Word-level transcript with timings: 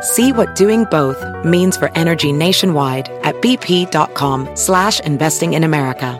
See 0.00 0.32
what 0.32 0.54
doing 0.54 0.84
both 0.84 1.18
means 1.44 1.76
for 1.76 1.90
energy 1.96 2.32
nationwide 2.32 3.08
at 3.22 3.34
bp.com 3.36 4.54
slash 4.54 5.00
investing 5.00 5.54
in 5.54 5.64
America. 5.64 6.18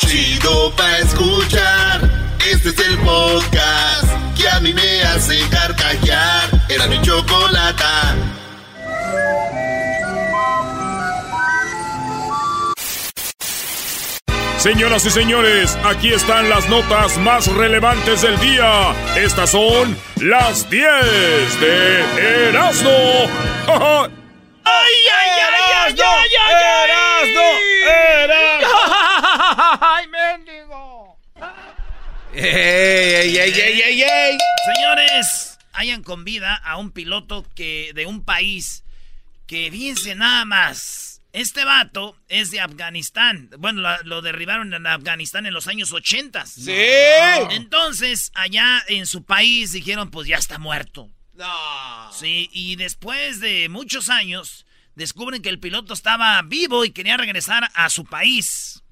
Chido 0.00 0.70
pa 0.76 0.98
escuchar. 0.98 2.10
Este 2.50 2.68
es 2.68 2.78
el 2.78 2.98
podcast 2.98 4.08
que 4.36 4.48
a 4.48 4.60
mí 4.60 4.74
me 4.74 5.02
hace 5.02 5.38
carcajear. 5.48 6.50
Era 6.68 6.86
mi 6.88 7.00
chocolata. 7.00 8.33
Señoras 14.64 15.04
y 15.04 15.10
señores, 15.10 15.76
aquí 15.84 16.14
están 16.14 16.48
las 16.48 16.66
notas 16.70 17.18
más 17.18 17.48
relevantes 17.48 18.22
del 18.22 18.40
día. 18.40 18.94
Estas 19.14 19.50
son 19.50 19.94
las 20.22 20.70
10 20.70 21.60
de 21.60 22.48
Erasmo. 22.48 22.88
¡Ay, 23.68 24.08
ay, 24.64 25.30
ay, 25.44 25.94
ay, 26.00 26.30
ay, 26.40 26.54
Erasmo! 26.86 27.48
¡Ay, 29.82 30.08
mendigo! 30.08 31.18
¡Ey, 32.32 33.36
ey, 33.36 33.36
ey, 33.36 33.60
ey, 33.60 33.82
ey, 33.82 34.02
ey! 34.02 34.38
Señores, 34.74 35.58
hayan 35.74 36.02
con 36.02 36.24
vida 36.24 36.54
a 36.54 36.78
un 36.78 36.90
piloto 36.90 37.44
que 37.54 37.92
de 37.94 38.06
un 38.06 38.24
país 38.24 38.82
que, 39.46 39.70
fíjense 39.70 40.14
nada 40.14 40.46
más, 40.46 41.13
este 41.34 41.64
vato 41.64 42.16
es 42.28 42.52
de 42.52 42.60
Afganistán. 42.60 43.50
Bueno, 43.58 43.80
lo, 43.80 44.02
lo 44.04 44.22
derribaron 44.22 44.72
en 44.72 44.86
Afganistán 44.86 45.46
en 45.46 45.52
los 45.52 45.66
años 45.66 45.92
80. 45.92 46.46
Sí. 46.46 46.72
Entonces, 47.50 48.30
allá 48.34 48.82
en 48.86 49.06
su 49.06 49.24
país 49.24 49.72
dijeron, 49.72 50.12
pues 50.12 50.28
ya 50.28 50.36
está 50.36 50.58
muerto. 50.58 51.10
No. 51.34 52.12
Sí, 52.12 52.48
y 52.52 52.76
después 52.76 53.40
de 53.40 53.68
muchos 53.68 54.10
años, 54.10 54.64
descubren 54.94 55.42
que 55.42 55.48
el 55.48 55.58
piloto 55.58 55.92
estaba 55.92 56.40
vivo 56.42 56.84
y 56.84 56.92
quería 56.92 57.16
regresar 57.16 57.68
a 57.74 57.90
su 57.90 58.04
país. 58.04 58.84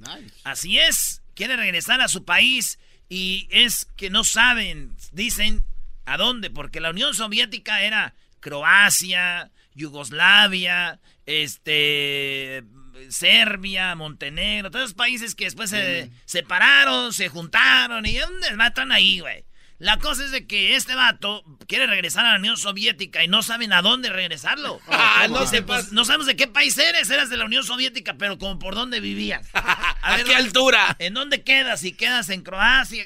Así 0.43 0.81
es, 0.81 1.23
quiere 1.35 1.57
regresar 1.57 2.01
a 2.01 2.09
su 2.09 2.25
país 2.25 2.81
y 3.09 3.47
es 3.51 3.87
que 3.97 4.11
no 4.11 4.25
saben, 4.25 4.97
dicen, 5.13 5.65
a 6.07 6.17
dónde, 6.17 6.51
porque 6.51 6.81
la 6.81 6.91
Unión 6.91 7.15
Soviética 7.15 7.83
era 7.83 8.15
Croacia, 8.41 9.53
Yugoslavia, 9.75 10.99
este 11.27 12.65
Serbia, 13.09 13.95
Montenegro, 13.95 14.71
todos 14.71 14.87
esos 14.87 14.95
países 14.95 15.35
que 15.35 15.45
después 15.45 15.71
se 15.71 16.11
separaron, 16.25 17.13
se 17.13 17.29
juntaron 17.29 18.07
y 18.07 18.17
¿dónde 18.17 18.55
matan 18.57 18.93
ahí, 18.93 19.21
güey? 19.21 19.45
La 19.79 19.99
cosa 19.99 20.25
es 20.25 20.31
de 20.31 20.47
que 20.47 20.77
este 20.77 20.95
vato 20.95 21.43
quiere 21.67 21.89
regresar 21.89 22.25
a 22.25 22.33
la 22.35 22.39
Unión 22.39 22.57
Soviética 22.57 23.25
y 23.25 23.27
no 23.27 23.43
saben 23.43 23.73
a 23.73 23.83
dónde 23.83 24.11
regresarlo. 24.11 24.81
Ah, 24.89 25.27
no 25.29 25.45
pues, 25.67 25.91
no 25.93 26.05
sabemos 26.05 26.27
de 26.27 26.37
qué 26.37 26.47
país 26.47 26.79
eres, 26.79 27.11
eras 27.11 27.31
de 27.31 27.37
la 27.37 27.45
Unión 27.45 27.65
Soviética, 27.65 28.15
pero 28.15 28.39
como 28.39 28.59
por 28.61 28.75
dónde 28.77 29.01
vivías. 29.01 29.49
¿A 29.55 30.17
qué 30.17 30.23
¿dónde- 30.23 30.35
altura? 30.37 30.97
¿En 31.01 31.15
dónde 31.15 31.43
quedas? 31.43 31.81
Si 31.81 31.93
quedas 31.93 32.29
en 32.29 32.43
Croacia. 32.43 33.05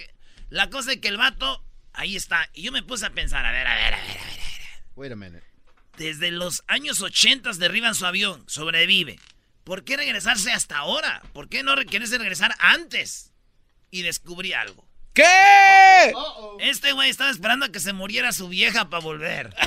La 0.50 0.68
cosa 0.68 0.92
es 0.92 0.98
que 0.98 1.08
el 1.08 1.16
vato, 1.16 1.64
ahí 1.94 2.14
está. 2.14 2.48
Y 2.52 2.62
yo 2.62 2.72
me 2.72 2.82
puse 2.82 3.06
a 3.06 3.10
pensar, 3.10 3.44
a 3.46 3.52
ver, 3.52 3.66
a 3.66 3.74
ver, 3.74 3.94
a 3.94 4.00
ver, 4.02 4.18
a 4.18 4.24
ver. 4.26 4.40
Wait 4.96 5.12
a 5.12 5.16
minute. 5.16 5.45
Desde 5.96 6.30
los 6.30 6.62
años 6.66 7.00
80 7.00 7.52
derriban 7.54 7.94
su 7.94 8.04
avión, 8.06 8.44
sobrevive. 8.46 9.18
¿Por 9.64 9.82
qué 9.84 9.96
regresarse 9.96 10.52
hasta 10.52 10.78
ahora? 10.78 11.22
¿Por 11.32 11.48
qué 11.48 11.62
no 11.62 11.74
re- 11.74 11.86
querés 11.86 12.10
regresar 12.10 12.54
antes? 12.58 13.32
Y 13.90 14.02
descubrí 14.02 14.52
algo. 14.52 14.86
¿Qué? 15.14 16.12
Este 16.60 16.92
güey 16.92 17.08
estaba 17.08 17.30
esperando 17.30 17.64
a 17.66 17.70
que 17.70 17.80
se 17.80 17.94
muriera 17.94 18.32
su 18.32 18.48
vieja 18.48 18.90
para 18.90 19.02
volver. 19.02 19.54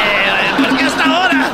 Eh, 0.00 0.52
¿Por 0.58 0.76
qué 0.78 0.84
hasta 0.84 1.04
ahora? 1.04 1.50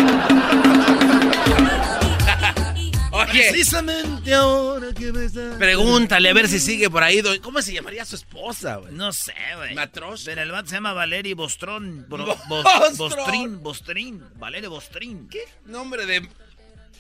Oye, 3.34 3.50
Precisamente 3.50 4.34
ahora 4.34 4.92
que 4.94 5.12
me 5.12 5.24
está... 5.24 5.58
pregúntale 5.58 6.28
a 6.28 6.32
ver 6.32 6.48
si 6.48 6.58
sigue 6.60 6.88
por 6.90 7.02
ahí. 7.02 7.22
¿Cómo 7.42 7.60
se 7.62 7.72
llamaría 7.72 8.04
su 8.04 8.16
esposa, 8.16 8.76
güey? 8.76 8.92
No 8.92 9.12
sé, 9.12 9.34
güey. 9.56 9.74
Matros. 9.74 10.22
Pero 10.24 10.42
el 10.42 10.50
vato 10.50 10.68
se 10.68 10.76
llama 10.76 10.92
Valery 10.92 11.32
Bostrón. 11.34 12.06
Bro- 12.08 12.26
Bos- 12.48 12.64
Bostron. 12.96 12.96
Bostrín, 12.96 13.62
Bostrín. 13.62 14.24
Valery 14.36 14.66
Bostrín. 14.68 15.28
¿Qué 15.28 15.40
nombre 15.66 16.06
de...? 16.06 16.28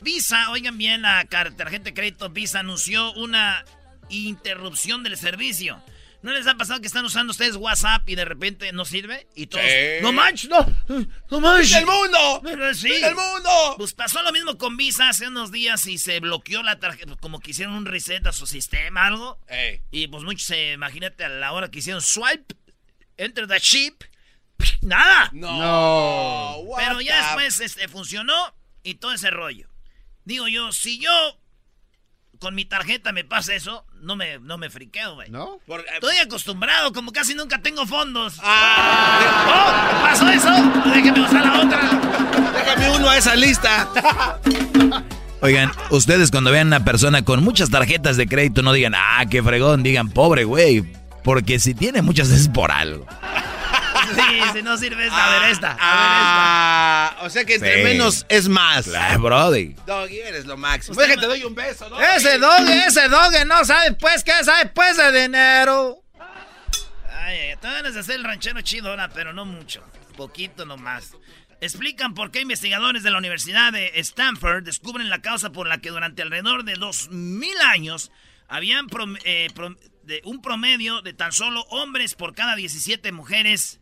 Visa, 0.00 0.50
oigan 0.50 0.76
bien, 0.76 1.02
la 1.02 1.24
tarjeta 1.24 1.84
de 1.84 1.94
crédito 1.94 2.28
Visa 2.28 2.60
anunció 2.60 3.12
una 3.14 3.64
interrupción 4.10 5.02
del 5.02 5.16
servicio. 5.16 5.82
¿No 6.24 6.32
les 6.32 6.46
ha 6.46 6.54
pasado 6.54 6.80
que 6.80 6.86
están 6.86 7.04
usando 7.04 7.32
ustedes 7.32 7.54
WhatsApp 7.56 8.08
y 8.08 8.14
de 8.14 8.24
repente 8.24 8.72
no 8.72 8.86
sirve? 8.86 9.28
Y 9.34 9.46
todos, 9.46 9.62
Sí. 9.66 10.00
no 10.02 10.10
manches, 10.10 10.48
no, 10.48 10.66
no 11.30 11.40
manches. 11.40 11.72
¡Del 11.72 11.84
mundo! 11.84 12.42
Sí. 12.74 12.88
¡Del 12.88 13.14
mundo! 13.14 13.50
Pues 13.76 13.92
pasó 13.92 14.22
lo 14.22 14.32
mismo 14.32 14.56
con 14.56 14.78
Visa 14.78 15.10
hace 15.10 15.28
unos 15.28 15.52
días 15.52 15.86
y 15.86 15.98
se 15.98 16.20
bloqueó 16.20 16.62
la 16.62 16.80
tarjeta, 16.80 17.14
como 17.20 17.40
que 17.40 17.50
hicieron 17.50 17.74
un 17.74 17.84
reset 17.84 18.26
a 18.26 18.32
su 18.32 18.46
sistema, 18.46 19.06
algo. 19.06 19.38
Ey. 19.48 19.82
Y 19.90 20.06
pues 20.06 20.22
muchos, 20.24 20.46
se 20.46 20.72
imagínate 20.72 21.24
a 21.24 21.28
la 21.28 21.52
hora 21.52 21.70
que 21.70 21.80
hicieron 21.80 22.00
swipe, 22.00 22.54
enter 23.18 23.46
the 23.46 23.60
chip, 23.60 24.02
nada. 24.80 25.28
No. 25.34 25.58
No. 25.58 26.76
Pero 26.78 27.02
ya 27.02 27.22
después 27.22 27.60
este, 27.60 27.86
funcionó 27.86 28.54
y 28.82 28.94
todo 28.94 29.12
ese 29.12 29.28
rollo. 29.30 29.68
Digo 30.24 30.48
yo, 30.48 30.72
si 30.72 30.98
yo 30.98 31.38
con 32.44 32.54
mi 32.54 32.66
tarjeta 32.66 33.10
me 33.10 33.24
pasa 33.24 33.54
eso, 33.54 33.86
no 34.02 34.16
me, 34.16 34.38
no 34.38 34.58
me 34.58 34.68
friqueo, 34.68 35.14
güey. 35.14 35.30
¿No? 35.30 35.60
Por- 35.66 35.80
eh, 35.80 35.84
Estoy 35.94 36.18
acostumbrado, 36.18 36.92
como 36.92 37.10
casi 37.10 37.34
nunca 37.34 37.62
tengo 37.62 37.86
fondos. 37.86 38.34
Ah, 38.42 39.48
¡Oh! 39.48 40.02
¿Pasó 40.02 40.28
eso? 40.28 40.50
Déjeme 40.94 41.20
usar 41.22 41.42
la 41.42 41.60
otra. 41.62 42.52
déjame 42.52 42.96
uno 42.98 43.08
a 43.08 43.16
esa 43.16 43.34
lista. 43.34 43.88
Oigan, 45.40 45.72
ustedes 45.88 46.30
cuando 46.30 46.50
vean 46.50 46.66
a 46.70 46.76
una 46.76 46.84
persona 46.84 47.24
con 47.24 47.42
muchas 47.42 47.70
tarjetas 47.70 48.18
de 48.18 48.26
crédito 48.26 48.60
no 48.60 48.74
digan, 48.74 48.92
ah, 48.94 49.24
qué 49.30 49.42
fregón, 49.42 49.82
digan, 49.82 50.10
pobre 50.10 50.44
güey. 50.44 50.84
Porque 51.22 51.58
si 51.58 51.72
tiene 51.74 52.02
muchas 52.02 52.28
es 52.28 52.48
por 52.48 52.70
algo. 52.72 53.06
Sí, 54.14 54.40
si 54.54 54.62
no 54.62 54.76
sirve 54.76 55.04
esta, 55.06 55.26
a 55.36 55.38
ver 55.40 55.50
esta. 55.50 55.70
A 55.70 55.74
ver 55.74 55.80
Ah, 55.80 57.16
o 57.22 57.30
sea 57.30 57.44
que 57.44 57.54
entre 57.54 57.78
Sí. 57.78 57.82
menos 57.84 58.26
es 58.28 58.48
más. 58.48 58.86
Claro, 58.86 59.20
brody. 59.20 59.74
Doggy, 59.86 60.18
eres 60.20 60.46
lo 60.46 60.56
máximo. 60.56 60.92
Usted 60.92 61.04
Déjate, 61.08 61.26
me- 61.26 61.32
doy 61.34 61.44
un 61.44 61.54
beso, 61.54 61.88
¿no? 61.88 62.00
Ese 62.00 62.38
doge, 62.38 62.86
ese 62.86 63.08
doge 63.08 63.44
no 63.44 63.64
sabe 63.64 63.92
pues 63.92 64.24
qué 64.24 64.32
sabe 64.44 64.66
pues 64.70 64.96
de 64.96 65.22
dinero. 65.22 65.98
Ay, 67.10 67.38
ay, 67.38 67.56
te 67.56 67.68
ganas 67.68 67.94
de 67.94 68.00
hacer 68.00 68.16
el 68.16 68.24
ranchero 68.24 68.60
chido 68.62 68.90
ahora, 68.90 69.08
pero 69.10 69.32
no 69.32 69.44
mucho. 69.44 69.82
Poquito 70.16 70.64
nomás. 70.64 71.12
Explican 71.60 72.14
por 72.14 72.30
qué 72.30 72.40
investigadores 72.40 73.02
de 73.02 73.10
la 73.10 73.18
Universidad 73.18 73.72
de 73.72 73.92
Stanford 73.96 74.64
descubren 74.64 75.08
la 75.08 75.22
causa 75.22 75.50
por 75.50 75.66
la 75.66 75.78
que 75.78 75.90
durante 75.90 76.22
alrededor 76.22 76.64
de 76.64 76.74
2000 76.74 77.56
años 77.62 78.10
habían 78.48 78.86
prom- 78.88 79.18
eh, 79.24 79.48
prom- 79.54 79.78
de 80.02 80.20
un 80.24 80.42
promedio 80.42 81.00
de 81.00 81.14
tan 81.14 81.32
solo 81.32 81.62
hombres 81.70 82.14
por 82.14 82.34
cada 82.34 82.54
17 82.56 83.10
mujeres. 83.12 83.80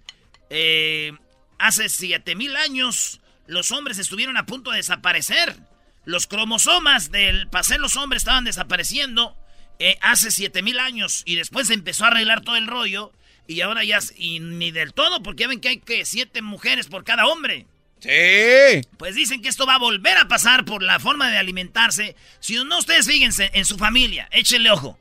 Eh, 0.55 1.13
hace 1.59 1.89
7000 1.89 2.57
años 2.57 3.23
los 3.47 3.73
hombres 3.73 3.99
estuvieron 3.99 4.37
a 4.37 4.45
punto 4.45 4.71
de 4.71 4.77
desaparecer. 4.77 5.57
Los 6.05 6.27
cromosomas 6.27 7.11
del 7.11 7.49
ser 7.63 7.81
los 7.81 7.97
hombres 7.97 8.23
estaban 8.23 8.45
desapareciendo 8.45 9.35
eh, 9.79 9.97
hace 10.03 10.31
7000 10.31 10.79
años 10.79 11.23
y 11.25 11.37
después 11.37 11.69
se 11.69 11.75
empezó 11.75 12.05
a 12.05 12.09
arreglar 12.09 12.43
todo 12.43 12.57
el 12.57 12.67
rollo 12.67 13.13
y 13.47 13.63
ahora 13.63 13.83
ya 13.83 14.01
y 14.17 14.41
ni 14.41 14.71
del 14.71 14.93
todo 14.93 15.23
porque 15.23 15.45
ya 15.45 15.49
ven 15.49 15.61
que 15.61 15.69
hay 15.71 15.79
que 15.79 16.05
siete 16.05 16.43
mujeres 16.43 16.89
por 16.89 17.03
cada 17.03 17.27
hombre. 17.27 17.67
Sí. 18.01 18.87
Pues 18.99 19.15
dicen 19.15 19.41
que 19.41 19.49
esto 19.49 19.65
va 19.65 19.77
a 19.77 19.79
volver 19.79 20.19
a 20.19 20.29
pasar 20.29 20.67
por 20.67 20.83
la 20.83 20.99
forma 20.99 21.31
de 21.31 21.39
alimentarse. 21.39 22.15
Si 22.41 22.63
no, 22.63 22.79
ustedes 22.79 23.07
fíjense 23.07 23.51
en 23.55 23.65
su 23.65 23.79
familia, 23.79 24.29
échenle 24.33 24.71
ojo. 24.71 24.99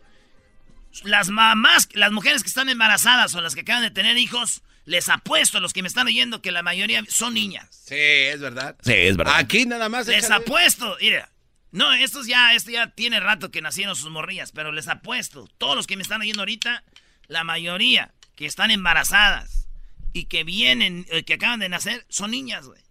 Las 1.03 1.29
mamás, 1.29 1.89
las 1.93 2.11
mujeres 2.13 2.41
que 2.41 2.49
están 2.49 2.69
embarazadas 2.69 3.35
o 3.35 3.41
las 3.41 3.53
que 3.53 3.61
acaban 3.61 3.83
de 3.83 3.91
tener 3.91 4.17
hijos, 4.17 4.61
les 4.85 5.09
apuesto 5.09 5.57
a 5.57 5.61
los 5.61 5.73
que 5.73 5.81
me 5.81 5.87
están 5.87 6.07
oyendo 6.07 6.41
que 6.41 6.51
la 6.51 6.63
mayoría 6.63 7.03
son 7.09 7.33
niñas. 7.33 7.67
Sí, 7.85 7.95
es 7.95 8.39
verdad. 8.39 8.75
Sí, 8.83 8.93
es 8.93 9.15
verdad. 9.17 9.35
Aquí 9.37 9.65
nada 9.65 9.89
más. 9.89 10.07
Les 10.07 10.25
échale. 10.25 10.43
apuesto, 10.43 10.97
mira. 11.01 11.29
No, 11.71 11.93
estos 11.93 12.27
ya, 12.27 12.53
esto 12.53 12.71
ya 12.71 12.87
tiene 12.87 13.19
rato 13.21 13.49
que 13.49 13.61
nacieron 13.61 13.95
sus 13.95 14.09
morrillas, 14.09 14.51
pero 14.51 14.73
les 14.73 14.89
apuesto, 14.89 15.47
todos 15.57 15.75
los 15.75 15.87
que 15.87 15.95
me 15.95 16.03
están 16.03 16.19
oyendo 16.19 16.41
ahorita, 16.41 16.83
la 17.27 17.45
mayoría 17.45 18.13
que 18.35 18.45
están 18.45 18.71
embarazadas 18.71 19.67
y 20.11 20.25
que 20.25 20.43
vienen, 20.43 21.05
eh, 21.09 21.23
que 21.23 21.35
acaban 21.35 21.59
de 21.61 21.69
nacer, 21.69 22.05
son 22.09 22.31
niñas, 22.31 22.65
güey. 22.65 22.81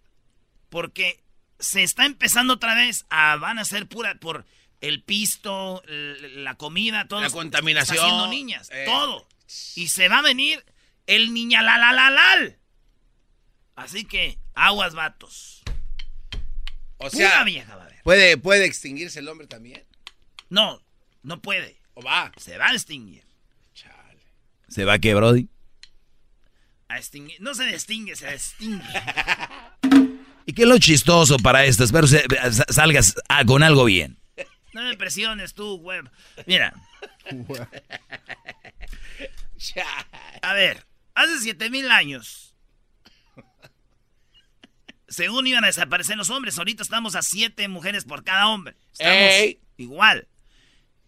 Porque 0.69 1.21
se 1.59 1.83
está 1.83 2.05
empezando 2.05 2.53
otra 2.53 2.73
vez 2.73 3.05
a, 3.11 3.35
van 3.35 3.59
a 3.59 3.65
ser 3.65 3.87
pura, 3.87 4.15
por 4.15 4.45
el 4.79 5.03
pisto, 5.03 5.83
la 5.85 6.55
comida, 6.55 7.07
todo. 7.07 7.21
La 7.21 7.29
contaminación. 7.29 7.97
Está 7.97 8.07
haciendo 8.07 8.27
niñas, 8.29 8.69
Eh. 8.71 8.85
todo. 8.87 9.27
Y 9.75 9.89
se 9.89 10.07
va 10.09 10.19
a 10.19 10.21
venir 10.23 10.63
el 11.15 11.33
niña 11.33 11.61
la 11.61 11.77
la 11.77 11.91
la 11.93 12.09
lal. 12.09 12.57
Así 13.75 14.05
que, 14.05 14.37
aguas 14.53 14.93
vatos. 14.93 15.61
O 16.97 17.09
Pura 17.09 17.29
sea, 17.29 17.43
vieja 17.43 17.75
va 17.75 17.83
a 17.83 17.85
haber. 17.87 18.01
puede, 18.03 18.37
puede 18.37 18.65
extinguirse 18.65 19.19
el 19.19 19.27
hombre 19.27 19.47
también. 19.47 19.83
No, 20.49 20.81
no 21.23 21.41
puede. 21.41 21.81
O 21.95 22.01
va. 22.03 22.31
Se 22.37 22.57
va 22.57 22.67
a 22.69 22.73
extinguir. 22.73 23.23
Chale. 23.73 24.21
¿Se 24.67 24.85
va 24.85 24.99
que, 24.99 25.13
Brody? 25.15 25.49
A 26.89 26.97
extinguir. 26.97 27.41
No 27.41 27.55
se 27.55 27.69
extingue, 27.69 28.15
se 28.15 28.33
extingue. 28.33 28.85
¿Y 30.45 30.53
qué 30.53 30.63
es 30.63 30.67
lo 30.67 30.77
chistoso 30.77 31.37
para 31.37 31.65
esto? 31.65 31.83
Espero 31.83 32.07
sa- 32.07 32.65
salgas 32.69 33.15
ah, 33.29 33.45
con 33.45 33.63
algo 33.63 33.85
bien. 33.85 34.19
No 34.73 34.83
me 34.83 34.95
presiones 34.95 35.53
tú, 35.53 35.75
web. 35.77 36.09
Mira, 36.45 36.73
a 40.41 40.53
ver, 40.53 40.85
hace 41.15 41.39
7000 41.39 41.91
años. 41.91 42.55
Según 45.07 45.45
iban 45.45 45.63
a 45.65 45.67
desaparecer 45.67 46.15
los 46.17 46.29
hombres, 46.29 46.57
ahorita 46.57 46.83
estamos 46.83 47.15
a 47.15 47.21
7 47.21 47.67
mujeres 47.67 48.05
por 48.05 48.23
cada 48.23 48.47
hombre. 48.47 48.75
Estamos 48.93 49.17
Ey. 49.17 49.59
igual. 49.77 50.27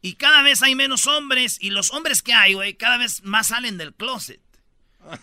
Y 0.01 0.15
cada 0.15 0.41
vez 0.41 0.61
hay 0.61 0.75
menos 0.75 1.07
hombres, 1.07 1.57
y 1.61 1.69
los 1.69 1.91
hombres 1.91 2.21
que 2.21 2.33
hay, 2.33 2.53
güey, 2.53 2.73
cada 2.73 2.97
vez 2.97 3.23
más 3.23 3.47
salen 3.47 3.77
del 3.77 3.93
closet. 3.93 4.41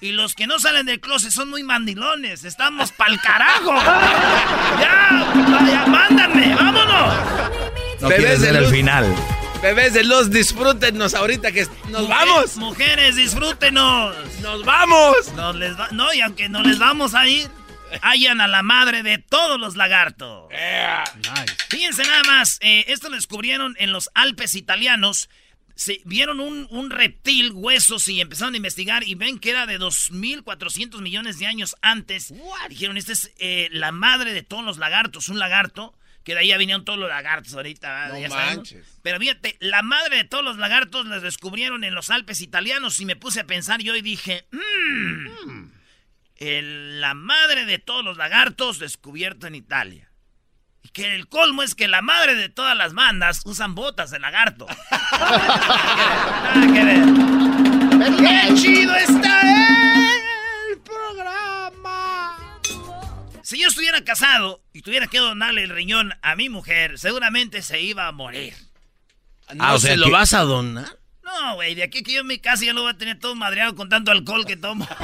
Y 0.01 0.13
los 0.13 0.35
que 0.35 0.47
no 0.47 0.59
salen 0.59 0.87
del 0.87 1.01
closet 1.01 1.31
son 1.31 1.51
muy 1.51 1.63
mandilones. 1.63 2.45
Estamos 2.45 2.93
pa'l 2.93 3.21
carajo. 3.21 3.75
ya, 4.81 5.33
vaya, 5.49 5.87
mándame, 5.87 6.55
vámonos. 6.55 7.15
No 8.01 8.09
quieres 8.09 8.43
el 8.43 8.67
final. 8.67 9.15
Bebés 9.63 9.93
de 9.93 10.05
luz, 10.05 10.31
disfrútenos 10.31 11.13
ahorita 11.15 11.53
que 11.53 11.67
nos 11.91 12.09
vamos. 12.09 12.57
Mujeres, 12.57 13.17
disfrútenos. 13.17 14.17
Nos 14.41 14.65
vamos. 14.65 15.33
Nos 15.35 15.55
les 15.57 15.79
va- 15.79 15.89
no, 15.93 16.13
y 16.15 16.21
aunque 16.23 16.49
no 16.49 16.63
les 16.63 16.79
vamos 16.79 17.15
a 17.15 17.29
ir, 17.29 17.47
hallan 18.01 18.41
a 18.41 18.49
la 18.49 18.63
madre 18.63 19.03
de 19.03 19.19
todos 19.19 19.61
los 19.61 19.77
lagartos. 19.77 20.49
Fíjense 21.69 22.03
nada 22.05 22.23
más, 22.25 22.57
eh, 22.63 22.87
esto 22.89 23.11
lo 23.11 23.17
descubrieron 23.17 23.75
en 23.79 23.93
los 23.93 24.09
Alpes 24.15 24.55
italianos. 24.55 25.29
Se, 25.75 26.01
vieron 26.05 26.41
un, 26.41 26.67
un 26.71 26.89
reptil, 26.91 27.53
huesos, 27.53 28.09
y 28.09 28.21
empezaron 28.21 28.55
a 28.55 28.57
investigar 28.59 29.07
y 29.07 29.15
ven 29.15 29.39
que 29.39 29.51
era 29.51 29.67
de 29.67 29.79
2.400 29.79 31.01
millones 31.03 31.39
de 31.39 31.47
años 31.47 31.77
antes. 31.83 32.33
Dijeron, 32.71 32.97
esta 32.97 33.13
es 33.13 33.31
eh, 33.39 33.69
la 33.73 33.93
madre 33.93 34.33
de 34.33 34.43
todos 34.43 34.65
los 34.65 34.79
lagartos, 34.79 35.29
un 35.29 35.39
lagarto, 35.39 35.95
que 36.31 36.35
de 36.35 36.41
ahí 36.43 36.49
ya 36.49 36.57
vinieron 36.59 36.85
todos 36.85 36.99
los 36.99 37.09
lagartos 37.09 37.53
ahorita. 37.55 38.09
No 38.09 38.19
Ya 38.21 38.29
manches. 38.29 38.87
Pero 39.03 39.19
fíjate, 39.19 39.57
la 39.61 39.83
madre 39.83 40.17
de 40.19 40.25
todos 40.25 40.45
los 40.45 40.59
lagartos 40.59 41.07
la 41.07 41.19
descubrieron 41.19 41.83
en 41.83 41.95
los 41.95 42.09
Alpes 42.11 42.41
italianos 42.41 43.01
y 43.01 43.05
me 43.05 43.17
puse 43.17 43.41
a 43.41 43.47
pensar 43.47 43.81
yo 43.83 43.97
y 43.97 44.01
dije, 44.03 44.47
"Mm, 44.53 45.65
el- 46.37 47.01
la 47.01 47.15
madre 47.15 47.65
de 47.65 47.79
todos 47.79 48.05
los 48.05 48.17
lagartos 48.17 48.79
descubierto 48.79 49.47
en 49.49 49.57
Italia. 49.57 50.07
Y 50.83 50.89
que 50.91 51.15
el 51.15 51.27
colmo 51.29 51.63
es 51.63 51.75
que 51.75 51.89
la 51.89 52.01
madre 52.01 52.35
de 52.37 52.49
todas 52.49 52.77
las 52.77 52.95
bandas 52.95 53.43
usan 53.45 53.75
botas 53.75 54.11
de 54.13 54.19
lagarto. 54.21 54.67
Nada 55.21 56.73
que 56.73 56.85
ver. 56.85 57.05
¡Qué 58.19 58.55
chido 58.55 58.95
está 58.97 59.20
Si 63.51 63.59
yo 63.61 63.67
estuviera 63.67 64.05
casado 64.05 64.63
y 64.73 64.81
tuviera 64.83 65.09
que 65.09 65.19
donarle 65.19 65.65
el 65.65 65.71
riñón 65.71 66.13
a 66.23 66.37
mi 66.37 66.49
mujer, 66.49 67.01
seguramente 67.01 67.63
se 67.63 67.81
iba 67.81 68.07
a 68.07 68.13
morir. 68.13 68.55
¿No 69.53 69.65
Ah, 69.65 69.75
o 69.75 69.81
sea 69.81 69.91
se 69.91 69.97
lo 69.97 70.07
que- 70.07 70.13
vas 70.13 70.35
a 70.35 70.43
donar? 70.43 70.87
No, 71.25 71.57
güey, 71.57 71.75
de 71.75 71.83
aquí 71.83 72.05
que 72.05 72.13
yo 72.13 72.21
en 72.21 72.29
mi 72.29 72.39
casa 72.39 72.65
ya 72.65 72.73
lo 72.73 72.83
voy 72.83 72.93
a 72.93 72.97
tener 72.97 73.19
todo 73.19 73.35
madreado 73.35 73.75
con 73.75 73.89
tanto 73.89 74.13
alcohol 74.13 74.47
que 74.47 74.57
tomo. 74.57 74.87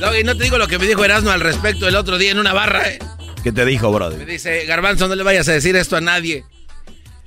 No, 0.00 0.16
y 0.18 0.24
no 0.24 0.36
te 0.36 0.42
digo 0.42 0.58
lo 0.58 0.66
que 0.66 0.78
me 0.80 0.86
dijo 0.88 1.04
Erasmo 1.04 1.30
al 1.30 1.40
respecto 1.40 1.86
el 1.86 1.94
otro 1.94 2.18
día 2.18 2.32
en 2.32 2.38
una 2.40 2.52
barra, 2.52 2.88
¿eh? 2.90 2.98
¿Qué 3.44 3.52
te 3.52 3.64
dijo, 3.64 3.90
Me 3.92 3.94
Brody? 3.98 4.24
dice, 4.24 4.64
Garbanzo, 4.66 5.06
no 5.06 5.14
le 5.14 5.22
vayas 5.22 5.48
a 5.48 5.52
decir 5.52 5.76
esto 5.76 5.96
a 5.96 6.00
nadie. 6.00 6.44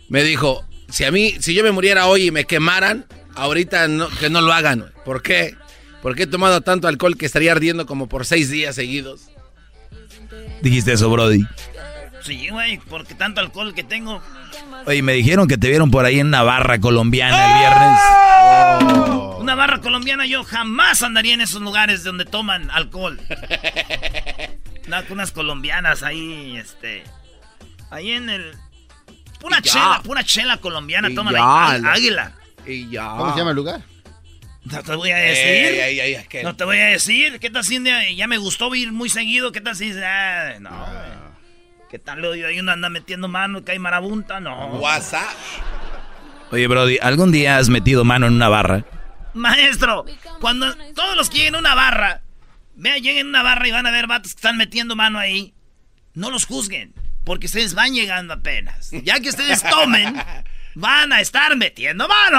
Me 0.09 0.23
dijo, 0.23 0.65
si 0.89 1.05
a 1.05 1.11
mí, 1.11 1.35
si 1.39 1.53
yo 1.53 1.63
me 1.63 1.71
muriera 1.71 2.07
hoy 2.07 2.27
y 2.27 2.31
me 2.31 2.43
quemaran, 2.43 3.05
ahorita 3.35 3.87
no, 3.87 4.09
que 4.09 4.29
no 4.29 4.41
lo 4.41 4.51
hagan. 4.51 4.79
güey. 4.81 4.91
¿Por 5.05 5.21
qué? 5.21 5.55
Porque 6.05 6.21
he 6.23 6.27
tomado 6.27 6.61
tanto 6.61 6.87
alcohol 6.87 7.17
que 7.17 7.25
estaría 7.25 7.51
ardiendo 7.51 7.87
como 7.87 8.05
por 8.07 8.27
seis 8.27 8.51
días 8.51 8.75
seguidos. 8.75 9.23
Dijiste 10.61 10.93
eso, 10.93 11.09
Brody. 11.09 11.41
Sí, 12.21 12.47
güey, 12.49 12.77
porque 12.77 13.15
tanto 13.15 13.41
alcohol 13.41 13.73
que 13.73 13.83
tengo. 13.83 14.21
Oye, 14.85 15.01
me 15.01 15.13
dijeron 15.13 15.47
que 15.47 15.57
te 15.57 15.67
vieron 15.67 15.89
por 15.89 16.05
ahí 16.05 16.19
en 16.19 16.27
una 16.27 16.43
barra 16.43 16.77
colombiana 16.79 17.47
el 17.47 17.57
viernes. 17.57 19.39
Una 19.39 19.55
barra 19.55 19.81
colombiana, 19.81 20.27
yo 20.27 20.43
jamás 20.43 21.01
andaría 21.01 21.33
en 21.33 21.41
esos 21.41 21.59
lugares 21.63 22.03
donde 22.03 22.23
toman 22.25 22.69
alcohol. 22.69 23.19
Una- 24.85 25.03
unas 25.09 25.31
colombianas 25.31 26.03
ahí, 26.03 26.55
este. 26.55 27.03
Ahí 27.89 28.11
en 28.11 28.29
el. 28.29 28.53
Pura 29.39 29.59
chela, 29.59 30.01
pura 30.03 30.23
chela 30.23 30.57
colombiana, 30.57 31.07
ahí. 31.07 31.15
la- 31.81 31.93
Águila. 31.93 32.31
Y 32.63 32.89
ya. 32.91 33.07
¿Cómo 33.17 33.31
se 33.33 33.39
llama 33.39 33.49
el 33.49 33.55
lugar? 33.55 33.94
No 34.65 34.81
te 34.83 34.95
voy 34.95 35.11
a 35.11 35.23
Ey, 35.23 35.29
decir. 35.29 35.79
ey, 35.81 35.99
ey, 35.99 36.15
ey, 36.15 36.25
que- 36.27 36.43
No 36.43 36.55
te 36.55 36.63
voy 36.63 36.77
a 36.79 36.85
decir. 36.87 37.39
¿Qué 37.39 37.49
tal 37.49 37.63
si 37.63 37.79
ya 38.15 38.27
me 38.27 38.37
gustó 38.37 38.73
ir 38.75 38.91
muy 38.91 39.09
seguido? 39.09 39.51
¿Qué 39.51 39.61
tal 39.61 39.75
si 39.75 39.91
ah, 40.03 40.55
no, 40.59 40.69
güey. 40.69 41.25
¿Qué 41.89 41.99
tal 41.99 42.21
lo 42.21 42.31
ahí 42.31 42.59
uno 42.59 42.71
anda 42.71 42.89
metiendo 42.89 43.27
mano 43.27 43.63
que 43.63 43.71
hay 43.73 43.79
marabunta? 43.79 44.39
No. 44.39 44.67
WhatsApp. 44.79 45.29
Oye, 46.51 46.67
Brody, 46.67 46.97
¿algún 47.01 47.31
día 47.31 47.57
has 47.57 47.69
metido 47.69 48.03
mano 48.03 48.27
en 48.27 48.33
una 48.33 48.49
barra? 48.49 48.85
Maestro, 49.33 50.05
cuando 50.41 50.73
todos 50.93 51.15
los 51.15 51.29
que 51.29 51.37
lleguen 51.37 51.55
a 51.55 51.59
una 51.59 51.75
barra, 51.75 52.21
vean, 52.75 53.01
lleguen 53.01 53.27
a 53.27 53.29
una 53.29 53.43
barra 53.43 53.67
y 53.67 53.71
van 53.71 53.85
a 53.85 53.91
ver 53.91 54.07
vatos 54.07 54.33
que 54.33 54.39
están 54.39 54.57
metiendo 54.57 54.95
mano 54.95 55.19
ahí, 55.19 55.53
no 56.13 56.31
los 56.31 56.45
juzguen, 56.45 56.93
porque 57.23 57.47
ustedes 57.47 57.73
van 57.75 57.93
llegando 57.93 58.33
apenas. 58.33 58.91
Ya 59.03 59.19
que 59.19 59.29
ustedes 59.29 59.61
tomen, 59.63 60.15
van 60.75 61.13
a 61.13 61.21
estar 61.21 61.55
metiendo 61.55 62.07
mano. 62.07 62.37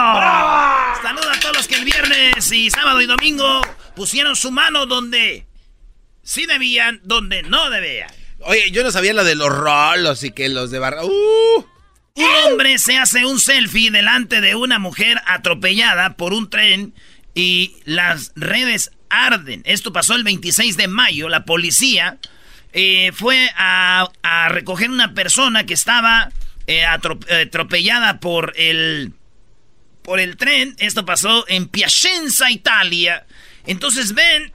Saluda 1.03 1.33
a 1.33 1.41
todos 1.41 1.57
los 1.57 1.69
que 1.69 1.77
el 1.77 1.85
viernes 1.85 2.53
y 2.53 2.71
sábado 2.71 3.01
y 3.01 3.07
domingo 3.07 3.63
pusieron 3.97 4.37
su 4.37 4.53
mano 4.53 4.87
donde 4.87 5.47
sí 6.23 6.47
debían, 6.47 7.01
donde 7.03 7.43
no 7.43 7.71
debían. 7.71 8.11
Oye, 8.41 8.71
yo 8.71 8.85
no 8.85 8.91
sabía 8.91 9.15
lo 9.15 9.25
de 9.25 9.35
los 9.35 9.49
rolos 9.49 10.23
y 10.23 10.31
que 10.31 10.49
los 10.49 10.71
de 10.71 10.79
barra. 10.79 11.05
¡Uh! 11.05 11.65
Un 12.15 12.31
hombre 12.47 12.79
se 12.79 12.97
hace 12.97 13.27
un 13.27 13.41
selfie 13.41 13.91
delante 13.91 14.41
de 14.41 14.55
una 14.55 14.79
mujer 14.79 15.21
atropellada 15.27 16.17
por 16.17 16.33
un 16.33 16.49
tren 16.49 16.95
y 17.35 17.77
las 17.85 18.33
redes 18.37 18.91
arden. 19.11 19.63
Esto 19.67 19.93
pasó 19.93 20.15
el 20.15 20.25
26 20.25 20.77
de 20.77 20.89
mayo. 20.89 21.29
La 21.29 21.45
policía 21.45 22.19
eh, 22.73 23.13
fue 23.15 23.51
a, 23.57 24.09
a 24.23 24.49
recoger 24.49 24.91
una 24.91 25.13
persona 25.13 25.67
que 25.67 25.75
estaba 25.75 26.31
eh, 26.67 26.83
eh, 26.83 26.85
atropellada 26.85 28.21
por 28.21 28.53
el, 28.57 29.13
por 30.03 30.21
el 30.21 30.37
tren. 30.37 30.75
Esto 30.79 31.05
pasó 31.05 31.45
en 31.49 31.69
Piacenza, 31.69 32.51
Italia. 32.51 33.27
Entonces 33.67 34.15
ven, 34.15 34.53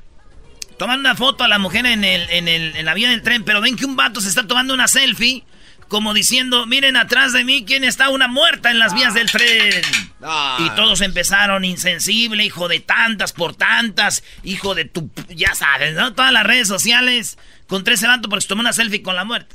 toman 0.77 0.99
una 0.99 1.15
foto 1.15 1.43
a 1.43 1.47
la 1.47 1.59
mujer 1.59 1.85
en, 1.85 2.03
el, 2.03 2.29
en, 2.29 2.47
el, 2.47 2.75
en 2.75 2.85
la 2.85 2.93
vía 2.93 3.09
del 3.09 3.21
tren, 3.21 3.43
pero 3.43 3.61
ven 3.61 3.75
que 3.75 3.85
un 3.85 3.95
vato 3.95 4.21
se 4.21 4.29
está 4.29 4.47
tomando 4.47 4.73
una 4.73 4.87
selfie. 4.87 5.43
Como 5.87 6.13
diciendo, 6.13 6.65
miren 6.67 6.95
atrás 6.95 7.33
de 7.33 7.43
mí 7.43 7.65
quién 7.67 7.83
está 7.83 8.07
una 8.07 8.29
muerta 8.29 8.71
en 8.71 8.79
las 8.79 8.93
vías 8.93 9.13
del 9.13 9.29
tren. 9.29 9.81
Ah. 10.21 10.57
Y 10.65 10.69
todos 10.69 11.01
empezaron 11.01 11.65
insensible, 11.65 12.45
hijo 12.45 12.69
de 12.69 12.79
tantas 12.79 13.33
por 13.33 13.55
tantas, 13.55 14.23
hijo 14.43 14.73
de 14.73 14.85
tu... 14.85 15.11
Ya 15.27 15.53
sabes, 15.53 15.93
¿no? 15.93 16.13
Todas 16.13 16.31
las 16.31 16.45
redes 16.45 16.69
sociales 16.69 17.37
con 17.67 17.83
tres 17.83 18.01
vato 18.03 18.29
porque 18.29 18.43
se 18.43 18.47
tomó 18.47 18.61
una 18.61 18.71
selfie 18.71 19.01
con 19.01 19.17
la 19.17 19.25
muerte. 19.25 19.53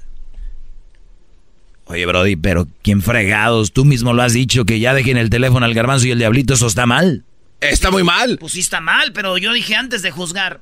Oye, 1.86 2.04
Brody, 2.04 2.36
pero 2.36 2.66
¿quién 2.82 3.00
fregados? 3.00 3.72
Tú 3.72 3.84
mismo 3.84 4.12
lo 4.12 4.22
has 4.22 4.32
dicho 4.32 4.64
que 4.64 4.80
ya 4.80 4.92
dejen 4.92 5.16
el 5.16 5.30
teléfono 5.30 5.64
al 5.66 5.74
garbanzo 5.74 6.06
y 6.06 6.10
el 6.10 6.18
diablito, 6.18 6.54
eso 6.54 6.66
está 6.66 6.84
mal. 6.86 7.24
Está 7.60 7.90
muy 7.90 8.02
mal. 8.02 8.38
Pues 8.38 8.52
sí 8.54 8.60
está 8.60 8.80
mal, 8.80 9.12
pero 9.12 9.38
yo 9.38 9.52
dije 9.52 9.76
antes 9.76 10.02
de 10.02 10.10
juzgar, 10.10 10.60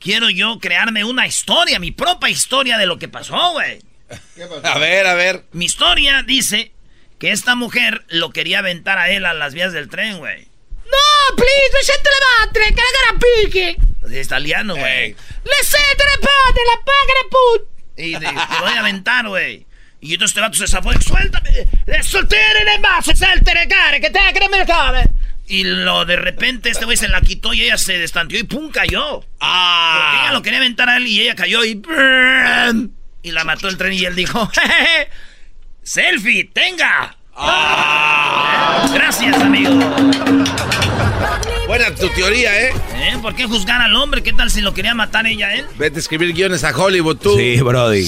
quiero 0.00 0.28
yo 0.28 0.58
crearme 0.58 1.04
una 1.04 1.26
historia, 1.26 1.78
mi 1.78 1.92
propia 1.92 2.28
historia 2.30 2.78
de 2.78 2.86
lo 2.86 2.98
que 2.98 3.08
pasó, 3.08 3.52
güey. 3.52 3.78
A 4.64 4.78
ver, 4.78 5.06
a 5.06 5.14
ver. 5.14 5.44
Mi 5.52 5.64
historia 5.64 6.22
dice 6.22 6.72
que 7.18 7.30
esta 7.32 7.54
mujer 7.54 8.04
lo 8.08 8.30
quería 8.30 8.58
aventar 8.60 8.98
a 8.98 9.10
él 9.10 9.24
a 9.24 9.34
las 9.34 9.54
vías 9.54 9.72
del 9.72 9.88
tren, 9.88 10.18
güey. 10.18 10.46
No, 10.84 11.36
please, 11.36 11.92
le 11.92 12.44
battere, 12.44 12.66
che 12.66 12.74
la 12.74 13.10
gara 13.10 13.18
picchi. 13.18 13.76
Pues 14.00 14.12
es 14.12 14.26
italiano, 14.26 14.76
güey. 14.76 15.10
Le 15.44 15.50
padre, 16.20 16.62
la 16.66 16.84
paga 16.84 17.14
put. 17.30 17.68
Y 17.96 18.12
de- 18.12 18.18
te 18.20 18.60
voy 18.60 18.72
a 18.72 18.80
aventar, 18.80 19.26
güey. 19.28 19.66
Y 20.00 20.12
entonces 20.14 20.32
este 20.36 20.40
vato 20.40 20.58
se 20.58 20.66
zafó 20.66 20.92
y 20.92 21.02
suéltame. 21.02 21.50
Le 21.86 22.02
soltere 22.02 22.64
le 22.64 22.78
más, 22.80 23.04
saltere 23.14 23.66
care, 23.68 24.00
que 24.00 24.10
te 24.10 24.18
que 24.38 24.48
me 24.48 24.64
cabe. 24.66 25.04
Y 25.48 25.62
lo 25.64 26.04
de 26.04 26.16
repente 26.16 26.70
este 26.70 26.84
güey 26.84 26.96
se 26.96 27.08
la 27.08 27.20
quitó 27.20 27.54
y 27.54 27.62
ella 27.62 27.78
se 27.78 27.98
destanteó 27.98 28.38
y 28.38 28.42
pum, 28.42 28.70
cayó. 28.70 29.20
Porque 29.20 29.36
ella 29.40 30.28
Ah. 30.28 30.30
lo 30.32 30.42
quería 30.42 30.58
aventar 30.58 30.88
a 30.88 30.96
él 30.96 31.06
y 31.06 31.20
ella 31.20 31.34
cayó 31.34 31.64
y... 31.64 31.74
¡brum! 31.74 32.90
Y 33.22 33.30
la 33.32 33.44
mató 33.44 33.68
el 33.68 33.76
tren 33.76 33.92
y 33.92 34.04
él 34.04 34.14
dijo... 34.16 34.46
"Jejeje, 34.48 35.08
¡Selfie, 35.82 36.44
tenga! 36.52 37.16
Ah. 37.36 38.88
Gracias, 38.92 39.36
amigo. 39.40 39.70
Buena 41.66 41.94
tu 41.94 42.08
teoría, 42.10 42.60
¿eh? 42.60 42.72
¿Eh? 42.94 43.18
¿Por 43.22 43.34
qué 43.34 43.44
juzgar 43.46 43.80
al 43.82 43.94
hombre? 43.96 44.22
¿Qué 44.22 44.32
tal 44.32 44.50
si 44.50 44.60
lo 44.60 44.72
quería 44.74 44.94
matar 44.94 45.26
ella 45.26 45.48
a 45.48 45.54
él? 45.54 45.66
Vete 45.78 45.96
a 45.96 46.00
escribir 46.00 46.32
guiones 46.32 46.64
a 46.64 46.70
Hollywood, 46.76 47.16
tú. 47.18 47.36
Sí, 47.36 47.60
Brody. 47.60 48.06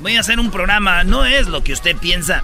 Voy 0.00 0.16
a 0.16 0.20
hacer 0.20 0.40
un 0.40 0.50
programa, 0.50 1.04
no 1.04 1.24
es 1.24 1.46
lo 1.48 1.62
que 1.62 1.72
usted 1.72 1.96
piensa. 1.96 2.42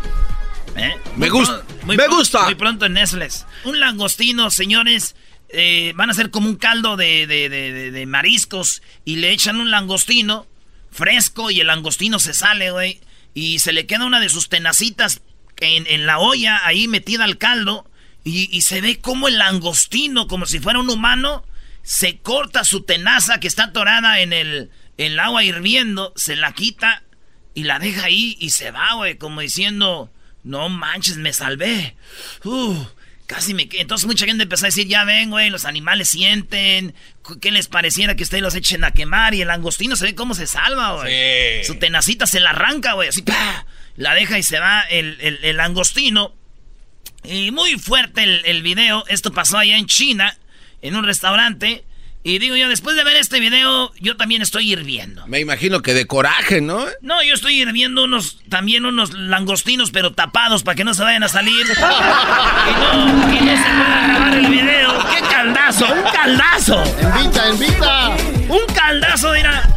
¿Eh? 0.77 0.95
Me 1.17 1.29
gusta, 1.31 1.63
me 1.87 1.97
gusta. 2.09 2.45
Muy 2.45 2.55
pronto 2.57 2.87
en 2.87 2.95
Netflix. 2.95 3.47
Un 3.65 3.79
langostino, 3.81 4.51
señores, 4.51 5.15
eh, 5.51 5.93
van 5.95 6.11
a 6.11 6.15
ser 6.15 6.31
como 6.31 6.49
un 6.49 6.57
caldo 6.57 6.97
de, 6.97 7.27
de- 7.29 7.49
de- 7.49 7.73
de- 7.73 7.91
de 7.93 8.07
mariscos 8.07 8.83
y 9.05 9.17
le 9.17 9.31
echan 9.31 9.57
un 9.61 9.71
langostino 9.71 10.47
fresco 10.91 11.51
y 11.51 11.61
el 11.61 11.69
langostino 11.69 12.19
se 12.19 12.35
sale, 12.35 12.71
güey. 12.73 13.01
Y 13.35 13.61
se 13.61 13.73
le 13.73 13.87
queda 13.87 14.05
una 14.05 14.19
de 14.21 14.29
sus 14.29 14.49
tenacitas 14.49 15.21
en, 15.59 15.87
en 15.87 16.07
la 16.07 16.19
olla 16.19 16.61
ahí 16.67 16.89
metida 16.89 17.23
al 17.25 17.39
caldo 17.39 17.89
y, 18.25 18.49
y 18.57 18.63
se 18.63 18.81
ve 18.81 18.99
como 19.01 19.29
el 19.29 19.39
langostino, 19.39 20.27
como 20.27 20.47
si 20.47 20.59
fuera 20.59 20.81
un 20.81 20.91
humano, 20.91 21.45
se 21.83 22.19
corta 22.19 22.65
su 22.65 22.83
tenaza 22.83 23.39
que 23.39 23.47
está 23.47 23.65
atorada 23.65 24.19
en 24.21 24.33
el, 24.33 24.71
en 24.99 25.13
el 25.13 25.21
agua 25.21 25.45
hirviendo, 25.45 26.13
se 26.17 26.35
la 26.35 26.53
quita 26.53 27.04
y 27.55 27.65
la 27.65 27.79
deja 27.79 28.07
ahí 28.07 28.37
y 28.41 28.51
se 28.51 28.71
va, 28.71 28.95
güey, 28.95 29.17
como 29.17 29.41
diciendo, 29.41 30.11
no 30.43 30.69
manches, 30.69 31.17
me 31.17 31.33
salvé. 31.33 31.97
Uh, 32.45 32.85
casi 33.27 33.55
me... 33.55 33.69
que-". 33.69 33.81
Entonces 33.81 34.07
mucha 34.07 34.27
gente 34.27 34.43
empezó 34.43 34.67
a 34.67 34.69
decir, 34.69 34.89
ya 34.89 35.05
ven, 35.05 35.31
güey, 35.31 35.51
los 35.51 35.65
animales 35.65 36.09
sienten, 36.09 36.95
¿qué 37.41 37.51
les 37.51 37.69
pareciera 37.69 38.17
que 38.17 38.25
ustedes 38.25 38.43
los 38.43 38.55
echen 38.55 38.85
a 38.85 38.91
quemar? 38.91 39.35
Y 39.35 39.43
el 39.43 39.49
langostino 39.49 39.97
se 39.97 40.05
ve 40.05 40.15
cómo 40.15 40.35
se 40.35 40.47
salva, 40.47 40.95
güey. 40.95 41.63
Sí. 41.63 41.65
Su 41.67 41.79
tenacita 41.79 42.27
se 42.27 42.41
la 42.41 42.51
arranca, 42.51 42.93
güey, 42.95 43.09
así, 43.09 43.23
¡pah! 43.23 43.67
la 43.97 44.15
deja 44.15 44.39
y 44.39 44.43
se 44.43 44.59
va 44.59 44.83
el, 44.83 45.17
el, 45.21 45.39
el 45.43 45.57
langostino. 45.57 46.35
Y 47.23 47.53
muy 47.53 47.79
fuerte 47.79 48.23
el, 48.23 48.45
el 48.45 48.63
video. 48.63 49.05
Esto 49.09 49.33
pasó 49.33 49.57
allá 49.59 49.79
en 49.79 49.87
China, 49.87 50.37
en 50.83 50.97
un 50.97 51.05
restaurante. 51.05 51.85
Y 52.27 52.39
digo 52.39 52.57
yo, 52.57 52.71
después 52.71 52.97
de 52.97 53.05
ver 53.05 53.17
este 53.17 53.39
video, 53.39 53.93
yo 54.01 54.17
también 54.17 54.41
estoy 54.41 54.73
hirviendo. 54.73 55.27
Me 55.27 55.41
imagino 55.41 55.83
que 55.83 55.93
de 55.93 56.07
coraje, 56.07 56.63
¿no? 56.63 56.87
No, 57.03 57.23
yo 57.23 57.35
estoy 57.35 57.61
hirviendo 57.61 58.05
unos, 58.05 58.39
también 58.49 58.87
unos 58.87 59.13
langostinos, 59.13 59.91
pero 59.91 60.15
tapados 60.15 60.63
para 60.63 60.75
que 60.75 60.85
no 60.85 60.95
se 60.95 61.03
vayan 61.03 61.23
a 61.23 61.29
salir. 61.29 61.67
y 61.67 62.81
no, 62.81 63.31
y 63.31 63.41
no 63.41 63.57
se 63.57 63.71
pueda 63.71 64.07
grabar 64.09 64.39
el 64.39 64.47
video. 64.47 65.05
¡Qué 65.15 65.21
caldazo! 65.21 65.85
¡Un 65.85 66.03
caldazo! 66.15 66.83
Invita, 67.03 67.51
invita. 67.51 68.17
¡Un 68.49 68.75
caldazo, 68.75 69.33
mira! 69.33 69.69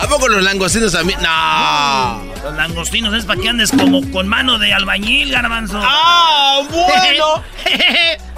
¿A 0.00 0.08
poco 0.08 0.26
los 0.26 0.42
langostinos 0.42 0.92
a 0.96 1.04
mí? 1.04 1.14
No. 1.22 2.34
Los 2.42 2.56
langostinos 2.56 3.14
es 3.14 3.26
para 3.26 3.40
que 3.40 3.48
andes 3.48 3.70
como 3.70 4.10
con 4.10 4.26
mano 4.26 4.58
de 4.58 4.74
albañil, 4.74 5.30
garbanzo. 5.30 5.80
¡Ah, 5.80 6.62
bueno! 6.68 7.44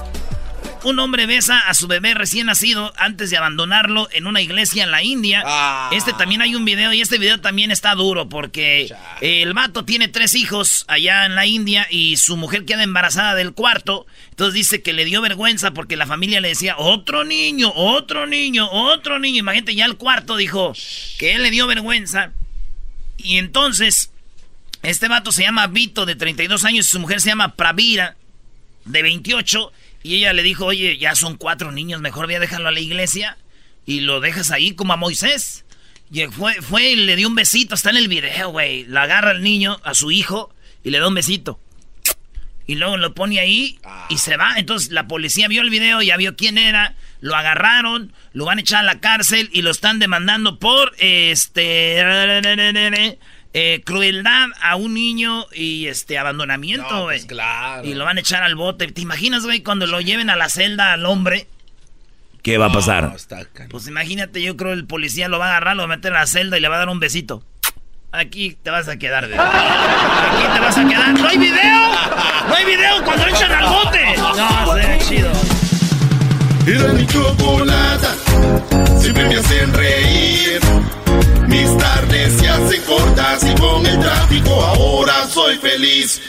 Un 0.83 0.99
hombre 0.99 1.27
besa 1.27 1.59
a 1.69 1.75
su 1.75 1.87
bebé 1.89 2.15
recién 2.15 2.47
nacido 2.47 2.93
antes 2.97 3.29
de 3.29 3.37
abandonarlo 3.37 4.09
en 4.13 4.27
una 4.27 4.41
iglesia 4.41 4.85
en 4.85 4.91
la 4.91 5.03
India. 5.03 5.43
Ah. 5.45 5.91
Este 5.93 6.15
también 6.15 6.41
hay 6.41 6.55
un 6.55 6.65
video 6.65 6.93
y 6.95 7.03
este 7.03 7.19
video 7.19 7.39
también 7.39 7.71
está 7.71 7.95
duro 7.95 8.31
porque 8.31 8.95
el 9.21 9.53
vato 9.53 9.85
tiene 9.85 10.09
tres 10.09 10.35
hijos 10.35 10.87
allá 10.89 11.27
en 11.27 11.35
la 11.35 11.45
India 11.45 11.87
y 11.91 12.17
su 12.17 12.39
mujer 12.39 12.65
queda 12.65 12.83
embarazada 12.83 13.35
del 13.35 13.53
cuarto. 13.53 14.07
Entonces 14.31 14.55
dice 14.55 14.83
que 14.83 14.95
le 14.95 15.05
dio 15.05 15.21
vergüenza 15.21 15.73
porque 15.73 15.97
la 15.97 16.07
familia 16.07 16.41
le 16.41 16.49
decía, 16.49 16.77
otro 16.79 17.25
niño, 17.25 17.73
otro 17.75 18.27
niño, 18.27 18.67
otro 18.71 19.19
niño. 19.19 19.41
Imagínate, 19.41 19.75
ya 19.75 19.85
el 19.85 19.97
cuarto 19.97 20.37
dijo 20.37 20.73
que 21.19 21.35
él 21.35 21.43
le 21.43 21.51
dio 21.51 21.67
vergüenza. 21.67 22.33
Y 23.19 23.37
entonces, 23.37 24.13
este 24.83 25.09
vato 25.09 25.31
se 25.31 25.43
llama 25.43 25.67
Vito, 25.67 26.07
de 26.07 26.17
32 26.17 26.65
años, 26.65 26.87
y 26.87 26.91
su 26.91 27.01
mujer 27.01 27.21
se 27.21 27.29
llama 27.29 27.55
Pravira, 27.55 28.17
de 28.87 29.03
28. 29.03 29.73
Y 30.03 30.17
ella 30.17 30.33
le 30.33 30.43
dijo, 30.43 30.67
oye, 30.67 30.97
ya 30.99 31.15
son 31.15 31.37
cuatro 31.37 31.73
niños, 31.73 32.01
mejor 32.01 32.27
voy 32.27 32.37
a 32.37 32.41
dejarlo 32.41 32.69
a 32.69 32.73
la 32.73 32.81
iglesia 32.81 33.37
y 33.85 34.01
lo 34.01 34.21
dejas 34.21 34.51
ahí 34.51 34.75
como 34.75 34.93
a 34.93 34.97
Moisés. 34.97 35.65
Y 36.13 36.25
fue, 36.27 36.55
fue 36.63 36.91
y 36.91 36.97
le 36.97 37.17
dio 37.17 37.29
un 37.29 37.35
besito, 37.35 37.75
está 37.75 37.91
en 37.91 37.97
el 37.97 38.09
video, 38.09 38.51
güey. 38.51 38.85
La 38.87 39.03
agarra 39.03 39.31
al 39.31 39.43
niño, 39.43 39.81
a 39.85 39.95
su 39.95 40.11
hijo, 40.11 40.53
y 40.83 40.91
le 40.91 40.99
da 40.99 41.09
un 41.09 41.15
besito. 41.15 41.61
Y 42.67 42.77
luego 42.77 42.97
lo 42.97 43.15
pone 43.15 43.41
ahí 43.41 43.79
y 44.09 44.19
se 44.19 44.37
va. 44.37 44.55
Entonces 44.57 44.93
la 44.93 45.09
policía 45.09 45.49
vio 45.49 45.63
el 45.63 45.71
video, 45.71 46.03
ya 46.03 46.17
vio 46.17 46.37
quién 46.37 46.57
era, 46.57 46.95
lo 47.21 47.35
agarraron, 47.35 48.13
lo 48.33 48.45
van 48.45 48.59
a 48.59 48.61
echar 48.61 48.81
a 48.81 48.85
la 48.85 49.01
cárcel 49.01 49.51
y 49.53 49.63
lo 49.63 49.71
están 49.71 49.99
demandando 49.99 50.59
por 50.59 50.95
este 50.99 52.01
eh, 53.53 53.83
crueldad 53.85 54.49
a 54.63 54.77
un 54.77 54.95
niño 54.95 55.45
y 55.53 55.87
este 55.87 56.19
abandonamiento, 56.19 56.89
No, 56.91 57.03
güey. 57.05 57.19
pues 57.19 57.27
claro. 57.27 57.85
Y 57.87 57.95
lo 57.95 58.05
van 58.05 58.17
a 58.17 58.21
echar 58.21 58.43
al 58.43 58.55
bote. 58.55 58.87
¿Te 58.89 59.01
imaginas, 59.01 59.45
güey, 59.45 59.61
cuando 59.63 59.87
lo 59.87 60.01
lleven 60.01 60.31
a 60.31 60.37
la 60.37 60.49
celda 60.49 60.93
al 60.93 61.05
hombre? 61.07 61.47
¿Qué 62.43 62.57
va 62.59 62.67
a 62.67 62.69
No, 62.69 62.75
pasar? 62.75 63.13
está 63.15 63.41
Pues 63.69 63.87
imagínate, 63.87 64.41
yo 64.41 64.57
creo 64.57 64.73
el 64.73 64.87
policía 64.87 65.29
lo 65.29 65.39
va 65.39 65.47
a 65.47 65.51
agarrar, 65.51 65.77
lo 65.77 65.87
va 65.87 65.93
a 65.93 65.97
meter 65.97 66.15
a 66.15 66.21
la 66.21 66.27
celda 66.27 66.57
y 66.57 66.61
le 66.61 66.69
va 66.69 66.77
a 66.77 66.79
dar 66.79 66.89
un 66.89 67.01
besito. 67.01 67.43
Aquí 68.13 68.57
te 68.63 68.71
vas 68.71 68.89
a 68.89 68.97
quedar, 68.97 69.29
bebé. 69.29 69.39
Aquí 69.41 70.53
te 70.55 70.61
vas 70.61 70.77
a 70.79 70.89
quedar. 70.89 71.11
¡No 71.19 71.29
hay 71.29 71.39
video! 71.39 71.89
¡No 72.49 72.55
hay 72.55 72.65
video 72.65 73.05
cuando 73.05 73.27
echan 73.27 73.53
al 73.53 73.67
bote! 73.69 74.17
No, 74.17 74.75
se 74.75 74.87
ve 74.89 74.99
chido. 75.09 75.31
Era 76.67 76.93
mi 76.93 77.07
chocolata, 77.07 78.15
siempre 79.01 79.29
me 79.29 79.37
hacen 79.37 79.73
reír. 79.75 80.61
Mis 81.51 81.77
tardes 81.77 82.33
se 82.41 82.49
hacen 82.49 82.83
cortas 82.85 83.43
y 83.45 83.55
con 83.61 83.85
el 83.85 83.99
tráfico 84.01 84.51
ahora 84.63 85.27
soy 85.27 85.57
feliz. 85.59 86.21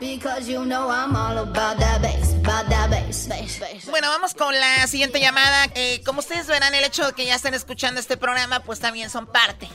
Because 0.00 0.48
you 0.48 0.62
know 0.64 0.90
I'm 0.92 1.16
all 1.16 1.38
about 1.38 1.78
that 1.80 2.00
bass, 2.02 2.32
about 2.34 2.68
that 2.68 2.88
bass, 2.90 3.26
bass, 3.28 3.58
bass. 3.58 3.86
Bueno, 3.90 4.08
vamos 4.08 4.32
con 4.34 4.54
la 4.54 4.86
siguiente 4.86 5.18
llamada. 5.20 5.66
Eh, 5.74 6.02
como 6.04 6.20
ustedes 6.20 6.46
verán, 6.46 6.72
el 6.74 6.84
hecho 6.84 7.04
de 7.06 7.12
que 7.14 7.24
ya 7.26 7.34
estén 7.34 7.54
escuchando 7.54 7.98
este 7.98 8.16
programa, 8.16 8.60
pues 8.60 8.78
también 8.78 9.10
son 9.10 9.26
parte. 9.26 9.68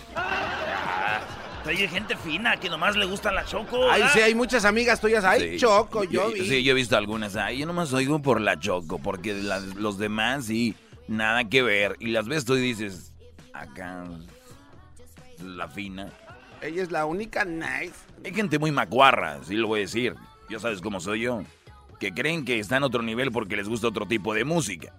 Hay 1.65 1.77
gente 1.89 2.15
fina 2.17 2.57
que 2.57 2.69
nomás 2.69 2.95
le 2.95 3.05
gusta 3.05 3.31
la 3.33 3.43
choco. 3.45 3.89
Ay, 3.89 4.03
sí, 4.13 4.19
hay 4.21 4.33
muchas 4.35 4.63
amigas 4.65 4.99
tuyas. 5.01 5.23
Ay, 5.25 5.51
Sí. 5.53 5.57
Choco, 5.59 6.03
yo 6.05 6.29
vi. 6.31 6.47
Sí, 6.47 6.63
yo 6.63 6.71
he 6.71 6.75
visto 6.75 6.95
algunas. 6.97 7.35
Ay, 7.37 7.59
yo 7.59 7.65
nomás 7.65 7.91
oigo 7.93 8.21
por 8.21 8.39
la 8.41 8.59
Choco, 8.59 8.99
porque 8.99 9.33
las- 9.33 9.63
los 9.75 9.97
demás 9.97 10.45
sí, 10.45 10.75
nada 11.07 11.45
que 11.49 11.61
ver. 11.63 11.95
Y 11.99 12.07
las 12.07 12.27
ves 12.27 12.43
tú 12.45 12.55
y 12.57 12.61
dices, 12.61 13.11
acá, 13.53 14.03
la 15.43 15.67
fina. 15.67 16.11
Ella 16.61 16.81
es 16.83 16.91
la 16.91 17.05
única 17.05 17.43
nice. 17.45 17.93
Hay 18.23 18.33
gente 18.33 18.57
muy 18.59 18.71
macuarra, 18.71 19.39
sí 19.43 19.55
lo 19.55 19.67
voy 19.67 19.79
a 19.79 19.81
decir. 19.81 20.15
Ya 20.49 20.59
sabes 20.59 20.81
cómo 20.81 20.99
soy 20.99 21.21
yo. 21.21 21.43
Que 21.99 22.13
creen 22.13 22.45
que 22.45 22.59
están 22.59 22.83
a 22.83 22.87
otro 22.87 23.01
nivel 23.01 23.31
porque 23.31 23.55
les 23.55 23.67
gusta 23.67 23.87
otro 23.87 24.05
tipo 24.07 24.33
de 24.33 24.43
música. 24.45 24.93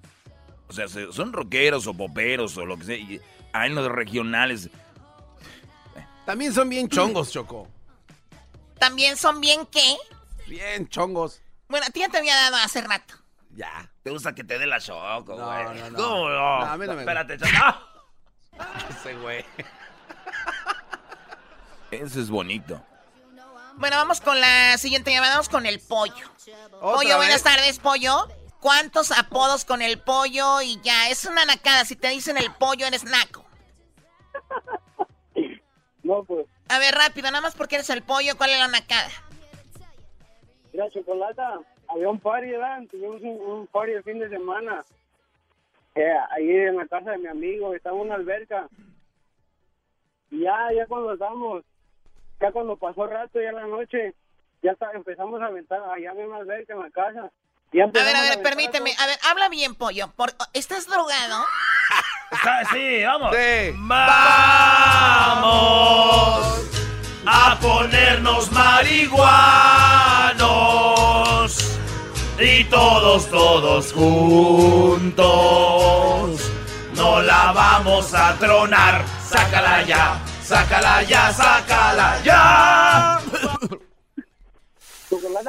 O 0.68 0.72
sea, 0.72 0.88
se- 0.88 1.12
son 1.12 1.32
rockeros 1.32 1.86
o 1.86 1.94
poperos 1.94 2.56
o 2.56 2.64
lo 2.66 2.76
que 2.78 2.84
sea. 2.84 2.96
Y 2.96 3.20
hay 3.52 3.68
en 3.70 3.74
los 3.74 3.86
regionales. 3.90 4.70
También 6.24 6.52
son 6.52 6.68
bien 6.68 6.88
chongos, 6.88 7.30
Choco. 7.30 7.68
También 8.78 9.16
son 9.16 9.40
bien 9.40 9.66
qué. 9.66 9.96
Bien 10.46 10.88
chongos. 10.88 11.40
Bueno, 11.68 11.86
a 11.86 11.90
ti 11.90 12.00
ya 12.00 12.08
te 12.08 12.18
había 12.18 12.34
dado 12.34 12.56
hace 12.56 12.80
rato. 12.82 13.14
Ya. 13.54 13.90
¿Te 14.02 14.10
gusta 14.10 14.34
que 14.34 14.44
te 14.44 14.58
dé 14.58 14.66
la 14.66 14.80
choco, 14.80 15.36
No, 15.36 15.46
güey? 15.46 15.64
no, 15.80 15.90
no. 15.90 15.96
¿Cómo 15.96 16.28
no? 16.28 16.58
No, 16.60 16.64
a 16.66 16.76
mí 16.76 16.86
no 16.86 16.94
me 16.94 17.00
Espérate, 17.00 17.38
choco. 17.38 17.78
Ese 18.90 19.14
güey. 19.16 19.44
Eso 22.02 22.20
es 22.20 22.30
bonito. 22.30 22.80
Bueno, 23.76 23.96
vamos 23.96 24.20
con 24.20 24.40
la 24.40 24.76
siguiente 24.78 25.10
llamada. 25.12 25.34
Vamos 25.34 25.48
con 25.48 25.66
el 25.66 25.80
pollo. 25.80 26.26
¿Otra 26.72 26.94
Pollo, 26.94 27.16
buenas 27.16 27.42
tardes, 27.42 27.78
pollo. 27.78 28.28
¿Cuántos 28.60 29.10
apodos 29.12 29.64
con 29.64 29.82
el 29.82 29.98
pollo? 30.00 30.62
Y 30.62 30.80
ya, 30.82 31.08
es 31.08 31.24
una 31.24 31.44
nacada. 31.44 31.84
Si 31.84 31.96
te 31.96 32.08
dicen 32.08 32.36
el 32.36 32.52
pollo, 32.52 32.86
eres 32.86 33.04
naco. 33.04 33.44
No, 36.02 36.22
pues, 36.22 36.46
A 36.68 36.78
ver, 36.78 36.94
rápido, 36.94 37.30
nada 37.30 37.40
más 37.40 37.54
porque 37.54 37.76
eres 37.76 37.88
el 37.88 38.02
pollo, 38.02 38.36
¿cuál 38.36 38.50
es 38.50 38.58
la 38.58 38.68
nacada? 38.68 39.08
mira, 40.70 40.90
Chocolata, 40.90 41.60
había 41.88 42.10
un 42.10 42.20
party, 42.20 42.50
¿verdad? 42.50 42.82
Tuvimos 42.90 43.22
un, 43.22 43.40
un 43.40 43.66
party 43.68 43.92
el 43.92 44.02
fin 44.02 44.18
de 44.18 44.28
semana. 44.28 44.84
Eh, 45.94 46.14
ahí 46.32 46.50
en 46.50 46.76
la 46.76 46.86
casa 46.88 47.12
de 47.12 47.16
mi 47.16 47.26
amigo, 47.28 47.74
estaba 47.74 47.96
una 47.96 48.16
alberca. 48.16 48.68
Y 50.30 50.40
ya, 50.42 50.68
ya 50.76 50.86
cuando 50.86 51.14
estábamos, 51.14 51.64
ya 52.44 52.52
cuando 52.52 52.76
pasó 52.76 53.06
rato, 53.06 53.40
ya 53.40 53.48
en 53.48 53.54
la 53.56 53.66
noche, 53.66 54.12
ya 54.62 54.72
está- 54.72 54.90
empezamos 54.94 55.40
a 55.40 55.46
aventar 55.46 55.80
allá 55.94 56.12
en 56.12 56.26
una 56.28 56.36
alberca 56.38 56.74
en 56.74 56.80
la 56.80 56.90
casa. 56.90 57.30
Y 57.72 57.78
ya 57.78 57.84
A 57.84 57.86
ver, 57.88 58.16
a 58.16 58.20
ver, 58.20 58.42
permíteme. 58.42 58.90
A 58.98 59.06
ver, 59.06 59.18
habla 59.30 59.48
bien, 59.48 59.74
pollo. 59.74 60.12
Por- 60.14 60.34
¿Estás 60.52 60.86
drogado? 60.86 61.44
sí, 62.72 63.02
vamos. 63.04 63.34
Vamos 65.34 66.70
a 67.26 67.58
ponernos 67.60 68.52
marihuanos 70.34 71.78
y 72.38 72.64
todos, 72.64 73.30
todos 73.30 73.92
juntos 73.92 75.24
no 76.94 77.22
la 77.22 77.52
vamos 77.52 78.12
a 78.14 78.34
tronar. 78.38 79.02
Sácala 79.26 79.82
ya, 79.82 80.18
sácala 80.44 81.02
ya, 81.02 81.30
sácala 81.32 82.20
ya. 82.22 83.18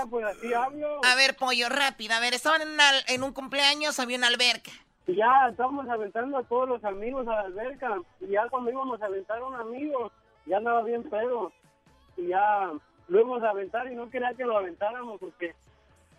Pues 0.10 0.26
así 0.26 0.54
hablo. 0.54 1.02
A 1.04 1.16
ver, 1.16 1.36
pollo, 1.36 1.68
rápido. 1.70 2.14
A 2.14 2.20
ver, 2.20 2.34
estaban 2.34 2.62
en, 2.62 2.70
una- 2.70 3.00
en 3.08 3.24
un 3.24 3.34
cumpleaños, 3.34 4.00
había 4.00 4.18
una 4.18 4.28
alberca. 4.28 4.72
Y 5.08 5.16
ya 5.16 5.48
estábamos 5.50 5.88
aventando 5.90 6.38
a 6.38 6.44
todos 6.44 6.68
los 6.70 6.84
amigos 6.84 7.28
a 7.28 7.32
la 7.34 7.40
alberca. 7.42 7.90
Y 8.22 8.28
ya 8.28 8.48
cuando 8.50 8.72
íbamos 8.72 9.02
a 9.02 9.06
aventar 9.06 9.40
a 9.40 9.46
un 9.46 9.56
amigo, 9.56 10.12
ya 10.46 10.58
andaba 10.58 10.84
bien 10.84 11.04
pedo. 11.10 11.52
Y 12.18 12.28
ya 12.28 12.70
lo 13.08 13.20
íbamos 13.20 13.44
a 13.44 13.50
aventar 13.50 13.92
y 13.92 13.96
no 13.96 14.10
quería 14.10 14.34
que 14.36 14.46
lo 14.46 14.58
aventáramos 14.58 15.20
porque 15.20 15.54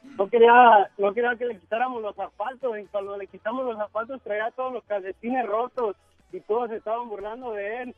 no 0.02 0.28
quería, 0.28 0.90
no 0.98 1.12
quería 1.14 1.36
que 1.36 1.46
le 1.46 1.58
quitáramos 1.58 2.02
los 2.02 2.14
zapatos. 2.16 2.78
Y 2.78 2.84
cuando 2.86 3.16
le 3.16 3.26
quitamos 3.28 3.64
los 3.64 3.76
zapatos 3.76 4.20
traía 4.22 4.50
todos 4.52 4.72
los 4.72 4.84
calcetines 4.84 5.46
rotos 5.46 5.96
y 6.32 6.40
todos 6.40 6.68
se 6.70 6.76
estaban 6.76 7.08
burlando 7.08 7.52
de 7.52 7.82
él. 7.82 7.96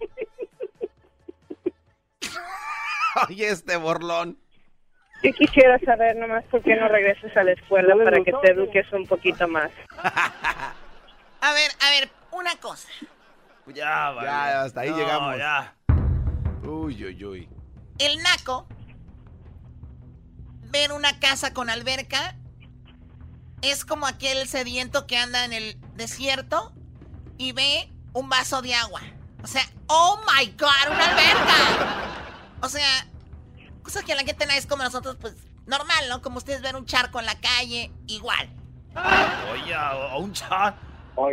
Oye, 3.28 3.48
este 3.48 3.76
borlón. 3.76 4.38
Yo 5.22 5.32
quisiera 5.34 5.78
saber 5.80 6.16
nomás 6.16 6.44
por 6.44 6.62
qué 6.62 6.76
no 6.76 6.88
regresas 6.88 7.36
a 7.36 7.42
la 7.42 7.52
escuela 7.52 7.94
para 8.02 8.22
que 8.22 8.32
te 8.32 8.52
eduques 8.52 8.90
un 8.92 9.06
poquito 9.06 9.46
más. 9.48 9.70
A 11.42 11.54
ver, 11.54 11.70
a 11.80 11.88
ver, 11.90 12.10
una 12.32 12.54
cosa. 12.56 12.86
Ya, 13.66 14.10
vale. 14.10 14.26
Ya, 14.28 14.62
hasta 14.62 14.80
ahí 14.82 14.90
No, 14.90 14.96
llegamos. 14.98 15.38
ya. 15.38 15.74
Uy, 16.62 17.02
uy, 17.06 17.24
uy. 17.24 17.48
El 17.98 18.22
naco, 18.22 18.68
ver 20.70 20.92
una 20.92 21.18
casa 21.18 21.54
con 21.54 21.70
alberca, 21.70 22.36
es 23.62 23.86
como 23.86 24.06
aquel 24.06 24.46
sediento 24.48 25.06
que 25.06 25.16
anda 25.16 25.46
en 25.46 25.54
el 25.54 25.80
desierto 25.94 26.74
y 27.38 27.52
ve 27.52 27.90
un 28.12 28.28
vaso 28.28 28.60
de 28.60 28.74
agua. 28.74 29.00
O 29.42 29.46
sea, 29.46 29.62
oh 29.86 30.20
my 30.26 30.46
god, 30.58 30.90
una 30.90 31.04
alberca. 31.04 32.26
O 32.62 32.68
sea, 32.68 33.06
cosa 33.82 34.02
que 34.02 34.14
la 34.14 34.22
gente 34.22 34.46
no 34.46 34.52
es 34.52 34.66
como 34.66 34.82
nosotros, 34.82 35.16
pues 35.20 35.34
normal, 35.66 36.08
¿no? 36.08 36.20
Como 36.20 36.38
ustedes 36.38 36.62
ven 36.62 36.76
un 36.76 36.86
charco 36.86 37.20
en 37.20 37.26
la 37.26 37.38
calle, 37.40 37.92
igual. 38.06 38.54
Oye, 39.52 39.74
a, 39.74 39.90
a 39.90 40.16
un 40.16 40.32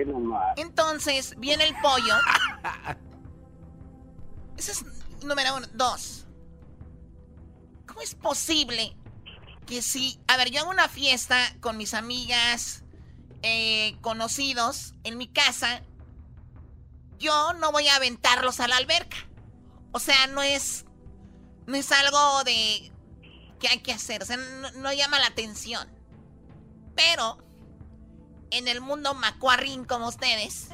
nomás. 0.05 0.53
Entonces, 0.57 1.33
viene 1.37 1.65
el 1.65 1.75
pollo. 1.81 2.15
Ese 4.57 4.71
es 4.71 4.85
número 5.23 5.55
uno. 5.55 5.67
Dos. 5.73 6.25
¿Cómo 7.85 8.01
es 8.01 8.15
posible 8.15 8.95
que 9.65 9.81
si... 9.81 10.19
A 10.27 10.37
ver, 10.37 10.51
yo 10.51 10.61
hago 10.61 10.69
una 10.69 10.87
fiesta 10.87 11.37
con 11.61 11.77
mis 11.77 11.93
amigas, 11.93 12.83
eh, 13.43 13.97
conocidos, 14.01 14.93
en 15.03 15.17
mi 15.17 15.27
casa, 15.27 15.81
yo 17.19 17.53
no 17.53 17.71
voy 17.71 17.87
a 17.87 17.95
aventarlos 17.95 18.59
a 18.59 18.67
la 18.67 18.77
alberca. 18.77 19.17
O 19.91 19.99
sea, 19.99 20.27
no 20.27 20.41
es... 20.43 20.85
No 21.65 21.75
es 21.75 21.91
algo 21.91 22.43
de... 22.43 22.91
que 23.59 23.67
hay 23.67 23.79
que 23.79 23.91
hacer. 23.91 24.23
O 24.23 24.25
sea, 24.25 24.37
no, 24.37 24.71
no 24.71 24.93
llama 24.93 25.19
la 25.19 25.27
atención. 25.27 25.89
Pero 26.95 27.37
en 28.51 28.67
el 28.67 28.81
mundo 28.81 29.13
macuarrín 29.13 29.85
como 29.85 30.07
ustedes, 30.07 30.69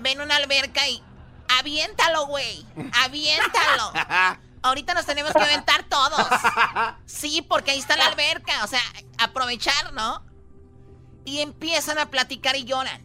ven 0.00 0.20
una 0.20 0.36
alberca 0.36 0.86
y 0.88 1.02
aviéntalo, 1.58 2.26
güey. 2.26 2.66
Aviéntalo. 3.04 3.92
Ahorita 4.62 4.94
nos 4.94 5.06
tenemos 5.06 5.32
que 5.32 5.42
aventar 5.42 5.84
todos. 5.84 6.26
Sí, 7.04 7.42
porque 7.42 7.72
ahí 7.72 7.78
está 7.78 7.96
la 7.96 8.06
alberca. 8.06 8.64
O 8.64 8.68
sea, 8.68 8.80
aprovechar, 9.18 9.92
¿no? 9.92 10.24
Y 11.24 11.40
empiezan 11.40 11.98
a 11.98 12.10
platicar 12.10 12.56
y 12.56 12.64
lloran. 12.64 13.02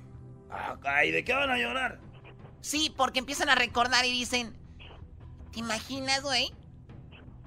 ¿Y 1.03 1.11
de 1.11 1.23
qué 1.23 1.33
van 1.33 1.49
a 1.49 1.57
llorar? 1.57 1.99
Sí, 2.61 2.93
porque 2.95 3.19
empiezan 3.19 3.49
a 3.49 3.55
recordar 3.55 4.05
y 4.05 4.11
dicen, 4.11 4.55
¿te 5.51 5.59
imaginas, 5.59 6.21
güey? 6.21 6.53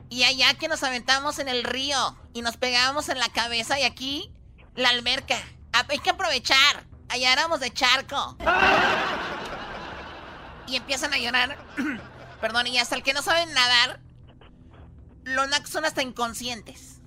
Y 0.08 0.24
allá 0.24 0.54
que 0.54 0.68
nos 0.68 0.82
aventamos 0.82 1.38
en 1.38 1.48
el 1.48 1.62
río 1.62 2.16
y 2.32 2.42
nos 2.42 2.56
pegábamos 2.56 3.08
en 3.08 3.18
la 3.18 3.28
cabeza 3.28 3.78
y 3.78 3.84
aquí 3.84 4.32
la 4.74 4.88
alberca. 4.90 5.36
Ah, 5.72 5.84
Hay 5.88 5.98
que 5.98 6.10
aprovechar. 6.10 6.84
Allá 7.08 7.32
éramos 7.32 7.60
de 7.60 7.72
charco. 7.72 8.36
Y 10.66 10.76
empiezan 10.76 11.12
a 11.12 11.18
llorar. 11.18 11.58
Perdón, 12.40 12.66
y 12.68 12.78
hasta 12.78 12.94
el 12.96 13.02
que 13.02 13.12
no 13.12 13.22
saben 13.22 13.52
nadar, 13.52 14.00
los 15.24 15.48
nacos 15.48 15.70
son 15.70 15.84
hasta 15.84 16.02
inconscientes. 16.02 17.00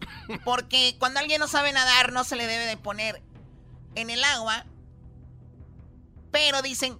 Porque 0.45 0.95
cuando 0.99 1.19
alguien 1.19 1.39
no 1.39 1.47
sabe 1.47 1.73
nadar, 1.73 2.13
no 2.13 2.23
se 2.23 2.35
le 2.35 2.47
debe 2.47 2.65
de 2.65 2.77
poner 2.77 3.21
en 3.95 4.09
el 4.09 4.23
agua. 4.23 4.65
Pero 6.31 6.61
dicen, 6.61 6.99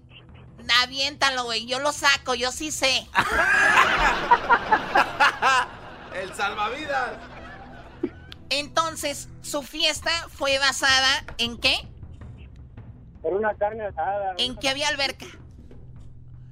aviéntalo, 0.83 1.45
güey, 1.45 1.65
yo 1.65 1.79
lo 1.79 1.91
saco, 1.91 2.35
yo 2.35 2.51
sí 2.51 2.71
sé. 2.71 3.07
El 6.13 6.33
salvavidas. 6.35 7.13
Entonces, 8.49 9.29
su 9.41 9.63
fiesta 9.63 10.11
fue 10.29 10.59
basada 10.59 11.25
en 11.37 11.57
qué? 11.57 11.75
Por 13.21 13.33
una 13.33 13.53
carne 13.55 13.85
asada. 13.85 14.35
En 14.37 14.55
que 14.55 14.69
había 14.69 14.89
alberca. 14.89 15.25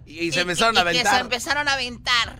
Y, 0.06 0.20
y 0.20 0.32
se 0.32 0.42
empezaron 0.42 0.78
a 0.78 0.82
y 0.82 0.86
que 0.86 0.94
se 0.94 1.00
aventar. 1.02 1.22
empezaron 1.22 1.68
a 1.68 1.74
aventar. 1.74 2.40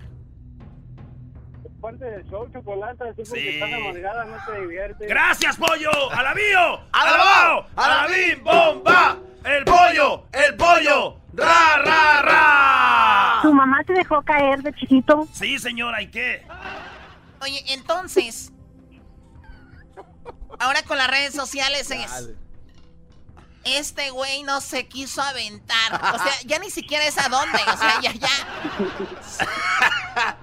Parte 1.82 2.06
del 2.06 2.24
show, 2.30 2.48
chocolate. 2.54 3.10
Así 3.10 3.24
porque 3.24 3.54
estás 3.56 3.74
amargada, 3.74 4.26
no 4.26 4.38
te 4.46 4.62
diviertes. 4.62 5.10
¡Gracias, 5.10 5.58
pollo! 5.58 6.12
¡Alabío! 6.12 6.80
¡Alabao! 6.92 7.68
¡Alabim, 7.76 8.44
bomba! 8.44 9.18
¡El 9.44 9.66
pollo! 9.66 10.26
¡El 10.32 10.56
pollo! 10.56 11.18
¡Ra, 11.34 11.78
ra, 11.78 12.22
ra! 12.22 13.40
¿Tu 13.42 13.52
mamá 13.52 13.84
te 13.84 13.94
dejó 13.94 14.22
caer 14.22 14.62
de 14.62 14.72
chiquito? 14.74 15.28
Sí, 15.34 15.58
señora, 15.58 16.04
¿y 16.04 16.12
qué? 16.12 16.46
Oye, 17.42 17.64
entonces. 17.74 18.52
Ahora 20.60 20.84
con 20.84 21.00
las 21.00 21.10
redes 21.10 21.34
sociales 21.34 21.90
es. 21.90 22.30
Este 23.64 24.12
güey 24.12 24.44
no 24.44 24.62
se 24.62 24.88
quiso 24.88 25.22
aventar. 25.24 25.94
O 26.14 26.18
sea, 26.20 26.34
ya 26.46 26.60
ni 26.60 26.70
siquiera 26.70 27.06
es 27.06 27.18
a 27.18 27.28
dónde. 27.30 27.58
O 27.74 27.78
sea, 27.78 28.02
ya, 28.02 28.14
ya. 28.14 28.30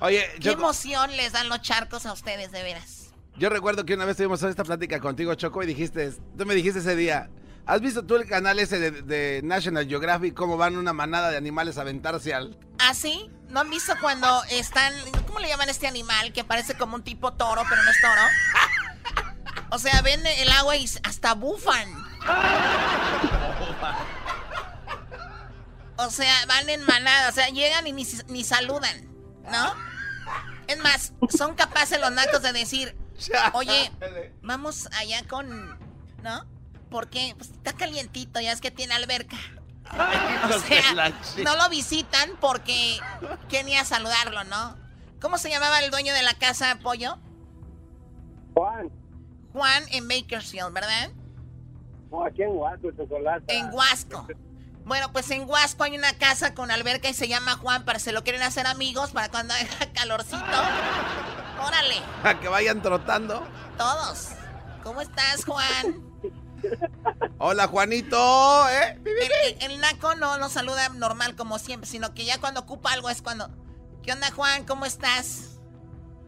Oye, 0.00 0.26
¿Qué 0.40 0.50
emoción 0.50 1.16
les 1.16 1.32
dan 1.32 1.48
los 1.48 1.62
charcos 1.62 2.04
a 2.06 2.12
ustedes, 2.12 2.52
de 2.52 2.62
veras? 2.62 3.02
yo 3.38 3.50
recuerdo 3.50 3.84
que 3.84 3.92
una 3.94 4.06
vez 4.06 4.16
tuvimos 4.16 4.42
esta 4.42 4.64
plática 4.64 4.98
contigo, 4.98 5.34
Choco, 5.34 5.62
y 5.62 5.66
dijiste, 5.66 6.10
tú 6.38 6.46
me 6.46 6.54
dijiste 6.54 6.78
ese 6.80 6.96
día, 6.96 7.28
¿has 7.66 7.82
visto 7.82 8.02
tú 8.04 8.16
el 8.16 8.26
canal 8.26 8.58
ese 8.58 8.78
de, 8.78 8.90
de 9.02 9.42
National 9.44 9.86
Geographic, 9.86 10.32
cómo 10.34 10.56
van 10.56 10.76
una 10.78 10.94
manada 10.94 11.30
de 11.30 11.36
animales 11.36 11.76
a 11.76 11.82
aventarse 11.82 12.32
al... 12.32 12.58
¿Ah, 12.78 12.94
sí? 12.94 13.30
¿No 13.48 13.60
han 13.60 13.68
visto 13.70 13.92
cuando 14.00 14.42
están... 14.44 14.94
¿Cómo 15.26 15.38
le 15.38 15.48
llaman 15.48 15.68
a 15.68 15.70
este 15.70 15.86
animal 15.86 16.32
que 16.32 16.44
parece 16.44 16.76
como 16.78 16.96
un 16.96 17.02
tipo 17.02 17.34
toro, 17.34 17.62
pero 17.68 17.82
no 17.82 17.90
es 17.90 18.00
toro? 18.00 18.22
O 19.68 19.80
sea, 19.80 20.00
ven 20.00 20.24
el 20.24 20.48
agua 20.52 20.76
y 20.76 20.88
hasta 21.02 21.34
bufan. 21.34 21.88
O 25.98 26.10
sea, 26.10 26.44
van 26.46 26.68
en 26.68 26.84
manada, 26.84 27.30
o 27.30 27.32
sea, 27.32 27.48
llegan 27.48 27.86
y 27.86 27.92
ni, 27.92 28.06
ni 28.28 28.44
saludan, 28.44 29.08
¿no? 29.50 29.74
Es 30.66 30.78
más, 30.78 31.12
son 31.30 31.54
capaces 31.54 32.00
los 32.00 32.10
nacos 32.12 32.42
de 32.42 32.52
decir, 32.52 32.96
oye, 33.52 33.90
vamos 34.42 34.88
allá 34.98 35.22
con, 35.28 35.78
¿no? 36.22 36.44
Porque 36.90 37.34
pues, 37.36 37.50
está 37.50 37.72
calientito, 37.72 38.40
ya 38.40 38.52
es 38.52 38.60
que 38.60 38.70
tiene 38.70 38.94
alberca. 38.94 39.36
O 40.52 40.58
sea, 40.60 41.12
no 41.44 41.56
lo 41.56 41.68
visitan 41.68 42.30
porque 42.40 42.98
quería 43.48 43.84
saludarlo, 43.84 44.42
¿no? 44.44 44.76
¿Cómo 45.20 45.38
se 45.38 45.48
llamaba 45.48 45.80
el 45.80 45.90
dueño 45.90 46.12
de 46.12 46.22
la 46.22 46.34
casa, 46.34 46.78
Pollo? 46.82 47.18
Juan. 48.54 48.90
Juan 49.52 49.84
en 49.92 50.08
Bakersfield, 50.08 50.72
¿verdad? 50.72 51.10
No, 52.10 52.24
aquí 52.24 52.42
en 52.42 52.50
Huasco, 52.50 52.90
chocolate. 52.92 53.56
En 53.56 53.72
Huasco. 53.72 54.26
Bueno, 54.86 55.10
pues 55.10 55.28
en 55.32 55.50
Huasco 55.50 55.82
hay 55.82 55.98
una 55.98 56.12
casa 56.12 56.54
con 56.54 56.70
alberca 56.70 57.08
y 57.08 57.14
se 57.14 57.26
llama 57.26 57.56
Juan 57.56 57.84
para 57.84 57.98
se 57.98 58.12
lo 58.12 58.22
quieren 58.22 58.42
hacer 58.42 58.68
amigos 58.68 59.10
para 59.10 59.28
cuando 59.28 59.52
haga 59.52 59.92
calorcito. 59.92 60.38
Órale. 61.60 61.96
A 62.22 62.38
que 62.38 62.46
vayan 62.46 62.80
trotando. 62.80 63.44
Todos. 63.76 64.28
¿Cómo 64.84 65.00
estás, 65.00 65.44
Juan? 65.44 66.04
Hola, 67.38 67.66
Juanito. 67.66 68.68
¿eh? 68.68 69.00
El, 69.58 69.72
el, 69.72 69.80
naco 69.80 70.14
no 70.14 70.38
nos 70.38 70.52
saluda 70.52 70.88
normal 70.90 71.34
como 71.34 71.58
siempre, 71.58 71.90
sino 71.90 72.14
que 72.14 72.24
ya 72.24 72.38
cuando 72.38 72.60
ocupa 72.60 72.92
algo 72.92 73.10
es 73.10 73.22
cuando... 73.22 73.50
¿Qué 74.04 74.12
onda, 74.12 74.30
Juan? 74.30 74.64
¿Cómo 74.66 74.86
estás? 74.86 75.58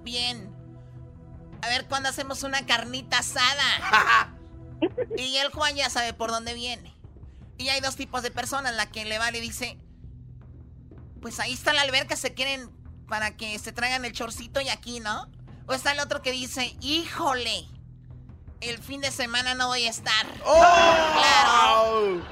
Bien. 0.03 0.53
A 1.63 1.69
ver, 1.69 1.87
¿cuándo 1.87 2.09
hacemos 2.09 2.43
una 2.43 2.67
carnita 2.67 3.21
asada? 3.21 4.35
y 5.17 5.37
el 5.37 5.53
Juan 5.53 5.77
ya 5.77 5.89
sabe 5.91 6.13
por 6.13 6.33
dónde 6.33 6.55
viene. 6.55 6.98
Y 7.59 7.69
hay 7.69 7.81
dos 7.81 7.97
tipos 7.97 8.23
de 8.23 8.31
personas, 8.31 8.75
la 8.75 8.91
que 8.91 9.05
le 9.05 9.19
vale 9.19 9.41
dice, 9.41 9.79
pues 11.21 11.41
ahí 11.41 11.53
está 11.53 11.73
la 11.73 11.83
alberca, 11.83 12.17
se 12.17 12.33
quieren 12.33 12.71
para 13.09 13.37
que 13.37 13.59
se 13.59 13.73
traigan 13.73 14.05
el 14.05 14.13
chorcito 14.13 14.61
y 14.61 14.69
aquí, 14.69 15.01
¿no? 15.01 15.29
O 15.67 15.75
está 15.75 15.93
el 15.93 16.01
otro 16.01 16.23
que 16.23 16.31
dice, 16.31 16.77
híjole, 16.81 17.67
el 18.61 18.79
fin 18.79 19.01
de 19.01 19.11
semana 19.11 19.55
no 19.55 19.67
voy 19.67 19.85
a 19.85 19.91
estar. 19.91 20.27
¡Oh! 20.45 20.63
Claro. 21.19 22.23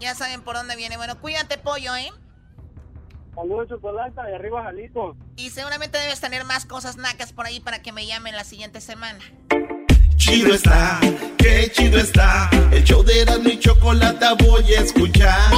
Ya 0.00 0.14
saben 0.14 0.42
por 0.42 0.56
dónde 0.56 0.76
viene. 0.76 0.96
Bueno, 0.96 1.20
cuídate, 1.20 1.58
pollo, 1.58 1.94
¿eh? 1.96 2.10
Saludos, 3.34 3.68
chocolate, 3.68 4.18
y 4.30 4.34
arriba, 4.34 4.62
Jalisco. 4.62 5.16
Y 5.36 5.50
seguramente 5.50 5.98
debes 5.98 6.20
tener 6.20 6.44
más 6.44 6.64
cosas 6.64 6.96
nacas 6.96 7.32
por 7.32 7.44
ahí 7.44 7.60
para 7.60 7.82
que 7.82 7.92
me 7.92 8.06
llamen 8.06 8.34
la 8.34 8.44
siguiente 8.44 8.80
semana. 8.80 9.20
Chido 10.16 10.54
está, 10.54 10.98
qué 11.38 11.70
chido 11.72 11.98
está. 11.98 12.50
El 12.72 12.82
show 12.84 13.02
de 13.02 13.20
Erasmo 13.22 13.48
y 13.48 13.58
Chocolata 13.58 14.34
voy 14.34 14.74
a 14.74 14.80
escuchar. 14.80 15.50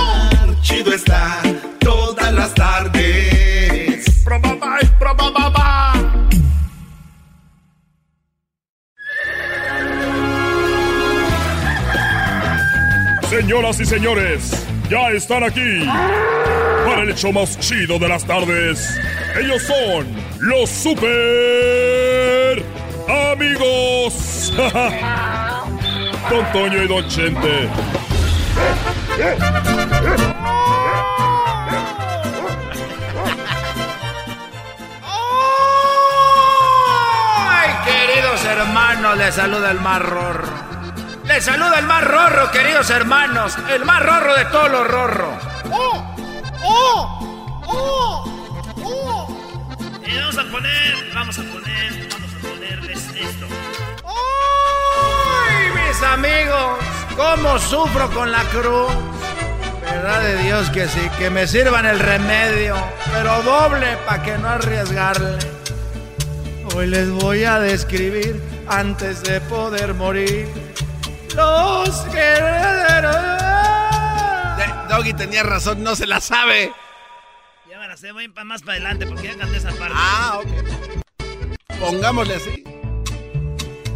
Chido 0.63 0.93
está, 0.93 1.41
todas 1.81 2.33
las 2.33 2.55
tardes. 2.55 3.09
Señoras 13.31 13.79
y 13.79 13.85
señores, 13.85 14.67
ya 14.91 15.11
están 15.11 15.45
aquí 15.45 15.87
para 16.85 17.03
el 17.03 17.11
hecho 17.11 17.31
más 17.33 17.59
chido 17.61 17.99
de 17.99 18.09
las 18.09 18.25
tardes. 18.25 18.99
Ellos 19.39 19.63
son 19.63 20.07
los 20.41 20.69
super 20.69 22.63
amigos. 23.31 24.28
Don 26.31 26.53
Toño 26.53 26.83
y 26.83 26.89
Don 26.89 27.09
Chente. 27.09 27.69
¡Ay, 37.49 37.71
queridos 37.85 38.45
hermanos! 38.45 39.19
Les 39.19 39.35
saluda 39.35 39.71
el 39.71 39.81
más 39.81 40.03
rorro. 40.03 40.49
Les 41.25 41.45
saluda 41.45 41.79
el 41.79 41.87
más 41.87 42.05
rorro, 42.05 42.51
queridos 42.51 42.91
hermanos. 42.91 43.57
El 43.71 43.85
más 43.85 44.03
rorro 44.03 44.35
de 44.35 44.45
todos 44.47 44.71
los 44.71 44.89
rorros. 44.89 45.35
¡Oh! 45.71 46.17
¡Oh! 46.63 47.63
¡Oh! 47.67 48.25
¡Oh! 48.83 49.29
Y 50.07 50.17
vamos 50.19 50.39
a 50.39 50.45
poner, 50.45 50.95
vamos 51.15 51.39
a 51.39 51.43
poner, 51.43 52.09
vamos 52.11 52.35
a 52.35 52.39
ponerles 52.49 53.09
esto. 53.15 53.47
¡Ay, 55.89 55.95
mis 55.95 56.03
amigos! 56.03 56.79
¿Cómo 57.17 57.59
sufro 57.59 58.11
con 58.11 58.31
la 58.31 58.43
cruz? 58.45 58.93
Verdad 59.81 60.21
de 60.23 60.43
Dios 60.43 60.71
que 60.71 60.87
sí, 60.87 61.01
que 61.19 61.31
me 61.31 61.47
sirvan 61.47 61.87
el 61.87 61.99
remedio, 61.99 62.77
pero 63.13 63.43
doble 63.43 63.97
para 64.07 64.23
que 64.23 64.37
no 64.37 64.49
arriesgarle. 64.49 65.39
Hoy 66.75 66.89
les 66.89 67.11
voy 67.11 67.45
a 67.45 67.59
describir 67.59 68.41
antes 68.69 69.23
de 69.23 69.41
poder 69.43 69.95
morir 69.95 70.49
los 71.35 72.05
guerreros. 72.13 73.17
Doggy 74.91 75.15
tenía 75.15 75.43
razón, 75.43 75.83
no 75.83 75.97
se 75.97 76.07
la 76.07 76.21
sabe. 76.21 76.73
Ya 77.69 77.79
me 77.79 77.89
la 77.89 77.97
sé, 77.97 78.13
voy 78.13 78.29
más 78.45 78.61
para 78.61 78.73
adelante 78.75 79.07
porque 79.07 79.29
ya 79.29 79.39
canté 79.39 79.57
esa 79.57 79.71
parte. 79.71 79.95
Ah, 79.97 80.41
ok. 80.41 81.81
Pongámosle 81.81 82.35
así. 82.35 82.68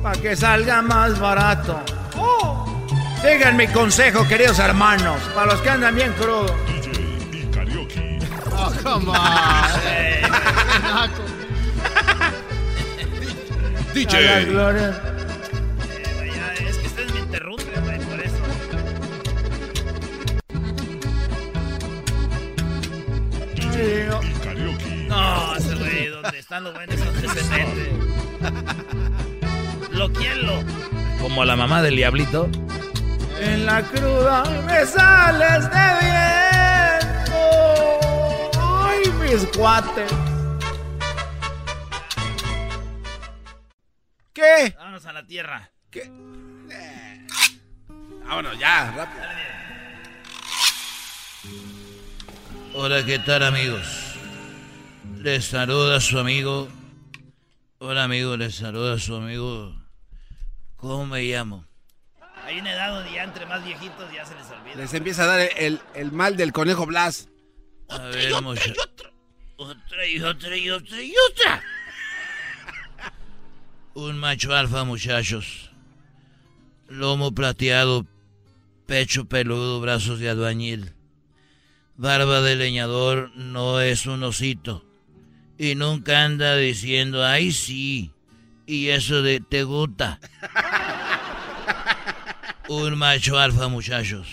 Para 0.02 0.20
que 0.20 0.34
salga 0.34 0.82
más 0.82 1.18
barato. 1.20 1.80
¡Oh! 2.16 2.66
Sigan 3.22 3.56
mi 3.56 3.68
consejo, 3.68 4.26
queridos 4.26 4.58
hermanos, 4.58 5.20
para 5.32 5.52
los 5.52 5.60
que 5.60 5.70
andan 5.70 5.94
bien 5.94 6.12
crudos. 6.14 6.50
y 7.30 7.44
karaoke. 7.46 8.18
Oh, 8.50 8.72
come 8.82 9.10
on. 9.10 9.16
DJ. 13.94 14.16
A 14.16 14.20
la 14.20 14.40
gloria. 14.44 14.88
Eh, 15.88 16.32
ya, 16.34 16.52
es 16.68 16.78
que 16.78 16.86
ustedes 16.88 17.12
me 17.12 17.20
interrumpen, 17.20 17.84
güey, 17.84 17.98
por 18.00 18.20
eso. 18.20 18.42
Oh. 23.60 24.20
Y 24.24 24.32
karaoke. 24.42 25.06
No, 25.08 25.56
ese 25.56 25.74
güey, 25.76 26.08
donde 26.08 26.38
están 26.40 26.64
los 26.64 26.74
buenos, 26.74 26.98
donde 26.98 27.28
se 27.28 27.42
mete. 27.44 27.92
Loquienlo. 29.94 30.62
Como 31.20 31.44
la 31.44 31.56
mamá 31.56 31.82
del 31.82 31.96
diablito. 31.96 32.48
En 33.40 33.66
la 33.66 33.82
cruda 33.82 34.44
me 34.66 34.86
sales 34.86 35.70
de 35.70 35.88
viento. 36.00 37.40
Ay, 38.60 39.02
mis 39.20 39.46
cuates. 39.56 40.12
¿Qué? 44.32 44.74
Vámonos 44.76 45.06
a 45.06 45.12
la 45.12 45.26
tierra. 45.26 45.70
¿Qué? 45.90 46.10
Eh. 46.70 47.26
Vámonos, 48.24 48.58
ya, 48.58 48.92
rápido. 48.96 49.24
Hola, 52.74 53.04
¿qué 53.04 53.18
tal 53.18 53.42
amigos? 53.42 54.14
Les 55.18 55.44
saluda 55.44 56.00
su 56.00 56.18
amigo. 56.18 56.68
Hola 57.78 58.04
amigo, 58.04 58.36
les 58.36 58.54
saluda 58.54 58.98
su 58.98 59.14
amigo. 59.14 59.81
¿Cómo 60.82 61.06
me 61.06 61.22
llamo? 61.22 61.64
Hay 62.44 62.58
una 62.58 62.72
edad 62.72 62.92
donde 62.96 63.12
ya 63.12 63.22
entre 63.22 63.46
más 63.46 63.64
viejitos 63.64 64.12
ya 64.12 64.26
se 64.26 64.34
les 64.34 64.50
olvida. 64.50 64.74
Les 64.74 64.92
empieza 64.94 65.22
a 65.22 65.26
dar 65.26 65.48
el, 65.56 65.80
el 65.94 66.10
mal 66.12 66.36
del 66.36 66.52
conejo 66.52 66.84
Blas. 66.86 67.28
A 67.88 67.98
ver, 68.06 68.42
mucha- 68.42 68.72
Otra 69.56 70.06
y 70.06 70.20
otra 70.20 70.56
y 70.56 70.70
otra 70.70 71.00
y 71.00 71.14
otra. 71.30 71.62
Un 73.94 74.18
macho 74.18 74.54
alfa, 74.54 74.82
muchachos. 74.84 75.70
Lomo 76.88 77.32
plateado, 77.32 78.06
pecho 78.86 79.26
peludo, 79.26 79.80
brazos 79.80 80.18
de 80.18 80.28
albañil. 80.30 80.94
Barba 81.96 82.40
de 82.40 82.56
leñador 82.56 83.30
no 83.36 83.80
es 83.80 84.06
un 84.06 84.24
osito. 84.24 84.84
Y 85.58 85.76
nunca 85.76 86.24
anda 86.24 86.56
diciendo, 86.56 87.24
ay 87.24 87.52
sí. 87.52 88.11
Y 88.66 88.88
eso 88.88 89.22
de 89.22 89.40
te 89.40 89.64
gusta. 89.64 90.20
Un 92.68 92.96
macho 92.96 93.38
alfa, 93.38 93.68
muchachos. 93.68 94.28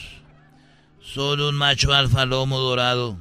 Solo 1.01 1.49
un 1.49 1.55
macho 1.55 1.93
alfa 1.93 2.25
lomo 2.25 2.59
dorado. 2.59 3.19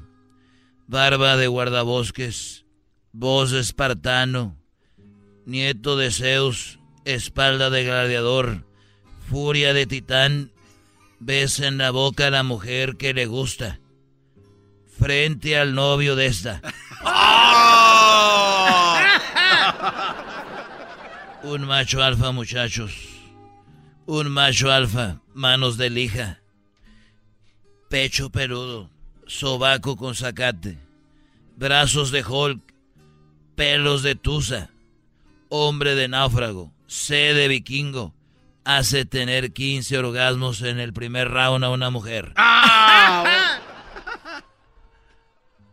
Barba 0.86 1.36
de 1.36 1.46
guardabosques. 1.46 2.66
Voz 3.12 3.50
de 3.50 3.60
espartano. 3.60 4.56
Nieto 5.46 5.96
de 5.96 6.10
Zeus. 6.10 6.78
Espalda 7.04 7.70
de 7.70 7.84
gladiador. 7.84 8.66
Furia 9.28 9.72
de 9.72 9.86
titán. 9.86 10.52
Besa 11.20 11.66
en 11.66 11.78
la 11.78 11.90
boca 11.90 12.26
a 12.26 12.30
la 12.30 12.42
mujer 12.42 12.96
que 12.96 13.14
le 13.14 13.26
gusta. 13.26 13.80
Frente 14.98 15.58
al 15.58 15.74
novio 15.74 16.16
de 16.16 16.26
esta. 16.26 16.60
Un 21.42 21.66
macho 21.66 22.02
alfa, 22.02 22.32
muchachos. 22.32 22.92
Un 24.06 24.30
macho 24.30 24.72
alfa, 24.72 25.20
manos 25.34 25.76
de 25.76 25.88
lija. 25.88 26.40
Pecho 27.88 28.30
peludo, 28.30 28.90
sobaco 29.26 29.96
con 29.96 30.14
zacate. 30.14 30.78
Brazos 31.56 32.10
de 32.10 32.24
Hulk, 32.24 32.60
pelos 33.54 34.02
de 34.02 34.16
tusa. 34.16 34.70
Hombre 35.48 35.94
de 35.94 36.08
náufrago, 36.08 36.72
sed 36.86 37.36
de 37.36 37.48
vikingo. 37.48 38.14
Hace 38.64 39.04
tener 39.04 39.52
15 39.52 39.96
orgasmos 39.96 40.60
en 40.62 40.80
el 40.80 40.92
primer 40.92 41.30
round 41.30 41.64
a 41.64 41.70
una 41.70 41.90
mujer. 41.90 42.34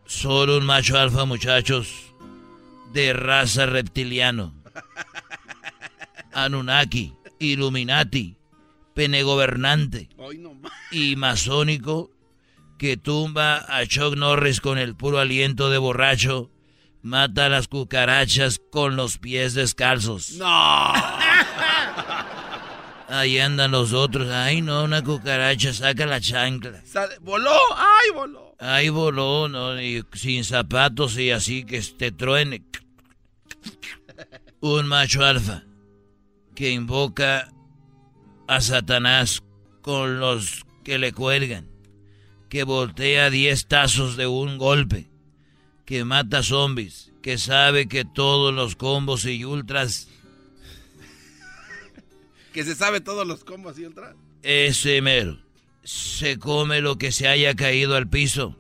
Solo 0.06 0.58
un 0.58 0.66
macho 0.66 0.98
alfa, 0.98 1.26
muchachos. 1.26 2.14
De 2.94 3.12
raza 3.14 3.66
reptiliano. 3.66 4.54
Anunnaki, 6.36 7.14
Illuminati, 7.40 8.36
penegobernante 8.94 10.10
y 10.92 11.16
masónico 11.16 12.12
que 12.78 12.98
tumba 12.98 13.66
a 13.70 13.86
Chuck 13.86 14.18
Norris 14.18 14.60
con 14.60 14.78
el 14.78 14.96
puro 14.96 15.20
aliento 15.20 15.70
de 15.70 15.78
borracho 15.78 16.52
mata 17.02 17.46
a 17.46 17.50
las 17.50 17.70
cucarachas 17.70 18.60
con 18.70 18.98
los 18.98 19.18
pies 19.18 19.54
descalzos. 19.54 20.32
No. 20.34 20.94
Ahí 23.08 23.40
andan 23.40 23.72
los 23.72 23.94
otros. 23.94 24.28
Ay, 24.30 24.62
no, 24.62 24.84
una 24.84 25.02
cucaracha, 25.04 25.72
saca 25.74 26.06
la 26.06 26.20
chancla. 26.20 26.84
voló, 27.22 27.56
ay, 27.78 28.10
voló. 28.14 28.56
Ay, 28.60 28.90
voló, 28.90 29.48
no, 29.48 29.82
y 29.82 30.04
sin 30.14 30.44
zapatos 30.44 31.18
y 31.18 31.32
así 31.32 31.64
que 31.64 31.80
te 31.82 32.12
truene. 32.12 32.64
Un 34.60 34.88
macho 34.88 35.24
alfa 35.24 35.64
que 36.56 36.72
invoca 36.72 37.52
a 38.48 38.62
Satanás 38.62 39.44
con 39.82 40.20
los 40.20 40.66
que 40.84 40.98
le 40.98 41.12
cuelgan, 41.12 41.70
que 42.50 42.64
voltea 42.64 43.30
diez 43.30 43.68
tazos 43.68 44.18
de 44.18 44.28
un 44.28 44.58
golpe, 44.58 45.10
que 45.86 46.06
mata 46.06 46.42
zombies, 46.42 47.12
que 47.22 47.38
sabe 47.38 47.88
que 47.88 48.06
todos 48.06 48.54
los 48.54 48.76
combos 48.76 49.26
y 49.26 49.44
ultras 49.46 50.08
que 52.54 52.64
se 52.64 52.74
sabe 52.74 53.02
todos 53.02 53.28
los 53.28 53.44
combos 53.44 53.78
y 53.78 53.86
ultra. 53.86 54.16
Ese 54.42 55.02
mero. 55.02 55.40
Se 55.84 56.40
come 56.40 56.82
lo 56.82 56.98
que 56.98 57.12
se 57.12 57.28
haya 57.28 57.54
caído 57.54 57.96
al 57.96 58.10
piso, 58.10 58.58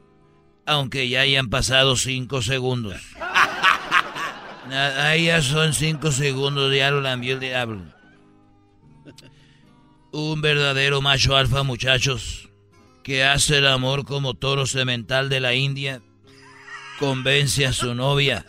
aunque 0.65 1.09
ya 1.09 1.21
hayan 1.21 1.49
pasado 1.49 1.95
cinco 1.95 2.41
segundos. 2.43 3.01
Ahí 4.71 5.25
ya 5.25 5.41
son 5.41 5.73
cinco 5.73 6.11
segundos, 6.11 6.73
ya 6.73 6.91
lo 6.91 7.07
el 7.07 7.39
diablo. 7.39 7.83
Un 10.11 10.41
verdadero 10.41 11.01
macho 11.01 11.35
alfa, 11.35 11.63
muchachos, 11.63 12.49
que 13.03 13.23
hace 13.23 13.57
el 13.57 13.67
amor 13.67 14.05
como 14.05 14.33
toro 14.33 14.65
semental 14.65 15.29
de 15.29 15.39
la 15.39 15.53
India, 15.53 16.01
convence 16.99 17.65
a 17.65 17.73
su 17.73 17.93
novia, 17.93 18.45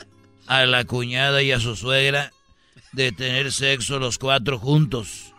a 0.46 0.64
la 0.64 0.84
cuñada 0.84 1.42
y 1.42 1.52
a 1.52 1.60
su 1.60 1.76
suegra 1.76 2.32
de 2.92 3.12
tener 3.12 3.52
sexo 3.52 3.98
los 3.98 4.18
cuatro 4.18 4.58
juntos 4.58 5.34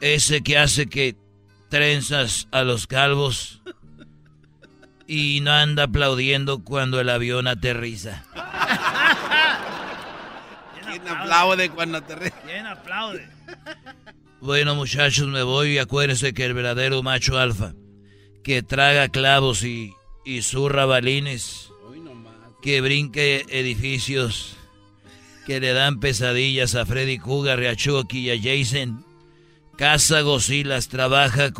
ese 0.00 0.42
que 0.42 0.58
hace 0.58 0.88
que 0.88 1.16
trenzas 1.68 2.48
a 2.50 2.62
los 2.62 2.86
calvos 2.86 3.60
y 5.06 5.40
no 5.40 5.52
anda 5.52 5.84
aplaudiendo 5.84 6.62
cuando 6.62 7.00
el 7.00 7.08
avión 7.08 7.46
aterriza. 7.46 8.24
¿Quién 11.02 11.16
aplaude 11.16 11.70
cuando 11.70 11.98
aplaude? 11.98 13.28
Bueno, 14.40 14.74
muchachos, 14.74 15.26
me 15.28 15.42
voy 15.42 15.74
y 15.74 15.78
acuérdense 15.78 16.32
que 16.32 16.44
el 16.44 16.54
verdadero 16.54 17.02
macho 17.02 17.38
alfa, 17.38 17.74
que 18.44 18.62
traga 18.62 19.08
clavos 19.08 19.64
y, 19.64 19.92
y 20.24 20.42
zurra 20.42 20.86
balines, 20.86 21.70
que 22.62 22.80
brinque 22.80 23.44
edificios, 23.48 24.56
que 25.46 25.60
le 25.60 25.72
dan 25.72 25.98
pesadillas 25.98 26.74
a 26.74 26.86
Freddy 26.86 27.18
Cougar, 27.18 27.64
a 27.64 27.74
Chucky 27.74 28.30
y 28.30 28.30
a 28.30 28.36
Jason, 28.40 29.04
Casa 29.76 30.22
Gosilas 30.22 30.88
trabaja 30.88 31.52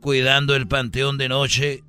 cuidando 0.00 0.56
el 0.56 0.66
panteón 0.66 1.16
de 1.16 1.28
noche. 1.28 1.84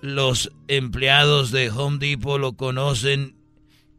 Los 0.00 0.52
empleados 0.68 1.50
de 1.50 1.70
Home 1.70 1.98
Depot 1.98 2.40
lo 2.40 2.52
conocen 2.52 3.37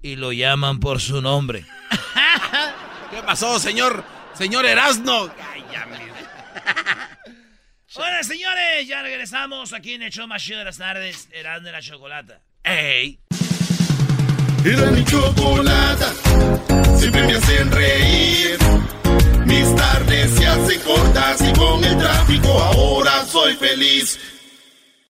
y 0.02 0.16
lo 0.16 0.32
llaman 0.32 0.80
por 0.80 1.02
su 1.02 1.22
nombre. 1.22 1.66
¿Qué 3.12 3.22
pasó, 3.24 3.60
señor? 3.60 4.04
Señor 4.34 4.66
Erasno. 4.66 5.30
Hola, 7.96 8.24
señores, 8.24 8.88
ya 8.88 9.02
regresamos 9.02 9.74
aquí 9.74 9.94
en 9.94 10.04
el 10.04 10.12
show 10.12 10.28
más 10.28 10.44
chido 10.44 10.60
de 10.60 10.66
las 10.66 10.78
tardes, 10.78 11.28
Erasno 11.32 11.66
de 11.66 11.72
la 11.72 11.82
Chocolata. 11.82 12.40
¡Ey! 12.64 13.20
Era 14.64 14.92
mi 14.92 15.04
chocolata, 15.06 16.14
siempre 16.98 17.24
me 17.24 17.34
hacen 17.34 17.72
reír. 17.72 18.58
Mis 19.46 19.76
tardes 19.76 20.32
se 20.32 20.46
hacen 20.46 20.82
cortas 20.82 21.42
y 21.42 21.54
con 21.54 21.84
el 21.84 21.98
tráfico 21.98 22.50
ahora 22.62 23.26
soy 23.26 23.56
feliz. 23.56 24.20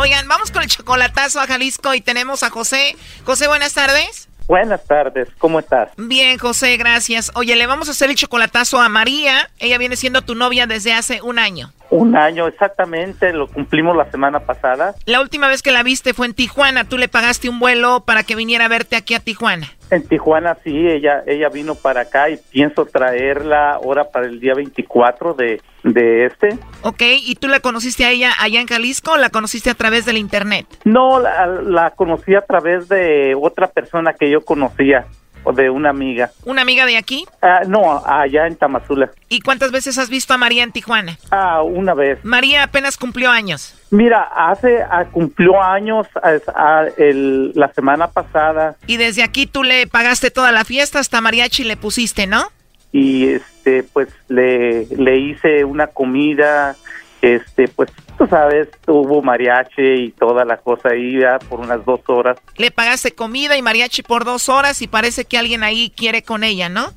Oigan, 0.00 0.26
vamos 0.28 0.50
con 0.50 0.62
el 0.62 0.68
chocolatazo 0.70 1.40
a 1.40 1.46
Jalisco 1.46 1.92
y 1.92 2.00
tenemos 2.00 2.42
a 2.42 2.48
José. 2.48 2.96
José, 3.26 3.48
buenas 3.48 3.74
tardes. 3.74 4.30
Buenas 4.48 4.82
tardes, 4.86 5.28
¿cómo 5.36 5.58
estás? 5.58 5.90
Bien, 5.98 6.38
José, 6.38 6.78
gracias. 6.78 7.30
Oye, 7.34 7.54
le 7.54 7.66
vamos 7.66 7.88
a 7.88 7.90
hacer 7.90 8.08
el 8.08 8.16
chocolatazo 8.16 8.80
a 8.80 8.88
María. 8.88 9.50
Ella 9.58 9.76
viene 9.76 9.96
siendo 9.96 10.22
tu 10.22 10.34
novia 10.34 10.66
desde 10.66 10.94
hace 10.94 11.20
un 11.20 11.38
año. 11.38 11.74
Un 11.90 12.16
año, 12.16 12.46
exactamente, 12.46 13.34
lo 13.34 13.46
cumplimos 13.46 13.94
la 13.94 14.10
semana 14.10 14.40
pasada. 14.40 14.94
La 15.04 15.20
última 15.20 15.48
vez 15.48 15.60
que 15.60 15.70
la 15.70 15.82
viste 15.82 16.14
fue 16.14 16.26
en 16.26 16.32
Tijuana. 16.32 16.84
Tú 16.88 16.96
le 16.96 17.08
pagaste 17.08 17.50
un 17.50 17.60
vuelo 17.60 18.00
para 18.06 18.22
que 18.22 18.36
viniera 18.36 18.64
a 18.64 18.68
verte 18.68 18.96
aquí 18.96 19.12
a 19.12 19.20
Tijuana. 19.20 19.70
En 19.90 20.06
Tijuana 20.06 20.56
sí, 20.62 20.86
ella 20.88 21.22
ella 21.26 21.48
vino 21.48 21.74
para 21.74 22.02
acá 22.02 22.30
y 22.30 22.36
pienso 22.36 22.86
traerla 22.86 23.72
ahora 23.72 24.04
para 24.10 24.26
el 24.26 24.38
día 24.38 24.54
24 24.54 25.34
de, 25.34 25.60
de 25.82 26.26
este. 26.26 26.58
Ok, 26.82 27.02
¿y 27.02 27.34
tú 27.36 27.48
la 27.48 27.60
conociste 27.60 28.04
a 28.04 28.10
ella 28.10 28.32
allá 28.38 28.60
en 28.60 28.66
Jalisco 28.66 29.12
o 29.12 29.16
la 29.16 29.30
conociste 29.30 29.70
a 29.70 29.74
través 29.74 30.04
del 30.04 30.16
internet? 30.16 30.66
No, 30.84 31.20
la, 31.20 31.46
la 31.46 31.90
conocí 31.90 32.34
a 32.34 32.42
través 32.42 32.88
de 32.88 33.34
otra 33.40 33.66
persona 33.68 34.12
que 34.12 34.30
yo 34.30 34.42
conocía 34.44 35.06
o 35.44 35.52
de 35.52 35.70
una 35.70 35.90
amiga. 35.90 36.30
¿Una 36.44 36.62
amiga 36.62 36.86
de 36.86 36.96
aquí? 36.96 37.26
Ah, 37.42 37.62
no, 37.66 38.02
allá 38.04 38.46
en 38.46 38.56
Tamazula. 38.56 39.10
¿Y 39.28 39.40
cuántas 39.40 39.72
veces 39.72 39.98
has 39.98 40.10
visto 40.10 40.34
a 40.34 40.38
María 40.38 40.62
en 40.62 40.72
Tijuana? 40.72 41.18
Ah, 41.30 41.62
una 41.62 41.94
vez. 41.94 42.18
María 42.24 42.64
apenas 42.64 42.96
cumplió 42.96 43.30
años. 43.30 43.74
Mira, 43.90 44.22
hace 44.22 44.82
ah, 44.82 45.06
cumplió 45.10 45.60
años 45.62 46.06
ah, 46.22 46.84
el, 46.96 47.52
la 47.54 47.72
semana 47.72 48.08
pasada. 48.08 48.76
Y 48.86 48.96
desde 48.96 49.22
aquí 49.22 49.46
tú 49.46 49.62
le 49.62 49.86
pagaste 49.86 50.30
toda 50.30 50.52
la 50.52 50.64
fiesta, 50.64 50.98
hasta 50.98 51.20
mariachi 51.20 51.64
le 51.64 51.76
pusiste, 51.76 52.26
¿no? 52.26 52.48
Y 52.92 53.28
este, 53.28 53.84
pues 53.84 54.08
le, 54.28 54.86
le 54.86 55.18
hice 55.18 55.64
una 55.64 55.86
comida, 55.86 56.76
este, 57.22 57.68
pues 57.68 57.90
tú 58.18 58.26
sabes, 58.26 58.68
hubo 58.86 59.22
mariachi 59.22 59.82
y 59.82 60.10
toda 60.12 60.44
la 60.44 60.58
cosa 60.58 60.90
ahí 60.90 61.20
ya 61.20 61.38
por 61.38 61.60
unas 61.60 61.84
dos 61.84 62.00
horas. 62.06 62.38
Le 62.56 62.70
pagaste 62.70 63.12
comida 63.12 63.56
y 63.56 63.62
mariachi 63.62 64.02
por 64.02 64.24
dos 64.24 64.48
horas 64.48 64.82
y 64.82 64.88
parece 64.88 65.24
que 65.24 65.38
alguien 65.38 65.62
ahí 65.62 65.92
quiere 65.94 66.22
con 66.22 66.44
ella, 66.44 66.68
¿no? 66.68 66.92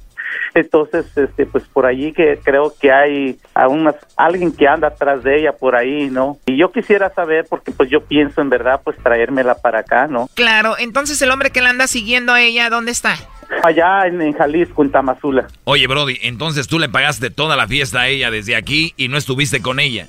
Entonces, 0.56 1.06
este, 1.18 1.46
pues 1.46 1.63
por 1.66 1.86
allí 1.86 2.13
que 2.13 2.39
creo 2.44 2.74
que 2.80 2.92
hay 2.92 3.38
aún 3.54 3.84
más, 3.84 3.96
alguien 4.16 4.52
que 4.52 4.68
anda 4.68 4.89
atrás 4.89 5.24
de 5.24 5.39
ella 5.39 5.54
por 5.54 5.76
ahí, 5.76 6.10
¿no? 6.10 6.38
Y 6.46 6.58
yo 6.58 6.72
quisiera 6.72 7.13
saber, 7.13 7.46
porque 7.50 7.72
pues 7.72 7.89
yo 7.89 8.02
pienso 8.06 8.42
en 8.42 8.50
verdad, 8.50 8.82
pues 8.84 8.98
traérmela 8.98 9.56
para 9.56 9.80
acá, 9.80 10.08
¿no? 10.08 10.30
Claro, 10.36 10.76
entonces 10.78 11.22
el 11.22 11.32
hombre 11.32 11.52
que 11.52 11.62
la 11.62 11.72
anda 11.72 11.88
siguiendo 11.88 12.34
a 12.34 12.42
ella, 12.42 12.70
¿dónde 12.70 12.92
está? 12.92 13.16
Allá 13.63 14.08
en, 14.08 14.22
en, 14.22 14.34
Jalisco, 14.34 14.84
en 14.84 14.92
Tamazula. 14.92 15.48
Oye, 15.63 15.88
Brody, 15.88 16.18
entonces 16.22 16.68
tú 16.68 16.80
le 16.80 16.89
pagaste 16.89 17.30
toda 17.30 17.56
la 17.56 17.68
fiesta 17.68 18.02
a 18.02 18.08
ella 18.08 18.32
desde 18.32 18.56
aquí 18.56 18.94
y 18.98 19.08
no 19.08 19.18
estuviste 19.18 19.62
con 19.62 19.80
ella. 19.80 20.08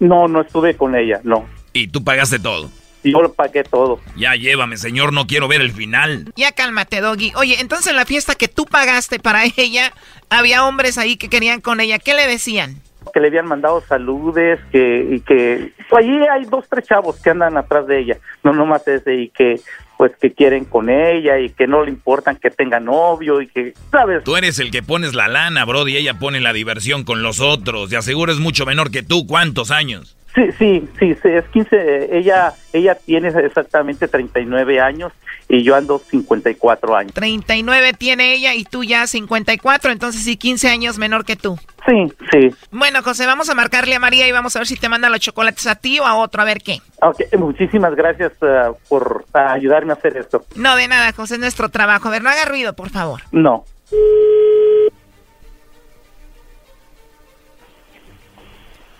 No, 0.00 0.28
no 0.28 0.42
estuve 0.42 0.76
con 0.76 0.94
ella, 0.94 1.20
no. 1.24 1.46
¿Y 1.72 1.88
tú 1.88 2.04
pagaste 2.04 2.38
todo? 2.38 2.70
Yo 3.12 3.22
lo 3.22 3.32
pagué 3.32 3.64
todo. 3.64 4.00
Ya 4.16 4.34
llévame, 4.34 4.76
señor, 4.76 5.12
no 5.12 5.26
quiero 5.26 5.48
ver 5.48 5.60
el 5.60 5.72
final. 5.72 6.32
Ya 6.36 6.52
cálmate, 6.52 7.00
Doggy. 7.00 7.32
Oye, 7.36 7.60
entonces 7.60 7.88
en 7.88 7.96
la 7.96 8.06
fiesta 8.06 8.34
que 8.34 8.48
tú 8.48 8.64
pagaste 8.64 9.18
para 9.18 9.44
ella, 9.56 9.92
había 10.30 10.66
hombres 10.66 10.98
ahí 10.98 11.16
que 11.16 11.28
querían 11.28 11.60
con 11.60 11.80
ella. 11.80 11.98
¿Qué 11.98 12.14
le 12.14 12.26
decían? 12.26 12.80
Que 13.12 13.20
le 13.20 13.28
habían 13.28 13.46
mandado 13.46 13.82
saludes, 13.86 14.58
que, 14.72 15.06
y 15.10 15.20
que... 15.20 15.72
Pues 15.90 16.04
allí 16.04 16.18
hay 16.26 16.46
dos, 16.46 16.64
tres 16.68 16.86
chavos 16.88 17.20
que 17.20 17.30
andan 17.30 17.56
atrás 17.56 17.86
de 17.86 18.00
ella. 18.00 18.18
No 18.42 18.52
nomás 18.52 18.88
ese, 18.88 19.14
y 19.14 19.28
que 19.28 19.60
pues 19.96 20.12
que 20.20 20.32
quieren 20.32 20.64
con 20.64 20.90
ella 20.90 21.38
y 21.38 21.50
que 21.50 21.66
no 21.66 21.84
le 21.84 21.90
importan 21.90 22.36
que 22.36 22.50
tenga 22.50 22.80
novio 22.80 23.40
y 23.40 23.46
que, 23.46 23.74
¿sabes? 23.92 24.24
Tú 24.24 24.36
eres 24.36 24.58
el 24.58 24.70
que 24.70 24.82
pones 24.82 25.14
la 25.14 25.28
lana, 25.28 25.64
Brody, 25.64 25.92
y 25.92 25.96
ella 25.98 26.14
pone 26.18 26.40
la 26.40 26.52
diversión 26.52 27.04
con 27.04 27.22
los 27.22 27.40
otros. 27.40 27.90
De 27.90 27.96
aseguro 27.96 28.32
es 28.32 28.38
mucho 28.38 28.66
menor 28.66 28.90
que 28.90 29.02
tú. 29.04 29.26
¿Cuántos 29.26 29.70
años? 29.70 30.16
Sí, 30.34 30.50
sí, 30.58 30.88
sí, 30.98 31.14
sí, 31.22 31.28
es 31.28 31.44
15, 31.44 32.16
ella, 32.18 32.52
ella 32.72 32.96
tiene 32.96 33.28
exactamente 33.28 34.08
39 34.08 34.80
años 34.80 35.12
y 35.48 35.62
yo 35.62 35.76
ando 35.76 36.00
54 36.00 36.96
años. 36.96 37.14
39 37.14 37.92
tiene 37.92 38.34
ella 38.34 38.52
y 38.54 38.64
tú 38.64 38.82
ya 38.82 39.06
54, 39.06 39.92
entonces 39.92 40.22
sí, 40.24 40.36
15 40.36 40.68
años 40.68 40.98
menor 40.98 41.24
que 41.24 41.36
tú. 41.36 41.56
Sí, 41.86 42.12
sí. 42.32 42.50
Bueno, 42.72 43.02
José, 43.02 43.26
vamos 43.26 43.48
a 43.48 43.54
marcarle 43.54 43.94
a 43.94 44.00
María 44.00 44.26
y 44.26 44.32
vamos 44.32 44.56
a 44.56 44.58
ver 44.58 44.66
si 44.66 44.76
te 44.76 44.88
manda 44.88 45.08
los 45.08 45.20
chocolates 45.20 45.68
a 45.68 45.76
ti 45.76 46.00
o 46.00 46.04
a 46.04 46.16
otro, 46.16 46.42
a 46.42 46.44
ver 46.44 46.58
qué. 46.58 46.78
Ok, 47.00 47.20
muchísimas 47.38 47.94
gracias 47.94 48.32
eh, 48.40 48.72
por 48.88 49.26
ayudarme 49.32 49.92
a 49.92 49.96
hacer 49.96 50.16
esto. 50.16 50.44
No, 50.56 50.74
de 50.74 50.88
nada, 50.88 51.12
José, 51.12 51.34
es 51.34 51.40
nuestro 51.40 51.68
trabajo. 51.68 52.08
A 52.08 52.10
ver, 52.10 52.22
no 52.22 52.30
haga 52.30 52.44
ruido, 52.46 52.72
por 52.72 52.90
favor. 52.90 53.20
No. 53.30 53.64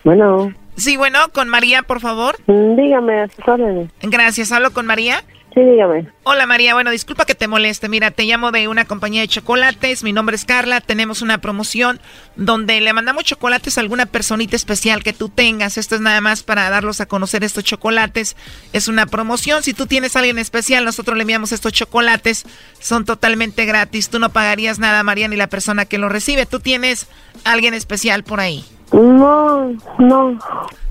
Bueno. 0.05 0.53
Sí, 0.77 0.97
bueno, 0.97 1.19
con 1.33 1.49
María, 1.49 1.83
por 1.83 2.01
favor. 2.01 2.37
Mm, 2.47 2.77
dígame, 2.77 3.23
a 3.23 3.29
sus 3.29 3.47
órdenes. 3.47 3.91
Gracias, 4.03 4.53
¿hablo 4.53 4.73
con 4.73 4.87
María? 4.87 5.25
Sí, 5.55 5.61
dígame. 5.61 6.09
Hola 6.25 6.47
María, 6.47 6.75
bueno, 6.75 6.91
disculpa 6.91 7.27
que 7.27 7.37
te 7.37 7.47
moleste. 7.47 7.89
Mira, 7.89 8.11
te 8.11 8.25
llamo 8.25 8.51
de 8.51 8.67
una 8.67 8.87
compañía 8.87 9.21
de 9.21 9.29
chocolates. 9.29 10.03
Mi 10.03 10.13
nombre 10.13 10.35
es 10.35 10.45
Carla. 10.45 10.81
Tenemos 10.81 11.23
una 11.23 11.39
promoción 11.39 12.01
donde 12.35 12.81
le 12.81 12.93
mandamos 12.93 13.23
chocolates 13.23 13.79
a 13.79 13.81
alguna 13.81 14.07
personita 14.07 14.57
especial 14.57 15.05
que 15.05 15.13
tú 15.13 15.29
tengas. 15.29 15.79
Esto 15.79 15.95
es 15.95 16.01
nada 16.01 16.21
más 16.21 16.43
para 16.43 16.69
darlos 16.71 17.01
a 17.01 17.07
conocer 17.07 17.45
estos 17.45 17.63
chocolates. 17.63 18.37
Es 18.73 18.89
una 18.89 19.07
promoción. 19.07 19.63
Si 19.63 19.75
tú 19.75 19.87
tienes 19.87 20.17
a 20.17 20.21
alguien 20.21 20.39
especial, 20.39 20.85
nosotros 20.85 21.17
le 21.17 21.23
enviamos 21.23 21.53
estos 21.53 21.73
chocolates. 21.73 22.47
Son 22.81 23.05
totalmente 23.05 23.65
gratis. 23.65 24.09
Tú 24.09 24.19
no 24.19 24.31
pagarías 24.31 24.81
nada, 24.81 25.05
María, 25.05 25.29
ni 25.29 25.37
la 25.37 25.47
persona 25.47 25.85
que 25.85 25.99
lo 25.99 26.09
recibe. 26.09 26.47
Tú 26.47 26.59
tienes 26.59 27.07
a 27.45 27.53
alguien 27.53 27.75
especial 27.75 28.25
por 28.25 28.41
ahí. 28.41 28.65
No, 28.95 29.73
no. 29.99 30.39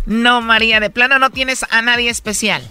No, 0.06 0.42
María, 0.42 0.80
de 0.80 0.90
plano 0.90 1.20
no 1.20 1.30
tienes 1.30 1.66
a 1.72 1.82
nadie 1.82 2.10
especial. 2.10 2.62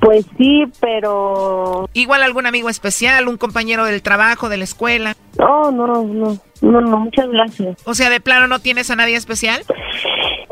Pues 0.00 0.24
sí, 0.38 0.64
pero... 0.80 1.90
Igual 1.92 2.22
algún 2.22 2.46
amigo 2.46 2.68
especial, 2.68 3.26
un 3.26 3.36
compañero 3.36 3.84
del 3.84 4.00
trabajo, 4.00 4.48
de 4.48 4.56
la 4.56 4.64
escuela. 4.64 5.16
No, 5.36 5.72
no, 5.72 5.86
no, 5.86 6.38
no, 6.60 6.80
no, 6.80 6.96
muchas 6.98 7.28
gracias. 7.28 7.76
O 7.84 7.94
sea, 7.94 8.08
de 8.08 8.20
plano 8.20 8.46
no 8.46 8.60
tienes 8.60 8.90
a 8.90 8.96
nadie 8.96 9.16
especial. 9.16 9.64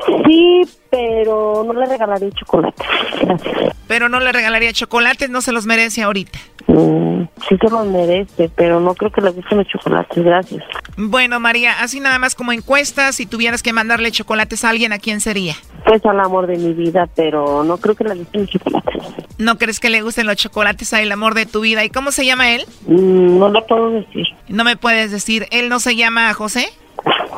Sí, 0.04 0.62
pero 0.90 1.64
no 1.64 1.72
le 1.72 1.86
regalaría 1.86 2.30
chocolate. 2.30 2.84
Gracias. 3.20 3.74
Pero 3.86 4.08
no 4.08 4.20
le 4.20 4.32
regalaría 4.32 4.72
chocolates, 4.72 5.30
no 5.30 5.40
se 5.40 5.52
los 5.52 5.66
merece 5.66 6.02
ahorita. 6.02 6.38
Mm, 6.66 7.24
sí 7.48 7.56
se 7.60 7.70
los 7.70 7.86
merece, 7.86 8.50
pero 8.54 8.80
no 8.80 8.94
creo 8.94 9.10
que 9.10 9.20
le 9.20 9.30
gusten 9.30 9.58
los 9.58 9.66
chocolates. 9.68 10.22
Gracias. 10.22 10.64
Bueno, 10.96 11.40
María, 11.40 11.80
así 11.80 12.00
nada 12.00 12.18
más 12.18 12.34
como 12.34 12.52
encuestas, 12.52 13.16
si 13.16 13.26
tuvieras 13.26 13.62
que 13.62 13.72
mandarle 13.72 14.10
chocolates 14.10 14.64
a 14.64 14.70
alguien, 14.70 14.92
¿a 14.92 14.98
quién 14.98 15.20
sería? 15.20 15.54
Pues 15.84 16.04
al 16.04 16.20
amor 16.20 16.46
de 16.46 16.58
mi 16.58 16.72
vida, 16.72 17.08
pero 17.14 17.64
no 17.64 17.78
creo 17.78 17.94
que 17.94 18.04
le 18.04 18.16
gusten 18.16 18.42
los 18.42 18.50
chocolates. 18.50 19.02
¿No 19.38 19.58
crees 19.58 19.80
que 19.80 19.90
le 19.90 20.02
gusten 20.02 20.26
los 20.26 20.36
chocolates 20.36 20.92
al 20.92 21.10
amor 21.12 21.34
de 21.34 21.46
tu 21.46 21.60
vida? 21.60 21.84
¿Y 21.84 21.90
cómo 21.90 22.10
se 22.10 22.26
llama 22.26 22.50
él? 22.50 22.64
Mm, 22.86 23.38
no 23.38 23.48
lo 23.48 23.66
puedo 23.66 23.90
decir. 23.90 24.26
No 24.48 24.64
me 24.64 24.76
puedes 24.76 25.10
decir. 25.10 25.46
¿Él 25.50 25.68
no 25.68 25.78
se 25.78 25.94
llama 25.94 26.32
José? 26.34 26.68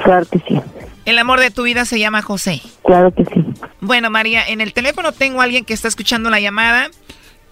Claro 0.02 0.26
que 0.30 0.38
sí. 0.40 0.60
El 1.08 1.18
amor 1.18 1.40
de 1.40 1.50
tu 1.50 1.62
vida 1.62 1.86
se 1.86 1.98
llama 1.98 2.20
José. 2.20 2.60
Claro 2.84 3.14
que 3.14 3.24
sí. 3.24 3.42
Bueno, 3.80 4.10
María, 4.10 4.46
en 4.46 4.60
el 4.60 4.74
teléfono 4.74 5.12
tengo 5.12 5.40
a 5.40 5.44
alguien 5.44 5.64
que 5.64 5.72
está 5.72 5.88
escuchando 5.88 6.28
la 6.28 6.38
llamada. 6.38 6.90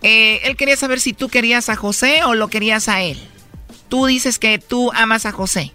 Eh, 0.02 0.40
él 0.44 0.58
quería 0.58 0.76
saber 0.76 1.00
si 1.00 1.14
tú 1.14 1.30
querías 1.30 1.70
a 1.70 1.74
José 1.76 2.20
o 2.26 2.34
lo 2.34 2.48
querías 2.48 2.90
a 2.90 3.00
él. 3.00 3.16
Tú 3.88 4.04
dices 4.04 4.38
que 4.38 4.58
tú 4.58 4.92
amas 4.94 5.24
a 5.24 5.32
José. 5.32 5.72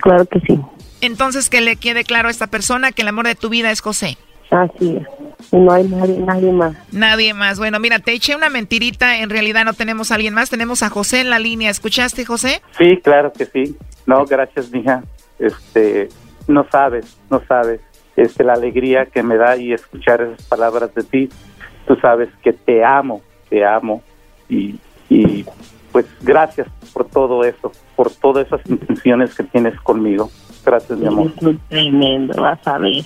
Claro 0.00 0.24
que 0.24 0.40
sí. 0.40 0.58
Entonces 1.02 1.48
que 1.48 1.60
le 1.60 1.76
quede 1.76 2.02
claro 2.02 2.26
a 2.26 2.32
esta 2.32 2.48
persona 2.48 2.90
que 2.90 3.02
el 3.02 3.08
amor 3.08 3.28
de 3.28 3.36
tu 3.36 3.48
vida 3.48 3.70
es 3.70 3.80
José. 3.80 4.18
Así 4.50 4.96
es. 4.96 5.06
Y 5.52 5.56
no 5.56 5.70
hay 5.70 5.84
nadie, 5.84 6.18
nadie 6.18 6.50
más. 6.50 6.74
Nadie 6.90 7.32
más. 7.32 7.60
Bueno, 7.60 7.78
mira, 7.78 8.00
te 8.00 8.12
eché 8.12 8.34
una 8.34 8.50
mentirita. 8.50 9.18
En 9.18 9.30
realidad 9.30 9.64
no 9.64 9.74
tenemos 9.74 10.10
a 10.10 10.16
alguien 10.16 10.34
más. 10.34 10.50
Tenemos 10.50 10.82
a 10.82 10.90
José 10.90 11.20
en 11.20 11.30
la 11.30 11.38
línea. 11.38 11.70
¿Escuchaste, 11.70 12.24
José? 12.24 12.60
Sí, 12.76 12.98
claro 13.04 13.32
que 13.32 13.46
sí. 13.46 13.76
No, 14.04 14.24
gracias, 14.24 14.68
mija. 14.72 15.04
Este, 15.38 16.08
no 16.50 16.66
sabes, 16.70 17.18
no 17.30 17.42
sabes. 17.46 17.80
Este, 18.16 18.44
la 18.44 18.54
alegría 18.54 19.06
que 19.06 19.22
me 19.22 19.36
da 19.36 19.56
y 19.56 19.72
escuchar 19.72 20.20
esas 20.20 20.46
palabras 20.46 20.94
de 20.94 21.02
ti. 21.02 21.28
Tú 21.86 21.96
sabes 21.96 22.28
que 22.42 22.52
te 22.52 22.84
amo, 22.84 23.22
te 23.48 23.64
amo. 23.64 24.02
Y, 24.48 24.78
y 25.08 25.44
pues 25.92 26.06
gracias 26.20 26.68
por 26.92 27.06
todo 27.06 27.44
eso, 27.44 27.72
por 27.96 28.10
todas 28.10 28.46
esas 28.46 28.60
intenciones 28.66 29.34
que 29.34 29.44
tienes 29.44 29.80
conmigo. 29.80 30.30
Gracias, 30.64 30.98
mi 30.98 31.06
amor. 31.06 31.32
Es 31.36 31.42
un 31.42 31.58
tremendo, 31.68 32.42
vas 32.42 32.66
a 32.66 32.78
ver. 32.78 33.04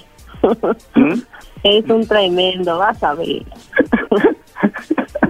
¿Mm? 0.95 1.15
Es 1.65 1.89
un 1.89 2.07
tremendo, 2.07 2.77
vas 2.77 3.03
a 3.03 3.15
ver. 3.15 3.43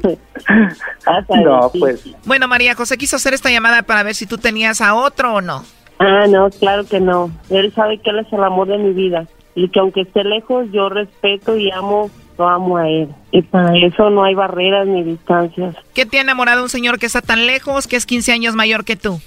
Vas 1.07 1.31
a 1.31 1.37
No, 1.40 1.70
pues. 1.79 2.05
Bueno, 2.24 2.48
María 2.48 2.74
José 2.74 2.96
quiso 2.98 3.16
hacer 3.16 3.35
esta 3.35 3.50
llamada 3.50 3.83
para 3.83 4.03
ver 4.03 4.14
si 4.14 4.27
tú 4.27 4.38
tenías 4.38 4.81
a 4.81 4.94
otro 4.94 5.35
o 5.35 5.40
no. 5.40 5.64
Ah, 5.98 6.26
no, 6.28 6.50
claro 6.50 6.85
que 6.85 7.00
no. 7.00 7.30
Él 7.50 7.72
sabe 7.74 7.98
que 7.98 8.11
él 8.11 8.20
es 8.20 8.33
el 8.33 8.42
amor 8.42 8.68
de 8.68 8.78
mi 8.78 8.92
vida. 8.92 9.26
Y 9.54 9.68
que 9.68 9.80
aunque 9.80 10.02
esté 10.02 10.24
lejos, 10.24 10.66
yo 10.72 10.88
respeto 10.88 11.57
y 11.57 11.70
amo, 11.70 12.11
lo 12.38 12.48
amo 12.48 12.76
a 12.76 12.88
él. 12.88 13.09
Y 13.30 13.42
para 13.42 13.76
eso 13.78 14.11
no 14.11 14.24
hay 14.24 14.35
barreras 14.35 14.87
ni 14.87 15.04
distancias. 15.04 15.76
¿Qué 15.94 16.07
te 16.07 16.18
ha 16.18 16.22
enamorado 16.22 16.62
un 16.62 16.68
señor 16.68 16.98
que 16.98 17.07
está 17.07 17.22
tan 17.22 17.46
lejos, 17.46 17.87
que 17.87 17.96
es 17.96 18.07
15 18.07 18.33
años 18.33 18.54
mayor 18.54 18.85
que 18.85 18.96
tú? 18.96 19.20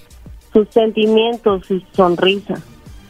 Sus 0.52 0.68
sentimientos 0.70 1.70
y 1.72 1.80
su 1.80 1.96
sonrisa. 1.96 2.56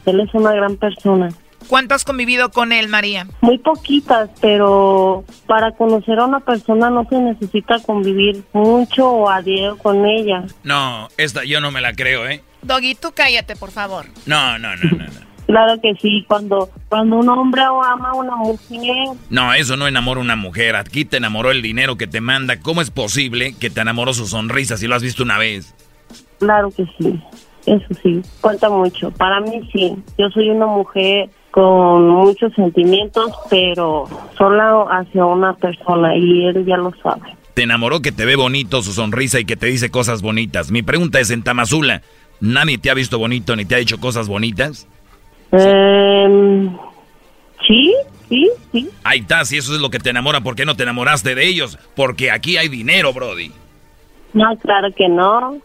Él 0.06 0.20
es 0.20 0.32
una 0.32 0.52
gran 0.52 0.76
persona. 0.76 1.28
¿Cuánto 1.66 1.94
has 1.94 2.04
convivido 2.04 2.50
con 2.50 2.72
él, 2.72 2.88
María? 2.88 3.26
Muy 3.42 3.58
poquitas, 3.58 4.30
pero 4.40 5.24
para 5.46 5.72
conocer 5.72 6.18
a 6.18 6.24
una 6.24 6.40
persona 6.40 6.88
no 6.88 7.04
se 7.08 7.18
necesita 7.18 7.78
convivir 7.80 8.42
mucho 8.52 9.06
o 9.10 9.28
a 9.28 9.42
diario 9.42 9.76
con 9.76 10.06
ella. 10.06 10.44
No, 10.62 11.08
esta 11.18 11.44
yo 11.44 11.60
no 11.60 11.70
me 11.70 11.82
la 11.82 11.92
creo, 11.92 12.26
¿eh? 12.26 12.42
Doggy, 12.68 12.94
tú 12.94 13.12
cállate, 13.12 13.56
por 13.56 13.72
favor. 13.72 14.06
No, 14.26 14.58
no, 14.58 14.76
no, 14.76 14.90
no. 14.90 14.98
No, 14.98 15.28
Claro 15.48 15.80
que 15.80 15.94
sí, 15.94 16.26
cuando, 16.28 16.68
cuando 16.90 17.16
un 17.16 17.28
hombre 17.30 17.62
ama 17.62 18.10
a 18.10 18.14
una 18.14 18.36
mujer, 18.36 19.16
no 19.30 19.54
eso 19.54 19.78
no 19.78 19.88
enamora 19.88 20.20
a 20.20 20.22
una 20.22 20.36
mujer. 20.36 20.76
Aquí 20.76 21.06
te 21.06 21.16
enamoró 21.16 21.50
el 21.50 21.62
dinero 21.62 21.96
que 21.96 22.06
te 22.06 22.20
manda. 22.20 22.60
¿Cómo 22.60 22.82
es 22.82 22.90
posible 22.90 23.54
que 23.58 23.70
te 23.70 23.80
enamoró 23.80 24.12
su 24.12 24.26
sonrisa 24.26 24.76
si 24.76 24.86
lo 24.86 24.94
has 24.94 25.02
visto 25.02 25.22
una 25.22 25.38
vez? 25.38 25.74
claro 26.38 26.70
que 26.70 26.84
sí, 26.98 27.20
eso 27.66 27.86
sí, 28.02 28.22
cuenta 28.42 28.68
mucho. 28.68 29.10
Para 29.10 29.40
mí 29.40 29.68
sí, 29.72 29.96
yo 30.18 30.28
soy 30.28 30.50
una 30.50 30.66
mujer 30.66 31.30
con 31.50 32.08
muchos 32.08 32.52
sentimientos, 32.54 33.32
pero 33.48 34.06
solo 34.36 34.86
hacia 34.92 35.24
una 35.24 35.54
persona 35.54 36.14
y 36.14 36.44
él 36.44 36.64
ya 36.66 36.76
lo 36.76 36.92
sabe. 37.02 37.36
Te 37.54 37.62
enamoró 37.64 38.02
que 38.02 38.12
te 38.12 38.24
ve 38.24 38.36
bonito 38.36 38.82
su 38.82 38.92
sonrisa 38.92 39.40
y 39.40 39.44
que 39.44 39.56
te 39.56 39.66
dice 39.66 39.90
cosas 39.90 40.22
bonitas. 40.22 40.70
Mi 40.70 40.82
pregunta 40.82 41.18
es, 41.18 41.30
en 41.30 41.42
Tamazula, 41.42 42.02
¿nadie 42.40 42.78
te 42.78 42.90
ha 42.90 42.94
visto 42.94 43.18
bonito 43.18 43.56
ni 43.56 43.64
te 43.64 43.74
ha 43.74 43.78
dicho 43.78 43.98
cosas 43.98 44.28
bonitas? 44.28 44.86
Em, 45.52 46.76
sí, 47.66 47.94
sí, 48.28 48.50
sí. 48.72 48.90
Ahí 49.04 49.20
está, 49.20 49.44
si 49.44 49.56
eso 49.56 49.74
es 49.74 49.80
lo 49.80 49.90
que 49.90 49.98
te 49.98 50.10
enamora, 50.10 50.40
¿por 50.40 50.54
qué 50.54 50.64
no 50.64 50.76
te 50.76 50.82
enamoraste 50.82 51.34
de 51.34 51.46
ellos? 51.46 51.78
Porque 51.94 52.30
aquí 52.30 52.56
hay 52.56 52.68
dinero, 52.68 53.12
Brody. 53.12 53.52
No, 54.32 54.56
claro 54.58 54.88
que 54.96 55.08
no. 55.08 55.58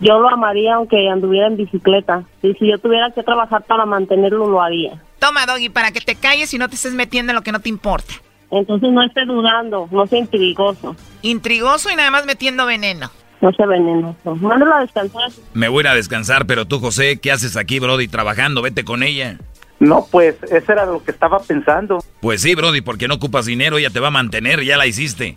Yo 0.00 0.18
lo 0.18 0.28
amaría 0.28 0.74
aunque 0.74 1.08
anduviera 1.08 1.46
en 1.46 1.56
bicicleta. 1.56 2.24
Y 2.42 2.52
si 2.54 2.68
yo 2.68 2.78
tuviera 2.78 3.10
que 3.12 3.22
trabajar 3.22 3.64
para 3.64 3.86
mantenerlo, 3.86 4.48
lo 4.48 4.60
haría. 4.60 5.00
Toma, 5.20 5.46
Doggy, 5.46 5.68
para 5.68 5.92
que 5.92 6.00
te 6.00 6.16
calles 6.16 6.52
y 6.52 6.58
no 6.58 6.68
te 6.68 6.74
estés 6.74 6.92
metiendo 6.92 7.30
en 7.30 7.36
lo 7.36 7.42
que 7.42 7.52
no 7.52 7.60
te 7.60 7.68
importa. 7.68 8.12
Entonces 8.50 8.92
no 8.92 9.02
esté 9.02 9.24
dudando, 9.24 9.88
no 9.90 10.06
sea 10.06 10.18
intrigoso, 10.18 10.94
Intrigoso 11.22 11.88
y 11.90 11.96
nada 11.96 12.10
más 12.10 12.26
metiendo 12.26 12.66
veneno. 12.66 13.10
No 13.42 13.52
sea 13.52 13.66
venenoso. 13.66 14.36
Mándalo 14.36 14.74
a 14.76 14.80
descansar. 14.80 15.30
Me 15.52 15.68
voy 15.68 15.80
a 15.80 15.82
ir 15.82 15.88
a 15.88 15.94
descansar, 15.94 16.46
pero 16.46 16.64
tú, 16.64 16.78
José, 16.80 17.18
¿qué 17.20 17.30
haces 17.30 17.56
aquí, 17.58 17.78
Brody, 17.78 18.08
trabajando? 18.08 18.62
Vete 18.62 18.84
con 18.84 19.02
ella. 19.02 19.36
No, 19.80 20.06
pues 20.10 20.36
eso 20.44 20.72
era 20.72 20.86
lo 20.86 21.02
que 21.04 21.10
estaba 21.10 21.40
pensando. 21.40 21.98
Pues 22.20 22.40
sí, 22.40 22.54
Brody, 22.54 22.80
porque 22.80 23.08
no 23.08 23.14
ocupas 23.14 23.44
dinero, 23.46 23.76
ella 23.78 23.90
te 23.90 24.00
va 24.00 24.08
a 24.08 24.12
mantener, 24.12 24.62
ya 24.62 24.76
la 24.76 24.86
hiciste. 24.86 25.34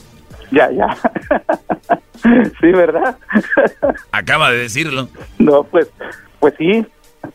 Ya, 0.52 0.70
ya. 0.72 0.96
sí, 2.62 2.68
¿verdad? 2.72 3.18
Acaba 4.12 4.52
de 4.52 4.58
decirlo. 4.60 5.10
No, 5.40 5.64
pues, 5.64 5.90
pues 6.40 6.54
sí. 6.58 6.86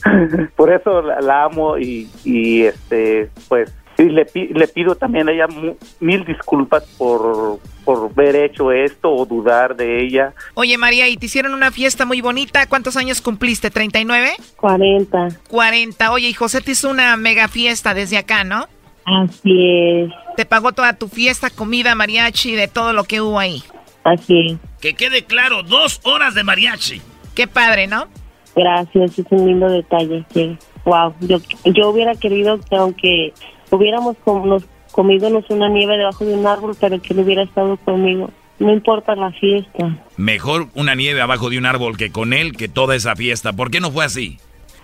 Por 0.56 0.72
eso 0.72 1.02
la, 1.02 1.20
la 1.20 1.44
amo 1.44 1.76
y, 1.78 2.08
y 2.24 2.62
este, 2.62 3.28
pues, 3.48 3.74
y 3.98 4.04
le, 4.04 4.24
le 4.32 4.68
pido 4.68 4.94
también 4.94 5.28
a 5.28 5.32
ella 5.32 5.48
mu- 5.48 5.76
mil 5.98 6.24
disculpas 6.24 6.84
por, 6.96 7.58
por 7.84 8.10
haber 8.12 8.36
hecho 8.36 8.70
esto 8.72 9.10
o 9.12 9.24
dudar 9.26 9.74
de 9.76 10.04
ella. 10.04 10.32
Oye, 10.54 10.76
María, 10.78 11.08
y 11.08 11.16
te 11.16 11.26
hicieron 11.26 11.54
una 11.54 11.70
fiesta 11.70 12.04
muy 12.04 12.20
bonita. 12.20 12.66
¿Cuántos 12.66 12.96
años 12.96 13.20
cumpliste? 13.20 13.70
¿39? 13.72 14.30
40. 14.56 15.28
40. 15.48 16.12
Oye, 16.12 16.28
y 16.28 16.34
José 16.34 16.60
te 16.60 16.72
hizo 16.72 16.90
una 16.90 17.16
mega 17.16 17.48
fiesta 17.48 17.94
desde 17.94 18.18
acá, 18.18 18.44
¿no? 18.44 18.66
Así 19.04 19.50
es, 19.66 20.10
Te 20.36 20.44
pagó 20.46 20.72
toda 20.72 20.92
tu 20.92 21.08
fiesta, 21.08 21.50
comida, 21.50 21.94
mariachi, 21.94 22.54
de 22.54 22.68
todo 22.68 22.92
lo 22.92 23.04
que 23.04 23.20
hubo 23.20 23.38
ahí. 23.38 23.62
así 24.04 24.38
es. 24.46 24.58
Que 24.80 24.94
quede 24.94 25.24
claro, 25.24 25.62
dos 25.62 26.00
horas 26.04 26.34
de 26.34 26.44
mariachi. 26.44 27.00
Qué 27.34 27.46
padre, 27.46 27.86
¿no? 27.86 28.06
Gracias, 28.54 29.18
es 29.18 29.26
un 29.30 29.46
lindo 29.46 29.68
detalle. 29.68 30.24
Sí. 30.32 30.56
Wow, 30.84 31.14
yo, 31.20 31.38
yo 31.64 31.88
hubiera 31.90 32.14
querido 32.14 32.58
que 32.60 32.76
aunque 32.76 33.32
hubiéramos 33.70 34.16
com- 34.24 34.46
nos 34.48 34.64
comidonos 34.90 35.44
una 35.50 35.68
nieve 35.68 35.96
debajo 35.96 36.24
de 36.24 36.34
un 36.34 36.46
árbol, 36.46 36.76
pero 36.80 37.00
que 37.00 37.14
él 37.14 37.20
hubiera 37.20 37.42
estado 37.42 37.76
conmigo. 37.78 38.30
No 38.58 38.72
importa 38.72 39.14
la 39.14 39.30
fiesta. 39.32 39.96
Mejor 40.16 40.68
una 40.74 40.94
nieve 40.94 41.20
abajo 41.20 41.48
de 41.48 41.58
un 41.58 41.66
árbol 41.66 41.96
que 41.96 42.12
con 42.12 42.32
él 42.32 42.56
que 42.56 42.68
toda 42.68 42.94
esa 42.94 43.16
fiesta. 43.16 43.54
¿Por 43.54 43.70
qué 43.70 43.80
no 43.80 43.90
fue 43.90 44.04
así? 44.04 44.38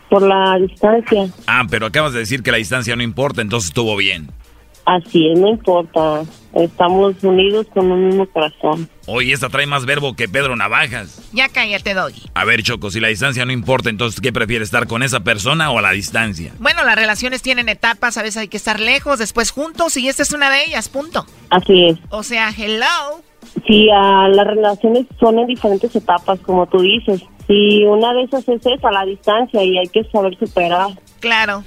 por 0.08 0.22
la 0.22 0.58
distancia. 0.58 1.28
Ah, 1.46 1.64
pero 1.68 1.86
acabas 1.86 2.12
de 2.12 2.20
decir 2.20 2.42
que 2.42 2.50
la 2.50 2.58
distancia 2.58 2.96
no 2.96 3.02
importa, 3.02 3.42
entonces 3.42 3.68
estuvo 3.68 3.96
bien. 3.96 4.30
Así 4.86 5.28
es, 5.28 5.38
no 5.38 5.48
importa. 5.48 6.22
Estamos 6.54 7.22
unidos 7.22 7.66
con 7.74 7.90
un 7.90 8.06
mismo 8.06 8.24
corazón. 8.26 8.88
Oye, 9.06 9.32
esta 9.32 9.48
trae 9.48 9.66
más 9.66 9.84
verbo 9.84 10.14
que 10.14 10.28
Pedro 10.28 10.54
Navajas. 10.54 11.28
Ya 11.32 11.48
cállate, 11.48 11.92
Doggy. 11.92 12.22
A 12.34 12.44
ver, 12.44 12.62
Choco, 12.62 12.90
si 12.90 13.00
la 13.00 13.08
distancia 13.08 13.44
no 13.44 13.52
importa, 13.52 13.90
entonces 13.90 14.20
¿qué 14.20 14.32
prefieres, 14.32 14.68
estar 14.68 14.86
con 14.86 15.02
esa 15.02 15.20
persona 15.20 15.72
o 15.72 15.78
a 15.78 15.82
la 15.82 15.90
distancia? 15.90 16.52
Bueno, 16.60 16.84
las 16.84 16.94
relaciones 16.94 17.42
tienen 17.42 17.68
etapas, 17.68 18.16
a 18.16 18.22
veces 18.22 18.38
hay 18.38 18.48
que 18.48 18.56
estar 18.56 18.78
lejos, 18.78 19.18
después 19.18 19.50
juntos, 19.50 19.96
y 19.96 20.08
esta 20.08 20.22
es 20.22 20.32
una 20.32 20.50
de 20.50 20.64
ellas, 20.64 20.88
punto. 20.88 21.26
Así 21.50 21.88
es. 21.88 21.98
O 22.10 22.22
sea, 22.22 22.50
hello. 22.56 23.22
Sí, 23.66 23.88
ah, 23.92 24.28
las 24.32 24.46
relaciones 24.46 25.06
son 25.18 25.40
en 25.40 25.48
diferentes 25.48 25.94
etapas, 25.96 26.38
como 26.40 26.66
tú 26.66 26.80
dices. 26.80 27.22
Y 27.48 27.84
una 27.84 28.12
de 28.14 28.22
esas 28.22 28.48
es 28.48 28.64
esa, 28.64 28.90
la 28.92 29.04
distancia, 29.04 29.62
y 29.64 29.78
hay 29.78 29.88
que 29.88 30.04
saber 30.04 30.38
superar. 30.38 30.90
Claro. 31.20 31.64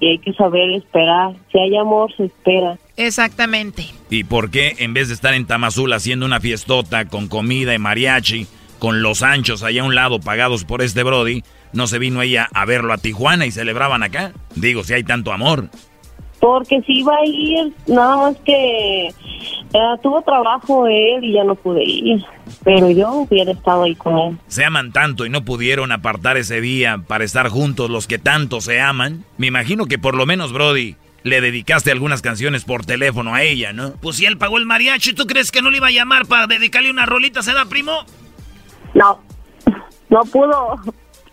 Y 0.00 0.08
hay 0.08 0.18
que 0.18 0.32
saber 0.32 0.70
esperar. 0.70 1.34
Si 1.50 1.58
hay 1.58 1.76
amor, 1.76 2.14
se 2.16 2.26
espera. 2.26 2.78
Exactamente. 2.96 3.86
¿Y 4.10 4.24
por 4.24 4.50
qué 4.50 4.74
en 4.78 4.94
vez 4.94 5.08
de 5.08 5.14
estar 5.14 5.34
en 5.34 5.46
Tamazul 5.46 5.92
haciendo 5.92 6.26
una 6.26 6.40
fiestota 6.40 7.06
con 7.06 7.28
comida 7.28 7.74
y 7.74 7.78
mariachi, 7.78 8.46
con 8.78 9.02
los 9.02 9.22
anchos 9.22 9.62
allá 9.62 9.82
a 9.82 9.84
un 9.84 9.94
lado 9.94 10.20
pagados 10.20 10.64
por 10.64 10.82
este 10.82 11.02
Brody, 11.02 11.42
no 11.72 11.86
se 11.86 11.98
vino 11.98 12.22
ella 12.22 12.48
a 12.52 12.64
verlo 12.64 12.92
a 12.92 12.98
Tijuana 12.98 13.46
y 13.46 13.50
celebraban 13.50 14.02
acá? 14.02 14.32
Digo, 14.54 14.84
si 14.84 14.94
hay 14.94 15.04
tanto 15.04 15.32
amor. 15.32 15.68
Porque 16.40 16.80
si 16.82 17.00
iba 17.00 17.14
a 17.14 17.24
ir, 17.24 17.72
nada 17.86 18.16
más 18.16 18.36
que 18.44 19.08
eh, 19.08 19.12
tuvo 20.02 20.22
trabajo 20.22 20.86
él 20.86 21.24
y 21.24 21.32
ya 21.32 21.44
no 21.44 21.54
pude 21.54 21.82
ir. 21.84 22.24
Pero 22.64 22.90
yo 22.90 23.12
hubiera 23.12 23.52
estado 23.52 23.84
ahí 23.84 23.94
con 23.94 24.18
él. 24.18 24.38
Se 24.46 24.64
aman 24.64 24.92
tanto 24.92 25.26
y 25.26 25.30
no 25.30 25.44
pudieron 25.44 25.92
apartar 25.92 26.36
ese 26.36 26.60
día 26.60 27.02
para 27.06 27.24
estar 27.24 27.48
juntos 27.48 27.90
los 27.90 28.06
que 28.06 28.18
tanto 28.18 28.60
se 28.60 28.80
aman. 28.80 29.24
Me 29.36 29.48
imagino 29.48 29.86
que 29.86 29.98
por 29.98 30.14
lo 30.14 30.26
menos, 30.26 30.52
Brody, 30.52 30.96
le 31.22 31.40
dedicaste 31.40 31.90
algunas 31.90 32.22
canciones 32.22 32.64
por 32.64 32.86
teléfono 32.86 33.34
a 33.34 33.42
ella, 33.42 33.72
¿no? 33.72 33.92
Pues 34.00 34.16
si 34.16 34.26
él 34.26 34.38
pagó 34.38 34.58
el 34.58 34.66
mariachi, 34.66 35.14
¿tú 35.14 35.26
crees 35.26 35.50
que 35.50 35.62
no 35.62 35.70
le 35.70 35.78
iba 35.78 35.88
a 35.88 35.92
llamar 35.92 36.26
para 36.26 36.46
dedicarle 36.46 36.90
una 36.90 37.06
rolita, 37.06 37.42
se 37.42 37.52
da, 37.52 37.64
primo? 37.64 38.04
No, 38.94 39.20
no 40.08 40.20
pudo. 40.22 40.76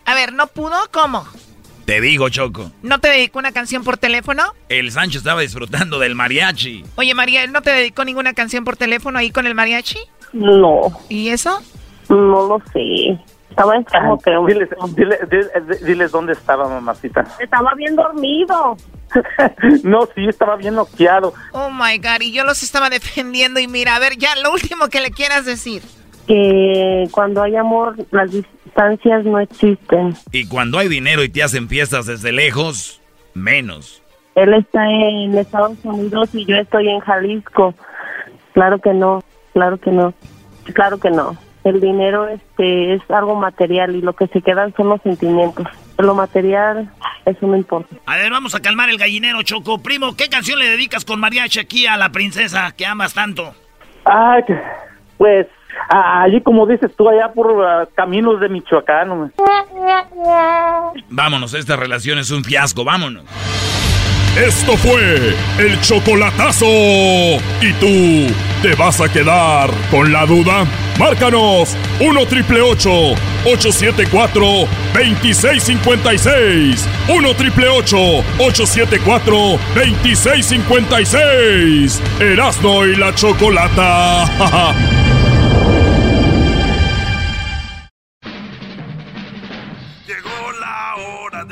A 0.05 0.13
ver, 0.13 0.33
¿no 0.33 0.47
pudo? 0.47 0.75
¿Cómo? 0.91 1.25
Te 1.85 2.01
digo, 2.01 2.29
Choco. 2.29 2.71
¿No 2.81 2.99
te 2.99 3.09
dedicó 3.09 3.37
una 3.39 3.51
canción 3.51 3.83
por 3.83 3.97
teléfono? 3.97 4.43
El 4.69 4.91
Sancho 4.91 5.19
estaba 5.19 5.41
disfrutando 5.41 5.99
del 5.99 6.15
mariachi. 6.15 6.83
Oye, 6.95 7.13
María, 7.13 7.45
¿no 7.47 7.61
te 7.61 7.69
dedicó 7.71 8.03
ninguna 8.03 8.33
canción 8.33 8.63
por 8.63 8.75
teléfono 8.75 9.19
ahí 9.19 9.29
con 9.29 9.45
el 9.45 9.53
mariachi? 9.53 9.99
No. 10.33 10.81
¿Y 11.09 11.29
eso? 11.29 11.61
No 12.09 12.47
lo 12.47 12.61
sé. 12.73 13.19
Estaba 13.51 13.75
enfermo, 13.75 14.17
creo. 14.19 14.45
Diles, 14.47 14.69
dile- 14.95 15.19
dile- 15.29 15.79
diles 15.85 16.11
dónde 16.11 16.33
estaba, 16.33 16.67
mamacita. 16.67 17.23
Estaba 17.39 17.73
bien 17.75 17.95
dormido. 17.95 18.75
no, 19.83 20.07
sí, 20.15 20.25
estaba 20.27 20.55
bien 20.55 20.75
noqueado. 20.75 21.33
Oh 21.51 21.69
my 21.69 21.97
God, 21.99 22.21
y 22.21 22.31
yo 22.31 22.43
los 22.43 22.63
estaba 22.63 22.89
defendiendo. 22.89 23.59
Y 23.59 23.67
mira, 23.67 23.95
a 23.95 23.99
ver, 23.99 24.17
ya, 24.17 24.35
lo 24.37 24.51
último 24.51 24.89
que 24.89 24.99
le 25.01 25.11
quieras 25.11 25.45
decir. 25.45 25.83
Que 26.27 27.07
cuando 27.11 27.43
hay 27.43 27.55
amor, 27.55 27.95
las 28.11 28.31
distancias 28.75 29.25
no 29.25 29.39
existen. 29.39 30.13
Y 30.31 30.47
cuando 30.47 30.77
hay 30.77 30.87
dinero 30.89 31.23
y 31.23 31.29
te 31.29 31.43
hacen 31.43 31.69
fiestas 31.69 32.05
desde 32.05 32.31
lejos, 32.31 33.01
menos. 33.33 34.01
Él 34.35 34.53
está 34.53 34.85
en 34.89 35.37
Estados 35.37 35.77
Unidos 35.83 36.29
y 36.33 36.45
yo 36.45 36.57
estoy 36.57 36.89
en 36.89 36.99
Jalisco. 36.99 37.73
Claro 38.53 38.79
que 38.79 38.93
no, 38.93 39.23
claro 39.53 39.77
que 39.77 39.91
no, 39.91 40.13
claro 40.73 40.99
que 40.99 41.09
no. 41.09 41.37
El 41.63 41.81
dinero 41.81 42.27
este 42.27 42.93
es 42.93 43.01
algo 43.09 43.35
material 43.35 43.95
y 43.95 44.01
lo 44.01 44.13
que 44.13 44.27
se 44.27 44.41
quedan 44.41 44.73
son 44.75 44.89
los 44.89 45.01
sentimientos. 45.01 45.65
Lo 45.97 46.13
material, 46.13 46.91
eso 47.25 47.47
no 47.47 47.55
importa. 47.55 47.95
A 48.05 48.17
ver, 48.17 48.29
vamos 48.29 48.53
a 48.55 48.59
calmar 48.59 48.89
el 48.89 48.97
gallinero, 48.97 49.41
Choco. 49.41 49.81
Primo, 49.81 50.15
¿qué 50.15 50.27
canción 50.27 50.59
le 50.59 50.67
dedicas 50.69 51.05
con 51.05 51.19
mariachi 51.21 51.59
aquí 51.61 51.87
a 51.87 51.95
la 51.97 52.11
princesa 52.11 52.73
que 52.77 52.85
amas 52.85 53.13
tanto? 53.13 53.55
Que- 54.45 54.61
pues, 55.17 55.47
ah, 55.47 55.64
allí 55.89 56.41
como 56.41 56.65
dices 56.65 56.91
tú, 56.95 57.09
allá 57.09 57.31
por 57.33 57.63
ah, 57.65 57.87
caminos 57.95 58.39
de 58.39 58.49
Michoacán. 58.49 59.09
hombre. 59.11 59.31
Vámonos, 61.09 61.53
esta 61.53 61.75
relación 61.75 62.17
es 62.19 62.31
un 62.31 62.43
fiasco, 62.43 62.83
vámonos. 62.83 63.23
Esto 64.35 64.75
fue 64.75 65.33
el 65.59 65.79
chocolatazo. 65.79 66.65
¿Y 66.65 67.71
tú 67.79 68.33
te 68.61 68.75
vas 68.75 68.99
a 68.99 69.07
quedar 69.07 69.69
con 69.89 70.11
la 70.11 70.25
duda? 70.25 70.65
Márcanos 70.99 71.73
1 72.01 72.25
triple 72.25 72.59
874 72.59 74.41
2656. 74.93 76.85
1 77.07 77.33
triple 77.35 77.69
874 77.69 79.35
2656. 79.73 82.01
Erasno 82.19 82.85
y 82.85 82.97
la 82.97 83.15
chocolata. 83.15 84.25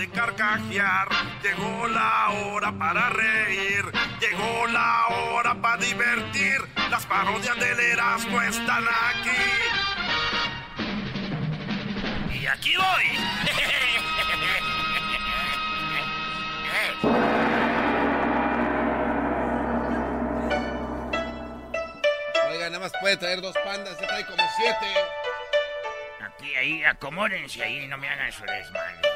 de 0.04 0.10
carcajear, 0.10 1.08
llegó 1.42 1.88
la 1.88 2.30
hora 2.32 2.74
para 2.78 3.10
reír, 3.12 3.86
llegó 4.20 4.68
la 4.68 5.08
hora 5.08 5.56
para 5.56 5.78
divertir. 5.78 6.60
Las 6.90 7.06
parodias 7.06 7.58
del 7.58 7.80
Erasmo 7.80 8.42
están 8.42 8.84
aquí. 8.84 9.30
Y 12.38 12.48
aquí 12.48 12.76
voy. 12.76 13.06
Oiga, 22.52 22.70
nada 22.70 22.80
más 22.80 22.92
puede 23.00 23.16
traer 23.16 23.40
dos 23.40 23.56
pandas, 23.64 23.98
ya 24.02 24.08
trae 24.08 24.26
como 24.26 24.44
siete. 24.58 24.88
Aquí, 26.22 26.56
ahí, 26.56 26.84
acomódense 26.84 27.64
ahí, 27.64 27.88
no 27.88 27.98
me 27.98 28.10
hagan 28.10 28.34
su 28.34 28.44
desmadre. 28.44 29.13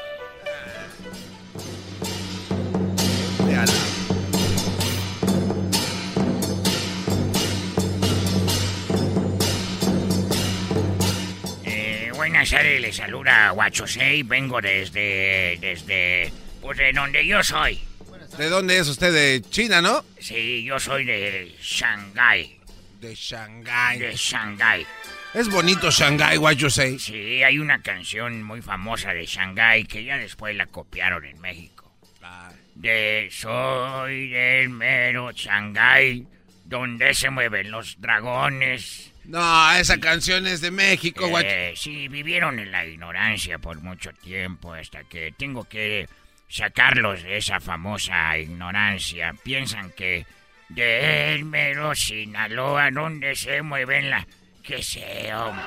Buenas 12.28 12.50
tardes, 12.50 12.80
les 12.82 12.96
saluda 12.96 13.50
Guachosei, 13.52 14.22
vengo 14.22 14.60
desde, 14.60 15.56
desde, 15.62 16.30
pues 16.60 16.76
de 16.76 16.92
donde 16.92 17.26
yo 17.26 17.42
soy. 17.42 17.80
¿De 18.36 18.50
dónde 18.50 18.76
es 18.76 18.86
usted? 18.86 19.14
De 19.14 19.40
China, 19.48 19.80
¿no? 19.80 20.04
Sí, 20.20 20.62
yo 20.62 20.78
soy 20.78 21.06
de 21.06 21.56
Shanghái. 21.58 22.60
De 23.00 23.14
Shanghái. 23.14 23.98
De 23.98 24.14
Shanghái. 24.14 24.86
Es 25.32 25.48
bonito 25.48 25.90
Shanghái, 25.90 26.38
say. 26.68 26.98
Sí, 26.98 27.42
hay 27.42 27.58
una 27.58 27.80
canción 27.80 28.42
muy 28.42 28.60
famosa 28.60 29.14
de 29.14 29.24
Shanghái 29.24 29.84
que 29.84 30.04
ya 30.04 30.18
después 30.18 30.54
la 30.54 30.66
copiaron 30.66 31.24
en 31.24 31.40
México. 31.40 31.90
De 32.74 33.28
soy 33.32 34.28
del 34.28 34.68
mero 34.68 35.32
Shanghái, 35.32 36.26
donde 36.66 37.14
se 37.14 37.30
mueven 37.30 37.70
los 37.70 37.98
dragones. 37.98 39.12
No, 39.28 39.72
esa 39.72 39.98
canción 39.98 40.46
es 40.46 40.62
de 40.62 40.70
México, 40.70 41.26
what 41.28 41.42
Eh, 41.44 41.74
sí, 41.76 42.08
vivieron 42.08 42.58
en 42.58 42.72
la 42.72 42.86
ignorancia 42.86 43.58
por 43.58 43.78
mucho 43.82 44.10
tiempo 44.14 44.72
hasta 44.72 45.04
que 45.04 45.34
tengo 45.36 45.64
que 45.64 46.08
sacarlos 46.48 47.22
de 47.22 47.36
esa 47.36 47.60
famosa 47.60 48.38
ignorancia. 48.38 49.34
Piensan 49.44 49.92
que 49.92 50.24
de 50.70 51.34
el 51.34 51.44
mero 51.44 51.94
Sinaloa, 51.94 52.90
donde 52.90 53.36
se 53.36 53.60
mueven 53.60 54.08
la... 54.08 54.26
que 54.62 54.82
sé, 54.82 55.34
hombre. 55.34 55.62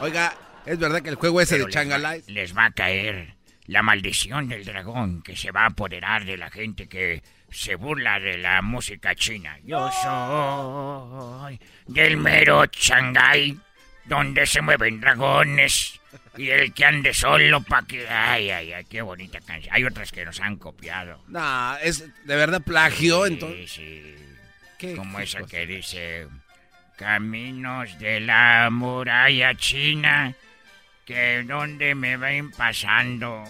Oiga, 0.00 0.34
¿es 0.66 0.78
verdad 0.78 1.00
que 1.00 1.08
el 1.08 1.14
juego 1.14 1.40
ese 1.40 1.54
Pero 1.54 1.66
de 1.66 1.72
Changalai? 1.72 2.22
Les 2.26 2.54
va 2.54 2.66
a 2.66 2.72
caer 2.72 3.36
la 3.64 3.82
maldición 3.82 4.48
del 4.48 4.66
dragón 4.66 5.22
que 5.22 5.34
se 5.34 5.50
va 5.50 5.62
a 5.62 5.68
apoderar 5.68 6.26
de 6.26 6.36
la 6.36 6.50
gente 6.50 6.90
que 6.90 7.22
se 7.52 7.74
burla 7.76 8.18
de 8.18 8.38
la 8.38 8.62
música 8.62 9.14
china. 9.14 9.56
Yo 9.64 9.90
soy 9.92 11.60
del 11.86 12.16
mero 12.16 12.64
Shanghái, 12.66 13.58
donde 14.04 14.46
se 14.46 14.60
mueven 14.62 15.00
dragones. 15.00 15.98
Y 16.36 16.48
el 16.50 16.72
que 16.74 16.84
ande 16.84 17.12
solo 17.14 17.62
pa' 17.62 17.82
que... 17.86 18.08
Ay, 18.08 18.50
ay, 18.50 18.72
ay, 18.72 18.84
qué 18.86 19.02
bonita 19.02 19.40
canción. 19.40 19.74
Hay 19.74 19.84
otras 19.84 20.10
que 20.12 20.24
nos 20.24 20.40
han 20.40 20.56
copiado. 20.56 21.22
No, 21.28 21.76
es 21.78 22.00
de 22.24 22.36
verdad 22.36 22.62
plagio, 22.62 23.26
Sí, 23.26 23.32
entonces. 23.32 23.70
sí. 23.72 24.14
¿Qué- 24.78 24.96
Como 24.96 25.20
esa 25.20 25.40
cosa? 25.40 25.50
que 25.50 25.66
dice... 25.66 26.26
Caminos 26.96 27.98
de 27.98 28.20
la 28.20 28.68
muralla 28.70 29.54
china, 29.56 30.34
que 31.04 31.42
donde 31.42 31.94
me 31.94 32.16
ven 32.16 32.50
pasando. 32.52 33.42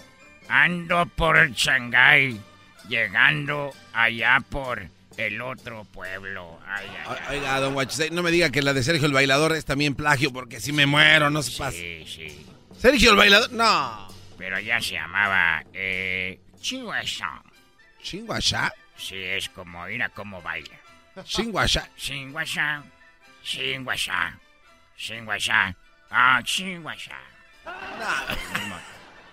Ando 0.49 1.05
por 1.05 1.51
Shanghái, 1.51 2.39
llegando 2.87 3.73
allá 3.93 4.41
por 4.49 4.87
el 5.17 5.41
otro 5.41 5.85
pueblo. 5.85 6.59
Ay, 6.67 6.87
ay, 7.05 7.17
ay. 7.27 7.37
Oiga, 7.37 7.59
don 7.59 7.73
Guachusei, 7.73 8.09
no 8.11 8.23
me 8.23 8.31
diga 8.31 8.49
que 8.49 8.61
la 8.61 8.73
de 8.73 8.83
Sergio 8.83 9.05
el 9.05 9.13
Bailador 9.13 9.53
es 9.53 9.65
también 9.65 9.95
plagio, 9.95 10.31
porque 10.31 10.59
si 10.59 10.71
me 10.71 10.85
muero, 10.85 11.29
no 11.29 11.43
se 11.43 11.57
pasa. 11.57 11.77
Sí, 11.77 12.05
sí. 12.07 12.45
¿Sergio 12.77 13.11
el 13.11 13.17
Bailador? 13.17 13.51
No. 13.51 14.07
Pero 14.37 14.57
allá 14.57 14.81
se 14.81 14.93
llamaba 14.93 15.63
eh, 15.73 16.39
Chinguasha. 16.59 17.41
¿Chinguasha? 18.01 18.73
Sí, 18.97 19.15
es 19.17 19.49
como, 19.49 19.85
mira 19.85 20.09
cómo 20.09 20.41
baila. 20.41 20.75
Chinguasha. 21.23 21.89
Chinguasha. 21.95 22.83
Chinguasha. 23.43 24.39
Chinguasha. 24.97 25.75
Ah, 26.09 26.41
chinguasha. 26.43 27.17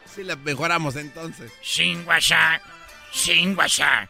Sí, 0.05 0.25
le 0.25 0.37
mejoramos 0.37 0.97
entonces. 0.97 1.53
Chinguasha. 1.63 2.61
Chinguasha. 3.13 4.09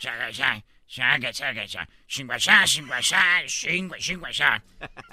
Chagasha. 0.00 0.62
Chagasha. 0.88 1.86
Chinguasha. 2.08 2.64
Chinguasha. 2.66 3.44
Chingua, 3.46 3.98
chinguasha. 3.98 4.60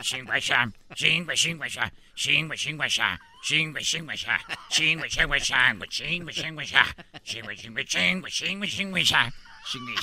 Chinguasha. 0.02 0.72
Chingua, 0.96 1.36
chinguasha. 1.36 1.92
Chingua, 2.16 2.56
chinguasha. 2.56 3.18
Chingua, 3.44 3.82
chinguasha. 3.82 4.40
Chingua, 4.70 5.08
chinguasha. 5.10 5.76
Chingua, 5.90 6.32
chinguasha. 6.34 6.84
Chingua, 7.26 7.56
chingua, 7.56 7.84
chingua, 7.86 8.30
chingua, 8.30 8.68
chinguasha. 8.68 9.32
Chingua, 9.66 9.96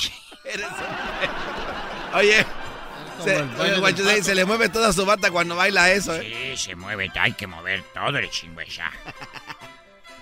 Oye, 2.14 2.44
se, 3.22 3.36
el 3.36 3.48
baile 3.48 3.60
oye, 3.60 3.70
del 3.72 3.80
guacho, 3.80 4.04
se, 4.04 4.22
se 4.22 4.34
le 4.34 4.44
mueve 4.44 4.68
toda 4.68 4.92
su 4.92 5.04
bata 5.04 5.30
cuando 5.30 5.56
baila 5.56 5.90
eso, 5.90 6.14
¿eh? 6.16 6.54
Sí, 6.56 6.56
se 6.68 6.74
mueve, 6.76 7.10
hay 7.18 7.32
que 7.32 7.46
mover 7.46 7.82
todo 7.92 8.16
el 8.18 8.30
chinguasha. 8.30 8.90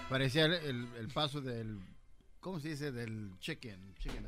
Parecía 0.09 0.47
el, 0.47 0.55
el- 0.55 0.89
el 0.99 1.09
paso 1.09 1.41
del. 1.41 1.79
¿Cómo 2.47 2.61
se 2.61 2.69
dice? 2.69 2.93
Del 2.93 3.33
chicken. 3.41 3.97
chicken 3.99 4.25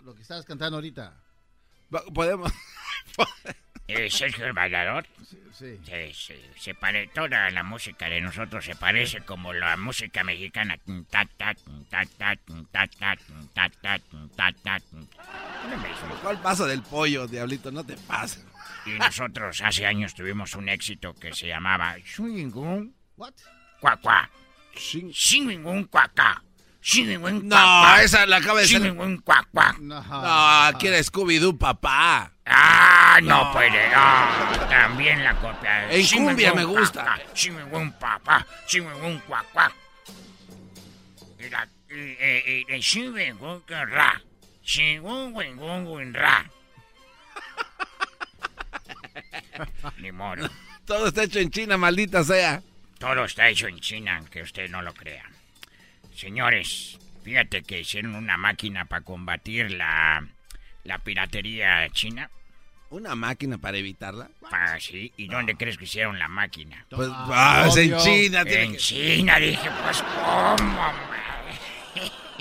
lo 0.00 0.14
que 0.14 0.22
estabas 0.22 0.46
cantando 0.46 0.78
ahorita. 0.78 1.14
Podemos. 2.14 2.50
Eh, 3.86 4.10
Sergio 4.10 4.46
el 4.46 4.52
bailador. 4.52 5.06
Sí, 5.52 5.78
sí. 5.82 6.12
sí. 6.12 6.34
Se 6.58 6.74
pare... 6.74 7.08
toda 7.08 7.50
la 7.50 7.62
música 7.62 8.06
de 8.08 8.20
nosotros 8.20 8.64
se 8.64 8.76
parece 8.76 9.22
como 9.22 9.52
la 9.54 9.78
música 9.78 10.24
mexicana. 10.24 10.78
¿Cuál 16.22 16.40
pasa 16.42 16.66
del 16.66 16.82
pollo, 16.82 17.26
diablito? 17.26 17.70
No 17.70 17.84
te 17.84 17.96
pases. 17.96 18.46
Y 18.86 18.98
nosotros 18.98 19.60
hace 19.62 19.86
años 19.86 20.14
tuvimos 20.14 20.54
un 20.54 20.68
éxito 20.68 21.14
que 21.14 21.34
se 21.34 21.46
llamaba 21.46 21.96
Swingun. 22.04 22.94
¿What? 23.16 23.34
Cuacuá. 23.80 24.30
Swingun 24.74 25.84
cuacá. 25.84 26.42
No, 27.42 27.96
esa 27.98 28.24
la 28.26 28.36
acaba 28.38 28.60
de 28.60 29.18
Cuacua. 29.22 29.76
No, 29.80 30.02
aquí 30.66 30.86
era 30.86 30.98
Scooby-Doo, 30.98 31.58
papá. 31.58 32.32
Ah, 32.46 33.20
no, 33.22 33.52
puede. 33.52 33.90
Ah, 33.94 34.66
también 34.70 35.22
la 35.22 35.34
copia. 35.34 35.90
En 35.92 36.06
cumbia 36.06 36.54
me 36.54 36.64
gusta. 36.64 37.18
Swingun 37.34 37.92
Papá. 37.92 38.46
Swingun 38.66 39.18
Cuacua. 39.20 39.70
Y 41.38 41.50
la. 41.50 41.68
Y, 41.90 41.94
y, 41.94 42.66
y, 42.68 42.74
y 42.74 42.82
Swingun 42.82 43.62
Ra. 43.68 44.22
Wingun 44.74 46.14
Ra. 46.14 46.50
Ni 49.98 50.10
modo. 50.10 50.48
Todo 50.86 51.08
está 51.08 51.24
hecho 51.24 51.38
en 51.38 51.50
China, 51.50 51.76
maldita 51.76 52.24
sea. 52.24 52.62
Todo 52.98 53.26
está 53.26 53.48
hecho 53.48 53.68
en 53.68 53.78
China, 53.78 54.16
aunque 54.16 54.42
usted 54.42 54.70
no 54.70 54.80
lo 54.80 54.94
crea. 54.94 55.24
Señores, 56.22 56.98
fíjate 57.22 57.62
que 57.62 57.78
hicieron 57.78 58.16
una 58.16 58.36
máquina 58.36 58.86
para 58.86 59.04
combatir 59.04 59.70
la, 59.70 60.26
la 60.82 60.98
piratería 60.98 61.88
china. 61.90 62.28
¿Una 62.90 63.14
máquina 63.14 63.56
para 63.58 63.76
evitarla? 63.76 64.28
Ah, 64.50 64.76
sí. 64.80 65.12
¿Y 65.16 65.28
dónde 65.28 65.54
crees 65.54 65.78
que 65.78 65.84
hicieron 65.84 66.18
la 66.18 66.26
máquina? 66.26 66.84
Pues, 66.90 67.08
ah, 67.12 67.66
es 67.68 67.76
en 67.76 67.96
China. 67.98 68.44
tiene 68.44 68.64
En 68.64 68.72
que- 68.72 68.78
China, 68.78 69.38
dije, 69.38 69.70
pues, 69.84 70.02
¿cómo? 70.02 70.92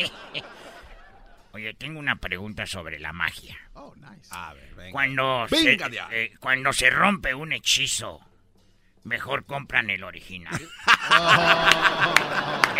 Oye, 1.52 1.74
tengo 1.76 2.00
una 2.00 2.16
pregunta 2.16 2.66
sobre 2.66 2.98
la 2.98 3.14
magia. 3.14 3.58
Oh, 3.74 3.94
nice. 3.96 4.30
A 4.32 4.54
ver, 4.56 4.74
venga. 4.74 4.92
Cuando, 4.92 5.46
Venga, 5.52 5.86
se, 5.86 5.92
diablo. 5.92 6.16
eh, 6.18 6.34
cuando 6.40 6.74
se 6.74 6.90
rompe 6.90 7.36
un 7.36 7.54
hechizo, 7.54 8.22
mejor 9.08 9.46
compran 9.46 9.90
el 9.90 10.04
original. 10.04 10.54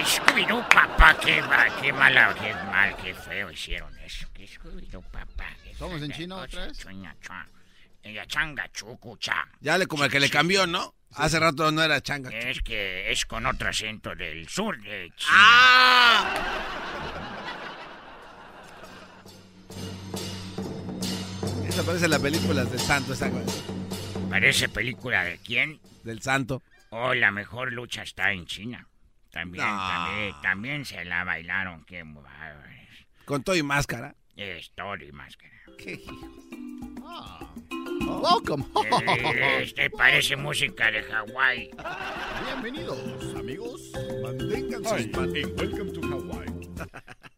Scooby-Doo, 0.06 0.68
papá, 0.70 1.18
qué, 1.20 1.44
qué 1.82 1.94
mala, 1.94 2.36
qué 2.40 2.54
mal, 2.54 2.96
qué 2.98 3.14
feo 3.14 3.52
hicieron 3.52 3.98
eso. 4.00 4.28
Que 4.34 4.48
Scooby-Doo, 4.48 5.02
papá. 5.12 5.46
qué 5.64 5.74
¿Somos 5.76 6.02
en 6.02 6.12
cosa, 6.12 6.44
otra 6.44 6.68
vez? 6.68 6.78
chuña, 6.78 7.16
chua. 7.22 7.46
Ella 8.04 8.26
changa, 8.28 8.70
chucu, 8.72 9.18
cha. 9.18 9.48
Ya 9.60 9.78
le 9.78 9.88
como 9.88 10.04
el 10.06 10.12
que 10.12 10.20
le 10.20 10.30
cambió, 10.30 10.68
¿no? 10.68 10.94
Hace 11.16 11.40
rato 11.40 11.72
no 11.72 11.82
era 11.82 12.02
changa. 12.02 12.30
Es 12.30 12.62
que 12.62 13.12
es 13.12 13.26
con 13.26 13.46
otro 13.46 13.70
acento 13.70 14.14
del 14.16 14.48
sur 14.48 14.80
de 14.82 15.12
China. 15.16 15.32
¡Ah! 15.32 16.34
Esa 21.68 21.84
parece 21.84 22.08
la 22.08 22.20
película 22.20 22.64
del 22.66 22.80
santo, 22.80 23.14
esa 23.14 23.30
cosa. 23.30 23.52
Parece 24.30 24.70
película 24.70 25.24
de 25.24 25.38
quién? 25.40 25.80
Del 26.08 26.22
santo. 26.22 26.64
Oh, 26.92 27.14
la 27.14 27.32
mejor 27.32 27.74
lucha 27.74 28.02
está 28.02 28.32
en 28.32 28.46
China. 28.46 28.88
También, 29.30 29.66
No. 29.66 29.78
también, 29.78 30.36
también 30.42 30.86
se 30.86 31.04
la 31.04 31.26
bailaron. 31.26 31.84
Qué. 31.84 32.02
Con 33.26 33.44
todo 33.44 33.58
y 33.58 33.62
máscara. 33.62 34.16
Es 34.38 34.72
todo 34.74 34.96
y 34.96 35.12
máscara. 35.12 35.52
¿Qué? 35.78 36.00
Welcome. 38.08 38.66
Eh, 39.36 39.64
Este 39.64 39.90
parece 39.90 40.38
música 40.38 40.90
de 40.90 41.04
Hawái. 41.04 41.72
Bienvenidos, 42.46 43.36
amigos. 43.36 43.92
Mantengan 44.24 44.84
sus 44.86 45.12
manos. 45.12 45.34
Welcome 45.58 45.92
to 45.92 46.02
Hawaii. 46.08 46.70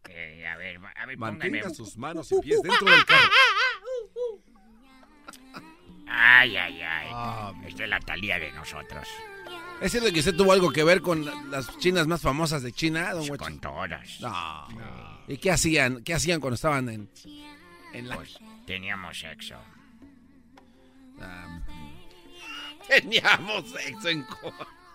Eh, 0.08 0.46
a 0.46 0.56
ver, 0.58 0.78
a 0.94 1.06
ver, 1.06 1.18
Mantenga 1.18 1.58
póngame. 1.58 1.74
sus 1.74 1.96
manos 1.96 2.30
y 2.30 2.40
pies 2.40 2.62
dentro 2.62 2.88
del 2.88 3.04
carro. 3.04 3.30
Ay, 6.12 6.56
ay, 6.56 6.80
ay. 6.82 7.08
Ah, 7.12 7.52
Esta 7.66 7.84
es 7.84 7.88
la 7.90 8.00
talía 8.00 8.38
de 8.38 8.50
nosotros. 8.52 9.06
¿Es 9.80 9.92
cierto 9.92 10.12
que 10.12 10.18
usted 10.20 10.34
tuvo 10.36 10.52
algo 10.52 10.70
que 10.70 10.84
ver 10.84 11.00
con 11.00 11.24
la- 11.24 11.34
las 11.50 11.78
chinas 11.78 12.06
más 12.06 12.20
famosas 12.20 12.62
de 12.62 12.72
China, 12.72 13.12
don? 13.14 13.26
Con 13.36 13.60
todas. 13.60 14.20
No. 14.20 14.68
¿Y 15.28 15.38
qué 15.38 15.50
hacían? 15.52 16.02
¿Qué 16.04 16.12
hacían 16.14 16.40
cuando 16.40 16.56
estaban 16.56 16.88
en, 16.88 17.10
en 17.94 18.08
la... 18.08 18.16
Pues 18.16 18.38
teníamos 18.66 19.18
sexo. 19.18 19.56
Ah, 21.20 21.60
teníamos 22.88 23.70
sexo 23.70 24.08
en... 24.08 24.22
co- 24.24 24.52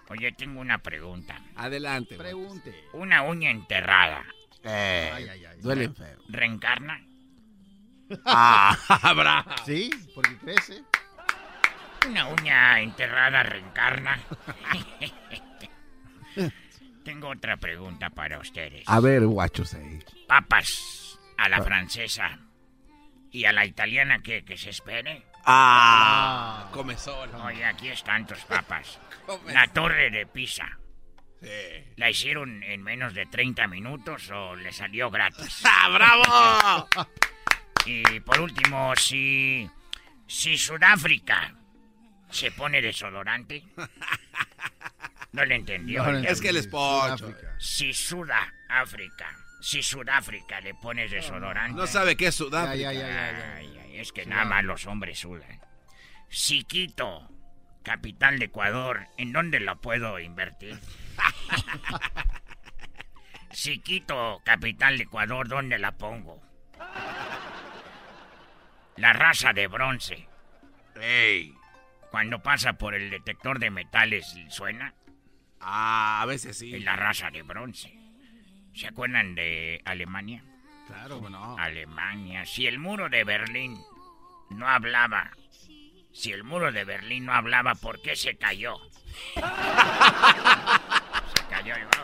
Oye, 0.10 0.32
tengo 0.34 0.60
una 0.62 0.78
pregunta. 0.78 1.42
Adelante. 1.56 2.16
Pregunte. 2.16 2.76
Una 2.94 3.24
uña 3.24 3.50
enterrada. 3.50 4.24
Eh, 4.64 5.12
Ay, 5.14 5.28
ay, 5.30 5.46
ay. 5.46 5.58
duele 5.62 5.90
feo. 5.90 6.20
¿Reencarna? 6.30 7.02
Ah. 8.26 8.78
Sí, 9.66 9.90
porque 10.14 10.38
crece. 10.38 10.84
Una 12.08 12.28
uña 12.28 12.80
enterrada 12.82 13.44
reencarna. 13.44 14.20
Tengo 17.04 17.30
otra 17.30 17.58
pregunta 17.58 18.10
para 18.10 18.40
ustedes. 18.40 18.84
A 18.88 19.00
ver, 19.00 19.26
guachos 19.26 19.74
ahí. 19.76 20.00
Papas 20.28 21.20
a 21.38 21.48
la 21.50 21.62
francesa 21.62 22.40
y 23.32 23.46
a 23.46 23.52
la 23.52 23.66
italiana 23.66 24.20
que, 24.24 24.44
que 24.44 24.58
se 24.58 24.72
espere. 24.72 25.24
Ah, 25.46 26.70
comezón. 26.72 27.34
Oye, 27.36 27.64
aquí 27.64 27.90
están 27.90 28.26
tus 28.26 28.40
papas. 28.46 29.00
Come- 29.26 29.54
La 29.54 29.68
torre 29.68 30.10
de 30.10 30.26
Pisa. 30.26 30.68
Sí. 31.42 31.50
¿La 31.98 32.10
hicieron 32.10 32.64
en 32.64 32.82
menos 32.82 33.14
de 33.14 33.28
30 33.28 33.68
minutos 33.68 34.32
o 34.32 34.56
le 34.56 34.72
salió 34.72 35.12
gratis? 35.12 35.62
¡Ah, 35.66 35.90
bravo! 35.90 36.88
Y 37.86 38.20
por 38.22 38.40
último, 38.42 38.96
si, 38.96 39.70
si 40.26 40.58
Sudáfrica 40.58 41.54
se 42.30 42.52
pone 42.52 42.82
desodorante. 42.82 43.64
No 45.32 45.44
le 45.44 45.56
entendió. 45.56 46.06
No 46.06 46.18
Es 46.20 46.40
que 46.40 46.50
él 46.50 46.58
es 46.58 46.68
pocho. 46.68 47.18
Sudáfrica. 47.18 47.56
Si 47.60 47.94
Sudáfrica, 47.94 49.30
si 49.62 49.84
Sudáfrica 49.84 50.62
le 50.62 50.74
pones 50.76 51.12
desodorante. 51.12 51.78
No 51.78 51.88
sabe 51.88 52.16
qué 52.16 52.28
es 52.28 52.36
Sudáfrica. 52.36 52.76
ya, 52.76 52.94
ya, 52.94 53.02
ya, 53.02 53.32
ya. 53.32 53.56
Ay, 53.56 53.78
ay, 53.84 53.98
es 53.98 54.12
que 54.12 54.26
nada 54.26 54.46
más 54.46 54.64
los 54.64 54.86
hombres 54.86 55.20
sudan. 55.20 55.60
Si 56.30 56.64
Quito, 56.64 57.30
capital 57.84 58.40
de 58.40 58.46
Ecuador, 58.46 59.08
¿en 59.18 59.32
dónde 59.32 59.60
lo 59.60 59.80
puedo 59.80 60.20
invertir? 60.20 60.80
si 63.52 63.80
Quito, 63.80 64.42
capital 64.44 64.98
de 64.98 65.04
Ecuador, 65.04 65.48
¿dónde 65.48 65.78
la 65.80 65.92
pongo? 65.94 66.42
La 68.98 69.14
raza 69.14 69.54
de 69.54 69.68
bronce. 69.68 70.28
Ey. 71.00 71.55
Cuando 72.16 72.40
pasa 72.40 72.72
por 72.72 72.96
el 72.96 73.10
detector 73.10 73.60
de 73.60 73.70
metales, 73.70 74.38
¿suena? 74.48 74.94
Ah, 75.60 76.22
a 76.22 76.26
veces 76.26 76.58
sí. 76.58 76.74
Es 76.74 76.82
la 76.82 76.96
raza 76.96 77.30
de 77.30 77.42
bronce. 77.42 77.94
¿Se 78.74 78.88
acuerdan 78.88 79.36
de 79.36 79.82
Alemania? 79.84 80.42
Claro, 80.88 81.20
bueno. 81.20 81.58
Alemania. 81.60 82.46
Si 82.46 82.68
el 82.68 82.80
muro 82.80 83.10
de 83.10 83.26
Berlín 83.26 83.78
no 84.50 84.66
hablaba, 84.66 85.32
si 86.14 86.32
el 86.32 86.46
muro 86.46 86.72
de 86.72 86.86
Berlín 86.86 87.26
no 87.26 87.34
hablaba, 87.34 87.76
¿por 87.76 88.02
qué 88.02 88.16
se 88.16 88.38
cayó? 88.38 88.78
se 89.36 89.42
cayó. 91.50 91.76
ya. 91.76 91.95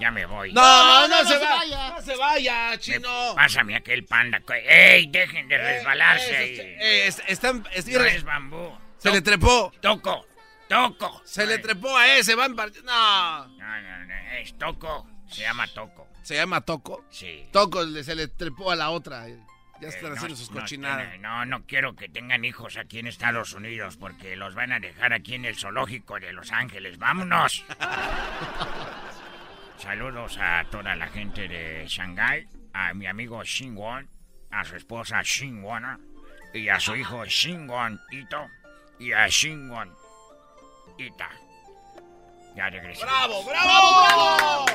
Ya 0.00 0.10
me 0.10 0.24
voy. 0.26 0.52
No, 0.52 1.06
no, 1.08 1.24
se, 1.24 1.38
vaya. 1.38 1.90
No 1.90 2.00
se 2.02 2.16
vaya, 2.16 2.78
chino. 2.78 3.34
Pásame 3.34 3.76
aquel 3.76 4.04
panda. 4.06 4.40
¡Ey, 4.66 5.06
dejen 5.08 5.46
de 5.48 5.58
resbalarse 5.58 6.36
ahí! 6.36 6.58
Eh, 6.58 7.06
es- 7.06 7.22
están- 7.28 7.66
es- 7.72 7.86
No 7.86 8.02
es 8.04 8.24
bambú. 8.24 8.76
Se 8.98 9.10
le 9.10 9.20
trepó. 9.22 9.72
Toco, 9.80 10.26
toco. 10.68 11.20
Se 11.24 11.46
le 11.46 11.58
trepó 11.58 11.96
a 11.96 12.14
ese, 12.16 12.34
van 12.34 12.56
No. 12.56 13.46
No, 13.46 13.46
no, 13.82 14.04
no, 14.06 14.14
es 14.38 14.56
toco. 14.58 15.06
Se 15.28 15.42
llama 15.42 15.66
toco. 15.68 16.08
¿Se 16.22 16.34
llama 16.34 16.60
Toco? 16.60 17.04
Sí. 17.10 17.48
Toco 17.50 17.82
le- 17.82 18.04
se 18.04 18.14
le 18.14 18.28
trepó 18.28 18.70
a 18.70 18.76
la 18.76 18.90
otra. 18.90 19.26
Ya 19.26 19.34
Eh, 19.34 19.88
están 19.88 20.10
no, 20.10 20.16
haciendo 20.16 20.36
sus 20.36 20.50
no 20.50 20.60
cochinadas. 20.60 21.08
tiene- 21.08 21.18
No, 21.18 21.44
no 21.46 21.64
quiero 21.66 21.96
que 21.96 22.08
tengan 22.10 22.44
hijos 22.44 22.76
aquí 22.76 22.98
en 22.98 23.06
Estados 23.06 23.54
Unidos 23.54 23.96
porque 23.96 24.36
los 24.36 24.54
van 24.54 24.72
a 24.72 24.80
dejar 24.80 25.12
aquí 25.14 25.34
en 25.34 25.46
el 25.46 25.56
zoológico 25.56 26.20
de 26.20 26.32
Los 26.34 26.52
Ángeles. 26.52 26.98
¡Vámonos! 26.98 27.64
Saludos 29.80 30.36
a 30.38 30.62
toda 30.70 30.94
la 30.94 31.08
gente 31.08 31.48
de 31.48 31.86
Shanghai, 31.88 32.46
a 32.74 32.92
mi 32.92 33.06
amigo 33.06 33.42
Xingwon, 33.42 34.06
a 34.50 34.62
su 34.62 34.76
esposa 34.76 35.22
Xingwona 35.22 35.98
y 36.52 36.68
a 36.68 36.78
su 36.78 36.94
hijo 36.94 37.24
Xingwon 37.24 37.98
Ito 38.10 38.46
y 38.98 39.12
a 39.12 39.26
Xingwon 39.26 39.90
Ita. 40.98 41.30
Ya 42.54 42.68
regresé. 42.68 43.04
¡Bravo, 43.04 43.42
bravo, 43.44 44.02
bravo! 44.02 44.66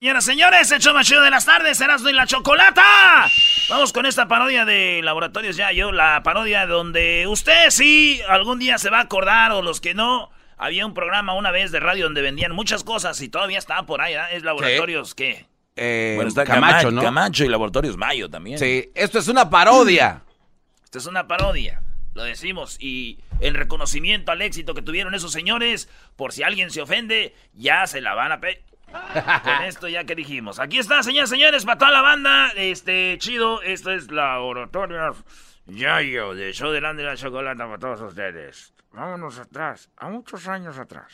Señoras, 0.00 0.24
señores, 0.24 0.72
el 0.72 0.80
show 0.80 0.92
más 0.92 1.06
chido 1.06 1.22
de 1.22 1.30
las 1.30 1.46
tardes, 1.46 1.80
Erasmo 1.80 2.08
y 2.08 2.12
la 2.12 2.26
Chocolata. 2.26 3.30
Vamos 3.68 3.92
con 3.92 4.06
esta 4.06 4.26
parodia 4.26 4.64
de 4.64 5.00
Laboratorios 5.04 5.56
Yayo, 5.56 5.92
la 5.92 6.24
parodia 6.24 6.66
donde 6.66 7.26
usted 7.28 7.70
sí 7.70 8.20
algún 8.28 8.58
día 8.58 8.78
se 8.78 8.90
va 8.90 8.98
a 8.98 9.02
acordar 9.02 9.52
o 9.52 9.62
los 9.62 9.80
que 9.80 9.94
no. 9.94 10.30
Había 10.56 10.86
un 10.86 10.94
programa 10.94 11.34
una 11.34 11.50
vez 11.50 11.70
de 11.70 11.80
radio 11.80 12.04
donde 12.04 12.22
vendían 12.22 12.52
muchas 12.52 12.82
cosas 12.82 13.20
y 13.20 13.28
todavía 13.28 13.58
estaba 13.58 13.84
por 13.84 14.00
ahí, 14.00 14.14
¿verdad? 14.14 14.32
Es 14.32 14.42
Laboratorios, 14.42 15.14
¿qué? 15.14 15.46
Eh, 15.76 16.14
bueno, 16.16 16.28
está 16.28 16.44
Camacho, 16.44 16.72
Camacho, 16.72 16.90
¿no? 16.90 17.02
Camacho 17.02 17.44
y 17.44 17.48
Laboratorios 17.48 17.96
Mayo 17.98 18.30
también. 18.30 18.58
Sí, 18.58 18.90
esto 18.94 19.18
es 19.18 19.28
una 19.28 19.50
parodia. 19.50 20.22
Esto 20.82 20.98
es 20.98 21.06
una 21.06 21.28
parodia, 21.28 21.82
lo 22.14 22.24
decimos. 22.24 22.78
Y 22.80 23.18
en 23.40 23.54
reconocimiento 23.54 24.32
al 24.32 24.40
éxito 24.40 24.72
que 24.72 24.80
tuvieron 24.80 25.14
esos 25.14 25.32
señores, 25.32 25.90
por 26.16 26.32
si 26.32 26.42
alguien 26.42 26.70
se 26.70 26.80
ofende, 26.80 27.34
ya 27.52 27.86
se 27.86 28.00
la 28.00 28.14
van 28.14 28.32
a 28.32 28.40
pe... 28.40 28.62
Con 29.42 29.64
esto 29.64 29.88
ya 29.88 30.04
que 30.04 30.14
dijimos. 30.14 30.58
Aquí 30.58 30.78
está, 30.78 31.02
señores, 31.02 31.28
señores, 31.28 31.66
para 31.66 31.76
toda 31.76 31.90
la 31.90 32.00
banda. 32.00 32.52
Este, 32.56 33.16
chido, 33.18 33.60
esto 33.60 33.90
es 33.90 34.10
Laboratorios 34.10 35.16
Yayo, 35.66 36.34
de 36.34 36.52
Show 36.52 36.70
de 36.70 36.80
la 36.80 37.16
Chocolata 37.16 37.66
para 37.66 37.78
todos 37.78 38.00
ustedes. 38.00 38.72
Vámonos 38.96 39.38
atrás, 39.38 39.90
a 39.98 40.08
muchos 40.08 40.48
años 40.48 40.78
atrás. 40.78 41.12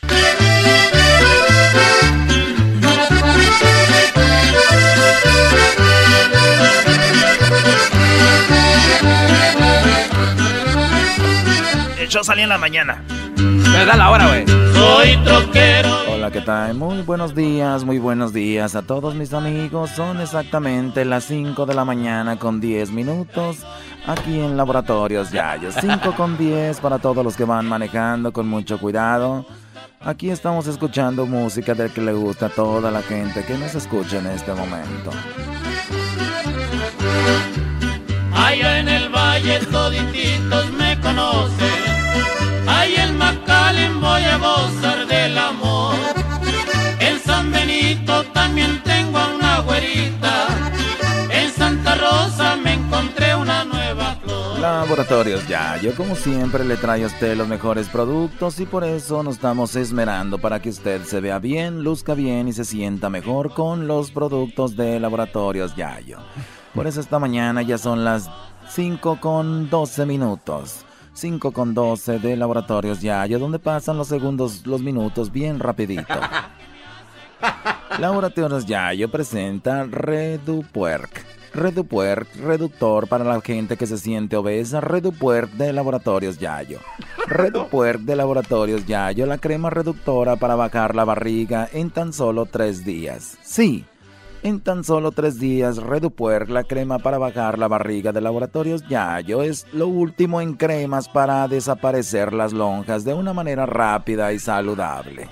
El 11.99 12.07
show 12.07 12.23
salía 12.23 12.43
en 12.43 12.49
la 12.49 12.57
mañana. 12.57 13.03
Me 13.35 13.85
da 13.85 13.97
la 13.97 14.11
hora, 14.11 14.27
güey. 14.29 14.45
Soy 14.73 15.17
troquero. 15.25 15.89
Hola, 16.09 16.31
¿qué 16.31 16.39
tal? 16.39 16.75
Muy 16.75 17.01
buenos 17.01 17.35
días, 17.35 17.83
muy 17.83 17.99
buenos 17.99 18.31
días 18.31 18.75
a 18.77 18.83
todos 18.83 19.13
mis 19.13 19.33
amigos. 19.33 19.89
Son 19.89 20.21
exactamente 20.21 21.03
las 21.03 21.25
5 21.25 21.65
de 21.65 21.73
la 21.73 21.83
mañana 21.83 22.39
con 22.39 22.61
10 22.61 22.91
minutos 22.91 23.65
aquí 24.05 24.39
en 24.39 24.57
Laboratorios 24.57 25.31
Yayo. 25.31 25.71
5 25.71 26.13
con 26.15 26.37
10 26.37 26.79
para 26.79 26.99
todos 26.99 27.23
los 27.23 27.35
que 27.35 27.45
van 27.45 27.67
manejando 27.67 28.31
con 28.31 28.47
mucho 28.47 28.79
cuidado. 28.79 29.45
Aquí 30.01 30.29
estamos 30.29 30.67
escuchando 30.67 31.25
música 31.25 31.73
del 31.73 31.91
que 31.91 32.01
le 32.01 32.13
gusta 32.13 32.47
a 32.47 32.49
toda 32.49 32.91
la 32.91 33.01
gente 33.01 33.43
que 33.45 33.57
nos 33.57 33.73
escucha 33.75 34.19
en 34.19 34.27
este 34.27 34.53
momento. 34.53 35.11
Allá 38.33 38.79
en 38.79 38.89
el 38.89 39.09
valle 39.09 39.59
todititos 39.71 40.71
me 40.73 40.99
conocen. 40.99 41.83
Ahí 42.67 42.95
en 42.95 43.17
McAllen 43.17 44.01
voy 44.01 44.23
a 44.23 44.37
gozar 44.37 45.07
del 45.07 45.37
amor. 45.37 45.95
En 46.99 47.19
San 47.19 47.51
Benito 47.51 48.23
también 48.33 48.81
tengo 48.83 49.17
a 49.17 49.35
una 49.35 49.59
güerita. 49.59 50.47
Laboratorios 54.63 55.45
Yayo, 55.45 55.93
como 55.93 56.15
siempre, 56.15 56.63
le 56.63 56.77
trae 56.77 57.03
a 57.03 57.07
usted 57.07 57.35
los 57.35 57.49
mejores 57.49 57.89
productos 57.89 58.61
y 58.61 58.65
por 58.65 58.85
eso 58.85 59.21
nos 59.21 59.35
estamos 59.35 59.75
esmerando 59.75 60.37
para 60.37 60.61
que 60.61 60.69
usted 60.69 61.03
se 61.03 61.19
vea 61.19 61.37
bien, 61.37 61.83
luzca 61.83 62.13
bien 62.13 62.47
y 62.47 62.53
se 62.53 62.63
sienta 62.63 63.09
mejor 63.09 63.53
con 63.53 63.87
los 63.87 64.11
productos 64.11 64.77
de 64.77 65.01
Laboratorios 65.01 65.75
Yayo. 65.75 66.19
Por 66.73 66.87
eso 66.87 67.01
esta 67.01 67.19
mañana 67.19 67.61
ya 67.61 67.77
son 67.77 68.05
las 68.05 68.29
5 68.69 69.19
con 69.19 69.69
12 69.69 70.05
minutos. 70.05 70.85
5 71.11 71.51
con 71.51 71.73
12 71.73 72.19
de 72.19 72.37
Laboratorios 72.37 73.01
Yayo, 73.01 73.39
donde 73.39 73.59
pasan 73.59 73.97
los 73.97 74.07
segundos, 74.07 74.65
los 74.65 74.81
minutos 74.81 75.29
bien 75.29 75.59
rapidito. 75.59 76.15
Laboratorios 77.99 78.65
Yayo 78.65 79.11
presenta 79.11 79.83
Redupuerc. 79.83 81.42
Redupuerc, 81.53 82.35
reductor 82.37 83.07
para 83.07 83.23
la 83.23 83.39
gente 83.41 83.77
que 83.77 83.85
se 83.85 83.97
siente 83.97 84.35
obesa. 84.35 84.81
Redupuerc 84.81 85.51
de 85.51 85.71
Laboratorios 85.71 86.39
Yayo. 86.39 86.79
Redupuerc 87.27 87.99
de 88.01 88.15
Laboratorios 88.15 88.85
Yayo, 88.85 89.25
la 89.27 89.37
crema 89.37 89.69
reductora 89.69 90.35
para 90.35 90.55
bajar 90.55 90.95
la 90.95 91.05
barriga 91.05 91.69
en 91.71 91.91
tan 91.91 92.11
solo 92.11 92.47
tres 92.47 92.83
días. 92.83 93.37
Sí, 93.43 93.85
en 94.41 94.61
tan 94.61 94.83
solo 94.83 95.11
tres 95.11 95.39
días, 95.39 95.77
Redupuerc, 95.77 96.49
la 96.49 96.63
crema 96.63 96.99
para 96.99 97.17
bajar 97.17 97.59
la 97.59 97.67
barriga 97.67 98.11
de 98.11 98.19
Laboratorios 98.19 98.85
Yayo, 98.89 99.41
es 99.41 99.67
lo 99.73 99.87
último 99.87 100.41
en 100.41 100.55
cremas 100.55 101.07
para 101.07 101.47
desaparecer 101.47 102.33
las 102.33 102.51
lonjas 102.51 103.05
de 103.05 103.13
una 103.13 103.33
manera 103.33 103.65
rápida 103.65 104.33
y 104.33 104.39
saludable. 104.39 105.29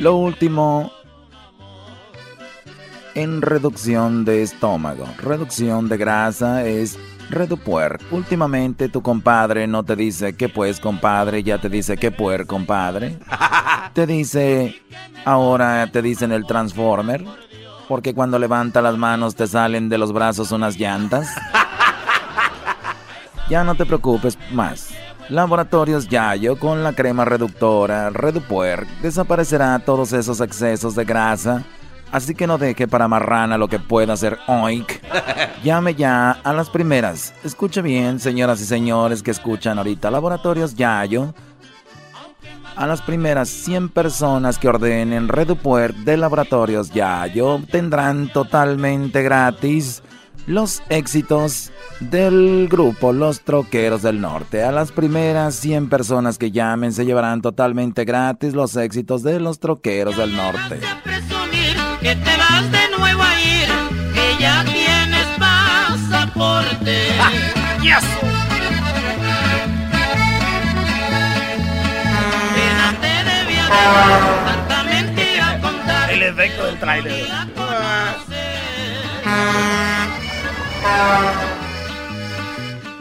Lo 0.00 0.16
último 0.16 0.90
en 3.14 3.42
reducción 3.42 4.24
de 4.24 4.42
estómago, 4.42 5.06
reducción 5.18 5.90
de 5.90 5.98
grasa 5.98 6.64
es 6.64 6.98
Redupuer. 7.28 7.98
Últimamente 8.10 8.88
tu 8.88 9.02
compadre 9.02 9.66
no 9.66 9.84
te 9.84 9.94
dice 9.96 10.32
que 10.32 10.48
pues 10.48 10.80
compadre, 10.80 11.42
ya 11.42 11.58
te 11.58 11.68
dice 11.68 11.98
que 11.98 12.10
puer 12.10 12.46
compadre. 12.46 13.18
Te 13.92 14.06
dice, 14.06 14.80
ahora 15.24 15.88
te 15.92 16.00
dicen 16.00 16.30
el 16.30 16.46
Transformer, 16.46 17.24
porque 17.88 18.14
cuando 18.14 18.38
levanta 18.38 18.80
las 18.80 18.96
manos 18.96 19.34
te 19.34 19.48
salen 19.48 19.88
de 19.88 19.98
los 19.98 20.12
brazos 20.12 20.50
unas 20.52 20.78
llantas. 20.78 21.28
Ya 23.48 23.64
no 23.64 23.74
te 23.74 23.84
preocupes 23.84 24.38
más. 24.52 24.90
Laboratorios 25.30 26.08
Yayo 26.08 26.56
con 26.56 26.82
la 26.82 26.92
crema 26.92 27.24
reductora 27.24 28.10
Redupuer 28.10 28.84
desaparecerá 29.00 29.78
todos 29.78 30.12
esos 30.12 30.40
excesos 30.40 30.96
de 30.96 31.04
grasa. 31.04 31.62
Así 32.10 32.34
que 32.34 32.48
no 32.48 32.58
deje 32.58 32.88
para 32.88 33.06
marrana 33.06 33.56
lo 33.56 33.68
que 33.68 33.78
pueda 33.78 34.14
hacer 34.14 34.38
oink. 34.48 34.90
Llame 35.62 35.94
ya 35.94 36.32
a 36.32 36.52
las 36.52 36.68
primeras. 36.68 37.32
Escuche 37.44 37.80
bien, 37.80 38.18
señoras 38.18 38.60
y 38.60 38.64
señores 38.64 39.22
que 39.22 39.30
escuchan 39.30 39.78
ahorita 39.78 40.10
Laboratorios 40.10 40.74
Yayo. 40.74 41.32
A 42.74 42.88
las 42.88 43.00
primeras 43.00 43.48
100 43.48 43.90
personas 43.90 44.58
que 44.58 44.68
ordenen 44.68 45.28
Redupuer 45.28 45.94
de 45.94 46.16
Laboratorios 46.16 46.90
Yayo 46.90 47.50
obtendrán 47.50 48.32
totalmente 48.32 49.22
gratis 49.22 50.02
los 50.46 50.82
éxitos 50.88 51.70
del 52.00 52.68
grupo 52.68 53.12
Los 53.12 53.40
Troqueros 53.40 54.02
del 54.02 54.20
Norte. 54.20 54.62
A 54.62 54.72
las 54.72 54.92
primeras 54.92 55.54
100 55.56 55.88
personas 55.88 56.38
que 56.38 56.50
llamen 56.50 56.92
se 56.92 57.04
llevarán 57.04 57.42
totalmente 57.42 58.04
gratis 58.04 58.54
los 58.54 58.76
éxitos 58.76 59.22
de 59.22 59.40
los 59.40 59.60
Troqueros 59.60 60.16
del 60.16 60.34
Norte. 60.34 60.80
Presumir 61.04 61.76
que 62.00 62.16
te 62.16 62.36
vas 62.36 62.70
de 62.72 62.96
nuevo 62.98 63.22
a 63.22 63.40
ir, 63.40 63.68
que 64.14 64.42
ya 64.42 64.64
tienes 64.64 65.26
pasaporte. 65.38 66.96
¡Yes! 67.82 68.04
Pero 72.54 73.00
te 73.00 73.14
debía 73.30 73.64
de 73.64 74.44
tanta 74.44 74.82
mentira 74.84 75.60
contar. 75.60 76.10
El 76.10 76.22
efecto 76.22 76.64
del 76.66 76.78
trailer. 76.78 77.26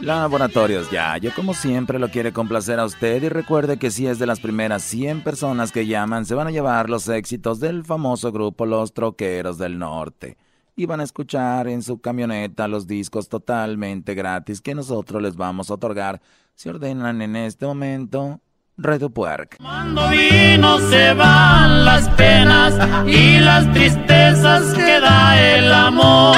Laboratorios 0.01 0.89
Yayo, 0.89 1.31
como 1.35 1.53
siempre, 1.53 1.99
lo 1.99 2.09
quiere 2.09 2.31
complacer 2.31 2.79
a 2.79 2.85
usted 2.85 3.21
y 3.21 3.29
recuerde 3.29 3.77
que 3.77 3.91
si 3.91 4.07
es 4.07 4.17
de 4.17 4.25
las 4.25 4.39
primeras 4.39 4.81
100 4.83 5.21
personas 5.21 5.71
que 5.71 5.85
llaman, 5.85 6.25
se 6.25 6.33
van 6.33 6.47
a 6.47 6.51
llevar 6.51 6.89
los 6.89 7.07
éxitos 7.09 7.59
del 7.59 7.83
famoso 7.83 8.31
grupo 8.31 8.65
Los 8.65 8.93
Troqueros 8.93 9.59
del 9.59 9.77
Norte. 9.77 10.37
Y 10.75 10.87
van 10.87 11.01
a 11.01 11.03
escuchar 11.03 11.67
en 11.67 11.83
su 11.83 11.99
camioneta 11.99 12.67
los 12.67 12.87
discos 12.87 13.29
totalmente 13.29 14.15
gratis 14.15 14.61
que 14.61 14.73
nosotros 14.73 15.21
les 15.21 15.35
vamos 15.35 15.69
a 15.69 15.75
otorgar 15.75 16.21
si 16.55 16.69
ordenan 16.69 17.21
en 17.21 17.35
este 17.35 17.67
momento 17.67 18.39
Redupuerc. 18.77 19.57
Cuando 19.57 20.09
vino 20.09 20.79
se 20.89 21.13
van 21.13 21.85
las 21.85 22.09
penas 22.09 22.73
y 23.05 23.39
las 23.39 23.71
tristezas 23.73 24.18
que 24.29 24.99
da 24.99 25.39
el 25.39 25.73
amor. 25.73 26.37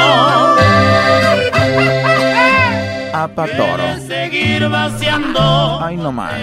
Apatoro. 3.14 3.84
Seguir 4.08 4.68
vaciando. 4.70 5.80
Ay, 5.84 5.98
no 5.98 6.12
más. 6.12 6.34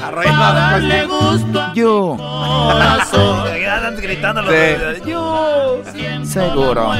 Para 0.00 0.52
darle 0.52 1.06
gusto 1.06 1.60
a 1.60 1.72
Yo. 1.74 2.16
corazón. 2.16 3.44
Gritando 4.02 4.42
los 4.42 4.52
Sí. 4.52 5.02
Yo. 5.06 5.82
Seguro. 6.24 6.90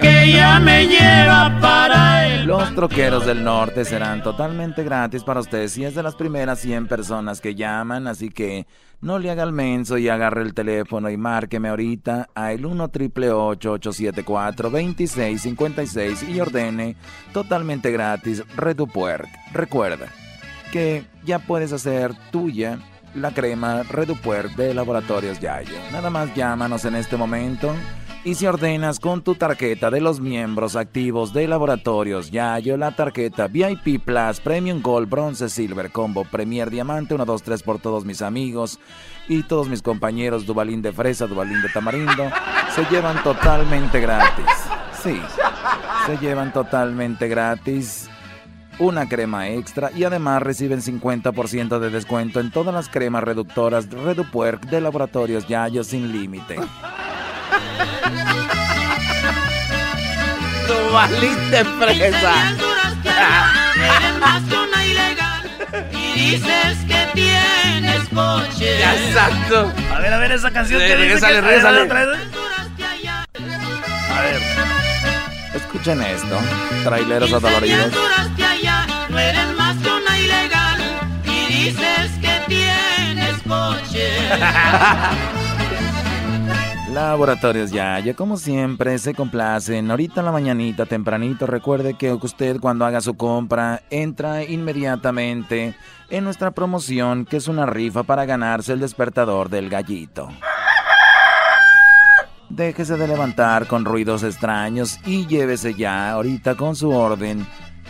Que 0.00 0.32
ya 0.32 0.58
me 0.60 0.86
lleva 0.86 1.58
para 1.60 2.26
el 2.26 2.46
Los 2.46 2.74
troqueros 2.74 3.26
del 3.26 3.44
norte 3.44 3.84
serán 3.84 4.22
totalmente 4.22 4.82
gratis 4.82 5.22
para 5.22 5.40
ustedes 5.40 5.72
si 5.72 5.84
es 5.84 5.94
de 5.94 6.02
las 6.02 6.14
primeras 6.14 6.58
100 6.60 6.88
personas 6.88 7.40
que 7.40 7.54
llaman, 7.54 8.06
así 8.06 8.30
que 8.30 8.66
no 9.04 9.18
le 9.18 9.30
haga 9.30 9.42
el 9.42 9.52
menso 9.52 9.98
y 9.98 10.08
agarre 10.08 10.40
el 10.40 10.54
teléfono 10.54 11.10
y 11.10 11.18
márqueme 11.18 11.68
ahorita 11.68 12.30
a 12.34 12.52
el 12.52 12.64
1 12.64 12.88
triple 12.88 13.30
874 13.30 14.70
2656 14.70 16.22
y 16.22 16.40
ordene 16.40 16.96
totalmente 17.34 17.92
gratis 17.92 18.42
Redupuerc. 18.56 19.28
Recuerda 19.52 20.06
que 20.72 21.04
ya 21.22 21.38
puedes 21.38 21.72
hacer 21.74 22.14
tuya 22.32 22.78
la 23.14 23.32
crema 23.32 23.82
Redupuerc 23.82 24.56
de 24.56 24.72
Laboratorios 24.72 25.38
Yayo. 25.38 25.76
Nada 25.92 26.08
más 26.08 26.34
llámanos 26.34 26.86
en 26.86 26.94
este 26.94 27.18
momento. 27.18 27.74
Y 28.24 28.36
si 28.36 28.46
ordenas 28.46 29.00
con 29.00 29.20
tu 29.20 29.34
tarjeta 29.34 29.90
de 29.90 30.00
los 30.00 30.18
miembros 30.18 30.76
activos 30.76 31.34
de 31.34 31.46
Laboratorios 31.46 32.30
Yayo, 32.30 32.78
la 32.78 32.96
tarjeta 32.96 33.48
VIP 33.48 34.02
Plus, 34.02 34.40
Premium 34.40 34.80
Gold, 34.80 35.10
Bronze, 35.10 35.50
Silver, 35.50 35.90
Combo, 35.90 36.24
Premier 36.24 36.70
Diamante, 36.70 37.12
1, 37.12 37.22
2, 37.22 37.42
3 37.42 37.62
por 37.62 37.80
todos 37.80 38.06
mis 38.06 38.22
amigos 38.22 38.80
y 39.28 39.42
todos 39.42 39.68
mis 39.68 39.82
compañeros 39.82 40.46
Dubalín 40.46 40.80
de 40.80 40.92
Fresa, 40.92 41.26
Dubalín 41.26 41.60
de 41.60 41.68
Tamarindo, 41.68 42.30
se 42.74 42.86
llevan 42.86 43.22
totalmente 43.22 44.00
gratis. 44.00 44.46
Sí, 45.02 45.20
se 46.06 46.16
llevan 46.16 46.50
totalmente 46.50 47.28
gratis 47.28 48.08
una 48.78 49.06
crema 49.06 49.50
extra 49.50 49.90
y 49.94 50.04
además 50.04 50.42
reciben 50.42 50.80
50% 50.80 51.78
de 51.78 51.90
descuento 51.90 52.40
en 52.40 52.50
todas 52.50 52.74
las 52.74 52.88
cremas 52.88 53.22
reductoras 53.22 53.90
Redupuerc 53.90 54.64
de 54.64 54.80
Laboratorios 54.80 55.46
Yayo 55.46 55.84
sin 55.84 56.10
límite. 56.10 56.56
Que 64.48 64.56
una 64.56 64.84
ilegal 64.84 65.42
y 65.92 66.20
dices 66.30 66.76
que 66.88 67.08
tienes 67.14 68.08
coche. 68.14 68.80
Exacto. 68.82 69.72
A 69.94 69.98
ver, 70.00 70.12
a 70.12 70.18
ver 70.18 70.32
esa 70.32 70.50
canción 70.50 70.80
Sí, 70.80 70.86
que 70.86 70.96
dice 70.96 71.04
regrésale, 71.20 71.34
que- 71.34 71.40
regrésale. 71.40 71.80
otra 71.82 72.06
vez. 72.06 72.18
A 74.10 74.20
ver. 74.20 74.40
Escuchen 75.54 76.02
esto, 76.02 76.38
traileros 76.84 77.32
adoloridos. 77.32 77.92
No 79.10 79.18
eres 79.18 79.46
más 79.56 79.76
que 79.76 79.90
una 79.90 80.18
ilegal 80.18 80.80
y 81.24 81.46
dices 81.52 82.10
que 82.20 82.40
tienes 82.48 83.34
coche. 83.46 84.08
Laboratorios 86.94 87.72
Yaya, 87.72 88.14
como 88.14 88.36
siempre, 88.36 88.96
se 88.98 89.14
complacen. 89.14 89.90
Ahorita 89.90 90.20
en 90.20 90.26
la 90.26 90.30
mañanita, 90.30 90.86
tempranito, 90.86 91.44
recuerde 91.44 91.94
que 91.94 92.12
usted 92.12 92.60
cuando 92.60 92.86
haga 92.86 93.00
su 93.00 93.16
compra 93.16 93.82
entra 93.90 94.44
inmediatamente 94.44 95.74
en 96.08 96.22
nuestra 96.22 96.52
promoción, 96.52 97.24
que 97.24 97.38
es 97.38 97.48
una 97.48 97.66
rifa 97.66 98.04
para 98.04 98.26
ganarse 98.26 98.74
el 98.74 98.78
despertador 98.78 99.48
del 99.48 99.70
gallito. 99.70 100.28
Déjese 102.48 102.96
de 102.96 103.08
levantar 103.08 103.66
con 103.66 103.84
ruidos 103.84 104.22
extraños 104.22 105.00
y 105.04 105.26
llévese 105.26 105.74
ya 105.74 106.12
ahorita 106.12 106.54
con 106.54 106.76
su 106.76 106.92
orden. 106.92 107.44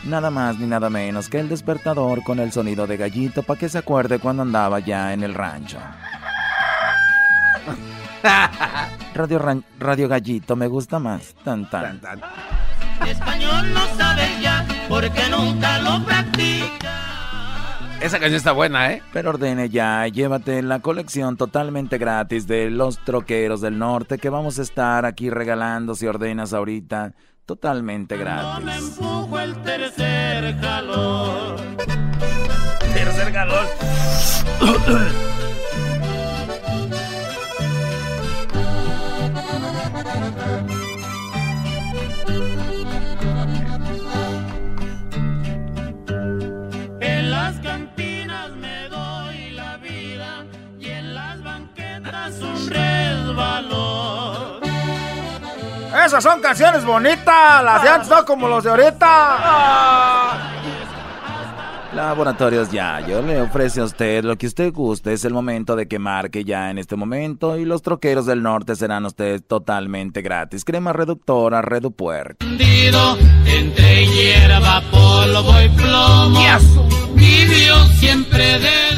Nada 0.05 0.31
más 0.31 0.59
ni 0.59 0.67
nada 0.67 0.89
menos 0.89 1.29
que 1.29 1.41
el 1.41 1.51
despertador 1.51 2.23
con 2.23 2.39
el 2.39 2.53
sonido 2.53 2.87
de 2.87 2.97
gallito 2.97 3.43
para 3.43 3.61
que 3.61 3.69
se 3.69 3.77
acuerde 3.77 4.19
cuando 4.19 4.43
andaba 4.43 4.79
ya 4.81 5.13
en 5.13 5.23
el 5.25 5.35
rancho. 5.35 5.79
Radio, 9.15 9.39
Ran- 9.39 9.65
Radio 9.79 10.09
Gallito 10.09 10.57
me 10.57 10.67
gusta 10.67 10.99
más. 10.99 11.35
Tan, 11.45 11.69
tan. 11.69 12.01
Español 13.07 13.73
no 13.75 13.87
sabes 13.97 14.41
ya 14.41 14.65
porque 14.89 15.23
nunca 15.31 15.79
lo 15.81 16.03
practicas. 16.05 16.93
Esa 18.01 18.19
canción 18.19 18.37
está 18.37 18.53
buena, 18.53 18.93
¿eh? 18.93 19.03
Pero 19.13 19.31
ordene 19.31 19.71
ya, 19.71 20.07
llévate 20.09 20.61
la 20.63 20.81
colección 20.81 21.37
totalmente 21.37 21.97
gratis 21.97 22.47
de 22.47 22.69
los 22.71 22.99
troqueros 22.99 23.61
del 23.63 23.79
norte 23.79 24.19
que 24.19 24.29
vamos 24.29 24.59
a 24.59 24.63
estar 24.63 25.07
aquí 25.07 25.31
regalando 25.31 25.95
si 25.95 26.07
ordenas 26.07 26.53
ahorita. 26.53 27.13
Totalmente 27.47 28.17
gratis. 28.17 28.69
Empujo 28.99 29.39
el 29.41 29.55
tercer 29.63 30.59
calor. 30.61 31.57
Tercer 32.95 33.33
calor. 33.33 33.67
Esas 56.05 56.23
son 56.23 56.41
canciones 56.41 56.85
bonitas, 56.85 57.65
las 57.65 57.83
de 57.83 57.89
antes 57.89 58.09
no 58.11 58.25
como 58.25 58.49
los 58.49 58.65
de 58.65 58.71
ahorita. 58.71 60.41
Laboratorios 61.95 62.73
Yayo 62.73 63.23
le 63.23 63.41
ofrece 63.41 63.81
a 63.81 63.85
usted 63.85 64.25
lo 64.25 64.37
que 64.37 64.49
usted 64.49 64.73
guste. 64.73 65.13
Es 65.13 65.25
el 65.25 65.33
momento 65.33 65.77
de 65.77 65.87
que 65.87 66.01
marque 66.01 66.45
ya 66.45 66.71
en 66.71 66.79
este 66.79 66.97
momento 66.97 67.57
y 67.57 67.65
los 67.65 67.83
troqueros 67.83 68.27
del 68.27 68.43
norte 68.43 68.75
serán 68.75 69.05
ustedes 69.05 69.47
totalmente 69.47 70.21
gratis. 70.21 70.65
Crema 70.65 70.93
reductora. 70.93 71.63
Escondido 72.41 73.17
entre 73.47 74.07
hierba, 74.07 74.83
polvo 74.91 75.55
y 75.63 75.69
plomo. 75.69 76.41
Vivió 77.15 77.77
siempre 77.99 78.59
desde. 78.59 78.94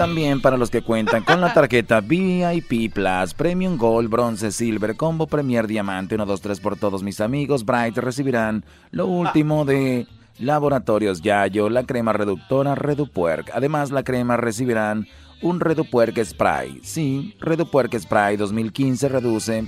También 0.00 0.40
para 0.40 0.56
los 0.56 0.70
que 0.70 0.80
cuentan 0.80 1.24
con 1.24 1.42
la 1.42 1.52
tarjeta 1.54 2.00
VIP 2.00 2.90
Plus, 2.94 3.34
Premium 3.34 3.76
Gold, 3.76 4.08
Bronce, 4.08 4.50
Silver, 4.50 4.96
Combo 4.96 5.26
Premier 5.26 5.66
Diamante, 5.66 6.14
1, 6.14 6.24
2, 6.24 6.40
3 6.40 6.60
por 6.60 6.78
todos 6.78 7.02
mis 7.02 7.20
amigos, 7.20 7.66
Bright 7.66 7.98
recibirán 7.98 8.64
lo 8.92 9.06
último 9.06 9.66
de 9.66 10.06
Laboratorios 10.38 11.20
Yayo, 11.20 11.68
la 11.68 11.84
crema 11.84 12.14
reductora 12.14 12.74
Redupuerc. 12.74 13.50
Además, 13.52 13.90
la 13.90 14.02
crema 14.02 14.38
recibirán 14.38 15.06
un 15.42 15.60
Redupuerc 15.60 16.24
Spray. 16.24 16.80
Sí, 16.82 17.36
Redupuerc 17.38 17.94
Spray 17.98 18.38
2015 18.38 19.06
reduce 19.06 19.64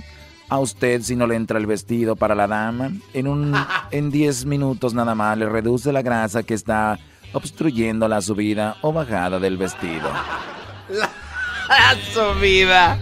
a 0.49 0.57
usted 0.57 1.03
si 1.03 1.15
no 1.15 1.27
le 1.27 1.35
entra 1.35 1.59
el 1.59 1.67
vestido 1.67 2.15
para 2.15 2.33
la 2.33 2.47
dama. 2.47 2.89
En, 3.13 3.27
un, 3.27 3.53
en 3.91 4.09
10 4.09 4.47
minutos 4.47 4.95
nada 4.95 5.13
más 5.13 5.37
le 5.37 5.47
reduce 5.47 5.93
la 5.93 6.01
grasa 6.01 6.41
que 6.41 6.55
está 6.55 6.97
obstruyendo 7.33 8.07
la 8.07 8.21
subida 8.21 8.77
o 8.81 8.93
bajada 8.93 9.39
del 9.39 9.57
vestido. 9.57 10.09
La 11.67 11.95
subida. 12.13 12.97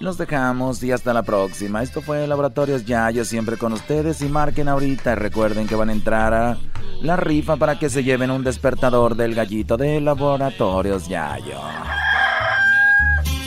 Los 0.00 0.18
dejamos 0.18 0.82
y 0.82 0.92
hasta 0.92 1.14
la 1.14 1.22
próxima. 1.22 1.82
Esto 1.82 2.02
fue 2.02 2.26
Laboratorios 2.26 2.84
Yayo, 2.84 3.24
siempre 3.24 3.56
con 3.56 3.72
ustedes. 3.72 4.20
Y 4.20 4.26
marquen 4.26 4.68
ahorita. 4.68 5.14
Recuerden 5.14 5.66
que 5.66 5.76
van 5.76 5.88
a 5.88 5.92
entrar 5.92 6.34
a 6.34 6.58
la 7.00 7.16
rifa 7.16 7.56
para 7.56 7.78
que 7.78 7.88
se 7.88 8.04
lleven 8.04 8.30
un 8.30 8.44
despertador 8.44 9.14
del 9.14 9.34
gallito 9.34 9.78
de 9.78 10.02
Laboratorios 10.02 11.08
Yayo. 11.08 11.58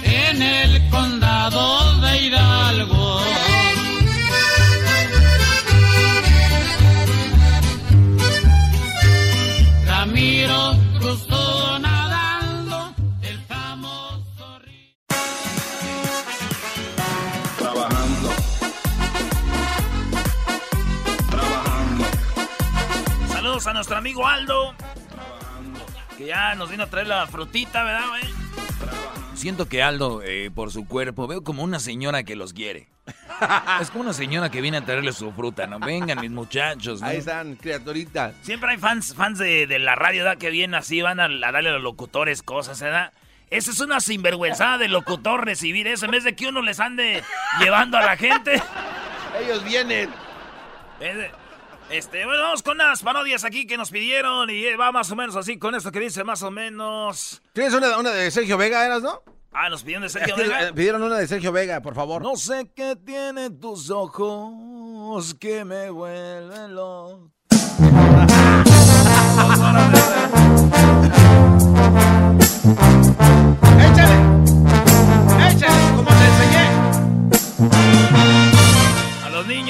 En 0.03 0.41
el 0.41 0.89
condado 0.89 2.01
de 2.01 2.23
Hidalgo. 2.23 3.21
Cruzó 11.07 11.79
nadando 11.79 12.93
el 13.21 13.39
famoso 13.43 14.59
río. 14.59 14.91
Trabajando. 17.57 18.29
Trabajando. 21.29 22.05
Saludos 23.29 23.67
a 23.67 23.73
nuestro 23.73 23.95
amigo 23.95 24.27
Aldo. 24.27 24.75
Que 26.17 26.25
ya 26.25 26.55
nos 26.55 26.69
vino 26.69 26.83
a 26.83 26.87
traer 26.87 27.07
la 27.07 27.25
frutita, 27.25 27.85
¿verdad, 27.85 28.09
güey? 28.09 28.46
Siento 29.37 29.69
que 29.69 29.83
Aldo, 29.83 30.23
eh, 30.23 30.49
por 30.53 30.71
su 30.71 30.87
cuerpo, 30.87 31.27
veo 31.27 31.43
como 31.43 31.63
una 31.63 31.79
señora 31.79 32.23
que 32.23 32.35
los 32.35 32.53
quiere. 32.53 32.89
Es 33.79 33.91
como 33.91 34.03
una 34.03 34.13
señora 34.13 34.49
que 34.49 34.61
viene 34.61 34.77
a 34.77 34.81
traerle 34.83 35.13
su 35.13 35.31
fruta, 35.31 35.67
¿no? 35.67 35.79
Vengan, 35.79 36.19
mis 36.19 36.31
muchachos. 36.31 37.01
¿no? 37.01 37.07
Ahí 37.07 37.17
están, 37.17 37.55
criaturitas. 37.55 38.33
Siempre 38.41 38.71
hay 38.71 38.77
fans, 38.77 39.13
fans 39.13 39.37
de, 39.37 39.67
de 39.67 39.77
la 39.77 39.93
radio, 39.93 40.23
¿verdad? 40.23 40.39
Que 40.39 40.49
vienen 40.49 40.73
así, 40.73 41.03
van 41.03 41.19
a, 41.19 41.25
a 41.25 41.51
darle 41.51 41.69
a 41.69 41.73
los 41.73 41.83
locutores 41.83 42.41
cosas, 42.41 42.81
¿verdad? 42.81 43.13
Esa 43.51 43.69
es 43.69 43.79
una 43.79 43.99
sinvergüenzada 43.99 44.79
de 44.79 44.87
locutor 44.87 45.45
recibir 45.45 45.87
eso, 45.87 46.05
en 46.05 46.11
vez 46.11 46.23
de 46.23 46.35
que 46.35 46.47
uno 46.47 46.63
les 46.63 46.79
ande 46.79 47.23
llevando 47.59 47.99
a 47.99 48.01
la 48.01 48.17
gente. 48.17 48.59
Ellos 49.39 49.63
vienen. 49.63 50.09
Eh, 50.99 51.29
Este, 51.89 52.25
bueno, 52.25 52.41
vamos 52.43 52.63
con 52.63 52.75
unas 52.75 53.01
parodias 53.01 53.45
aquí 53.45 53.65
que 53.65 53.77
nos 53.77 53.91
pidieron 53.91 54.49
y 54.49 54.65
eh, 54.65 54.75
va 54.75 54.91
más 54.91 55.09
o 55.11 55.15
menos 55.15 55.35
así 55.37 55.57
con 55.57 55.73
esto 55.73 55.89
que 55.91 56.01
dice 56.01 56.23
más 56.25 56.43
o 56.43 56.51
menos. 56.51 57.41
¿Tienes 57.53 57.73
una, 57.73 57.97
una 57.97 58.11
de 58.11 58.29
Sergio 58.29 58.57
Vega, 58.57 58.85
eras, 58.85 59.01
no? 59.01 59.21
Ah, 59.53 59.69
nos 59.69 59.83
pidieron 59.83 60.03
de 60.03 60.09
Sergio 60.09 60.35
Es 60.35 60.41
que, 60.41 60.47
Vega. 60.49 60.67
eh, 60.67 60.73
Pidieron 60.73 61.01
una 61.03 61.17
de 61.17 61.27
Sergio 61.27 61.51
Vega, 61.53 61.81
por 61.81 61.95
favor. 61.95 62.21
No 62.21 62.35
sé 62.35 62.69
qué 62.75 62.97
tienen 62.97 63.57
tus 63.59 63.89
ojos 63.89 65.33
que 65.35 65.63
me 65.63 65.89
vuelven 65.89 66.75
loco. 66.75 67.31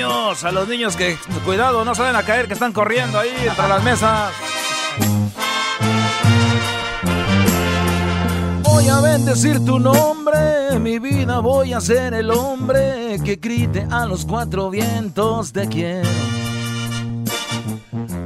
a 0.08 0.52
los 0.52 0.68
niños 0.68 0.96
que 0.96 1.18
cuidado, 1.46 1.84
no 1.84 1.94
saben 1.94 2.16
a 2.16 2.24
caer, 2.24 2.48
que 2.48 2.54
están 2.54 2.72
corriendo 2.72 3.20
ahí 3.20 3.34
entre 3.46 3.68
las 3.68 3.84
mesas. 3.84 4.32
Voy 8.64 8.88
a 8.88 9.02
bendecir 9.02 9.64
tu 9.66 9.80
nombre, 9.80 10.80
mi 10.80 11.00
vida 11.00 11.40
voy 11.40 11.74
a 11.74 11.82
ser 11.82 12.14
el 12.14 12.32
hombre 12.32 13.20
que 13.24 13.36
grite 13.36 13.88
a 13.90 14.06
los 14.06 14.26
cuatro 14.26 14.70
vientos 14.70 15.52
te 15.52 15.68
quiero. 15.68 16.08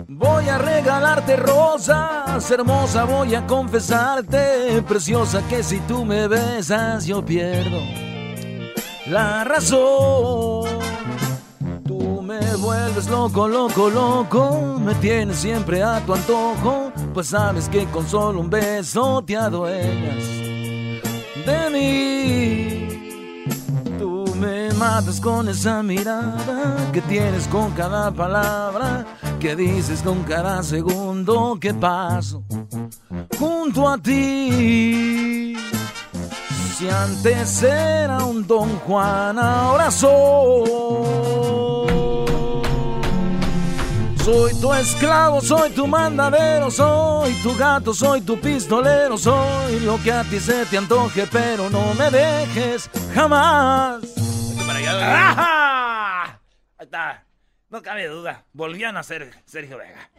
Voy 0.07 0.49
a 0.49 0.57
regalarte 0.57 1.35
rosas, 1.35 2.51
hermosa, 2.51 3.05
voy 3.05 3.33
a 3.33 3.47
confesarte, 3.47 4.83
preciosa, 4.87 5.41
que 5.47 5.63
si 5.63 5.79
tú 5.79 6.05
me 6.05 6.27
besas 6.27 7.05
yo 7.05 7.23
pierdo 7.25 7.79
la 9.07 9.43
razón. 9.43 10.81
Me 12.31 12.55
vuelves 12.55 13.09
loco, 13.09 13.45
loco, 13.45 13.89
loco, 13.89 14.79
me 14.79 14.95
tienes 14.95 15.35
siempre 15.35 15.83
a 15.83 15.99
tu 15.99 16.13
antojo, 16.13 16.93
pues 17.13 17.27
sabes 17.27 17.67
que 17.67 17.85
con 17.87 18.07
solo 18.07 18.39
un 18.39 18.49
beso 18.49 19.21
te 19.21 19.35
adueñas 19.35 20.23
de 21.45 21.69
mí. 21.73 23.43
Tú 23.99 24.23
me 24.39 24.71
matas 24.75 25.19
con 25.19 25.49
esa 25.49 25.83
mirada 25.83 26.89
que 26.93 27.01
tienes 27.01 27.49
con 27.49 27.71
cada 27.71 28.11
palabra, 28.11 29.05
que 29.37 29.53
dices 29.53 30.01
con 30.01 30.23
cada 30.23 30.63
segundo 30.63 31.57
que 31.59 31.73
paso 31.73 32.45
junto 33.37 33.89
a 33.89 33.97
ti. 33.97 35.57
Si 36.77 36.87
antes 36.87 37.61
era 37.61 38.23
un 38.23 38.47
Don 38.47 38.69
Juan, 38.79 39.37
ahora 39.37 39.91
soy. 39.91 41.60
Soy 44.23 44.53
tu 44.61 44.71
esclavo, 44.71 45.41
soy 45.41 45.71
tu 45.71 45.87
mandadero, 45.87 46.69
soy 46.69 47.33
tu 47.41 47.57
gato, 47.57 47.91
soy 47.91 48.21
tu 48.21 48.39
pistolero, 48.39 49.17
soy 49.17 49.79
lo 49.79 49.97
que 50.03 50.11
a 50.11 50.23
ti 50.23 50.39
se 50.39 50.63
te 50.67 50.77
antoje, 50.77 51.25
pero 51.31 51.71
no 51.71 51.95
me 51.95 52.11
dejes 52.11 52.87
jamás. 53.15 54.03
Ahí 56.77 56.85
está. 56.85 57.25
No 57.69 57.81
cabe 57.81 58.07
duda. 58.07 58.45
Volvían 58.53 58.95
a 58.95 59.01
ser 59.01 59.31
Sergio 59.45 59.79
Vega. 59.79 60.11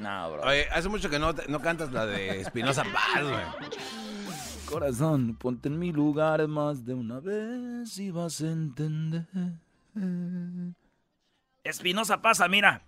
No, 0.00 0.32
bro. 0.32 0.42
Oye, 0.42 0.66
hace 0.72 0.88
mucho 0.88 1.08
que 1.08 1.20
no, 1.20 1.32
no 1.48 1.60
cantas 1.60 1.92
la 1.92 2.06
de 2.06 2.40
Espinosa 2.40 2.82
Paz, 2.82 3.22
güey. 3.22 3.44
Corazón, 4.68 5.36
ponte 5.36 5.68
en 5.68 5.78
mi 5.78 5.92
lugar 5.92 6.48
más 6.48 6.84
de 6.84 6.94
una 6.94 7.20
vez 7.20 7.98
y 7.98 8.10
vas 8.10 8.40
a 8.40 8.46
entender. 8.46 9.26
Espinosa 11.62 12.20
pasa, 12.20 12.48
mira. 12.48 12.82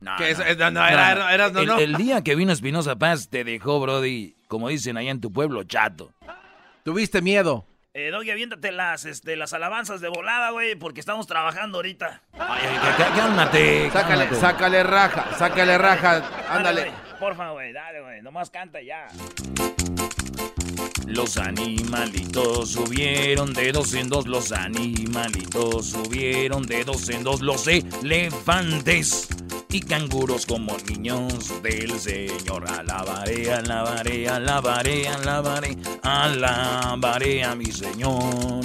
No, 0.00 0.16
Que 0.16 0.30
eso- 0.30 0.42
no, 0.58 0.70
no, 0.70 0.86
era- 0.86 1.12
era- 1.12 1.34
era- 1.34 1.50
no, 1.50 1.60
el, 1.60 1.66
no. 1.66 1.78
el 1.78 1.96
día 1.96 2.22
que 2.22 2.34
vino 2.34 2.52
Espinosa 2.52 2.96
Paz 2.96 3.28
te 3.28 3.44
dejó, 3.44 3.80
Brody, 3.80 4.34
como 4.48 4.68
dicen 4.68 4.96
allá 4.96 5.10
en 5.10 5.20
tu 5.20 5.30
pueblo, 5.30 5.62
chato. 5.64 6.12
Tuviste 6.84 7.20
miedo. 7.20 7.66
Eh, 7.92 8.10
Doggy, 8.10 8.30
aviéntate 8.30 8.72
las, 8.72 9.04
este, 9.04 9.36
las 9.36 9.52
alabanzas 9.52 10.00
de 10.00 10.08
volada, 10.08 10.50
güey, 10.52 10.74
porque 10.76 11.00
estamos 11.00 11.26
trabajando 11.26 11.78
ahorita. 11.78 12.22
Cálmate, 12.38 13.90
Sácale, 13.90 14.24
cálmate. 14.24 14.34
sácale 14.40 14.82
raja, 14.84 15.26
sácale 15.36 15.76
raja. 15.76 16.22
Ándale. 16.48 16.82
güey, 16.82 16.94
Porfa, 17.18 17.50
güey, 17.50 17.72
dale, 17.72 18.00
güey. 18.00 18.22
Nomás 18.22 18.48
canta 18.48 18.80
ya. 18.80 19.08
Los 21.06 21.36
animalitos 21.36 22.70
subieron 22.70 23.52
de 23.52 23.72
dos 23.72 23.94
en 23.94 24.08
dos, 24.08 24.26
los 24.26 24.52
animalitos 24.52 25.86
subieron 25.86 26.62
de 26.64 26.84
dos 26.84 27.08
en 27.08 27.24
dos, 27.24 27.40
los 27.40 27.66
elefantes 27.66 29.28
y 29.68 29.80
canguros 29.80 30.46
como 30.46 30.76
niños 30.88 31.52
del 31.62 31.98
Señor. 31.98 32.68
Alabaré, 32.68 33.52
alabaré, 33.52 34.28
alabaré, 34.28 35.08
alabaré, 35.08 35.76
alabaré 36.02 37.44
a 37.44 37.54
mi 37.54 37.66
Señor. 37.66 38.64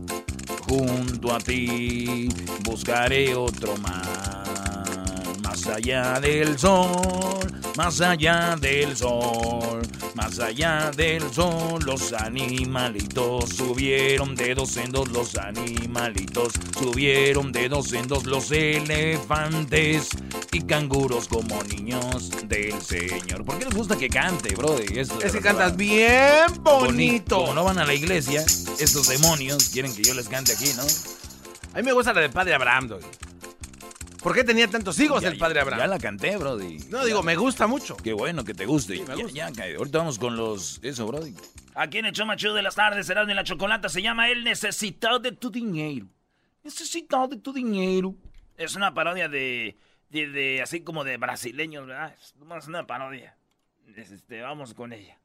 junto 0.71 1.33
a 1.33 1.37
ti, 1.37 2.29
buscaré 2.63 3.35
otro 3.35 3.75
mar, 3.75 4.45
más 5.61 5.75
allá 5.75 6.19
del 6.19 6.57
sol, 6.57 7.47
más 7.77 8.01
allá 8.01 8.55
del 8.59 8.97
sol, 8.97 9.81
más 10.15 10.39
allá 10.39 10.89
del 10.95 11.21
sol. 11.31 11.79
Los 11.85 12.13
animalitos 12.13 13.49
subieron 13.51 14.35
de 14.35 14.55
dos 14.55 14.75
en 14.77 14.91
dos, 14.91 15.09
los 15.09 15.35
animalitos 15.37 16.53
subieron 16.79 17.51
de 17.51 17.69
dos 17.69 17.93
en 17.93 18.07
dos, 18.07 18.25
los 18.25 18.51
elefantes 18.51 20.09
y 20.51 20.61
canguros 20.61 21.27
como 21.27 21.61
niños 21.63 22.31
del 22.47 22.81
Señor. 22.81 23.45
¿Por 23.45 23.59
qué 23.59 23.65
les 23.65 23.75
gusta 23.75 23.95
que 23.95 24.09
cante, 24.09 24.55
bro? 24.55 24.77
Esto 24.79 25.17
de 25.19 25.27
Es 25.27 25.31
que 25.31 25.39
verdad. 25.41 25.59
cantas 25.59 25.77
bien 25.77 26.63
bonito. 26.63 27.37
Como 27.41 27.53
no 27.53 27.63
van 27.65 27.77
a 27.77 27.85
la 27.85 27.93
iglesia, 27.93 28.41
estos 28.79 29.07
demonios 29.07 29.69
quieren 29.69 29.93
que 29.93 30.01
yo 30.01 30.15
les 30.15 30.27
cante 30.27 30.53
aquí, 30.53 30.71
¿no? 30.75 30.83
A 31.73 31.77
mí 31.77 31.83
me 31.83 31.91
gusta 31.93 32.13
la 32.13 32.21
del 32.21 32.31
Padre 32.31 32.55
Abraham, 32.55 32.87
doy. 32.87 33.01
¿Por 34.21 34.35
qué 34.35 34.43
tenía 34.43 34.67
tantos 34.67 34.99
hijos 34.99 35.23
Ya- 35.23 35.29
el 35.29 35.37
Padre 35.37 35.61
Abraham? 35.61 35.79
Ya 35.79 35.87
la 35.87 35.97
canté, 35.99 36.37
Brody. 36.37 36.77
No, 36.89 37.03
digo, 37.05 37.23
me 37.23 37.35
gusta 37.35 37.65
mucho. 37.67 37.97
Qué 37.97 38.13
bueno 38.13 38.43
que 38.43 38.53
te 38.53 38.65
guste. 38.65 38.95
Sí, 38.97 39.01
me 39.01 39.07
Ya- 39.17 39.23
gusta. 39.23 39.49
ya, 39.49 39.75
ahorita 39.77 39.97
vamos 39.97 40.19
con 40.19 40.35
los... 40.37 40.79
Eso, 40.83 41.07
Brody. 41.07 41.33
Aquí 41.73 41.97
en 41.97 42.05
el 42.05 42.11
show 42.13 42.25
más 42.27 42.37
chido 42.37 42.53
de 42.53 42.61
las 42.61 42.75
tardes, 42.75 43.07
será 43.07 43.25
de 43.25 43.33
la 43.33 43.43
chocolata, 43.43 43.89
se 43.89 44.01
llama 44.01 44.29
El 44.29 44.43
Necesitado 44.43 45.19
de 45.19 45.31
tu 45.31 45.49
Dinero. 45.49 46.05
Necesitado 46.63 47.27
de 47.29 47.37
tu 47.37 47.51
dinero. 47.53 48.13
Es 48.57 48.75
una 48.75 48.93
parodia 48.93 49.27
de, 49.27 49.75
de, 50.09 50.27
de- 50.29 50.61
así 50.61 50.81
como 50.81 51.03
de 51.03 51.17
brasileños, 51.17 51.87
¿verdad? 51.87 52.13
Es 52.21 52.35
nomás 52.35 52.67
una 52.67 52.85
parodia. 52.85 53.35
Este, 53.95 54.41
vamos 54.41 54.75
con 54.75 54.93
ella. 54.93 55.17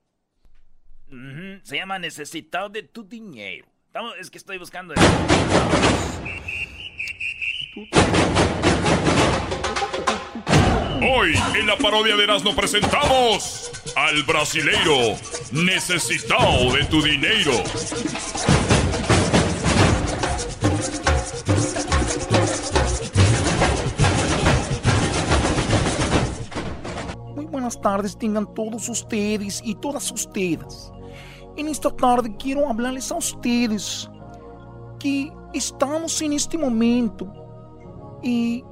Se 1.63 1.77
llama 1.77 1.99
Necesitado 1.99 2.71
de 2.71 2.83
tu 2.85 3.05
Dinero. 3.07 3.67
Estamos- 3.89 4.15
es 4.19 4.31
que 4.31 4.39
estoy 4.39 4.57
buscando... 4.57 4.95
Hoy 11.09 11.35
en 11.57 11.69
la 11.69 11.77
parodia 11.79 12.17
de 12.17 12.25
Erasmo 12.25 12.53
presentamos 12.57 13.71
al 13.95 14.25
brasileiro 14.25 15.17
necesitado 15.53 16.73
de 16.73 16.85
tu 16.87 17.01
dinero. 17.01 17.53
Muy 27.37 27.45
buenas 27.45 27.81
tardes 27.81 28.19
tengan 28.19 28.53
todos 28.55 28.89
ustedes 28.89 29.61
y 29.65 29.77
todas 29.77 30.11
ustedes. 30.11 30.91
En 31.57 31.69
esta 31.69 31.91
tarde 31.95 32.35
quiero 32.37 32.69
hablarles 32.69 33.13
a 33.13 33.17
ustedes 33.17 34.11
que 34.99 35.33
estamos 35.55 36.21
en 36.21 36.33
este 36.33 36.59
momento 36.59 37.33
y 38.25 38.65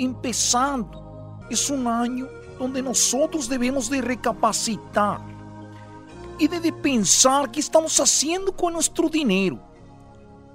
empezando. 0.00 1.05
Es 1.50 1.70
un 1.70 1.86
año 1.86 2.28
donde 2.58 2.82
nosotros 2.82 3.48
debemos 3.48 3.88
de 3.90 4.00
recapacitar 4.00 5.20
y 6.38 6.48
de, 6.48 6.60
de 6.60 6.72
pensar 6.72 7.50
qué 7.50 7.60
estamos 7.60 7.98
haciendo 8.00 8.54
con 8.54 8.72
nuestro 8.72 9.08
dinero. 9.08 9.58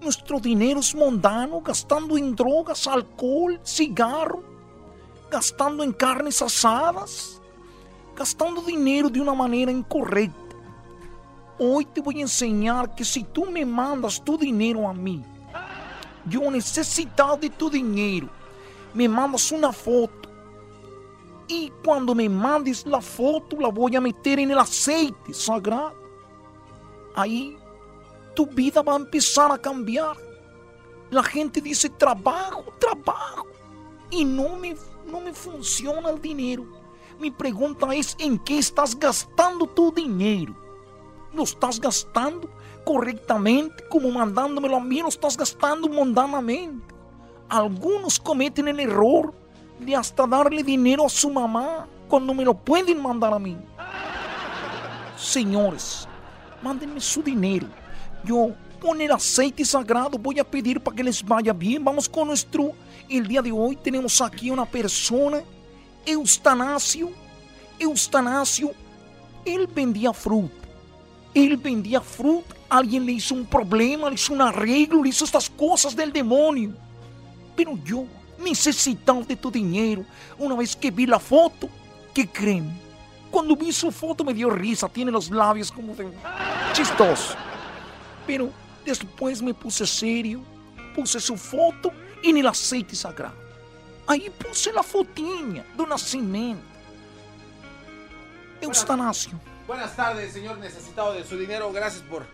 Nuestro 0.01 0.39
dinero 0.39 0.79
es 0.79 0.95
mundano, 0.95 1.61
gastando 1.61 2.17
en 2.17 2.35
drogas, 2.35 2.87
alcohol, 2.87 3.59
cigarro, 3.63 4.43
gastando 5.29 5.83
en 5.83 5.93
carnes 5.93 6.41
asadas, 6.41 7.39
gastando 8.15 8.61
dinero 8.61 9.09
de 9.09 9.21
una 9.21 9.33
manera 9.33 9.71
incorrecta. 9.71 10.55
Hoy 11.59 11.85
te 11.85 12.01
voy 12.01 12.17
a 12.17 12.21
enseñar 12.21 12.95
que 12.95 13.05
si 13.05 13.23
tú 13.23 13.45
me 13.45 13.63
mandas 13.63 14.19
tu 14.23 14.37
dinero 14.37 14.89
a 14.89 14.93
mí, 14.93 15.23
yo 16.25 16.49
necesito 16.49 17.37
de 17.37 17.51
tu 17.51 17.69
dinero, 17.69 18.27
me 18.95 19.07
mandas 19.07 19.51
una 19.51 19.71
foto. 19.71 20.30
Y 21.51 21.69
cuando 21.83 22.15
me 22.15 22.29
mandes 22.29 22.85
la 22.85 23.01
foto, 23.01 23.57
la 23.59 23.67
voy 23.67 23.93
a 23.97 23.99
meter 23.99 24.39
en 24.39 24.51
el 24.51 24.57
aceite 24.57 25.33
sagrado. 25.33 25.93
Ahí 27.13 27.57
tu 28.33 28.45
vida 28.45 28.81
va 28.81 28.93
a 28.93 28.95
empezar 28.95 29.51
a 29.51 29.57
cambiar. 29.57 30.15
La 31.09 31.21
gente 31.21 31.59
dice 31.59 31.89
trabajo, 31.89 32.63
trabajo. 32.79 33.47
Y 34.09 34.23
no 34.23 34.55
me, 34.55 34.77
no 35.05 35.19
me 35.19 35.33
funciona 35.33 36.11
el 36.11 36.21
dinero. 36.21 36.65
Mi 37.19 37.29
pregunta 37.29 37.93
es, 37.93 38.15
¿en 38.17 38.39
qué 38.39 38.57
estás 38.57 38.97
gastando 38.97 39.67
tu 39.67 39.91
dinero? 39.91 40.55
¿Lo 41.33 41.43
estás 41.43 41.81
gastando 41.81 42.49
correctamente 42.85 43.83
como 43.89 44.09
mandándomelo 44.09 44.77
a 44.77 44.79
mí? 44.79 45.01
¿Lo 45.01 45.09
estás 45.09 45.35
gastando 45.35 45.89
mundanamente? 45.89 46.95
Algunos 47.49 48.21
cometen 48.21 48.69
el 48.69 48.79
error 48.79 49.41
de 49.85 49.95
hasta 49.95 50.27
darle 50.27 50.63
dinero 50.63 51.05
a 51.05 51.09
su 51.09 51.29
mamá 51.29 51.87
cuando 52.07 52.33
me 52.33 52.45
lo 52.45 52.53
pueden 52.53 53.01
mandar 53.01 53.33
a 53.33 53.39
mí. 53.39 53.57
Señores, 55.17 56.07
mándenme 56.61 56.99
su 56.99 57.21
dinero. 57.21 57.67
Yo 58.23 58.51
con 58.79 58.99
el 59.01 59.11
aceite 59.11 59.63
sagrado 59.63 60.17
voy 60.17 60.39
a 60.39 60.43
pedir 60.43 60.81
para 60.81 60.95
que 60.95 61.03
les 61.03 61.23
vaya 61.23 61.53
bien. 61.53 61.83
Vamos 61.83 62.07
con 62.07 62.27
nuestro... 62.27 62.71
El 63.09 63.27
día 63.27 63.41
de 63.41 63.51
hoy 63.51 63.75
tenemos 63.75 64.21
aquí 64.21 64.49
una 64.49 64.65
persona, 64.65 65.41
Eustanasio. 66.05 67.11
Eustanasio, 67.77 68.71
él 69.43 69.67
vendía 69.67 70.13
fruta. 70.13 70.67
Él 71.33 71.57
vendía 71.57 71.99
fruta. 71.99 72.55
Alguien 72.69 73.05
le 73.05 73.13
hizo 73.13 73.35
un 73.35 73.45
problema, 73.45 74.07
le 74.07 74.15
hizo 74.15 74.33
un 74.33 74.41
arreglo, 74.41 75.03
le 75.03 75.09
hizo 75.09 75.25
estas 75.25 75.49
cosas 75.49 75.93
del 75.95 76.13
demonio. 76.13 76.73
Pero 77.55 77.77
yo 77.83 78.05
necesitaba 78.41 79.21
de 79.21 79.35
tu 79.35 79.51
dinero. 79.51 80.03
Una 80.37 80.55
vez 80.55 80.75
que 80.75 80.91
vi 80.91 81.05
la 81.05 81.19
foto, 81.19 81.69
¿qué 82.13 82.27
creen? 82.27 82.79
Cuando 83.29 83.55
vi 83.55 83.71
su 83.71 83.91
foto 83.91 84.23
me 84.23 84.33
dio 84.33 84.49
risa, 84.49 84.89
tiene 84.89 85.11
los 85.11 85.29
labios 85.29 85.71
como 85.71 85.95
de 85.95 86.07
chistoso. 86.73 87.35
Pero 88.27 88.49
después 88.85 89.41
me 89.41 89.53
puse 89.53 89.87
serio, 89.87 90.41
puse 90.93 91.19
su 91.19 91.37
foto 91.37 91.91
en 92.21 92.37
el 92.37 92.47
aceite 92.47 92.95
sagrado. 92.95 93.35
Ahí 94.07 94.29
puse 94.29 94.73
la 94.73 94.83
fotinha 94.83 95.65
do 95.77 95.85
nacimiento. 95.85 96.63
Eustanasio. 98.59 99.39
Buenas 99.65 99.95
tardes, 99.95 100.33
señor 100.33 100.57
necesitado 100.57 101.13
de 101.13 101.23
su 101.23 101.37
dinero. 101.37 101.71
Gracias 101.71 102.03
por, 102.03 102.25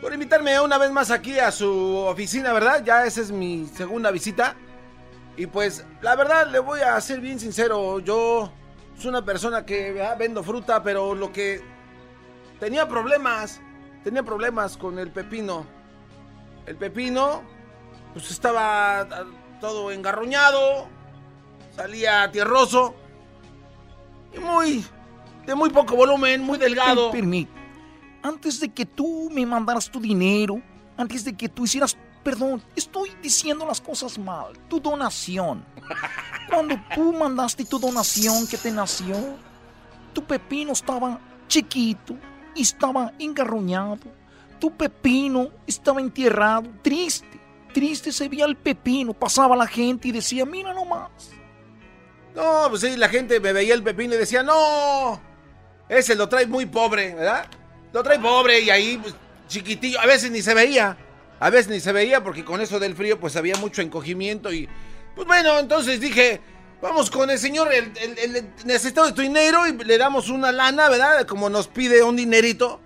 por 0.00 0.12
invitarme 0.12 0.60
una 0.60 0.76
vez 0.76 0.90
más 0.90 1.10
aquí 1.10 1.38
a 1.38 1.50
su 1.50 1.96
oficina, 2.06 2.52
¿verdad? 2.52 2.84
Ya 2.84 3.06
esa 3.06 3.22
es 3.22 3.30
mi 3.30 3.66
segunda 3.74 4.10
visita. 4.10 4.54
Y 5.38 5.46
pues, 5.46 5.86
la 6.02 6.16
verdad, 6.16 6.50
le 6.50 6.58
voy 6.58 6.80
a 6.80 7.00
ser 7.00 7.20
bien 7.20 7.38
sincero. 7.38 8.00
Yo 8.00 8.50
soy 8.98 9.08
una 9.10 9.24
persona 9.24 9.64
que 9.64 9.92
¿verdad? 9.92 10.18
vendo 10.18 10.42
fruta, 10.42 10.82
pero 10.82 11.14
lo 11.14 11.32
que 11.32 11.62
tenía 12.58 12.88
problemas, 12.88 13.60
tenía 14.02 14.24
problemas 14.24 14.76
con 14.76 14.98
el 14.98 15.12
pepino. 15.12 15.64
El 16.66 16.74
pepino, 16.74 17.42
pues 18.12 18.32
estaba 18.32 19.02
ah, 19.02 19.24
todo 19.60 19.92
engarruñado, 19.92 20.88
salía 21.76 22.28
tierroso 22.32 22.96
y 24.34 24.40
muy, 24.40 24.84
de 25.46 25.54
muy 25.54 25.70
poco 25.70 25.94
volumen, 25.94 26.42
muy 26.42 26.58
delgado. 26.58 27.12
Permite. 27.12 27.52
Antes 28.24 28.58
de 28.58 28.70
que 28.70 28.84
tú 28.84 29.30
me 29.32 29.46
mandaras 29.46 29.88
tu 29.88 30.00
dinero, 30.00 30.60
antes 30.96 31.24
de 31.24 31.36
que 31.36 31.48
tú 31.48 31.64
hicieras, 31.64 31.96
perdón, 32.22 32.62
estoy 32.76 33.10
diciendo 33.22 33.66
las 33.66 33.80
cosas 33.80 34.18
mal, 34.18 34.52
tu 34.68 34.80
donación. 34.80 35.64
Cuando 36.48 36.76
tú 36.94 37.12
mandaste 37.12 37.64
tu 37.64 37.78
donación 37.78 38.46
que 38.46 38.56
te 38.56 38.70
nació, 38.70 39.16
tu 40.12 40.24
pepino 40.24 40.72
estaba 40.72 41.20
chiquito 41.46 42.16
y 42.54 42.62
estaba 42.62 43.12
engarruñado. 43.18 43.98
Tu 44.58 44.76
pepino 44.76 45.50
estaba 45.66 46.00
entierrado, 46.00 46.68
triste, 46.82 47.40
triste 47.72 48.10
se 48.12 48.28
veía 48.28 48.44
el 48.44 48.56
pepino. 48.56 49.12
Pasaba 49.14 49.54
la 49.56 49.66
gente 49.66 50.08
y 50.08 50.12
decía, 50.12 50.44
mira 50.44 50.72
nomás. 50.72 51.30
No, 52.34 52.66
pues 52.68 52.82
sí, 52.82 52.96
la 52.96 53.08
gente 53.08 53.40
me 53.40 53.52
veía 53.52 53.74
el 53.74 53.82
pepino 53.82 54.14
y 54.14 54.18
decía, 54.18 54.42
no, 54.42 55.20
ese 55.88 56.14
lo 56.14 56.28
trae 56.28 56.46
muy 56.46 56.66
pobre, 56.66 57.14
¿verdad? 57.14 57.46
Lo 57.92 58.02
trae 58.02 58.18
pobre 58.18 58.60
y 58.60 58.70
ahí, 58.70 58.98
pues, 58.98 59.14
chiquitillo, 59.48 60.00
a 60.00 60.06
veces 60.06 60.30
ni 60.30 60.42
se 60.42 60.54
veía. 60.54 60.96
A 61.40 61.50
veces 61.50 61.68
ni 61.68 61.80
se 61.80 61.92
veía 61.92 62.22
porque 62.24 62.44
con 62.44 62.60
eso 62.60 62.78
del 62.80 62.94
frío, 62.96 63.20
pues 63.20 63.36
había 63.36 63.56
mucho 63.56 63.80
encogimiento 63.82 64.52
y, 64.52 64.68
pues 65.14 65.26
bueno, 65.26 65.58
entonces 65.58 66.00
dije, 66.00 66.40
vamos 66.82 67.10
con 67.10 67.30
el 67.30 67.38
señor, 67.38 67.72
el, 67.72 67.92
el, 68.00 68.36
el 68.36 68.50
necesitado 68.64 69.06
de 69.06 69.12
tu 69.12 69.22
dinero 69.22 69.66
y 69.66 69.72
le 69.72 69.98
damos 69.98 70.28
una 70.28 70.50
lana, 70.52 70.88
¿verdad? 70.88 71.26
Como 71.26 71.48
nos 71.50 71.68
pide 71.68 72.02
un 72.02 72.16
dinerito. 72.16 72.80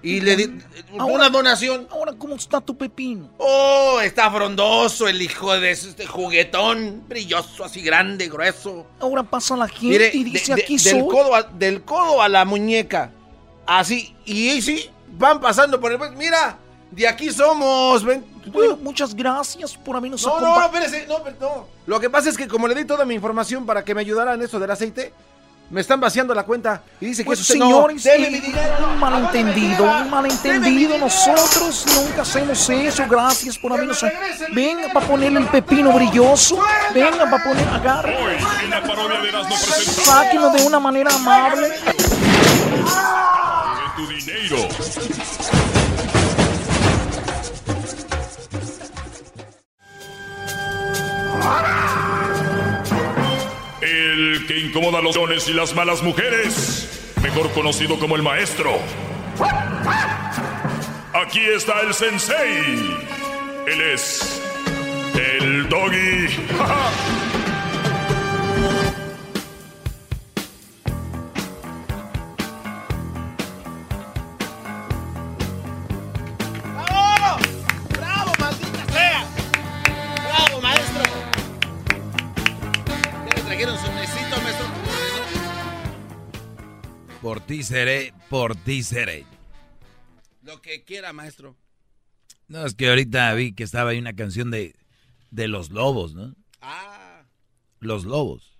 Y 0.00 0.20
le 0.20 0.36
di 0.36 0.48
una 0.92 1.28
donación. 1.28 1.88
Ahora, 1.90 2.12
¿cómo 2.16 2.36
está 2.36 2.60
tu 2.60 2.78
pepino? 2.78 3.30
Oh, 3.38 3.98
está 4.00 4.30
frondoso 4.30 5.08
el 5.08 5.20
hijo 5.20 5.58
de 5.58 5.72
este 5.72 6.06
juguetón, 6.06 7.02
brilloso, 7.08 7.64
así 7.64 7.82
grande, 7.82 8.28
grueso. 8.28 8.86
Ahora 9.00 9.24
pasa 9.24 9.56
la 9.56 9.66
gente 9.66 9.86
Mire, 9.88 10.10
y 10.14 10.22
dice, 10.22 10.52
de- 10.52 10.56
de- 10.56 10.62
aquí 10.62 10.76
del, 10.76 11.00
soy. 11.00 11.08
codo 11.08 11.34
a, 11.34 11.42
del 11.42 11.82
codo 11.82 12.22
a 12.22 12.28
la 12.28 12.44
muñeca. 12.44 13.10
Así, 13.66 14.14
y 14.24 14.62
sí, 14.62 14.88
van 15.18 15.40
pasando 15.40 15.80
por 15.80 15.90
el... 15.90 15.98
Mira, 16.16 16.56
de 16.90 17.06
aquí 17.08 17.30
somos, 17.30 18.04
ven. 18.04 18.24
Bueno, 18.46 18.78
muchas 18.82 19.14
gracias 19.14 19.76
por 19.76 19.96
habernos 19.96 20.22
No, 20.22 20.40
no, 20.40 20.46
acompañado. 20.54 20.84
espérese, 20.84 21.06
no, 21.06 21.22
pero 21.22 21.36
no. 21.40 21.66
Lo 21.86 22.00
que 22.00 22.08
pasa 22.08 22.30
es 22.30 22.36
que 22.36 22.48
como 22.48 22.66
le 22.66 22.74
di 22.74 22.84
toda 22.84 23.04
mi 23.04 23.14
información 23.14 23.66
para 23.66 23.84
que 23.84 23.94
me 23.94 24.00
ayudaran 24.00 24.34
en 24.36 24.42
eso 24.46 24.58
del 24.58 24.70
aceite, 24.70 25.12
me 25.70 25.82
están 25.82 26.00
vaciando 26.00 26.32
la 26.34 26.44
cuenta 26.44 26.82
y 26.98 27.04
dice 27.06 27.24
Pues 27.24 27.40
que 27.46 27.52
eso 27.52 27.56
no, 27.56 27.66
señores, 27.66 28.02
deme 28.04 28.28
eh, 28.28 28.30
mi 28.30 28.38
dinero. 28.40 28.88
un 28.90 28.98
malentendido, 28.98 29.84
un 29.84 30.08
malentendido. 30.08 30.96
Nosotros 30.96 31.84
nunca 31.94 32.22
hacemos 32.22 32.70
eso. 32.70 33.04
Gracias 33.06 33.58
por 33.58 33.74
habernos. 33.74 34.02
Venga 34.54 34.88
para 34.94 35.06
ponerle 35.06 35.40
el 35.40 35.46
pepino 35.48 35.92
brilloso. 35.92 36.58
Venga 36.94 37.28
para 37.30 37.44
poner, 37.44 37.68
agarre. 37.68 38.16
Sáquenlo 39.84 40.50
de 40.52 40.62
una 40.66 40.80
manera 40.80 41.14
amable. 41.14 41.68
tu 43.94 44.06
dinero. 44.06 44.68
El 53.80 54.46
que 54.46 54.58
incomoda 54.58 54.98
a 54.98 55.02
los 55.02 55.14
dones 55.14 55.48
y 55.48 55.52
las 55.52 55.74
malas 55.74 56.02
mujeres, 56.02 57.12
mejor 57.22 57.50
conocido 57.52 57.98
como 57.98 58.16
el 58.16 58.22
maestro. 58.22 58.78
Aquí 61.14 61.40
está 61.40 61.80
el 61.80 61.94
sensei. 61.94 62.96
Él 63.66 63.80
es 63.92 64.40
el 65.14 65.68
doggy. 65.68 66.28
Por 87.22 87.40
ti 87.40 87.64
seré, 87.64 88.14
por 88.30 88.54
ti 88.54 88.82
seré. 88.82 89.24
Lo 90.42 90.62
que 90.62 90.84
quiera, 90.84 91.12
maestro. 91.12 91.56
No, 92.46 92.64
es 92.64 92.74
que 92.74 92.88
ahorita 92.88 93.34
vi 93.34 93.52
que 93.52 93.64
estaba 93.64 93.90
ahí 93.90 93.98
una 93.98 94.14
canción 94.14 94.50
de, 94.50 94.76
de 95.30 95.48
los 95.48 95.70
lobos, 95.70 96.14
¿no? 96.14 96.34
Ah. 96.60 97.24
Los 97.80 98.04
lobos. 98.04 98.58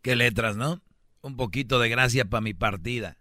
Qué 0.00 0.14
letras, 0.14 0.56
¿no? 0.56 0.80
Un 1.20 1.36
poquito 1.36 1.80
de 1.80 1.88
gracia 1.88 2.26
para 2.26 2.40
mi 2.40 2.54
partida. 2.54 3.18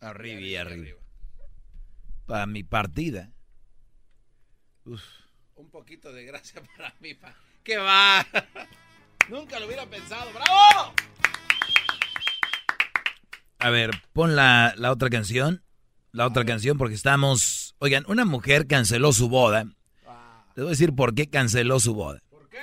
Arriba 0.00 0.40
y 0.42 0.54
arriba. 0.56 0.98
Para 2.26 2.44
mi 2.44 2.62
partida. 2.62 3.32
Uf. 4.84 5.02
Un 5.56 5.70
poquito 5.70 6.12
de 6.12 6.24
gracia 6.24 6.62
para 6.76 6.94
mí. 7.00 7.14
Pa... 7.14 7.34
¿Qué 7.62 7.76
va? 7.76 8.26
Nunca 9.28 9.60
lo 9.60 9.66
hubiera 9.66 9.86
pensado. 9.86 10.30
¡Bravo! 10.32 10.94
A 13.58 13.70
ver, 13.70 13.90
pon 14.12 14.34
la, 14.36 14.74
la 14.76 14.90
otra 14.90 15.10
canción. 15.10 15.62
La 16.12 16.26
otra 16.26 16.44
canción 16.44 16.78
porque 16.78 16.94
estamos... 16.94 17.76
Oigan, 17.78 18.04
una 18.08 18.24
mujer 18.24 18.66
canceló 18.66 19.12
su 19.12 19.28
boda. 19.28 19.64
Les 19.64 20.64
voy 20.64 20.66
a 20.66 20.70
decir 20.70 20.94
por 20.94 21.14
qué 21.14 21.28
canceló 21.28 21.78
su 21.78 21.94
boda. 21.94 22.20
¿Por 22.30 22.48
qué? 22.48 22.58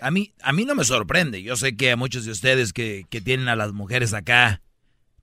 A 0.00 0.10
mí, 0.10 0.34
a 0.42 0.52
mí 0.52 0.64
no 0.64 0.74
me 0.74 0.84
sorprende. 0.84 1.42
Yo 1.42 1.56
sé 1.56 1.76
que 1.76 1.92
a 1.92 1.96
muchos 1.96 2.24
de 2.24 2.32
ustedes 2.32 2.72
que, 2.72 3.04
que 3.08 3.20
tienen 3.20 3.48
a 3.48 3.56
las 3.56 3.72
mujeres 3.72 4.12
acá, 4.12 4.62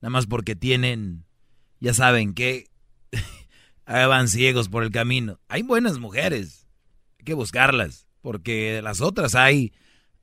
nada 0.02 0.12
más 0.12 0.28
porque 0.28 0.56
tienen, 0.56 1.26
ya 1.80 1.94
saben 1.94 2.34
que 2.34 2.68
van 3.88 4.28
ciegos 4.28 4.70
por 4.70 4.84
el 4.84 4.92
camino. 4.92 5.40
Hay 5.48 5.64
buenas 5.64 6.00
mujeres. 6.00 6.68
Hay 7.20 7.26
que 7.26 7.34
buscarlas. 7.34 8.08
Porque 8.22 8.82
las 8.84 9.02
otras 9.02 9.36
hay 9.36 9.74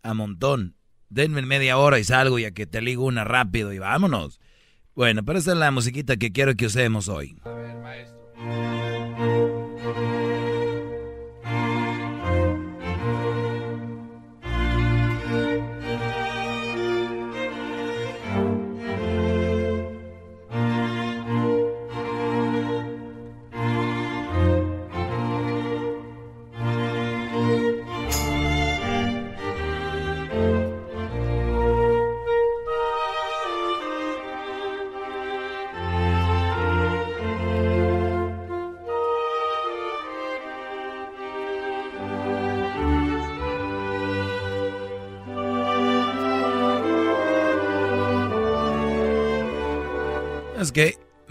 a 0.02 0.14
montón. 0.14 0.76
Denme 1.08 1.42
media 1.42 1.78
hora 1.78 1.98
y 1.98 2.04
salgo 2.04 2.38
y 2.38 2.44
a 2.44 2.50
que 2.50 2.66
te 2.66 2.82
ligo 2.82 3.04
una 3.04 3.24
rápido 3.24 3.72
y 3.72 3.78
vámonos. 3.78 4.40
Bueno, 4.94 5.24
pero 5.24 5.38
esta 5.38 5.52
es 5.52 5.58
la 5.58 5.70
musiquita 5.70 6.16
que 6.16 6.32
quiero 6.32 6.54
que 6.54 6.66
usemos 6.66 7.08
hoy. 7.08 7.36
A 7.44 7.50
ver, 7.50 7.76
maestro. 7.78 8.73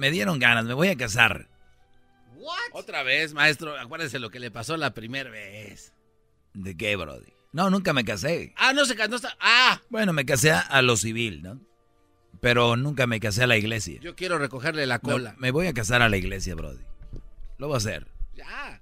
Me 0.04 0.12
dieron 0.12 0.38
ganas, 0.38 0.66
me 0.66 0.74
voy 0.74 0.90
a 0.90 0.98
casar. 0.98 1.48
Otra 2.74 3.04
vez, 3.04 3.34
maestro. 3.34 3.80
Acuérdese 3.80 4.20
lo 4.20 4.30
que 4.30 4.42
le 4.42 4.52
pasó 4.52 4.76
la 4.76 4.94
primera 4.94 5.30
vez. 5.30 5.94
¿De 6.54 6.76
qué, 6.76 6.98
Brody? 6.98 7.32
No, 7.54 7.70
nunca 7.70 7.94
me 7.94 8.04
casé. 8.04 8.54
Ah, 8.58 8.74
no 8.74 8.84
se 8.84 8.98
casó. 8.98 9.12
No 9.12 9.30
ah. 9.40 9.82
Bueno, 9.90 10.12
me 10.12 10.26
casé 10.26 10.52
a 10.52 10.82
lo 10.82 10.98
civil, 10.98 11.42
¿no? 11.42 11.62
Pero 12.42 12.76
nunca 12.76 13.08
me 13.08 13.22
casé 13.22 13.44
a 13.44 13.48
la 13.48 13.56
iglesia. 13.56 14.02
Yo 14.02 14.14
quiero 14.14 14.38
recogerle 14.38 14.86
la 14.88 15.00
cola. 15.00 15.32
No, 15.32 15.40
me 15.40 15.52
voy 15.52 15.68
a 15.68 15.74
casar 15.74 16.02
a 16.02 16.10
la 16.10 16.18
iglesia, 16.18 16.54
Brody. 16.54 16.84
Lo 17.58 17.68
voy 17.68 17.76
a 17.76 17.78
hacer. 17.78 18.06
Ya. 18.36 18.82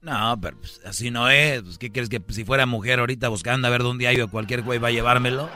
No, 0.00 0.40
pero 0.40 0.56
pues, 0.56 0.80
así 0.86 1.10
no 1.10 1.28
es. 1.28 1.60
Pues, 1.64 1.76
¿Qué 1.76 1.92
crees 1.92 2.08
que 2.08 2.22
si 2.30 2.46
fuera 2.46 2.64
mujer 2.64 2.98
ahorita 2.98 3.28
buscando 3.28 3.68
a 3.68 3.70
ver 3.70 3.82
dónde 3.82 4.06
hay 4.06 4.18
o 4.22 4.30
cualquier 4.30 4.62
güey 4.62 4.78
va 4.78 4.88
a 4.88 4.92
llevármelo? 4.92 5.50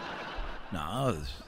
No. 0.73 1.14
pues, 1.17 1.45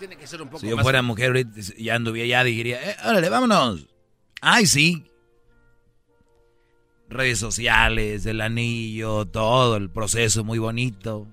tiene 0.00 0.16
que 0.16 0.26
ser 0.26 0.42
un 0.42 0.48
poco 0.48 0.58
si 0.60 0.68
yo 0.68 0.74
más- 0.76 0.82
fuera 0.82 1.00
mujer 1.02 1.28
ahorita 1.28 1.60
ya 1.78 1.94
anduviera 1.94 2.26
ya 2.26 2.42
diría, 2.44 2.90
eh, 2.90 2.96
órale, 3.04 3.28
vámonos. 3.28 3.86
Ay, 4.40 4.66
sí. 4.66 5.06
Redes 7.08 7.38
sociales, 7.38 8.24
el 8.26 8.40
anillo, 8.40 9.26
todo, 9.26 9.76
el 9.76 9.90
proceso 9.90 10.44
muy 10.44 10.58
bonito. 10.58 11.26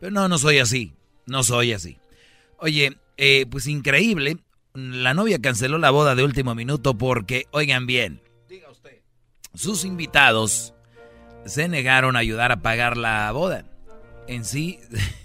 Pero 0.00 0.10
no, 0.12 0.28
no 0.28 0.38
soy 0.38 0.58
así. 0.58 0.94
No 1.26 1.42
soy 1.44 1.72
así. 1.72 1.98
Oye, 2.58 2.96
eh, 3.18 3.46
pues 3.50 3.66
increíble. 3.66 4.38
La 4.74 5.12
novia 5.14 5.38
canceló 5.40 5.76
la 5.78 5.90
boda 5.90 6.14
de 6.14 6.24
último 6.24 6.54
minuto 6.54 6.96
porque, 6.96 7.46
oigan 7.50 7.86
bien, 7.86 8.22
Diga 8.48 8.70
usted. 8.70 9.00
sus 9.54 9.84
invitados 9.84 10.72
se 11.44 11.68
negaron 11.68 12.16
a 12.16 12.20
ayudar 12.20 12.50
a 12.52 12.62
pagar 12.62 12.96
la 12.96 13.30
boda. 13.32 13.66
En 14.26 14.44
sí, 14.46 14.78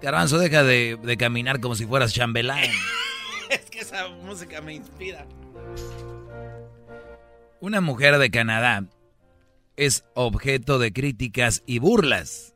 Garbanzo, 0.00 0.38
deja 0.38 0.62
de, 0.62 0.98
de 1.02 1.16
caminar 1.16 1.60
como 1.60 1.74
si 1.74 1.86
fueras 1.86 2.12
chambelán. 2.12 2.64
es 3.50 3.70
que 3.70 3.80
esa 3.80 4.08
música 4.08 4.60
me 4.60 4.74
inspira. 4.74 5.26
Una 7.60 7.80
mujer 7.80 8.18
de 8.18 8.30
Canadá 8.30 8.84
es 9.76 10.04
objeto 10.14 10.78
de 10.78 10.92
críticas 10.92 11.62
y 11.66 11.78
burlas. 11.78 12.54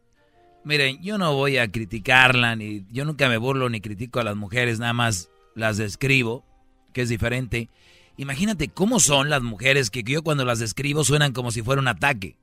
Miren, 0.64 1.02
yo 1.02 1.18
no 1.18 1.34
voy 1.34 1.58
a 1.58 1.70
criticarla, 1.70 2.54
ni 2.54 2.84
yo 2.90 3.04
nunca 3.04 3.28
me 3.28 3.36
burlo 3.36 3.68
ni 3.68 3.80
critico 3.80 4.20
a 4.20 4.24
las 4.24 4.36
mujeres, 4.36 4.78
nada 4.78 4.92
más 4.92 5.28
las 5.56 5.76
describo, 5.76 6.44
que 6.92 7.02
es 7.02 7.08
diferente. 7.08 7.68
Imagínate 8.16 8.68
cómo 8.68 9.00
son 9.00 9.28
las 9.28 9.42
mujeres 9.42 9.90
que 9.90 10.04
yo 10.04 10.22
cuando 10.22 10.44
las 10.44 10.60
describo 10.60 11.02
suenan 11.02 11.32
como 11.32 11.50
si 11.50 11.62
fuera 11.62 11.80
un 11.80 11.88
ataque. 11.88 12.36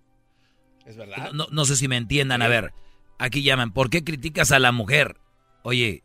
Es 0.86 0.98
verdad. 0.98 1.32
No, 1.32 1.48
no 1.52 1.66
sé 1.66 1.78
si 1.78 1.88
me 1.88 1.96
entiendan. 1.96 2.42
A 2.42 2.48
ver, 2.48 2.74
aquí 3.20 3.44
llaman, 3.44 3.72
¿por 3.72 3.92
qué 3.92 4.04
criticas 4.04 4.52
a 4.52 4.60
la 4.60 4.72
mujer? 4.72 5.18
Oye, 5.62 6.04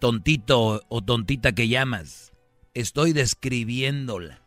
tontito 0.00 0.82
o 0.88 1.02
tontita 1.02 1.52
que 1.52 1.68
llamas, 1.68 2.32
estoy 2.74 3.12
describiéndola. 3.12 4.40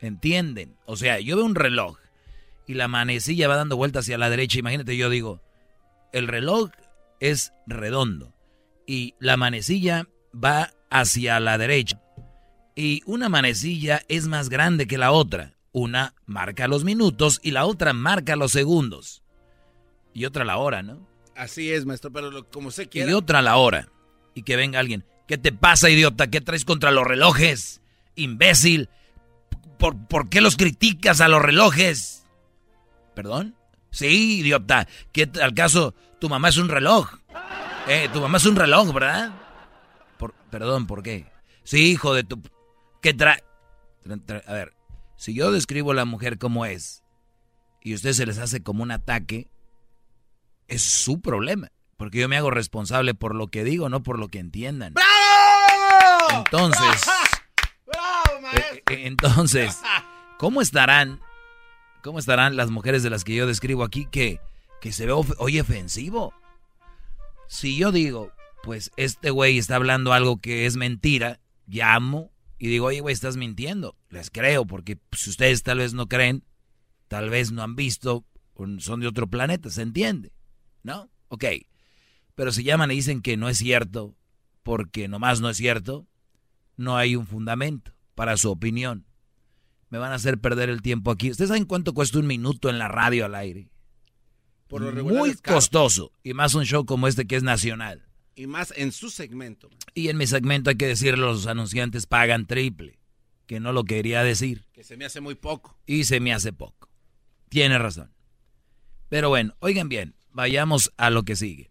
¿Entienden? 0.00 0.76
O 0.84 0.96
sea, 0.96 1.18
yo 1.18 1.36
veo 1.36 1.44
un 1.44 1.54
reloj 1.54 1.98
y 2.66 2.74
la 2.74 2.88
manecilla 2.88 3.48
va 3.48 3.56
dando 3.56 3.76
vueltas 3.76 4.04
hacia 4.04 4.18
la 4.18 4.30
derecha. 4.30 4.58
Imagínate, 4.58 4.96
yo 4.96 5.08
digo, 5.10 5.40
el 6.12 6.28
reloj 6.28 6.70
es 7.20 7.52
redondo 7.66 8.34
y 8.86 9.14
la 9.18 9.36
manecilla 9.36 10.06
va 10.32 10.70
hacia 10.90 11.40
la 11.40 11.58
derecha. 11.58 12.00
Y 12.76 13.02
una 13.06 13.28
manecilla 13.28 14.02
es 14.08 14.26
más 14.28 14.50
grande 14.50 14.86
que 14.86 14.98
la 14.98 15.12
otra. 15.12 15.54
Una 15.72 16.14
marca 16.26 16.68
los 16.68 16.84
minutos 16.84 17.40
y 17.42 17.52
la 17.52 17.64
otra 17.64 17.92
marca 17.92 18.36
los 18.36 18.52
segundos. 18.52 19.23
Y 20.14 20.24
otra 20.24 20.44
la 20.44 20.56
hora, 20.56 20.82
¿no? 20.82 21.06
Así 21.36 21.72
es, 21.72 21.84
maestro, 21.84 22.10
pero 22.12 22.30
lo- 22.30 22.48
como 22.48 22.70
se 22.70 22.88
quiera. 22.88 23.10
Y 23.10 23.14
otra 23.14 23.42
la 23.42 23.56
hora. 23.56 23.88
Y 24.34 24.42
que 24.42 24.56
venga 24.56 24.78
alguien. 24.80 25.04
¿Qué 25.26 25.36
te 25.38 25.52
pasa, 25.52 25.90
idiota? 25.90 26.28
¿Qué 26.28 26.40
traes 26.40 26.64
contra 26.64 26.90
los 26.92 27.04
relojes? 27.04 27.80
Imbécil. 28.14 28.88
¿Por, 29.78 30.06
por 30.06 30.28
qué 30.28 30.40
los 30.40 30.56
criticas 30.56 31.20
a 31.20 31.28
los 31.28 31.42
relojes? 31.42 32.26
¿Perdón? 33.14 33.56
Sí, 33.90 34.38
idiota. 34.40 34.86
¿Qué 35.12 35.28
al 35.42 35.54
caso? 35.54 35.94
Tu 36.20 36.28
mamá 36.28 36.48
es 36.48 36.56
un 36.56 36.68
reloj. 36.68 37.10
Eh, 37.88 38.08
tu 38.12 38.20
mamá 38.20 38.38
es 38.38 38.46
un 38.46 38.56
reloj, 38.56 38.92
¿verdad? 38.92 39.32
Por- 40.18 40.34
perdón, 40.50 40.86
¿por 40.86 41.02
qué? 41.02 41.26
Sí, 41.64 41.90
hijo 41.90 42.14
de 42.14 42.24
tu... 42.24 42.40
¿Qué 43.02 43.14
trae? 43.14 43.42
Tra- 44.04 44.24
tra- 44.24 44.42
A 44.46 44.52
ver, 44.52 44.74
si 45.16 45.34
yo 45.34 45.50
describo 45.52 45.90
a 45.92 45.94
la 45.94 46.04
mujer 46.04 46.38
como 46.38 46.64
es 46.66 47.02
y 47.82 47.92
a 47.92 47.96
ustedes 47.96 48.16
se 48.16 48.26
les 48.26 48.38
hace 48.38 48.62
como 48.62 48.82
un 48.82 48.90
ataque, 48.90 49.48
es 50.68 50.82
su 50.82 51.20
problema. 51.20 51.70
Porque 51.96 52.18
yo 52.18 52.28
me 52.28 52.36
hago 52.36 52.50
responsable 52.50 53.14
por 53.14 53.34
lo 53.34 53.46
que 53.48 53.62
digo, 53.64 53.88
no 53.88 54.02
por 54.02 54.18
lo 54.18 54.28
que 54.28 54.38
entiendan. 54.40 54.94
Entonces, 56.36 57.02
¡Bravo, 57.86 58.38
eh, 58.38 58.40
maestro! 58.42 58.76
eh, 58.90 59.06
entonces, 59.06 59.80
¿cómo 60.38 60.60
estarán? 60.60 61.20
¿Cómo 62.02 62.18
estarán 62.18 62.56
las 62.56 62.70
mujeres 62.70 63.02
de 63.02 63.10
las 63.10 63.24
que 63.24 63.34
yo 63.34 63.46
describo 63.46 63.84
aquí 63.84 64.06
que, 64.10 64.40
que 64.80 64.92
se 64.92 65.06
ve 65.06 65.12
of- 65.12 65.32
hoy 65.38 65.60
ofensivo? 65.60 66.34
Si 67.48 67.76
yo 67.78 67.92
digo, 67.92 68.30
pues 68.62 68.90
este 68.96 69.30
güey 69.30 69.56
está 69.58 69.76
hablando 69.76 70.12
algo 70.12 70.38
que 70.40 70.66
es 70.66 70.76
mentira, 70.76 71.40
llamo 71.66 72.30
y 72.58 72.68
digo, 72.68 72.86
oye, 72.86 73.00
güey, 73.00 73.12
estás 73.14 73.36
mintiendo. 73.36 73.96
Les 74.10 74.30
creo, 74.30 74.66
porque 74.66 74.98
si 75.12 75.30
ustedes 75.30 75.62
tal 75.62 75.78
vez 75.78 75.94
no 75.94 76.08
creen, 76.08 76.44
tal 77.08 77.30
vez 77.30 77.52
no 77.52 77.62
han 77.62 77.76
visto, 77.76 78.24
son 78.78 79.00
de 79.00 79.06
otro 79.06 79.26
planeta, 79.28 79.70
¿se 79.70 79.82
entiende? 79.82 80.32
¿No? 80.84 81.10
Ok. 81.28 81.44
Pero 82.36 82.52
si 82.52 82.62
llaman 82.62 82.92
y 82.92 82.96
dicen 82.96 83.22
que 83.22 83.36
no 83.36 83.48
es 83.48 83.58
cierto, 83.58 84.14
porque 84.62 85.08
nomás 85.08 85.40
no 85.40 85.50
es 85.50 85.56
cierto, 85.56 86.06
no 86.76 86.96
hay 86.96 87.16
un 87.16 87.26
fundamento 87.26 87.92
para 88.14 88.36
su 88.36 88.50
opinión. 88.50 89.04
Me 89.88 89.98
van 89.98 90.12
a 90.12 90.16
hacer 90.16 90.38
perder 90.38 90.70
el 90.70 90.82
tiempo 90.82 91.10
aquí. 91.10 91.30
¿Ustedes 91.30 91.48
saben 91.48 91.64
cuánto 91.64 91.94
cuesta 91.94 92.18
un 92.18 92.26
minuto 92.26 92.68
en 92.68 92.78
la 92.78 92.88
radio 92.88 93.24
al 93.24 93.34
aire? 93.34 93.68
Por 94.68 94.82
lo 94.82 94.90
regular 94.90 95.20
Muy 95.20 95.34
costoso. 95.34 96.12
Y 96.22 96.34
más 96.34 96.54
un 96.54 96.64
show 96.64 96.84
como 96.84 97.06
este 97.08 97.26
que 97.26 97.36
es 97.36 97.42
nacional. 97.42 98.06
Y 98.34 98.46
más 98.46 98.72
en 98.76 98.90
su 98.90 99.10
segmento. 99.10 99.70
Y 99.94 100.08
en 100.08 100.16
mi 100.16 100.26
segmento 100.26 100.70
hay 100.70 100.76
que 100.76 100.88
decirlo, 100.88 101.26
los 101.26 101.46
anunciantes 101.46 102.06
pagan 102.06 102.46
triple. 102.46 102.98
Que 103.46 103.60
no 103.60 103.72
lo 103.72 103.84
quería 103.84 104.24
decir. 104.24 104.66
Que 104.72 104.82
se 104.82 104.96
me 104.96 105.04
hace 105.04 105.20
muy 105.20 105.36
poco. 105.36 105.78
Y 105.86 106.04
se 106.04 106.18
me 106.18 106.32
hace 106.32 106.52
poco. 106.52 106.88
Tiene 107.48 107.78
razón. 107.78 108.10
Pero 109.08 109.28
bueno, 109.28 109.54
oigan 109.60 109.88
bien, 109.88 110.16
vayamos 110.34 110.92
a 110.98 111.08
lo 111.08 111.22
que 111.22 111.36
sigue. 111.36 111.70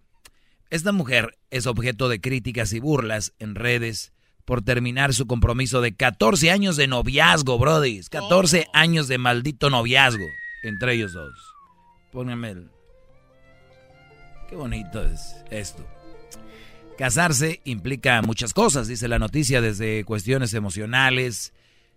Esta 0.71 0.91
mujer 0.91 1.37
es 1.51 1.67
objeto 1.67 2.09
de 2.09 2.19
críticas 2.19 2.73
y 2.73 2.79
burlas 2.79 3.33
en 3.37 3.53
redes 3.53 4.11
por 4.45 4.63
terminar 4.63 5.13
su 5.13 5.27
compromiso 5.27 5.81
de 5.81 5.95
14 5.95 6.49
años 6.49 6.75
de 6.75 6.87
noviazgo, 6.87 7.59
Brody. 7.59 8.01
14 8.09 8.67
años 8.73 9.07
de 9.07 9.19
maldito 9.19 9.69
noviazgo 9.69 10.25
entre 10.63 10.93
ellos 10.93 11.13
dos. 11.13 11.35
Pónganme 12.11 12.51
el... 12.51 12.69
Qué 14.49 14.55
bonito 14.55 15.03
es 15.03 15.35
esto. 15.51 15.85
Casarse 16.97 17.61
implica 17.63 18.21
muchas 18.21 18.53
cosas, 18.53 18.87
dice 18.87 19.07
la 19.07 19.19
noticia, 19.19 19.61
desde 19.61 20.03
cuestiones 20.05 20.53
emocionales, 20.53 21.53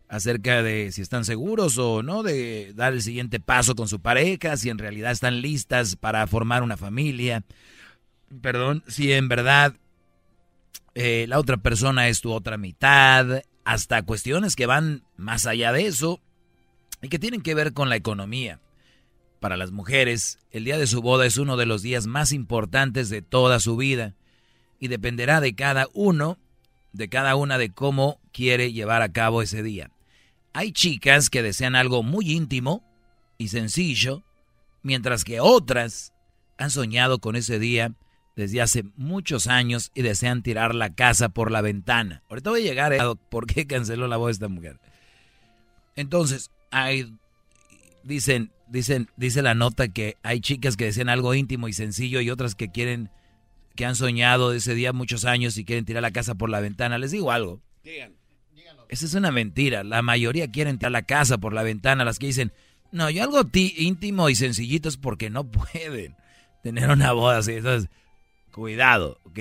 acerca 0.08 0.62
de 0.62 0.92
si 0.92 1.02
están 1.02 1.24
seguros 1.24 1.78
o 1.78 2.02
no 2.02 2.22
de 2.22 2.72
dar 2.74 2.92
el 2.92 3.02
siguiente 3.02 3.40
paso 3.40 3.74
con 3.74 3.88
su 3.88 4.00
pareja, 4.00 4.56
si 4.56 4.70
en 4.70 4.78
realidad 4.78 5.12
están 5.12 5.40
listas 5.40 5.96
para 5.96 6.26
formar 6.26 6.62
una 6.62 6.76
familia, 6.76 7.44
perdón, 8.40 8.84
si 8.86 9.12
en 9.12 9.28
verdad 9.28 9.74
eh, 10.94 11.26
la 11.28 11.38
otra 11.38 11.56
persona 11.56 12.08
es 12.08 12.20
tu 12.20 12.32
otra 12.32 12.56
mitad, 12.56 13.42
hasta 13.64 14.02
cuestiones 14.02 14.54
que 14.54 14.66
van 14.66 15.02
más 15.16 15.46
allá 15.46 15.72
de 15.72 15.86
eso 15.86 16.20
y 17.02 17.08
que 17.08 17.18
tienen 17.18 17.42
que 17.42 17.54
ver 17.54 17.72
con 17.72 17.88
la 17.88 17.96
economía. 17.96 18.60
Para 19.40 19.56
las 19.56 19.72
mujeres, 19.72 20.38
el 20.50 20.64
día 20.64 20.78
de 20.78 20.86
su 20.86 21.02
boda 21.02 21.26
es 21.26 21.36
uno 21.36 21.56
de 21.56 21.66
los 21.66 21.82
días 21.82 22.06
más 22.06 22.32
importantes 22.32 23.10
de 23.10 23.22
toda 23.22 23.60
su 23.60 23.76
vida 23.76 24.14
y 24.78 24.88
dependerá 24.88 25.40
de 25.40 25.54
cada 25.54 25.88
uno, 25.92 26.38
de 26.92 27.08
cada 27.08 27.36
una 27.36 27.58
de 27.58 27.70
cómo 27.70 28.20
quiere 28.32 28.72
llevar 28.72 29.02
a 29.02 29.12
cabo 29.12 29.42
ese 29.42 29.62
día. 29.62 29.90
Hay 30.56 30.72
chicas 30.72 31.28
que 31.28 31.42
desean 31.42 31.76
algo 31.76 32.02
muy 32.02 32.32
íntimo 32.32 32.82
y 33.36 33.48
sencillo, 33.48 34.22
mientras 34.82 35.22
que 35.22 35.38
otras 35.38 36.14
han 36.56 36.70
soñado 36.70 37.18
con 37.18 37.36
ese 37.36 37.58
día 37.58 37.92
desde 38.36 38.62
hace 38.62 38.82
muchos 38.96 39.48
años 39.48 39.90
y 39.94 40.00
desean 40.00 40.42
tirar 40.42 40.74
la 40.74 40.94
casa 40.94 41.28
por 41.28 41.50
la 41.50 41.60
ventana. 41.60 42.22
Ahorita 42.30 42.48
voy 42.48 42.62
a 42.62 42.64
llegar 42.64 42.94
a 42.94 43.14
por 43.30 43.46
qué 43.46 43.66
canceló 43.66 44.08
la 44.08 44.16
voz 44.16 44.28
de 44.28 44.32
esta 44.32 44.48
mujer. 44.48 44.80
Entonces, 45.94 46.50
hay 46.70 47.12
dicen, 48.02 48.50
dicen, 48.66 49.10
dice 49.18 49.42
la 49.42 49.54
nota 49.54 49.88
que 49.88 50.16
hay 50.22 50.40
chicas 50.40 50.78
que 50.78 50.86
desean 50.86 51.10
algo 51.10 51.34
íntimo 51.34 51.68
y 51.68 51.74
sencillo 51.74 52.22
y 52.22 52.30
otras 52.30 52.54
que 52.54 52.70
quieren, 52.70 53.10
que 53.74 53.84
han 53.84 53.94
soñado 53.94 54.54
ese 54.54 54.74
día 54.74 54.94
muchos 54.94 55.26
años 55.26 55.58
y 55.58 55.66
quieren 55.66 55.84
tirar 55.84 56.00
la 56.00 56.12
casa 56.12 56.34
por 56.34 56.48
la 56.48 56.60
ventana. 56.60 56.96
Les 56.96 57.10
digo 57.10 57.30
algo. 57.30 57.60
Esa 58.88 59.06
es 59.06 59.14
una 59.14 59.30
mentira. 59.30 59.84
La 59.84 60.02
mayoría 60.02 60.50
quieren 60.50 60.78
tirar 60.78 60.92
la 60.92 61.02
casa 61.02 61.38
por 61.38 61.52
la 61.52 61.62
ventana. 61.62 62.04
Las 62.04 62.18
que 62.18 62.26
dicen, 62.26 62.52
no, 62.92 63.10
yo 63.10 63.22
algo 63.22 63.42
íntimo 63.52 64.28
y 64.28 64.34
sencillito 64.34 64.88
es 64.88 64.96
porque 64.96 65.30
no 65.30 65.44
pueden 65.44 66.16
tener 66.62 66.90
una 66.90 67.12
boda 67.12 67.38
así. 67.38 67.54
Entonces, 67.54 67.90
Cuidado, 68.56 69.20
¿ok? 69.24 69.38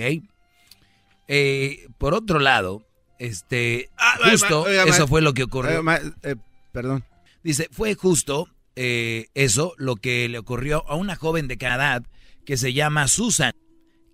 Eh, 1.26 1.88
por 1.96 2.12
otro 2.12 2.38
lado, 2.38 2.86
este, 3.18 3.88
ah, 3.96 4.18
justo 4.30 4.68
eso 4.68 5.08
fue 5.08 5.22
lo 5.22 5.32
que 5.32 5.44
ocurrió. 5.44 5.82
Eh, 6.22 6.36
perdón. 6.70 7.02
Dice, 7.42 7.66
fue 7.72 7.94
justo 7.94 8.46
eh, 8.76 9.28
eso 9.32 9.72
lo 9.78 9.96
que 9.96 10.28
le 10.28 10.36
ocurrió 10.36 10.86
a 10.86 10.96
una 10.96 11.16
joven 11.16 11.48
de 11.48 11.56
Canadá 11.56 12.02
que 12.44 12.58
se 12.58 12.74
llama 12.74 13.08
Susan, 13.08 13.54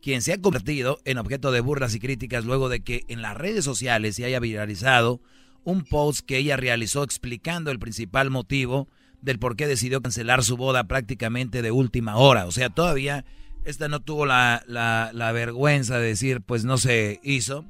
quien 0.03 0.21
se 0.21 0.33
ha 0.33 0.41
convertido 0.41 0.99
en 1.05 1.17
objeto 1.17 1.53
de 1.53 1.61
burlas 1.61 1.95
y 1.95 2.01
críticas 2.01 2.45
luego 2.45 2.69
de 2.69 2.81
que 2.81 3.05
en 3.09 3.23
las 3.23 3.37
redes 3.37 3.65
sociales 3.65 4.17
se 4.17 4.25
haya 4.25 4.41
viralizado 4.41 5.21
un 5.65 5.85
post 5.85 6.27
que 6.27 6.39
ella 6.39 6.57
realizó 6.57 7.05
explicando 7.05 7.71
el 7.71 7.79
principal 7.79 8.29
motivo 8.29 8.89
del 9.21 9.39
por 9.39 9.55
qué 9.55 9.69
decidió 9.69 10.03
cancelar 10.03 10.43
su 10.43 10.57
boda 10.57 10.89
prácticamente 10.89 11.63
de 11.63 11.71
última 11.71 12.17
hora. 12.17 12.47
O 12.47 12.51
sea, 12.51 12.69
todavía 12.69 13.25
esta 13.65 13.87
no 13.87 14.01
tuvo 14.01 14.27
la, 14.27 14.65
la, 14.67 15.33
vergüenza 15.33 15.99
de 15.99 16.09
decir, 16.09 16.41
pues 16.41 16.65
no 16.65 16.79
se 16.79 17.21
hizo, 17.23 17.65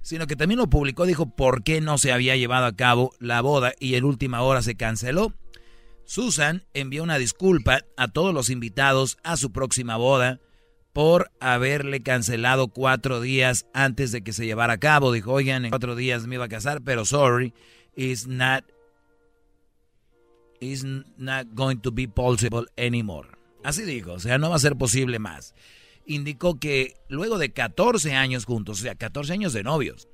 sino 0.00 0.26
que 0.26 0.34
también 0.34 0.58
lo 0.58 0.68
publicó, 0.68 1.06
dijo 1.06 1.26
por 1.26 1.62
qué 1.62 1.80
no 1.80 1.96
se 1.96 2.10
había 2.10 2.36
llevado 2.36 2.66
a 2.66 2.74
cabo 2.74 3.12
la 3.20 3.40
boda 3.40 3.72
y 3.78 3.94
en 3.94 4.04
última 4.04 4.42
hora 4.42 4.62
se 4.62 4.74
canceló. 4.74 5.32
Susan 6.04 6.64
envió 6.74 7.04
una 7.04 7.18
disculpa 7.18 7.84
a 7.96 8.08
todos 8.08 8.34
los 8.34 8.50
invitados 8.50 9.16
a 9.22 9.36
su 9.36 9.52
próxima 9.52 9.96
boda 9.96 10.40
por 10.92 11.30
haberle 11.40 12.02
cancelado 12.02 12.68
cuatro 12.68 13.20
días 13.20 13.66
antes 13.72 14.12
de 14.12 14.22
que 14.22 14.32
se 14.32 14.46
llevara 14.46 14.74
a 14.74 14.78
cabo. 14.78 15.12
Dijo, 15.12 15.32
oigan, 15.32 15.64
en 15.64 15.70
cuatro 15.70 15.96
días 15.96 16.26
me 16.26 16.34
iba 16.36 16.44
a 16.44 16.48
casar, 16.48 16.82
pero 16.82 17.04
sorry, 17.04 17.54
it's 17.96 18.26
not, 18.26 18.64
it's 20.60 20.84
not 20.84 21.46
going 21.54 21.76
to 21.78 21.90
be 21.90 22.06
possible 22.06 22.66
anymore. 22.76 23.28
Así 23.64 23.82
dijo, 23.82 24.14
o 24.14 24.20
sea, 24.20 24.38
no 24.38 24.50
va 24.50 24.56
a 24.56 24.60
ser 24.60 24.76
posible 24.76 25.18
más. 25.18 25.54
Indicó 26.04 26.58
que 26.58 26.94
luego 27.08 27.38
de 27.38 27.52
14 27.52 28.14
años 28.14 28.44
juntos, 28.44 28.80
o 28.80 28.82
sea, 28.82 28.94
14 28.94 29.32
años 29.32 29.52
de 29.52 29.62
novios, 29.62 30.08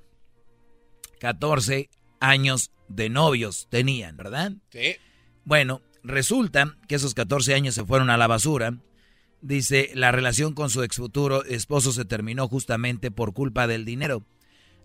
14 1.19 1.89
años 2.21 2.71
de 2.89 3.09
novios 3.09 3.69
tenían, 3.71 4.17
¿verdad? 4.17 4.53
Sí. 4.71 4.97
Bueno, 5.45 5.81
resulta 6.03 6.77
que 6.87 6.95
esos 6.95 7.15
14 7.15 7.55
años 7.55 7.75
se 7.75 7.85
fueron 7.85 8.11
a 8.11 8.17
la 8.17 8.27
basura. 8.27 8.75
Dice, 9.41 9.91
la 9.95 10.11
relación 10.11 10.53
con 10.55 10.69
su 10.69 10.83
ex 10.83 10.97
futuro 10.97 11.45
esposo 11.45 11.93
se 11.93 12.05
terminó 12.05 12.49
justamente 12.49 13.11
por 13.11 13.33
culpa 13.33 13.67
del 13.67 13.85
dinero. 13.85 14.25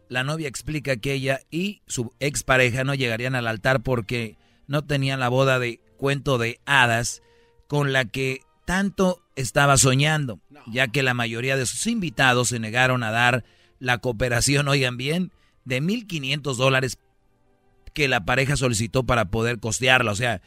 La 0.09 0.23
novia 0.23 0.47
explica 0.47 0.97
que 0.97 1.13
ella 1.13 1.39
y 1.49 1.81
su 1.87 2.13
expareja 2.19 2.83
no 2.83 2.93
llegarían 2.93 3.35
al 3.35 3.47
altar 3.47 3.81
porque 3.81 4.37
no 4.67 4.83
tenían 4.83 5.19
la 5.19 5.29
boda 5.29 5.59
de 5.59 5.81
cuento 5.97 6.37
de 6.37 6.59
hadas 6.65 7.23
con 7.67 7.93
la 7.93 8.05
que 8.05 8.41
tanto 8.65 9.23
estaba 9.35 9.77
soñando, 9.77 10.39
ya 10.67 10.87
que 10.87 11.03
la 11.03 11.13
mayoría 11.13 11.57
de 11.57 11.65
sus 11.65 11.87
invitados 11.87 12.49
se 12.49 12.59
negaron 12.59 13.03
a 13.03 13.11
dar 13.11 13.43
la 13.79 13.97
cooperación, 13.97 14.67
oigan 14.67 14.97
bien, 14.97 15.31
de 15.65 15.81
1.500 15.81 16.55
dólares 16.55 16.99
que 17.93 18.07
la 18.07 18.25
pareja 18.25 18.55
solicitó 18.55 19.03
para 19.03 19.25
poder 19.25 19.59
costearla. 19.59 20.11
O 20.11 20.15
sea, 20.15 20.41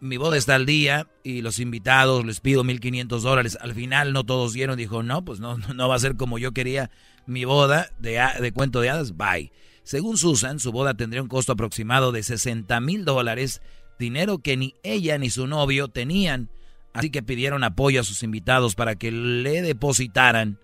mi 0.00 0.16
boda 0.16 0.36
está 0.36 0.54
al 0.54 0.66
día 0.66 1.08
y 1.24 1.42
los 1.42 1.58
invitados 1.58 2.24
les 2.24 2.40
pido 2.40 2.64
1.500 2.64 3.20
dólares. 3.20 3.58
Al 3.60 3.74
final 3.74 4.12
no 4.12 4.24
todos 4.24 4.52
dieron, 4.52 4.76
dijo, 4.76 5.02
no, 5.02 5.24
pues 5.24 5.40
no, 5.40 5.56
no 5.58 5.88
va 5.88 5.94
a 5.94 6.00
ser 6.00 6.16
como 6.16 6.38
yo 6.38 6.52
quería 6.52 6.90
mi 7.26 7.44
boda 7.44 7.90
de, 7.98 8.22
de 8.40 8.52
cuento 8.52 8.80
de 8.80 8.90
hadas, 8.90 9.16
bye. 9.16 9.52
Según 9.82 10.18
Susan, 10.18 10.58
su 10.58 10.72
boda 10.72 10.94
tendría 10.94 11.22
un 11.22 11.28
costo 11.28 11.52
aproximado 11.52 12.10
de 12.12 12.22
60 12.22 12.80
mil 12.80 13.04
dólares, 13.04 13.62
dinero 13.98 14.38
que 14.38 14.56
ni 14.56 14.74
ella 14.82 15.16
ni 15.18 15.30
su 15.30 15.46
novio 15.46 15.88
tenían. 15.88 16.50
Así 16.92 17.10
que 17.10 17.22
pidieron 17.22 17.62
apoyo 17.62 18.00
a 18.00 18.04
sus 18.04 18.22
invitados 18.22 18.74
para 18.74 18.96
que 18.96 19.12
le 19.12 19.62
depositaran 19.62 20.58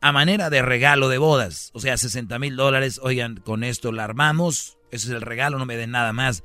a 0.00 0.12
manera 0.12 0.50
de 0.50 0.62
regalo 0.62 1.08
de 1.08 1.18
bodas. 1.18 1.70
O 1.74 1.80
sea, 1.80 1.96
60 1.96 2.38
mil 2.38 2.56
dólares. 2.56 2.98
Oigan, 3.02 3.36
con 3.36 3.62
esto 3.62 3.92
la 3.92 4.04
armamos. 4.04 4.78
Ese 4.90 5.08
es 5.08 5.12
el 5.14 5.20
regalo, 5.20 5.58
no 5.58 5.66
me 5.66 5.76
den 5.76 5.90
nada 5.90 6.12
más. 6.12 6.42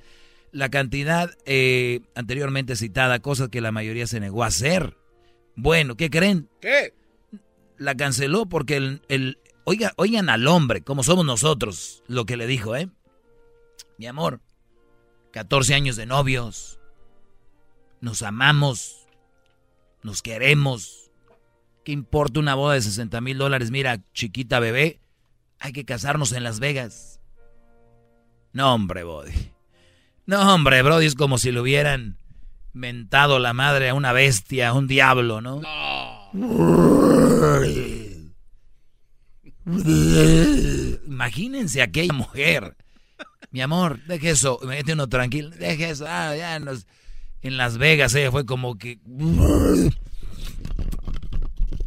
La 0.52 0.69
cantidad 0.69 1.32
eh, 1.45 2.02
anteriormente 2.15 2.76
citada, 2.76 3.19
cosas 3.19 3.49
que 3.49 3.61
la 3.61 3.72
mayoría 3.72 4.07
se 4.07 4.19
negó 4.19 4.44
a 4.44 4.48
hacer. 4.48 4.98
Bueno, 5.56 5.95
¿qué 5.95 6.10
creen? 6.10 6.49
¿Qué? 6.60 6.94
La 7.78 7.95
canceló 7.95 8.48
porque 8.48 8.76
el, 8.78 9.02
el 9.07 9.40
oiga, 9.64 9.94
oigan 9.95 10.30
al 10.30 10.48
hombre, 10.48 10.82
como 10.82 11.03
somos 11.03 11.26
nosotros, 11.26 12.03
lo 12.07 12.26
que 12.26 12.38
le 12.38 12.48
dijo, 12.48 12.76
¿eh? 12.76 12.90
Mi 13.98 14.07
amor, 14.07 14.41
14 15.32 15.73
años 15.73 15.95
de 15.95 16.06
novios, 16.06 16.80
nos 18.02 18.22
amamos, 18.22 19.07
nos 20.03 20.22
queremos. 20.22 21.11
¿Qué 21.86 21.91
importa 21.91 22.40
una 22.40 22.56
boda 22.56 22.76
de 22.76 22.82
60 22.82 23.22
mil 23.22 23.38
dólares? 23.38 23.72
Mira, 23.72 24.03
chiquita 24.14 24.60
bebé, 24.60 24.99
hay 25.60 25.72
que 25.72 25.86
casarnos 25.86 26.32
en 26.32 26.44
Las 26.44 26.60
Vegas. 26.60 27.22
No, 28.53 28.73
hombre, 28.73 29.03
Brody. 29.03 29.52
No, 30.32 30.56
hombre, 30.56 30.82
Brody, 30.82 31.08
es 31.08 31.16
como 31.16 31.38
si 31.38 31.52
le 31.52 31.60
hubieran 31.60 32.16
mentado 32.72 33.38
la 33.38 33.52
madre 33.52 33.90
a 33.90 33.94
una 33.94 34.14
bestia, 34.14 34.70
a 34.70 34.74
un 34.74 34.88
diablo, 34.88 35.41
¿no? 35.41 35.62
Imagínense 41.06 41.82
aquella 41.82 42.14
mujer. 42.14 42.78
Mi 43.52 43.60
amor, 43.60 43.99
deje 44.06 44.30
eso, 44.30 44.58
mete 44.66 44.94
uno 44.94 45.10
tranquilo, 45.10 45.49
deje 45.49 45.90
eso, 45.90 46.06
ah, 46.08 46.34
ya 46.34 46.56
en 46.56 47.58
Las 47.58 47.78
Vegas, 47.78 48.16
ella 48.16 48.32
fue 48.32 48.45
como 48.45 48.78
que... 48.78 48.99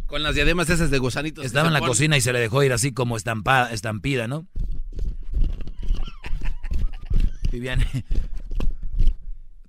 Con 0.06 0.22
las 0.22 0.34
diademas 0.34 0.68
esas 0.68 0.90
de 0.90 0.98
gusanitos. 0.98 1.46
Estaba 1.46 1.68
en 1.68 1.72
la 1.72 1.80
cocina 1.80 2.18
y 2.18 2.20
se 2.20 2.34
le 2.34 2.40
dejó 2.40 2.62
ir 2.62 2.74
así 2.74 2.92
como 2.92 3.16
estampada, 3.16 3.72
estampida, 3.72 4.28
¿no? 4.28 4.46
Viviane. 7.50 7.86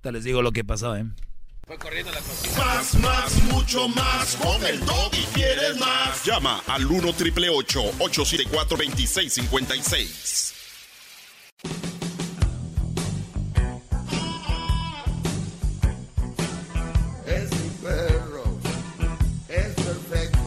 Ahorita 0.06 0.18
les 0.18 0.24
digo 0.24 0.40
lo 0.40 0.52
que 0.52 0.62
pasó, 0.62 0.96
¿eh? 0.96 1.04
Fue 1.66 1.76
corriendo 1.78 2.12
la 2.12 2.20
cosita. 2.20 2.64
Más, 2.64 2.94
más, 3.00 3.42
mucho 3.50 3.88
más. 3.88 4.36
Con 4.36 4.64
el 4.64 4.80
y 4.80 5.24
quieres 5.34 5.80
más. 5.80 6.24
Llama 6.24 6.62
al 6.68 6.86
1 6.86 7.12
triple 7.14 7.48
874 7.48 8.76
2656. 8.76 10.54
Es 17.26 17.50
mi 17.50 17.68
perro. 17.82 18.44
Es 19.48 19.74
perfecto. 19.74 20.38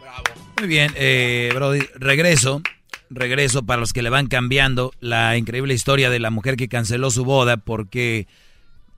Bravo. 0.00 0.24
Muy 0.60 0.66
bien, 0.66 0.94
eh, 0.96 1.50
Brody. 1.54 1.86
Regreso. 1.96 2.62
Regreso 3.08 3.64
para 3.64 3.80
los 3.80 3.92
que 3.92 4.02
le 4.02 4.10
van 4.10 4.26
cambiando 4.26 4.92
la 5.00 5.36
increíble 5.36 5.74
historia 5.74 6.10
de 6.10 6.18
la 6.18 6.30
mujer 6.30 6.56
que 6.56 6.68
canceló 6.68 7.10
su 7.10 7.24
boda 7.24 7.56
porque 7.56 8.26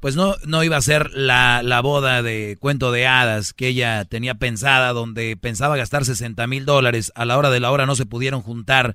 pues 0.01 0.14
no, 0.14 0.36
no 0.47 0.62
iba 0.62 0.76
a 0.76 0.82
ser 0.82 1.10
la, 1.12 1.62
la 1.62 1.80
boda 1.80 2.22
de 2.22 2.56
cuento 2.60 2.93
de 2.93 3.06
hadas 3.06 3.52
que 3.52 3.68
ella 3.68 4.05
tenía 4.05 4.35
pensada, 4.36 4.93
donde 4.93 5.36
pensaba 5.36 5.76
gastar 5.76 6.05
60 6.05 6.47
mil 6.47 6.64
dólares. 6.64 7.12
A 7.16 7.24
la 7.24 7.36
hora 7.36 7.51
de 7.51 7.60
la 7.60 7.70
hora 7.70 7.85
no 7.85 7.97
se 7.97 8.06
pudieron 8.06 8.40
juntar 8.40 8.94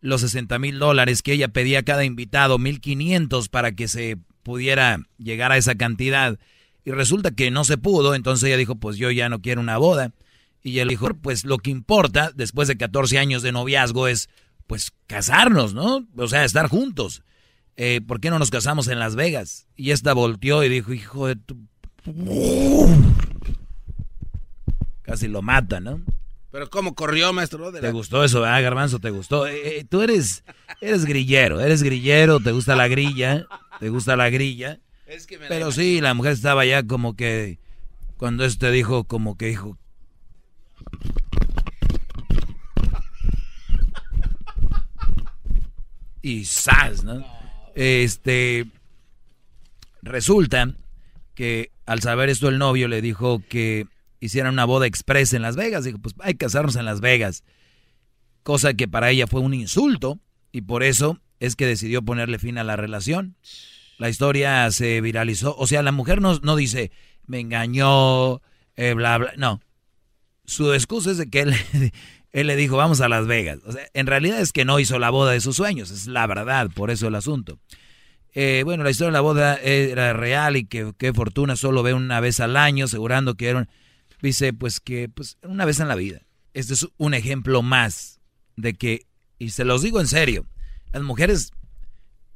los 0.00 0.22
60 0.22 0.58
mil 0.58 0.78
dólares 0.78 1.22
que 1.22 1.32
ella 1.34 1.48
pedía 1.48 1.80
a 1.80 1.82
cada 1.82 2.04
invitado, 2.04 2.58
1.500 2.58 3.50
para 3.50 3.72
que 3.72 3.86
se 3.86 4.16
pudiera 4.42 5.00
llegar 5.18 5.52
a 5.52 5.58
esa 5.58 5.74
cantidad. 5.74 6.38
Y 6.84 6.92
resulta 6.92 7.32
que 7.32 7.50
no 7.50 7.64
se 7.64 7.76
pudo, 7.76 8.14
entonces 8.14 8.46
ella 8.46 8.56
dijo, 8.56 8.76
pues 8.76 8.96
yo 8.96 9.10
ya 9.10 9.28
no 9.28 9.40
quiero 9.40 9.60
una 9.60 9.76
boda. 9.76 10.12
Y 10.62 10.78
él 10.78 10.88
dijo, 10.88 11.08
pues 11.14 11.44
lo 11.44 11.58
que 11.58 11.70
importa 11.70 12.32
después 12.34 12.68
de 12.68 12.76
14 12.76 13.18
años 13.18 13.42
de 13.42 13.52
noviazgo 13.52 14.08
es, 14.08 14.28
pues, 14.70 14.92
casarnos, 15.08 15.74
¿no? 15.74 16.06
O 16.16 16.28
sea, 16.28 16.44
estar 16.44 16.68
juntos. 16.68 17.24
Eh, 17.76 18.00
¿Por 18.06 18.20
qué 18.20 18.30
no 18.30 18.38
nos 18.38 18.52
casamos 18.52 18.86
en 18.86 19.00
Las 19.00 19.16
Vegas? 19.16 19.66
Y 19.74 19.90
esta 19.90 20.12
volteó 20.12 20.62
y 20.62 20.68
dijo, 20.68 20.92
hijo 20.92 21.26
de 21.26 21.34
tu... 21.34 21.56
Casi 25.02 25.26
lo 25.26 25.42
mata, 25.42 25.80
¿no? 25.80 26.00
Pero 26.52 26.70
¿cómo 26.70 26.94
corrió, 26.94 27.32
maestro? 27.32 27.72
¿Te 27.72 27.90
gustó 27.90 28.22
eso, 28.22 28.44
ah, 28.44 28.60
Garbanzo? 28.60 29.00
¿Te 29.00 29.10
gustó? 29.10 29.48
Eh, 29.48 29.78
eh, 29.78 29.84
tú 29.90 30.02
eres, 30.02 30.44
eres 30.80 31.04
grillero, 31.04 31.60
eres 31.60 31.82
grillero, 31.82 32.38
te 32.38 32.52
gusta 32.52 32.76
la 32.76 32.86
grilla, 32.86 33.48
te 33.80 33.88
gusta 33.88 34.14
la 34.14 34.30
grilla. 34.30 34.78
Pero 35.48 35.72
sí, 35.72 36.00
la 36.00 36.14
mujer 36.14 36.30
estaba 36.30 36.64
ya 36.64 36.84
como 36.84 37.16
que, 37.16 37.58
cuando 38.16 38.44
este 38.44 38.70
dijo, 38.70 39.02
como 39.02 39.36
que 39.36 39.46
dijo, 39.46 39.76
y 46.22 46.44
¡zas! 46.44 47.04
¿no? 47.04 47.24
Este, 47.74 48.66
resulta 50.02 50.74
que 51.34 51.70
al 51.86 52.00
saber 52.00 52.28
esto 52.28 52.48
el 52.48 52.58
novio 52.58 52.88
le 52.88 53.02
dijo 53.02 53.42
que 53.48 53.86
hicieran 54.20 54.52
una 54.52 54.64
boda 54.64 54.86
express 54.86 55.32
en 55.32 55.42
Las 55.42 55.56
Vegas. 55.56 55.84
Dijo, 55.84 55.98
pues 55.98 56.14
hay 56.20 56.34
que 56.34 56.46
casarnos 56.46 56.76
en 56.76 56.84
Las 56.84 57.00
Vegas. 57.00 57.42
Cosa 58.42 58.74
que 58.74 58.88
para 58.88 59.10
ella 59.10 59.26
fue 59.26 59.40
un 59.40 59.54
insulto 59.54 60.18
y 60.52 60.62
por 60.62 60.82
eso 60.82 61.18
es 61.40 61.56
que 61.56 61.66
decidió 61.66 62.02
ponerle 62.02 62.38
fin 62.38 62.58
a 62.58 62.64
la 62.64 62.76
relación. 62.76 63.36
La 63.98 64.08
historia 64.08 64.70
se 64.70 65.00
viralizó. 65.00 65.56
O 65.56 65.66
sea, 65.66 65.82
la 65.82 65.92
mujer 65.92 66.20
no, 66.20 66.38
no 66.40 66.56
dice, 66.56 66.90
me 67.26 67.40
engañó, 67.40 68.40
eh, 68.76 68.94
bla, 68.94 69.18
bla. 69.18 69.32
No. 69.36 69.60
Su 70.44 70.72
excusa 70.72 71.10
es 71.10 71.18
de 71.18 71.28
que 71.28 71.40
él, 71.40 71.54
él 72.32 72.46
le 72.46 72.56
dijo, 72.56 72.76
vamos 72.76 73.00
a 73.00 73.08
Las 73.08 73.26
Vegas. 73.26 73.58
O 73.66 73.72
sea, 73.72 73.86
en 73.92 74.06
realidad 74.06 74.40
es 74.40 74.52
que 74.52 74.64
no 74.64 74.78
hizo 74.78 74.98
la 74.98 75.10
boda 75.10 75.32
de 75.32 75.40
sus 75.40 75.56
sueños. 75.56 75.90
Es 75.90 76.06
la 76.06 76.26
verdad, 76.26 76.70
por 76.74 76.90
eso 76.90 77.08
el 77.08 77.14
asunto. 77.14 77.58
Eh, 78.32 78.62
bueno, 78.64 78.84
la 78.84 78.90
historia 78.90 79.08
de 79.08 79.14
la 79.14 79.20
boda 79.20 79.56
era 79.56 80.12
real 80.12 80.56
y 80.56 80.64
que 80.64 80.92
qué 80.96 81.12
fortuna 81.12 81.56
solo 81.56 81.82
ve 81.82 81.94
una 81.94 82.20
vez 82.20 82.38
al 82.40 82.56
año, 82.56 82.84
asegurando 82.84 83.34
que 83.34 83.48
era 83.48 83.68
dice 84.22 84.52
pues 84.52 84.80
que 84.80 85.08
pues 85.08 85.38
una 85.42 85.64
vez 85.64 85.80
en 85.80 85.88
la 85.88 85.94
vida. 85.94 86.22
Este 86.54 86.74
es 86.74 86.86
un 86.96 87.14
ejemplo 87.14 87.62
más 87.62 88.20
de 88.56 88.74
que, 88.74 89.06
y 89.38 89.50
se 89.50 89.64
los 89.64 89.82
digo 89.82 90.00
en 90.00 90.08
serio, 90.08 90.46
las 90.92 91.02
mujeres 91.02 91.52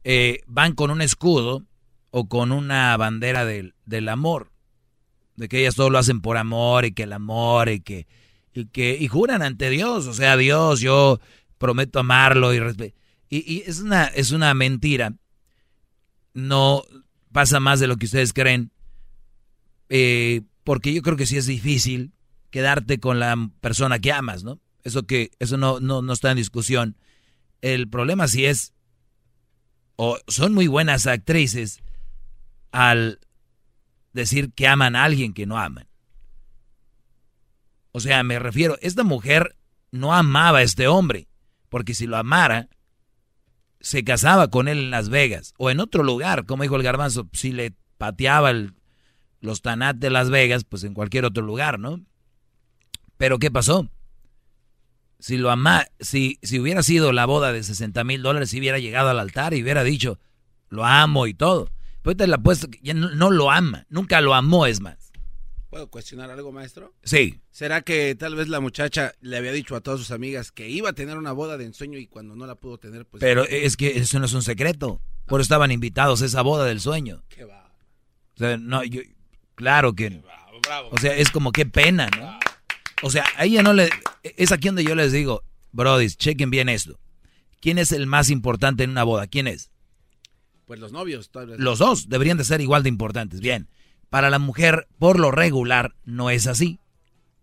eh, 0.04 0.40
van 0.46 0.74
con 0.74 0.90
un 0.90 1.02
escudo 1.02 1.64
o 2.10 2.28
con 2.28 2.52
una 2.52 2.96
bandera 2.96 3.44
del, 3.44 3.74
del, 3.86 4.08
amor, 4.08 4.52
de 5.34 5.48
que 5.48 5.60
ellas 5.60 5.74
todo 5.74 5.90
lo 5.90 5.98
hacen 5.98 6.20
por 6.20 6.36
amor 6.36 6.84
y 6.84 6.92
que 6.92 7.02
el 7.02 7.12
amor 7.12 7.68
y 7.68 7.80
que, 7.80 8.06
y 8.54 8.66
que, 8.66 8.96
y 8.98 9.08
juran 9.08 9.42
ante 9.42 9.68
Dios, 9.68 10.06
o 10.06 10.14
sea, 10.14 10.36
Dios, 10.36 10.80
yo 10.80 11.20
prometo 11.58 11.98
amarlo 11.98 12.54
y 12.54 12.94
y, 13.30 13.52
y 13.52 13.62
es 13.66 13.80
una, 13.80 14.04
es 14.04 14.30
una 14.30 14.54
mentira. 14.54 15.14
No 16.34 16.84
pasa 17.32 17.58
más 17.58 17.80
de 17.80 17.86
lo 17.88 17.96
que 17.96 18.06
ustedes 18.06 18.32
creen. 18.32 18.70
Eh, 19.88 20.42
porque 20.62 20.94
yo 20.94 21.02
creo 21.02 21.16
que 21.16 21.26
sí 21.26 21.36
es 21.36 21.46
difícil 21.46 22.12
quedarte 22.50 23.00
con 23.00 23.18
la 23.18 23.36
persona 23.60 23.98
que 23.98 24.12
amas, 24.12 24.44
¿no? 24.44 24.60
Eso 24.84 25.04
que 25.04 25.32
eso 25.40 25.56
no, 25.56 25.80
no, 25.80 26.00
no 26.00 26.12
está 26.12 26.30
en 26.30 26.36
discusión. 26.36 26.96
El 27.60 27.88
problema 27.88 28.28
sí 28.28 28.44
es 28.44 28.72
o 29.96 30.18
son 30.28 30.54
muy 30.54 30.66
buenas 30.66 31.06
actrices 31.06 31.82
al 32.72 33.20
decir 34.12 34.52
que 34.52 34.68
aman 34.68 34.96
a 34.96 35.04
alguien 35.04 35.34
que 35.34 35.46
no 35.46 35.58
aman. 35.58 35.88
O 37.96 38.00
sea, 38.00 38.24
me 38.24 38.40
refiero, 38.40 38.76
esta 38.82 39.04
mujer 39.04 39.56
no 39.92 40.12
amaba 40.12 40.58
a 40.58 40.62
este 40.62 40.88
hombre, 40.88 41.28
porque 41.68 41.94
si 41.94 42.08
lo 42.08 42.16
amara, 42.16 42.68
se 43.78 44.02
casaba 44.02 44.50
con 44.50 44.66
él 44.66 44.78
en 44.78 44.90
Las 44.90 45.10
Vegas 45.10 45.54
o 45.58 45.70
en 45.70 45.78
otro 45.78 46.02
lugar, 46.02 46.44
como 46.44 46.64
dijo 46.64 46.74
el 46.74 46.82
garbanzo, 46.82 47.28
si 47.32 47.52
le 47.52 47.72
pateaba 47.96 48.50
el, 48.50 48.74
los 49.40 49.62
Tanat 49.62 49.94
de 49.96 50.10
Las 50.10 50.28
Vegas, 50.28 50.64
pues 50.64 50.82
en 50.82 50.92
cualquier 50.92 51.24
otro 51.24 51.44
lugar, 51.44 51.78
¿no? 51.78 52.04
Pero 53.16 53.38
¿qué 53.38 53.52
pasó? 53.52 53.88
Si 55.20 55.36
lo 55.36 55.52
ama, 55.52 55.86
si, 56.00 56.40
si 56.42 56.58
hubiera 56.58 56.82
sido 56.82 57.12
la 57.12 57.26
boda 57.26 57.52
de 57.52 57.62
60 57.62 58.02
mil 58.02 58.22
dólares, 58.22 58.50
si 58.50 58.58
hubiera 58.58 58.80
llegado 58.80 59.10
al 59.10 59.20
altar 59.20 59.54
y 59.54 59.62
hubiera 59.62 59.84
dicho, 59.84 60.18
lo 60.68 60.84
amo 60.84 61.28
y 61.28 61.34
todo. 61.34 61.70
Pues 62.02 62.16
te 62.16 62.26
la 62.26 62.38
puesto 62.38 62.68
que 62.68 62.80
ya 62.82 62.92
no, 62.92 63.30
lo 63.30 63.52
ama, 63.52 63.86
nunca 63.88 64.20
lo 64.20 64.34
amó, 64.34 64.66
es 64.66 64.80
más. 64.80 65.03
¿Puedo 65.74 65.90
cuestionar 65.90 66.30
algo, 66.30 66.52
maestro? 66.52 66.94
Sí. 67.02 67.40
¿Será 67.50 67.82
que 67.82 68.14
tal 68.14 68.36
vez 68.36 68.46
la 68.46 68.60
muchacha 68.60 69.12
le 69.20 69.36
había 69.36 69.50
dicho 69.50 69.74
a 69.74 69.80
todas 69.80 69.98
sus 69.98 70.12
amigas 70.12 70.52
que 70.52 70.68
iba 70.68 70.90
a 70.90 70.92
tener 70.92 71.18
una 71.18 71.32
boda 71.32 71.58
de 71.58 71.64
ensueño 71.64 71.98
y 71.98 72.06
cuando 72.06 72.36
no 72.36 72.46
la 72.46 72.54
pudo 72.54 72.78
tener, 72.78 73.06
pues... 73.06 73.20
Pero 73.20 73.42
es 73.42 73.76
que 73.76 73.98
eso 73.98 74.20
no 74.20 74.26
es 74.26 74.32
un 74.34 74.42
secreto. 74.42 75.00
Por 75.26 75.40
eso 75.40 75.46
estaban 75.46 75.72
invitados 75.72 76.22
a 76.22 76.26
esa 76.26 76.42
boda 76.42 76.64
del 76.64 76.80
sueño. 76.80 77.24
Qué 77.28 77.44
va. 77.44 77.72
O 78.34 78.38
sea, 78.38 78.56
no, 78.56 78.84
yo, 78.84 79.00
Claro 79.56 79.94
que. 79.94 80.22
O 80.92 80.98
sea, 80.98 81.16
es 81.16 81.32
como 81.32 81.50
qué 81.50 81.66
pena, 81.66 82.08
¿no? 82.16 82.38
O 83.02 83.10
sea, 83.10 83.24
a 83.36 83.44
ella 83.44 83.64
no 83.64 83.72
le. 83.72 83.90
Es 84.22 84.52
aquí 84.52 84.68
donde 84.68 84.84
yo 84.84 84.94
les 84.94 85.10
digo, 85.10 85.42
Brody, 85.72 86.08
chequen 86.08 86.50
bien 86.50 86.68
esto. 86.68 87.00
¿Quién 87.60 87.78
es 87.78 87.90
el 87.90 88.06
más 88.06 88.30
importante 88.30 88.84
en 88.84 88.90
una 88.90 89.02
boda? 89.02 89.26
¿Quién 89.26 89.48
es? 89.48 89.70
Pues 90.66 90.78
los 90.78 90.92
novios. 90.92 91.30
Los 91.58 91.80
dos 91.80 92.08
deberían 92.08 92.38
de 92.38 92.44
ser 92.44 92.60
igual 92.60 92.84
de 92.84 92.90
importantes. 92.90 93.40
Bien. 93.40 93.68
Para 94.14 94.30
la 94.30 94.38
mujer, 94.38 94.86
por 95.00 95.18
lo 95.18 95.32
regular, 95.32 95.96
no 96.04 96.30
es 96.30 96.46
así. 96.46 96.78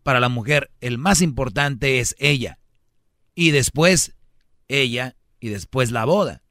Para 0.03 0.21
la 0.21 0.29
mujer, 0.29 0.71
el 0.79 0.97
más 0.97 1.21
importante 1.21 1.99
es 1.99 2.15
ella. 2.17 2.59
Y 3.35 3.51
después, 3.51 4.15
ella. 4.69 5.17
Y 5.41 5.49
después 5.49 5.91
la 5.91 6.05
boda. 6.05 6.43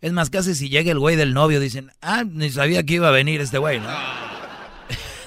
Es 0.00 0.12
más, 0.12 0.30
casi 0.30 0.54
si 0.54 0.68
llega 0.68 0.92
el 0.92 1.00
güey 1.00 1.16
del 1.16 1.34
novio, 1.34 1.58
dicen, 1.58 1.90
ah, 2.00 2.22
ni 2.22 2.48
sabía 2.50 2.84
que 2.84 2.94
iba 2.94 3.08
a 3.08 3.10
venir 3.10 3.40
este 3.40 3.58
güey, 3.58 3.80
¿no? 3.80 3.88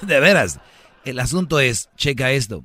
de 0.00 0.20
veras. 0.20 0.58
El 1.04 1.18
asunto 1.18 1.60
es, 1.60 1.90
checa 1.98 2.32
esto, 2.32 2.64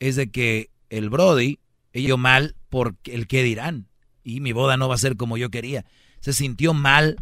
es 0.00 0.16
de 0.16 0.30
que 0.30 0.70
el 0.88 1.10
Brody, 1.10 1.58
ello 1.92 2.16
mal 2.16 2.56
por 2.70 2.96
el 3.04 3.26
que 3.26 3.42
dirán. 3.42 3.88
Y 4.22 4.40
mi 4.40 4.52
boda 4.52 4.78
no 4.78 4.88
va 4.88 4.94
a 4.94 4.96
ser 4.96 5.18
como 5.18 5.36
yo 5.36 5.50
quería. 5.50 5.84
Se 6.20 6.32
sintió 6.32 6.72
mal 6.72 7.16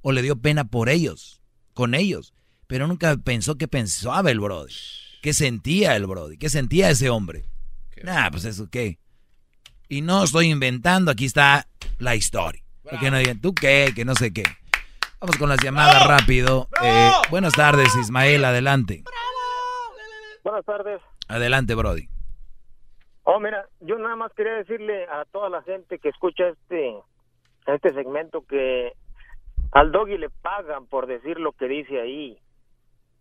o 0.00 0.12
le 0.12 0.22
dio 0.22 0.36
pena 0.36 0.64
por 0.64 0.88
ellos, 0.88 1.42
con 1.74 1.94
ellos. 1.94 2.32
Pero 2.66 2.86
nunca 2.86 3.16
pensó 3.16 3.56
qué 3.56 3.68
pensaba 3.68 4.30
el 4.30 4.40
Brody. 4.40 4.72
¿Qué 5.22 5.32
sentía 5.32 5.96
el 5.96 6.06
Brody? 6.06 6.36
¿Qué 6.38 6.48
sentía 6.48 6.90
ese 6.90 7.10
hombre? 7.10 7.44
Nah, 8.02 8.30
pues 8.30 8.44
eso 8.44 8.68
qué. 8.70 8.98
Y 9.88 10.02
no 10.02 10.24
estoy 10.24 10.50
inventando, 10.50 11.10
aquí 11.10 11.24
está 11.24 11.66
la 11.98 12.14
historia. 12.14 12.62
Porque 12.82 13.10
no 13.10 13.18
digan, 13.18 13.40
¿tú 13.40 13.54
qué? 13.54 13.92
Que 13.94 14.04
no 14.04 14.14
sé 14.14 14.32
qué. 14.32 14.44
Vamos 15.20 15.36
con 15.38 15.48
las 15.48 15.58
llamadas 15.62 16.06
rápido. 16.06 16.68
Eh, 16.82 17.10
buenas 17.30 17.52
tardes, 17.54 17.94
Ismael, 17.96 18.44
adelante. 18.44 19.02
Buenas 20.44 20.64
tardes. 20.64 21.00
Adelante, 21.28 21.74
Brody. 21.74 22.08
Oh, 23.24 23.40
mira, 23.40 23.68
yo 23.80 23.98
nada 23.98 24.14
más 24.14 24.32
quería 24.34 24.52
decirle 24.52 25.04
a 25.06 25.24
toda 25.24 25.48
la 25.48 25.62
gente 25.62 25.98
que 25.98 26.10
escucha 26.10 26.48
este 26.48 26.94
este 27.66 27.92
segmento 27.92 28.44
que 28.46 28.92
al 29.72 29.90
doggy 29.90 30.18
le 30.18 30.30
pagan 30.30 30.86
por 30.86 31.06
decir 31.08 31.40
lo 31.40 31.52
que 31.52 31.66
dice 31.66 32.00
ahí. 32.00 32.38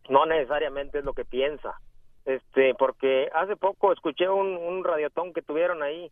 No 0.09 0.25
necesariamente 0.25 0.99
es 0.99 1.05
lo 1.05 1.13
que 1.13 1.25
piensa. 1.25 1.79
Este, 2.25 2.73
porque 2.73 3.29
hace 3.35 3.55
poco 3.55 3.93
escuché 3.93 4.27
un, 4.27 4.83
radiotón 4.83 5.31
que 5.31 5.43
tuvieron 5.43 5.83
ahí 5.83 6.11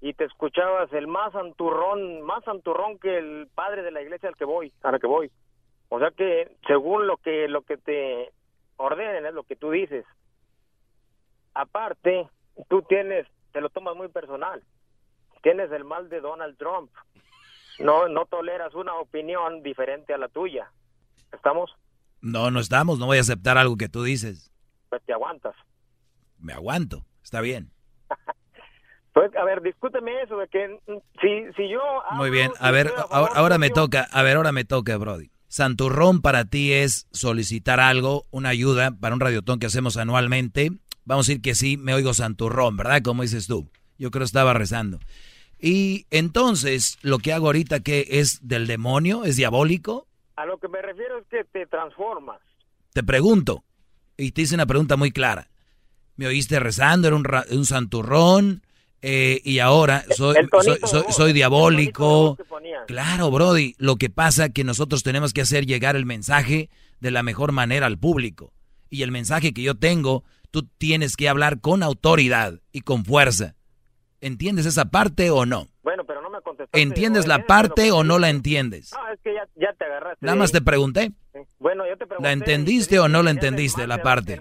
y 0.00 0.14
te 0.14 0.24
escuchabas 0.24 0.90
el 0.92 1.06
más 1.06 1.32
santurrón, 1.32 2.22
más 2.22 2.42
santurrón 2.44 2.98
que 2.98 3.18
el 3.18 3.48
padre 3.54 3.82
de 3.82 3.90
la 3.90 4.00
iglesia 4.00 4.30
al 4.30 4.36
que 4.36 4.46
voy, 4.46 4.72
a 4.82 4.90
la 4.90 4.98
que 4.98 5.06
voy. 5.06 5.30
O 5.90 5.98
sea 5.98 6.10
que 6.10 6.56
según 6.66 7.06
lo 7.06 7.18
que 7.18 7.48
lo 7.48 7.62
que 7.62 7.76
te 7.76 8.32
ordenen 8.78 9.26
es 9.26 9.34
lo 9.34 9.44
que 9.44 9.56
tú 9.56 9.70
dices. 9.70 10.06
Aparte, 11.54 12.28
tú 12.68 12.80
tienes, 12.82 13.26
te 13.52 13.60
lo 13.60 13.68
tomas 13.68 13.94
muy 13.94 14.08
personal. 14.08 14.62
Tienes 15.42 15.70
el 15.70 15.84
mal 15.84 16.08
de 16.08 16.20
Donald 16.20 16.56
Trump. 16.56 16.90
No 17.78 18.08
no 18.08 18.24
toleras 18.24 18.74
una 18.74 18.94
opinión 18.94 19.62
diferente 19.62 20.14
a 20.14 20.18
la 20.18 20.28
tuya. 20.28 20.70
¿Estamos? 21.30 21.76
No, 22.22 22.50
no 22.50 22.60
estamos, 22.60 22.98
no 22.98 23.06
voy 23.06 23.18
a 23.18 23.22
aceptar 23.22 23.58
algo 23.58 23.76
que 23.76 23.88
tú 23.88 24.02
dices. 24.04 24.52
Pues 24.88 25.02
te 25.04 25.12
aguantas. 25.12 25.54
Me 26.38 26.52
aguanto, 26.52 27.04
está 27.22 27.40
bien. 27.40 27.72
Pues, 29.14 29.30
a 29.36 29.44
ver, 29.44 29.60
discúteme 29.60 30.22
eso 30.22 30.38
de 30.38 30.48
que 30.48 30.68
mm, 30.68 30.96
si, 31.20 31.52
si 31.54 31.68
yo... 31.68 31.82
Muy 32.12 32.30
bien, 32.30 32.50
a 32.58 32.68
si 32.68 32.72
ver, 32.72 32.86
a 32.86 32.90
ahora, 32.92 33.08
favor, 33.08 33.30
ahora 33.34 33.58
me 33.58 33.68
toca, 33.68 34.08
a 34.10 34.22
ver, 34.22 34.38
ahora 34.38 34.52
me 34.52 34.64
toca, 34.64 34.96
Brody. 34.96 35.30
Santurrón 35.48 36.22
para 36.22 36.46
ti 36.46 36.72
es 36.72 37.08
solicitar 37.10 37.78
algo, 37.78 38.24
una 38.30 38.48
ayuda 38.48 38.90
para 38.90 39.14
un 39.14 39.20
radiotón 39.20 39.58
que 39.58 39.66
hacemos 39.66 39.98
anualmente. 39.98 40.70
Vamos 41.04 41.28
a 41.28 41.28
decir 41.28 41.42
que 41.42 41.54
sí, 41.54 41.76
me 41.76 41.92
oigo 41.92 42.14
Santurrón, 42.14 42.78
¿verdad? 42.78 43.02
Como 43.02 43.20
dices 43.20 43.46
tú. 43.46 43.68
Yo 43.98 44.10
creo 44.10 44.22
que 44.22 44.24
estaba 44.24 44.54
rezando. 44.54 44.98
Y 45.60 46.06
entonces, 46.10 46.96
lo 47.02 47.18
que 47.18 47.34
hago 47.34 47.48
ahorita, 47.48 47.80
que 47.80 48.06
es 48.08 48.48
del 48.48 48.66
demonio? 48.66 49.24
¿Es 49.24 49.36
diabólico? 49.36 50.08
A 50.36 50.46
lo 50.46 50.58
que 50.58 50.68
me 50.68 50.80
refiero 50.82 51.18
es 51.18 51.26
que 51.28 51.44
te 51.44 51.66
transformas. 51.66 52.40
Te 52.92 53.02
pregunto, 53.02 53.64
y 54.16 54.32
te 54.32 54.42
hice 54.42 54.54
una 54.54 54.66
pregunta 54.66 54.96
muy 54.96 55.10
clara. 55.12 55.48
Me 56.16 56.26
oíste 56.26 56.60
rezando, 56.60 57.08
era 57.08 57.16
un, 57.16 57.24
ra- 57.24 57.44
un 57.50 57.64
santurrón, 57.64 58.62
eh, 59.00 59.40
y 59.44 59.58
ahora 59.58 60.04
soy, 60.14 60.36
soy, 61.10 61.32
diabólico. 61.32 62.36
Claro, 62.86 63.30
Brody. 63.30 63.74
Lo 63.78 63.96
que 63.96 64.10
pasa 64.10 64.50
que 64.50 64.62
nosotros 64.64 65.02
tenemos 65.02 65.32
que 65.32 65.40
hacer 65.40 65.66
llegar 65.66 65.96
el 65.96 66.06
mensaje 66.06 66.70
de 67.00 67.10
la 67.10 67.22
mejor 67.22 67.52
manera 67.52 67.86
al 67.86 67.98
público. 67.98 68.52
Y 68.90 69.02
el 69.02 69.10
mensaje 69.10 69.52
que 69.52 69.62
yo 69.62 69.74
tengo, 69.74 70.22
tú 70.50 70.68
tienes 70.78 71.16
que 71.16 71.28
hablar 71.28 71.60
con 71.60 71.82
autoridad 71.82 72.60
y 72.72 72.82
con 72.82 73.04
fuerza. 73.04 73.54
¿Entiendes 74.20 74.66
esa 74.66 74.84
parte 74.86 75.30
o 75.30 75.46
no? 75.46 75.68
Bueno, 75.82 76.04
pero 76.04 76.22
no 76.22 76.30
me 76.30 76.40
contestaste. 76.40 76.80
¿Entiendes 76.80 77.26
la 77.26 77.44
parte 77.46 77.90
o 77.90 78.04
no 78.04 78.18
la 78.18 78.30
entiendes? 78.30 78.92
No, 78.92 79.08
es 79.12 79.20
que 79.20 79.34
ya, 79.34 79.46
ya 79.56 79.72
te 79.72 79.84
agarraste. 79.84 80.24
Nada 80.24 80.36
más 80.36 80.52
te 80.52 80.60
pregunté. 80.60 81.12
Bueno, 81.58 81.84
yo 81.86 81.96
te 81.96 82.06
pregunté. 82.06 82.22
¿La 82.22 82.32
entendiste 82.32 83.00
o 83.00 83.08
no 83.08 83.22
la 83.22 83.30
entendiste 83.30 83.86
la 83.86 83.98
parte? 83.98 84.40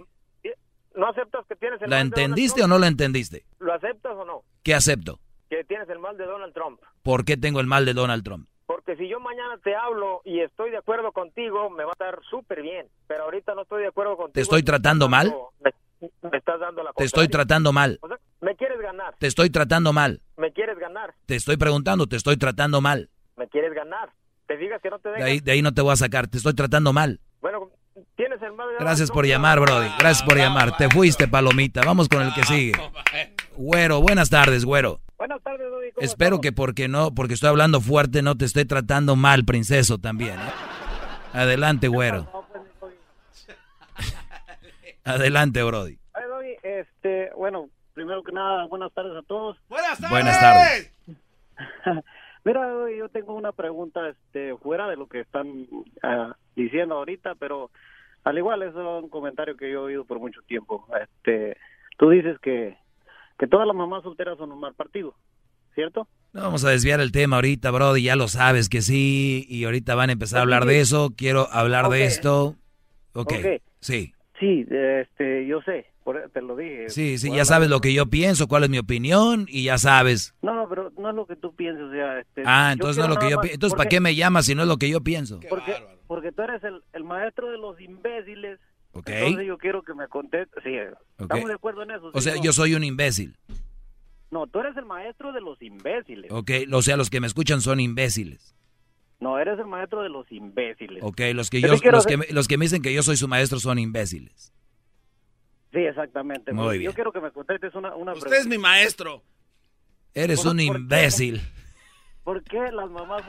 ¿No 0.93 1.07
aceptas 1.07 1.45
que 1.47 1.55
tienes 1.55 1.81
el 1.81 1.89
¿La 1.89 1.97
mal 1.97 2.09
de 2.09 2.09
Donald 2.09 2.30
entendiste 2.31 2.63
o 2.63 2.68
no 2.68 2.77
la 2.77 2.88
entendiste? 2.88 3.39
Trump? 3.39 3.61
¿Lo 3.61 3.73
aceptas 3.73 4.13
o 4.13 4.26
no? 4.26 4.43
¿Qué 4.61 4.73
acepto? 4.76 5.19
Que 5.49 5.63
tienes 5.63 5.89
el 5.89 5.99
mal 5.99 6.18
de 6.18 6.26
Donald 6.26 6.53
Trump. 6.53 6.80
¿Por 7.01 7.26
qué 7.26 7.38
tengo 7.38 7.59
el 7.59 7.68
mal 7.68 7.85
de 7.85 7.93
Donald 7.93 8.23
Trump? 8.23 8.47
Porque 8.65 8.95
si 8.95 9.07
yo 9.07 9.19
mañana 9.19 9.57
te 9.63 9.76
hablo 9.76 10.22
y 10.26 10.41
estoy 10.41 10.69
de 10.72 10.77
acuerdo 10.77 11.11
contigo, 11.11 11.69
me 11.69 11.84
va 11.84 11.91
a 11.91 11.93
estar 11.93 12.19
súper 12.30 12.61
bien. 12.61 12.88
Pero 13.07 13.23
ahorita 13.23 13.55
no 13.55 13.63
estoy 13.63 13.81
de 13.81 13.88
acuerdo 13.88 14.15
contigo. 14.15 14.34
¿Te 14.34 14.41
estoy 14.41 14.63
tratando 14.63 15.09
mal? 15.09 15.34
Me, 15.61 15.72
me 16.30 16.38
estás 16.38 16.59
dando 16.59 16.84
la 16.84 16.93
Te 16.93 17.03
estoy 17.03 17.27
tratando 17.27 17.73
mal. 17.73 17.99
O 18.01 18.07
sea, 18.07 18.18
me 18.41 18.55
quieres 18.55 18.80
ganar. 18.81 19.15
Te 19.19 19.27
estoy 19.27 19.49
tratando 19.49 19.93
mal. 19.93 20.22
Me 20.38 20.51
quieres 20.51 20.77
ganar. 20.80 21.13
Te 21.26 21.35
estoy 21.35 21.57
preguntando, 21.57 22.07
te 22.07 22.15
estoy 22.15 22.38
tratando 22.38 22.81
mal. 22.81 23.09
Me 23.38 23.47
quieres 23.47 23.73
ganar. 23.73 24.11
Te 24.47 24.57
digas 24.57 24.81
que 24.81 24.89
no 24.89 24.99
te 24.99 25.09
De 25.09 25.15
dejas. 25.15 25.30
ahí, 25.30 25.39
de 25.39 25.51
ahí 25.51 25.61
no 25.61 25.73
te 25.73 25.81
voy 25.81 25.93
a 25.93 25.95
sacar, 25.95 26.27
te 26.27 26.38
estoy 26.38 26.53
tratando 26.53 26.91
mal. 26.91 27.19
Bueno, 27.39 27.69
tienes 28.15 28.41
el 28.41 28.51
mal 28.53 28.68
de 28.69 28.76
Gracias 28.80 29.09
por 29.11 29.26
llamar, 29.26 29.59
Brody. 29.59 29.88
Gracias 29.99 30.23
por 30.23 30.38
llamar. 30.38 30.76
Te 30.77 30.89
fuiste, 30.89 31.27
palomita. 31.27 31.81
Vamos 31.85 32.09
con 32.09 32.22
el 32.22 32.34
que 32.34 32.43
sigue. 32.43 32.73
Güero, 33.55 34.01
buenas 34.01 34.30
tardes, 34.30 34.65
güero. 34.65 34.99
Buenas 35.18 35.41
tardes. 35.43 35.68
¿cómo 35.93 36.03
Espero 36.05 36.41
que 36.41 36.51
porque 36.51 36.88
no, 36.88 37.13
porque 37.13 37.35
estoy 37.35 37.49
hablando 37.49 37.80
fuerte, 37.80 38.22
no 38.22 38.35
te 38.35 38.45
esté 38.45 38.65
tratando 38.65 39.15
mal, 39.15 39.45
princeso, 39.45 39.97
también. 39.99 40.34
¿eh? 40.39 40.51
Adelante, 41.34 41.88
güero. 41.88 42.27
Adelante, 45.03 45.63
Brody. 45.63 45.97
Ay, 46.13 46.23
Doggy, 46.27 46.55
este, 46.63 47.31
bueno, 47.35 47.69
primero 47.93 48.23
que 48.23 48.31
nada, 48.31 48.65
buenas 48.68 48.91
tardes 48.93 49.15
a 49.15 49.22
todos. 49.23 49.57
Buenas 49.69 49.99
tardes. 49.99 50.09
Buenas 50.09 50.39
tardes. 50.39 50.93
Mira, 52.43 52.68
yo 52.97 53.09
tengo 53.09 53.35
una 53.35 53.51
pregunta, 53.51 54.09
este, 54.09 54.55
fuera 54.57 54.88
de 54.88 54.95
lo 54.95 55.07
que 55.07 55.19
están 55.19 55.68
ah, 56.01 56.35
diciendo 56.55 56.95
ahorita, 56.95 57.35
pero 57.35 57.69
al 58.23 58.38
igual 58.38 58.63
es 58.63 58.73
un 58.73 59.09
comentario 59.09 59.55
que 59.55 59.72
yo 59.72 59.81
he 59.81 59.93
oído 59.93 60.05
por 60.05 60.19
mucho 60.19 60.41
tiempo. 60.47 60.88
Este, 61.01 61.57
tú 61.97 62.09
dices 62.09 62.39
que, 62.39 62.77
que 63.38 63.47
todas 63.47 63.68
las 63.68 63.76
mamás 63.76 64.03
solteras 64.03 64.38
son 64.38 64.51
un 64.51 64.59
mal 64.59 64.73
partido, 64.73 65.13
¿cierto? 65.76 66.07
No 66.34 66.43
vamos 66.43 66.63
a 66.63 66.69
desviar 66.69 67.01
el 67.01 67.11
tema 67.11 67.35
ahorita, 67.35 67.72
Brody. 67.72 68.03
Ya 68.03 68.15
lo 68.15 68.27
sabes 68.27 68.69
que 68.69 68.81
sí. 68.81 69.45
Y 69.49 69.65
ahorita 69.65 69.95
van 69.95 70.09
a 70.09 70.13
empezar 70.13 70.39
a 70.39 70.41
hablar 70.43 70.65
de 70.65 70.80
eso. 70.80 71.11
Quiero 71.15 71.47
hablar 71.51 71.89
de 71.89 72.05
esto. 72.05 72.55
Ok. 73.13 73.34
Ok. 73.34 73.61
Sí. 73.81 74.13
Sí, 74.41 74.65
este, 74.69 75.45
yo 75.47 75.61
sé, 75.61 75.85
por- 76.03 76.30
te 76.34 76.41
lo 76.41 76.55
dije. 76.57 76.89
Sí, 76.89 77.18
sí, 77.18 77.31
ya 77.34 77.45
sabes 77.45 77.69
lo 77.69 77.80
que 77.80 77.93
yo 77.93 78.07
pienso, 78.07 78.47
cuál 78.49 78.63
es 78.65 78.69
mi 78.69 78.80
opinión 78.80 79.45
y 79.47 79.63
ya 79.65 79.77
sabes. 79.77 80.35
No, 80.41 80.53
no, 80.53 80.68
pero 80.68 80.91
no 80.97 81.09
es 81.11 81.15
lo 81.15 81.26
que 81.27 81.35
tú 81.38 81.55
piensas, 81.55 81.84
o 81.84 81.91
sea, 81.91 82.19
este, 82.19 82.41
Ah, 82.45 82.72
entonces 82.73 82.97
no 82.97 83.03
es 83.03 83.09
lo 83.11 83.15
que 83.18 83.30
yo 83.30 83.39
pienso. 83.39 83.53
Entonces, 83.53 83.77
¿para 83.77 83.88
qué 83.88 83.99
me 84.01 84.15
llamas 84.15 84.47
si 84.47 84.55
no 84.55 84.63
es 84.63 84.68
lo 84.68 84.76
que 84.77 84.89
yo 84.89 84.99
pienso? 85.01 85.39
Porque, 85.47 85.76
porque 86.07 86.31
tú 86.34 86.41
eres 86.41 86.61
el, 86.65 86.81
el 86.91 87.03
maestro 87.05 87.49
de 87.51 87.57
los 87.59 87.80
imbéciles. 87.80 88.59
Ok. 88.93 89.07
Entonces 89.09 89.47
yo 89.47 89.57
quiero 89.57 89.84
que 89.84 89.93
me 89.93 90.07
contestes. 90.09 90.61
Sí, 90.63 90.72
Ok. 91.19 91.22
estamos 91.22 91.47
de 91.47 91.53
acuerdo 91.53 91.84
en 91.84 91.91
eso. 91.91 92.07
O 92.13 92.19
¿sí 92.19 92.22
sea, 92.30 92.35
no? 92.35 92.43
yo 92.43 92.51
soy 92.51 92.73
un 92.76 92.84
imbécil. 92.84 93.38
No, 94.31 94.47
tú 94.47 94.59
eres 94.59 94.76
el 94.77 94.85
maestro 94.85 95.31
de 95.34 95.41
los 95.41 95.61
imbéciles. 95.61 96.31
Ok, 96.31 96.49
o 96.72 96.81
sea, 96.81 96.97
los 96.97 97.09
que 97.09 97.19
me 97.22 97.27
escuchan 97.27 97.61
son 97.61 97.80
imbéciles. 97.80 98.55
No, 99.22 99.38
eres 99.39 99.57
el 99.60 99.68
maestro 99.68 100.02
de 100.02 100.10
los 100.10 100.30
imbéciles. 100.31 101.02
Ok, 101.03 101.22
los 101.34 101.49
que, 101.49 101.61
Yo 101.61 101.68
los, 101.69 101.81
que, 101.81 101.89
hacer- 101.89 102.34
los 102.34 102.48
que 102.48 102.57
me 102.57 102.65
dicen 102.65 102.81
que 102.81 102.93
yo 102.93 103.03
soy 103.03 103.15
su 103.18 103.27
maestro 103.30 103.60
son 103.60 103.80
imbéciles. 103.80 104.52
Sí, 105.72 105.80
exactamente. 105.80 106.52
Muy 106.52 106.80
bien. 106.80 106.91
Yo 106.91 106.95
quiero 106.95 107.11
que 107.14 107.22
me 107.22 107.31
contestes 107.31 107.73
una, 107.76 107.95
una 107.95 108.14
Usted 108.14 108.34
es 108.34 108.48
mi 108.48 108.57
maestro. 108.57 109.23
Eres 110.14 110.41
¿Por- 110.41 110.52
un 110.52 110.57
por 110.57 110.76
qué? 110.76 110.81
imbécil. 110.81 111.41
¿Por 112.23 112.43
qué 112.43 112.60
las 112.72 112.89
mamás... 112.89 113.23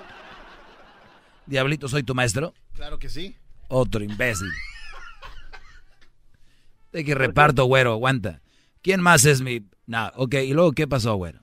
Diablito, 1.46 1.88
¿soy 1.88 2.02
tu 2.02 2.14
maestro? 2.14 2.54
Claro 2.72 2.98
que 2.98 3.08
sí. 3.08 3.36
Otro 3.68 4.02
imbécil. 4.02 4.48
De 6.92 7.04
que 7.04 7.14
reparto, 7.14 7.64
güero, 7.66 7.92
aguanta. 7.92 8.40
¿Quién 8.82 9.00
más 9.02 9.24
es 9.24 9.40
mi...? 9.42 9.66
No, 9.86 10.10
ok, 10.16 10.34
¿y 10.36 10.52
luego 10.54 10.72
qué 10.72 10.88
pasó, 10.88 11.14
güero? 11.16 11.40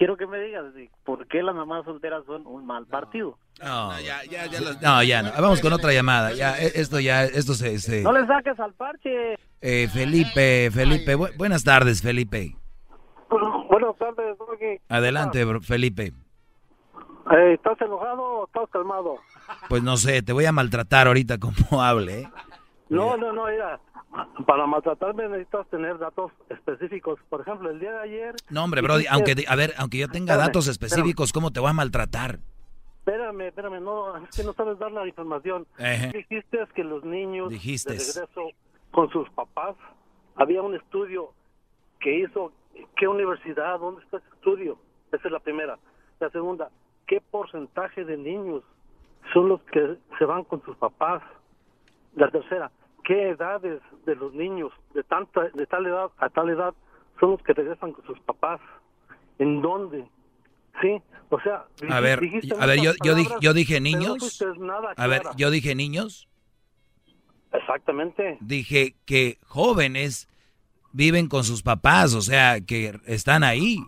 Quiero 0.00 0.16
que 0.16 0.26
me 0.26 0.38
digas 0.40 0.64
sí, 0.74 0.88
por 1.04 1.26
qué 1.28 1.42
las 1.42 1.54
mamás 1.54 1.84
solteras 1.84 2.24
son 2.24 2.46
un 2.46 2.64
mal 2.64 2.86
partido. 2.86 3.36
No, 3.62 4.00
ya, 4.00 4.24
ya, 4.24 4.46
ya. 4.46 4.58
No, 4.80 5.02
ya 5.02 5.20
no. 5.22 5.30
Vamos 5.38 5.60
con 5.60 5.74
otra 5.74 5.92
llamada. 5.92 6.32
Ya, 6.32 6.58
e- 6.58 6.72
esto 6.76 7.00
ya, 7.00 7.24
esto 7.24 7.52
se... 7.52 7.78
se- 7.80 8.02
No 8.02 8.10
le 8.12 8.26
saques 8.26 8.58
al 8.58 8.72
parche. 8.72 9.34
Eh, 9.60 9.88
Felipe, 9.92 10.70
Felipe, 10.72 11.18
bu- 11.18 11.36
buenas 11.36 11.64
tardes, 11.64 12.00
Felipe. 12.00 12.56
Buenas 13.28 13.94
tardes, 13.98 14.38
Doggy. 14.38 14.80
Adelante, 14.88 15.44
bro- 15.44 15.60
Felipe. 15.60 16.14
Eh, 17.32 17.52
¿Estás 17.52 17.78
enojado 17.82 18.22
o 18.22 18.46
estás 18.46 18.70
calmado? 18.72 19.16
Pues 19.68 19.82
no 19.82 19.98
sé, 19.98 20.22
te 20.22 20.32
voy 20.32 20.46
a 20.46 20.52
maltratar 20.52 21.08
ahorita 21.08 21.36
como 21.36 21.54
hable, 21.82 22.20
¿eh? 22.22 22.28
No, 22.88 23.18
no, 23.18 23.34
no, 23.34 23.48
mira, 23.48 23.78
para 24.46 24.66
maltratarme 24.66 25.28
necesitas 25.28 25.68
tener 25.68 25.98
datos 25.98 26.32
específicos. 26.48 27.18
Por 27.28 27.42
ejemplo, 27.42 27.70
el 27.70 27.78
día 27.78 27.92
de 27.92 27.98
ayer... 28.00 28.34
No, 28.50 28.64
hombre, 28.64 28.82
Brody, 28.82 29.06
aunque, 29.08 29.44
a 29.46 29.56
ver, 29.56 29.72
aunque 29.78 29.98
yo 29.98 30.08
tenga 30.08 30.32
Espérame, 30.32 30.46
datos 30.48 30.66
específicos, 30.66 31.32
¿cómo 31.32 31.52
te 31.52 31.60
voy 31.60 31.70
a 31.70 31.74
maltratar? 31.74 32.40
Espérame, 32.98 33.42
espérame, 33.42 33.80
no, 33.80 34.16
es 34.16 34.36
que 34.36 34.44
no 34.44 34.52
sabes 34.52 34.78
dar 34.78 34.92
la 34.92 35.06
información. 35.06 35.66
Ejé. 35.78 36.08
Dijiste 36.12 36.58
que 36.74 36.84
los 36.84 37.04
niños 37.04 37.50
Dijiste. 37.50 37.92
de 37.92 37.98
regreso 37.98 38.50
con 38.90 39.10
sus 39.10 39.28
papás, 39.30 39.76
había 40.36 40.62
un 40.62 40.74
estudio 40.74 41.32
que 42.00 42.20
hizo, 42.20 42.52
¿qué 42.96 43.06
universidad? 43.06 43.78
¿Dónde 43.78 44.02
está 44.02 44.18
ese 44.18 44.28
estudio? 44.34 44.78
Esa 45.12 45.28
es 45.28 45.32
la 45.32 45.40
primera. 45.40 45.78
La 46.18 46.30
segunda, 46.30 46.70
¿qué 47.06 47.20
porcentaje 47.20 48.04
de 48.04 48.16
niños 48.16 48.62
son 49.32 49.48
los 49.48 49.60
que 49.72 49.96
se 50.18 50.24
van 50.24 50.44
con 50.44 50.62
sus 50.64 50.76
papás? 50.76 51.22
La 52.16 52.30
tercera, 52.30 52.70
¿qué 53.04 53.30
edades 53.30 53.80
de 54.06 54.16
los 54.16 54.32
niños 54.34 54.72
de 54.94 55.02
tanta 55.04 55.42
de 55.54 55.66
tal 55.66 55.86
edad 55.86 56.10
a 56.18 56.28
tal 56.28 56.48
edad 56.50 56.74
son 57.18 57.32
los 57.32 57.42
que 57.42 57.52
regresan 57.52 57.92
con 57.92 58.04
sus 58.06 58.18
papás? 58.20 58.60
¿En 59.38 59.62
dónde? 59.62 60.06
Sí, 60.80 61.00
o 61.30 61.40
sea, 61.40 61.64
A 61.90 62.00
ver, 62.00 62.20
dijiste 62.20 62.54
a 62.58 62.66
ver, 62.66 62.80
yo, 62.80 62.92
yo, 63.04 63.14
dije, 63.14 63.34
yo 63.40 63.52
dije 63.52 63.80
no 63.80 63.84
niños. 63.84 64.42
A 64.96 65.06
ver, 65.06 65.22
yo 65.36 65.50
dije 65.50 65.74
niños. 65.74 66.28
Exactamente. 67.52 68.38
Dije 68.40 68.94
que 69.04 69.38
jóvenes 69.46 70.28
viven 70.92 71.28
con 71.28 71.44
sus 71.44 71.62
papás, 71.62 72.14
o 72.14 72.22
sea, 72.22 72.60
que 72.60 72.98
están 73.06 73.44
ahí. 73.44 73.78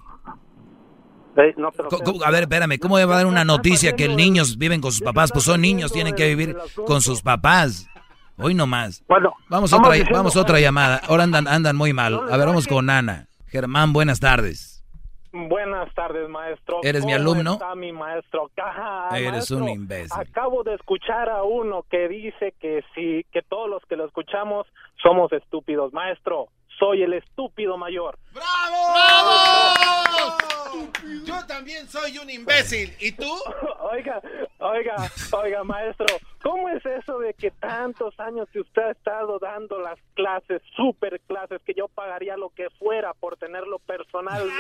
Eh, 1.37 1.55
no, 1.57 1.71
pero- 1.73 1.89
A 2.25 2.31
ver, 2.31 2.43
espérame, 2.43 2.79
¿cómo 2.79 2.97
va 2.97 3.03
a 3.03 3.07
dar 3.07 3.27
una 3.27 3.45
noticia 3.45 3.97
que 3.97 4.09
niños 4.09 4.59
viven 4.59 4.81
con 4.81 4.93
sus 4.93 5.01
papás? 5.03 5.33
Pues 5.33 5.45
son 5.45 5.61
niños, 5.63 5.93
tienen 5.93 6.15
que 6.15 6.29
vivir 6.29 6.57
con 6.87 7.01
sus 7.01 7.23
papás. 7.23 7.89
Hoy 8.43 8.55
no 8.55 8.67
más. 8.67 9.05
Bueno, 9.09 9.33
vamos 9.49 9.73
otra, 9.73 9.93
diciendo- 9.93 10.19
vamos 10.19 10.37
a 10.37 10.41
otra 10.41 10.61
llamada. 10.61 11.01
Ahora 11.09 11.25
andan, 11.25 11.47
andan 11.49 11.77
muy 11.77 11.93
mal. 11.93 12.15
A 12.31 12.37
ver, 12.37 12.47
vamos 12.47 12.67
con 12.67 12.89
Ana. 12.91 13.27
Germán, 13.49 13.93
buenas 13.93 14.21
tardes. 14.21 14.85
Buenas 15.35 15.93
tardes, 15.95 16.29
maestro. 16.29 16.81
¿Eres 16.83 17.07
mi 17.07 17.13
¿Cómo 17.15 17.31
alumno? 17.33 17.53
está 17.55 17.75
mi 17.75 17.91
maestro? 17.91 18.51
Ajá, 18.63 19.17
Eres 19.17 19.31
maestro, 19.33 19.57
un 19.59 19.69
imbécil. 19.71 20.13
Acabo 20.21 20.63
de 20.63 20.75
escuchar 20.75 21.31
a 21.31 21.43
uno 21.43 21.85
que 21.91 22.07
dice 22.09 22.53
que 22.61 22.85
sí, 22.95 23.25
que 23.33 23.41
todos 23.41 23.69
los 23.71 23.83
que 23.89 23.97
lo 23.97 24.05
escuchamos 24.05 24.67
somos 25.03 25.33
estúpidos. 25.33 25.93
Maestro, 25.95 26.49
soy 26.83 27.05
el 27.05 27.13
estúpido 27.13 27.79
mayor. 27.79 28.19
Yo 31.25 31.47
también 31.47 31.89
soy 31.89 32.19
un 32.19 32.29
imbécil. 32.29 32.93
¿Y 32.99 33.13
tú? 33.13 33.33
Oiga, 33.93 34.21
oiga, 34.59 34.97
oiga, 35.33 35.65
maestro, 35.65 36.07
¿cómo 36.43 36.71
es 36.71 36.85
eso 36.87 37.19
de 37.19 37.35
que 37.35 37.51
tantos 37.51 38.19
años 38.19 38.49
que 38.51 38.61
usted 38.61 38.83
ha 38.83 38.91
estado 38.93 39.39
dando 39.39 39.79
las 39.79 39.99
clases, 40.15 40.63
super 40.75 41.21
clases, 41.21 41.61
que 41.67 41.75
yo 41.75 41.89
pagaría 41.89 42.39
lo 42.39 42.49
que 42.51 42.71
fuera 42.79 43.13
por 43.13 43.37
tenerlo 43.37 43.81
personalmente? 43.81 44.55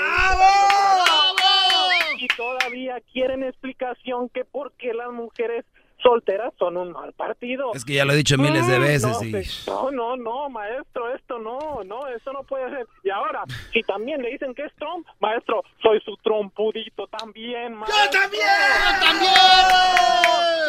Y 2.18 2.28
todavía 2.36 3.00
quieren 3.12 3.42
explicación 3.42 4.28
que 4.28 4.44
por 4.44 4.72
qué 4.72 4.92
las 4.92 5.10
mujeres 5.12 5.64
solteras 6.02 6.52
son 6.58 6.76
un 6.76 6.92
mal 6.92 7.12
partido. 7.12 7.70
Es 7.74 7.84
que 7.84 7.94
ya 7.94 8.04
lo 8.04 8.12
he 8.12 8.16
dicho 8.16 8.36
miles 8.38 8.66
de 8.66 8.78
Mm, 8.78 8.82
veces 8.82 9.16
no, 9.20 9.24
y- 9.26 9.30
pues, 9.30 9.64
No, 9.66 9.90
no, 9.90 10.16
no, 10.16 10.48
maestro, 10.50 11.14
esto 11.14 11.38
no, 11.38 11.82
no, 11.84 12.06
esto 12.08 12.32
no 12.32 12.42
puede 12.44 12.68
ser. 12.70 12.86
Y 13.04 13.10
ahora, 13.10 13.44
si 13.72 13.82
también 13.82 14.20
le 14.22 14.30
dicen 14.30 14.54
que 14.54 14.64
es 14.64 14.74
Trump, 14.76 15.06
maestro, 15.20 15.62
soy 15.82 16.00
su 16.00 16.16
trompudito 16.18 17.06
también, 17.08 17.74
maestro. 17.74 18.04
¡Yo 18.04 18.10
también! 18.20 18.42
¡Yo 19.00 19.06
también! 19.06 19.32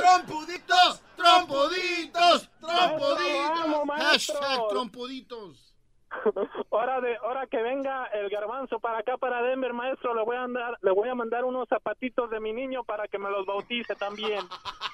¡Trompuditos! 0.02 1.04
¡Trompuditos! 1.16 2.50
¡Trompuditos! 2.60 4.00
Hashtag 4.00 4.68
trompuditos. 4.70 5.70
Hora 6.70 7.02
de, 7.02 7.18
hora 7.20 7.48
que 7.48 7.58
venga 7.62 8.06
el 8.14 8.30
garbanzo 8.30 8.80
para 8.80 9.00
acá 9.00 9.18
para 9.18 9.42
Denver, 9.42 9.74
maestro, 9.74 10.14
le 10.14 10.24
voy 10.24 10.36
a 10.36 10.44
andar, 10.44 10.78
le 10.82 10.92
voy 10.92 11.10
a 11.10 11.16
mandar 11.16 11.44
unos 11.44 11.68
zapatitos 11.68 12.30
de 12.30 12.40
mi 12.40 12.54
niño 12.54 12.84
para 12.84 13.08
que 13.08 13.18
me 13.18 13.32
los 13.32 13.46
bautice 13.48 13.96
también. 13.96 14.40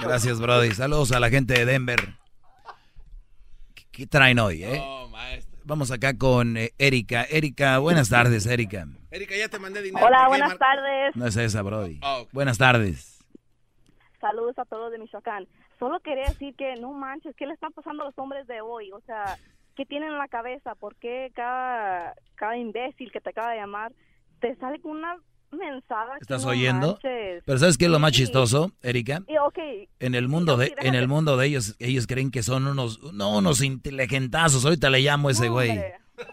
Gracias, 0.00 0.40
Brody. 0.40 0.70
Saludos 0.72 1.12
a 1.12 1.20
la 1.20 1.30
gente 1.30 1.54
de 1.54 1.64
Denver. 1.64 2.00
¿Qué, 3.74 3.84
qué 3.90 4.06
traen 4.06 4.38
hoy, 4.38 4.64
eh? 4.64 4.82
Vamos 5.64 5.90
acá 5.90 6.16
con 6.16 6.56
eh, 6.56 6.70
Erika. 6.78 7.24
Erika, 7.24 7.78
buenas 7.78 8.08
tardes, 8.08 8.46
Erika. 8.46 8.86
Erika, 9.10 9.36
ya 9.36 9.48
te 9.48 9.58
mandé 9.58 9.82
dinero. 9.82 10.04
Hola, 10.06 10.18
¿Por 10.18 10.24
qué, 10.24 10.28
buenas 10.30 10.48
Mar- 10.50 10.58
tardes. 10.58 11.16
No 11.16 11.26
es 11.26 11.36
esa, 11.36 11.62
Brody. 11.62 12.00
Oh, 12.02 12.26
Buenas 12.32 12.58
tardes. 12.58 13.18
Saludos 14.20 14.58
a 14.58 14.64
todos 14.64 14.90
de 14.92 14.98
Michoacán. 14.98 15.46
Solo 15.78 16.00
quería 16.00 16.24
decir 16.24 16.54
que 16.56 16.74
no 16.76 16.92
manches, 16.92 17.34
¿qué 17.36 17.46
le 17.46 17.54
están 17.54 17.72
pasando 17.72 18.02
a 18.02 18.06
los 18.06 18.18
hombres 18.18 18.46
de 18.46 18.60
hoy? 18.60 18.90
O 18.92 19.00
sea, 19.02 19.38
¿qué 19.76 19.86
tienen 19.86 20.10
en 20.10 20.18
la 20.18 20.28
cabeza? 20.28 20.74
¿Por 20.74 20.96
qué 20.96 21.30
cada, 21.34 22.14
cada 22.34 22.56
imbécil 22.56 23.10
que 23.12 23.20
te 23.20 23.30
acaba 23.30 23.50
de 23.52 23.58
llamar 23.58 23.92
te 24.40 24.54
sale 24.56 24.80
con 24.80 24.92
una 24.92 25.16
mensada? 25.52 26.16
¿Estás 26.20 26.44
no 26.44 26.50
oyendo? 26.50 26.92
manches? 26.92 27.42
Pero 27.44 27.58
¿sabes 27.58 27.76
qué 27.78 27.86
es 27.86 27.90
lo 27.90 27.98
más 27.98 28.12
Sí. 28.12 28.18
chistoso, 28.18 28.72
Erika? 28.82 29.22
Y, 29.28 29.36
ok, 29.38 29.58
En 30.00 30.14
el 30.14 30.28
mundo 30.28 30.56
de, 30.56 30.74
en 30.78 30.94
el 30.94 31.08
mundo 31.08 31.36
de 31.36 31.46
ellos, 31.46 31.76
ellos 31.78 32.06
creen 32.06 32.30
que 32.30 32.42
son 32.42 32.66
unos, 32.66 33.00
no, 33.12 33.36
unos 33.38 33.62
inteligentazos. 33.62 34.64
Ahorita 34.64 34.90
le 34.90 35.00
llamo 35.00 35.28
a 35.28 35.32
ese 35.32 35.48
güey. 35.48 35.78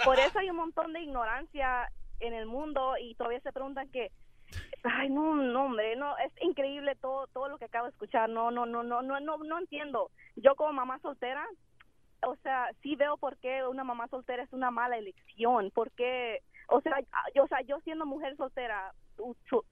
Por 0.04 0.20
eso 0.20 0.40
hay 0.40 0.50
un 0.50 0.58
montón 0.58 0.94
de 0.94 1.02
ignorancia 1.02 1.90
en 2.20 2.34
el 2.34 2.46
mundo 2.46 2.94
y 3.02 3.16
todavía 3.16 3.40
se 3.42 3.52
preguntan 3.52 3.88
que 3.90 4.12
ay 4.84 5.10
no 5.10 5.36
no 5.36 5.66
hombre 5.66 5.96
no 5.98 6.18
es 6.20 6.32
increíble 6.42 6.96
todo 6.96 7.28
todo 7.28 7.48
lo 7.50 7.58
que 7.58 7.66
acabo 7.66 7.86
de 7.86 7.92
escuchar 7.92 8.30
no 8.30 8.50
no 8.50 8.66
no 8.66 8.82
no 8.82 9.02
no 9.02 9.20
no 9.20 9.38
no 9.38 9.60
entiendo 9.60 10.10
yo 10.36 10.56
como 10.56 10.72
mamá 10.74 10.98
soltera 11.02 11.46
o 12.26 12.36
sea 12.38 12.70
sí 12.82 12.96
veo 12.96 13.18
por 13.18 13.38
qué 13.38 13.64
una 13.70 13.84
mamá 13.84 14.08
soltera 14.08 14.42
es 14.44 14.52
una 14.54 14.72
mala 14.72 14.98
elección 14.98 15.70
porque 15.76 16.42
o 16.68 16.82
sea 16.82 16.96
yo 17.36 17.44
o 17.44 17.48
sea 17.48 17.62
yo 17.62 17.80
siendo 17.82 18.06
mujer 18.06 18.36
soltera 18.38 18.94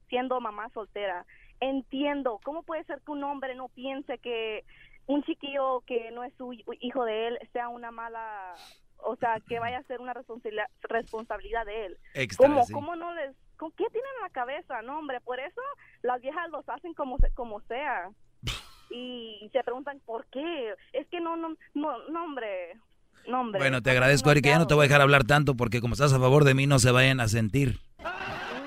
siendo 0.10 0.40
mamá 0.42 0.70
soltera 0.70 1.26
entiendo 1.60 2.40
cómo 2.44 2.64
puede 2.64 2.84
ser 2.86 3.02
que 3.02 3.12
un 3.12 3.24
hombre 3.24 3.56
no 3.56 3.70
piense 3.70 4.18
que 4.20 4.64
un 5.08 5.24
chiquillo 5.24 5.82
que 5.86 6.12
no 6.12 6.24
es 6.24 6.34
su 6.36 6.52
hi- 6.54 6.64
hijo 6.80 7.04
de 7.06 7.28
él 7.28 7.40
sea 7.54 7.70
una 7.70 7.92
mala 7.92 8.54
o 8.98 9.16
sea 9.18 9.40
que 9.48 9.60
vaya 9.60 9.80
a 9.80 9.84
ser 9.84 10.00
una 10.02 10.14
responsabilidad 10.14 10.68
responsabilidad 10.82 11.66
de 11.66 11.86
él 11.86 11.98
Extra, 12.14 12.48
¿Cómo, 12.48 12.64
sí. 12.64 12.74
cómo 12.74 12.96
no 12.96 13.14
les 13.14 13.36
¿con 13.58 13.72
¿qué 13.72 13.86
tienen 13.92 14.12
en 14.18 14.24
la 14.24 14.30
cabeza? 14.32 14.82
No, 14.82 15.00
hombre, 15.00 15.22
por 15.22 15.40
eso 15.40 15.62
las 16.02 16.20
viejas 16.22 16.50
los 16.50 16.68
hacen 16.68 16.94
como 16.94 17.18
como 17.36 17.62
sea. 17.62 18.10
Y 18.92 19.50
se 19.52 19.64
preguntan 19.64 20.00
por 20.06 20.26
qué. 20.28 20.76
Es 20.94 21.08
que 21.08 21.20
no 21.20 21.36
no 21.38 21.56
no, 21.74 21.98
no 22.10 22.24
hombre. 22.24 22.78
No, 23.28 23.42
hombre. 23.42 23.60
Bueno, 23.60 23.82
te 23.82 23.92
agradezco, 23.92 24.32
Erika. 24.32 24.50
Ya 24.50 24.60
no 24.60 24.68
te 24.68 24.74
voy 24.74 24.86
a 24.86 24.88
dejar 24.88 25.02
hablar 25.02 25.24
tanto 25.24 25.56
porque 25.56 25.82
como 25.82 25.94
estás 25.94 26.14
a 26.14 26.20
favor 26.20 26.44
de 26.44 26.54
mí 26.54 26.68
no 26.68 26.80
se 26.80 26.92
vayan 26.92 27.20
a 27.20 27.28
sentir. 27.28 27.80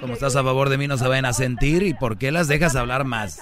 Como 0.01 0.15
estás 0.15 0.37
a 0.37 0.43
favor 0.43 0.69
de 0.69 0.79
mí 0.79 0.87
no 0.87 0.97
se 0.97 1.09
vayan 1.09 1.25
a 1.25 1.33
sentir 1.33 1.83
y 1.83 1.95
por 1.95 2.19
qué 2.19 2.31
las 2.31 2.49
dejas 2.49 2.77
hablar 2.77 3.05
más. 3.05 3.41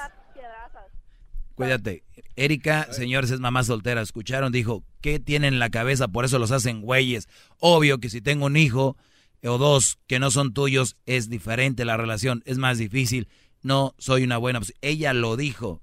Cuídate. 1.55 2.03
Erika, 2.37 2.93
señores, 2.93 3.31
es 3.31 3.41
mamá 3.41 3.65
soltera. 3.65 4.03
Escucharon, 4.03 4.53
dijo, 4.53 4.85
¿qué 5.01 5.19
tienen 5.19 5.55
en 5.55 5.59
la 5.59 5.71
cabeza? 5.71 6.09
Por 6.09 6.25
eso 6.27 6.39
los 6.39 6.51
hacen 6.51 6.83
güeyes. 6.83 7.29
Obvio 7.61 7.99
que 7.99 8.11
si 8.11 8.21
tengo 8.21 8.47
un 8.47 8.57
hijo 8.57 8.97
o 9.43 9.59
dos 9.59 9.99
que 10.07 10.19
no 10.19 10.31
son 10.31 10.53
tuyos, 10.53 10.97
es 11.07 11.31
diferente 11.31 11.85
la 11.85 11.97
relación, 11.97 12.43
es 12.45 12.59
más 12.59 12.79
difícil. 12.79 13.29
No 13.63 13.95
soy 13.99 14.25
una 14.25 14.37
buena. 14.37 14.61
Ella 14.83 15.15
lo 15.15 15.37
dijo. 15.37 15.81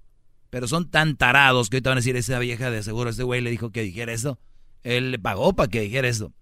Pero 0.52 0.68
son 0.68 0.90
tan 0.92 1.18
tarados 1.18 1.70
que 1.70 1.78
ahorita 1.78 1.90
van 1.90 1.98
a 1.98 2.02
decir, 2.02 2.16
esa 2.16 2.38
vieja 2.38 2.70
de 2.70 2.84
seguro, 2.84 3.10
este 3.10 3.24
güey 3.24 3.42
le 3.42 3.50
dijo 3.50 3.72
que 3.72 3.82
dijera 3.82 4.14
eso. 4.14 4.38
Él 4.84 5.12
le 5.12 5.20
pagó 5.20 5.54
para 5.54 5.70
que 5.70 5.82
dijera 5.82 6.08
eso. 6.08 6.34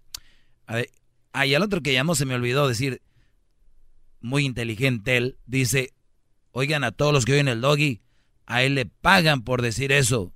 A 0.66 0.76
ver, 0.76 0.90
ah, 1.32 1.46
y 1.46 1.54
al 1.54 1.62
otro 1.62 1.80
que 1.80 1.92
llamó 1.92 2.14
se 2.14 2.26
me 2.26 2.34
olvidó 2.34 2.68
decir, 2.68 3.02
muy 4.20 4.44
inteligente 4.44 5.16
él, 5.16 5.38
dice, 5.46 5.92
oigan 6.52 6.84
a 6.84 6.92
todos 6.92 7.12
los 7.12 7.24
que 7.24 7.32
oyen 7.32 7.48
el 7.48 7.60
doggy, 7.60 8.02
a 8.46 8.62
él 8.62 8.74
le 8.74 8.86
pagan 8.86 9.42
por 9.42 9.62
decir 9.62 9.92
eso. 9.92 10.32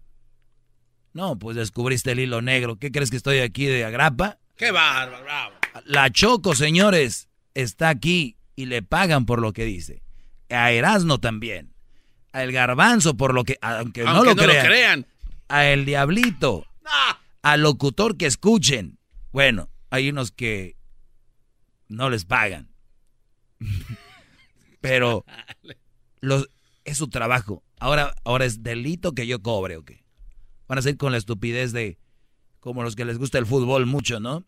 No, 1.13 1.39
pues 1.39 1.57
descubriste 1.57 2.13
el 2.13 2.21
hilo 2.21 2.43
negro. 2.43 2.77
¿Qué 2.77 2.93
crees 2.93 3.11
que 3.11 3.17
estoy 3.17 3.39
aquí 3.39 3.67
de 3.67 3.85
agrapa? 3.85 4.39
¡Qué 4.57 4.71
bárbaro! 4.71 5.23
bravo! 5.25 5.55
La 5.85 6.11
Choco, 6.11 6.55
señores, 6.55 7.29
está 7.55 7.89
aquí 7.89 8.37
y 8.55 8.67
le 8.67 8.83
pagan 8.83 9.27
por 9.27 9.41
lo 9.41 9.53
que 9.53 9.65
dice. 9.65 10.03
A 10.51 10.73
Erasno 10.73 11.19
también. 11.19 11.75
A 12.33 12.43
El 12.43 12.53
Garbanzo 12.53 13.17
por 13.17 13.35
lo 13.35 13.45
que, 13.45 13.59
aunque, 13.61 14.05
no, 14.05 14.11
Aunque 14.11 14.31
lo, 14.31 14.35
no 14.35 14.43
lo 14.43 14.49
crean. 14.49 14.67
crean. 14.67 15.07
A 15.49 15.67
El 15.67 15.85
Diablito. 15.87 16.67
Al 17.47 17.61
locutor 17.61 18.17
que 18.17 18.27
escuchen. 18.27 18.99
Bueno, 19.31 19.71
hay 19.91 20.09
unos 20.09 20.33
que 20.33 20.77
no 21.87 22.11
les 22.11 22.25
pagan. 22.25 22.73
Pero 24.81 25.25
los, 26.21 26.51
es 26.85 26.99
su 26.99 27.07
trabajo. 27.07 27.63
Ahora, 27.79 28.17
ahora 28.25 28.47
es 28.47 28.65
delito 28.65 29.13
que 29.13 29.29
yo 29.29 29.43
cobre, 29.43 29.77
¿o 29.77 29.85
qué? 29.85 30.03
Van 30.67 30.79
a 30.79 30.83
ser 30.83 30.97
con 30.97 31.13
la 31.13 31.19
estupidez 31.19 31.71
de 31.71 32.01
como 32.59 32.83
los 32.83 32.97
que 32.97 33.05
les 33.05 33.17
gusta 33.17 33.39
el 33.39 33.47
fútbol 33.47 33.87
mucho, 33.87 34.19
¿no? 34.19 34.45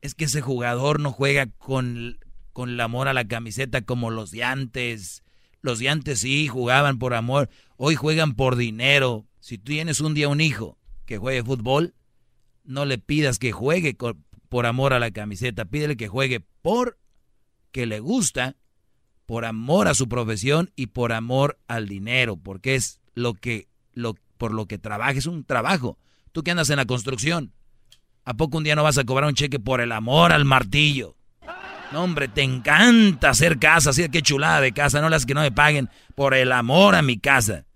Es 0.00 0.14
que 0.14 0.24
ese 0.24 0.40
jugador 0.40 1.00
no 1.00 1.12
juega 1.12 1.48
con, 1.58 2.18
con 2.54 2.70
el 2.70 2.80
amor 2.80 3.08
a 3.08 3.12
la 3.12 3.28
camiseta 3.28 3.82
como 3.82 4.10
los 4.10 4.30
de 4.30 4.42
antes. 4.42 5.22
Los 5.60 5.80
de 5.80 5.90
antes 5.90 6.20
sí 6.20 6.48
jugaban 6.48 6.98
por 6.98 7.12
amor, 7.12 7.50
hoy 7.76 7.94
juegan 7.94 8.36
por 8.36 8.56
dinero. 8.56 9.26
Si 9.38 9.58
tú 9.58 9.72
tienes 9.72 10.00
un 10.00 10.14
día 10.14 10.30
un 10.30 10.40
hijo 10.40 10.78
que 11.04 11.18
juegue 11.18 11.44
fútbol, 11.44 11.94
no 12.64 12.84
le 12.84 12.98
pidas 12.98 13.38
que 13.38 13.52
juegue 13.52 13.96
por 14.48 14.66
amor 14.66 14.92
a 14.92 14.98
la 14.98 15.10
camiseta, 15.10 15.64
pídele 15.64 15.96
que 15.96 16.08
juegue 16.08 16.40
por 16.62 16.98
que 17.70 17.86
le 17.86 18.00
gusta, 18.00 18.56
por 19.26 19.44
amor 19.44 19.88
a 19.88 19.94
su 19.94 20.08
profesión 20.08 20.70
y 20.76 20.88
por 20.88 21.12
amor 21.12 21.58
al 21.68 21.88
dinero, 21.88 22.36
porque 22.36 22.74
es 22.74 23.00
lo 23.14 23.34
que 23.34 23.68
lo 23.94 24.14
por 24.36 24.52
lo 24.52 24.66
que 24.66 24.78
trabaja, 24.78 25.12
es 25.12 25.26
un 25.26 25.44
trabajo. 25.44 25.98
Tú 26.32 26.42
que 26.42 26.50
andas 26.50 26.68
en 26.70 26.76
la 26.76 26.84
construcción, 26.84 27.52
¿a 28.24 28.34
poco 28.34 28.58
un 28.58 28.64
día 28.64 28.74
no 28.74 28.82
vas 28.82 28.98
a 28.98 29.04
cobrar 29.04 29.28
un 29.28 29.34
cheque 29.34 29.60
por 29.60 29.80
el 29.80 29.92
amor 29.92 30.32
al 30.32 30.44
martillo? 30.44 31.16
No, 31.92 32.02
hombre, 32.02 32.26
te 32.26 32.42
encanta 32.42 33.30
hacer 33.30 33.58
casa, 33.58 33.90
así 33.90 34.08
qué 34.08 34.22
chulada 34.22 34.60
de 34.60 34.72
casa, 34.72 35.00
no 35.00 35.10
las 35.10 35.26
que 35.26 35.34
no 35.34 35.42
me 35.42 35.52
paguen 35.52 35.90
por 36.14 36.34
el 36.34 36.50
amor 36.50 36.94
a 36.94 37.02
mi 37.02 37.18
casa. 37.18 37.66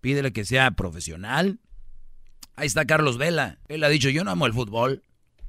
Pídele 0.00 0.32
que 0.32 0.44
sea 0.44 0.70
profesional. 0.70 1.58
Ahí 2.60 2.66
está 2.66 2.84
Carlos 2.84 3.16
Vela. 3.16 3.58
Él 3.68 3.82
ha 3.84 3.88
dicho, 3.88 4.10
yo 4.10 4.22
no 4.22 4.30
amo 4.30 4.44
el 4.46 4.52
fútbol. 4.52 5.02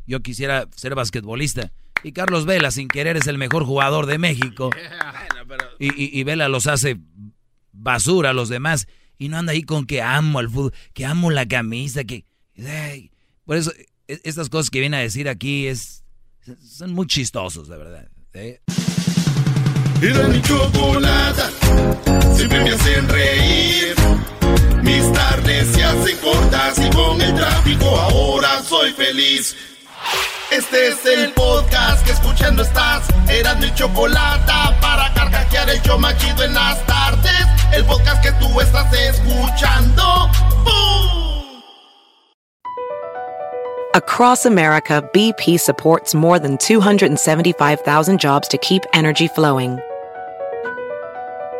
Yo 0.08 0.22
quisiera 0.22 0.68
ser 0.76 0.96
basquetbolista. 0.96 1.72
Y 2.04 2.14
Carlos 2.14 2.46
Vela, 2.46 2.72
sin 2.72 2.88
querer, 2.88 3.18
es 3.18 3.28
el 3.28 3.38
mejor 3.38 3.66
jugador 3.66 4.06
de 4.06 4.18
México. 4.18 4.70
Y, 5.80 5.88
y- 5.88 6.20
y 6.20 6.24
Vela 6.24 6.48
los 6.48 6.68
hace 6.68 6.98
basura 7.74 8.30
a 8.30 8.34
los 8.34 8.48
demás. 8.50 8.88
Y 9.18 9.28
no 9.30 9.38
anda 9.38 9.52
ahí 9.52 9.64
con 9.64 9.86
que 9.86 10.02
amo 10.02 10.40
el 10.40 10.48
fútbol, 10.50 10.74
que 10.94 11.06
amo 11.06 11.30
la 11.32 11.46
camisa, 11.48 12.04
que... 12.06 12.24
ay. 12.66 13.12
Por 13.46 13.58
eso, 13.58 13.72
e- 14.08 14.22
estas 14.24 14.48
cosas 14.50 14.70
que 14.70 14.80
viene 14.80 14.96
a 14.98 15.02
decir 15.02 15.28
aquí 15.28 15.68
es... 15.68 16.06
Son 16.64 16.94
muy 16.94 17.08
chistosos, 17.08 17.68
de 17.68 17.78
verdad. 17.78 18.08
¿eh? 18.34 18.62
Era 20.02 20.28
mi 20.30 20.42
chocolata, 20.42 21.50
siempre 22.36 22.64
me 22.64 22.70
hacen 22.72 23.10
reír. 23.10 23.96
Mis 24.82 25.12
tardes 25.14 25.68
se 25.74 25.84
hacen 25.84 26.18
cortas 26.18 26.80
y 26.80 26.90
con 26.90 27.22
el 27.22 27.34
tráfico 27.36 27.86
ahora 27.86 28.62
soy 28.64 28.92
feliz. 28.94 29.56
Este 30.52 30.88
es 30.88 31.06
el 31.06 31.32
podcast 31.34 32.04
que 32.06 32.12
escuchando 32.12 32.64
estás. 32.64 33.08
Eran 33.30 33.60
mi 33.60 33.74
chocolata 33.74 34.78
para 34.82 35.14
carcajear 35.14 35.70
el 35.70 35.82
yo 35.84 35.98
machido 35.98 36.44
en 36.44 36.54
las 36.54 36.86
tardes. 36.86 37.46
El 37.74 37.86
podcast 37.86 38.22
que 38.24 38.32
tú 38.34 38.60
estás 38.60 38.92
escuchando. 38.94 40.30
¡Bum! 40.64 41.62
Across 43.94 44.46
America, 44.46 45.08
BP 45.14 45.60
supports 45.60 46.16
more 46.16 46.40
than 46.40 46.58
275,000 46.58 48.18
jobs 48.18 48.48
to 48.48 48.58
keep 48.58 48.84
energy 48.94 49.28
flowing. 49.28 49.80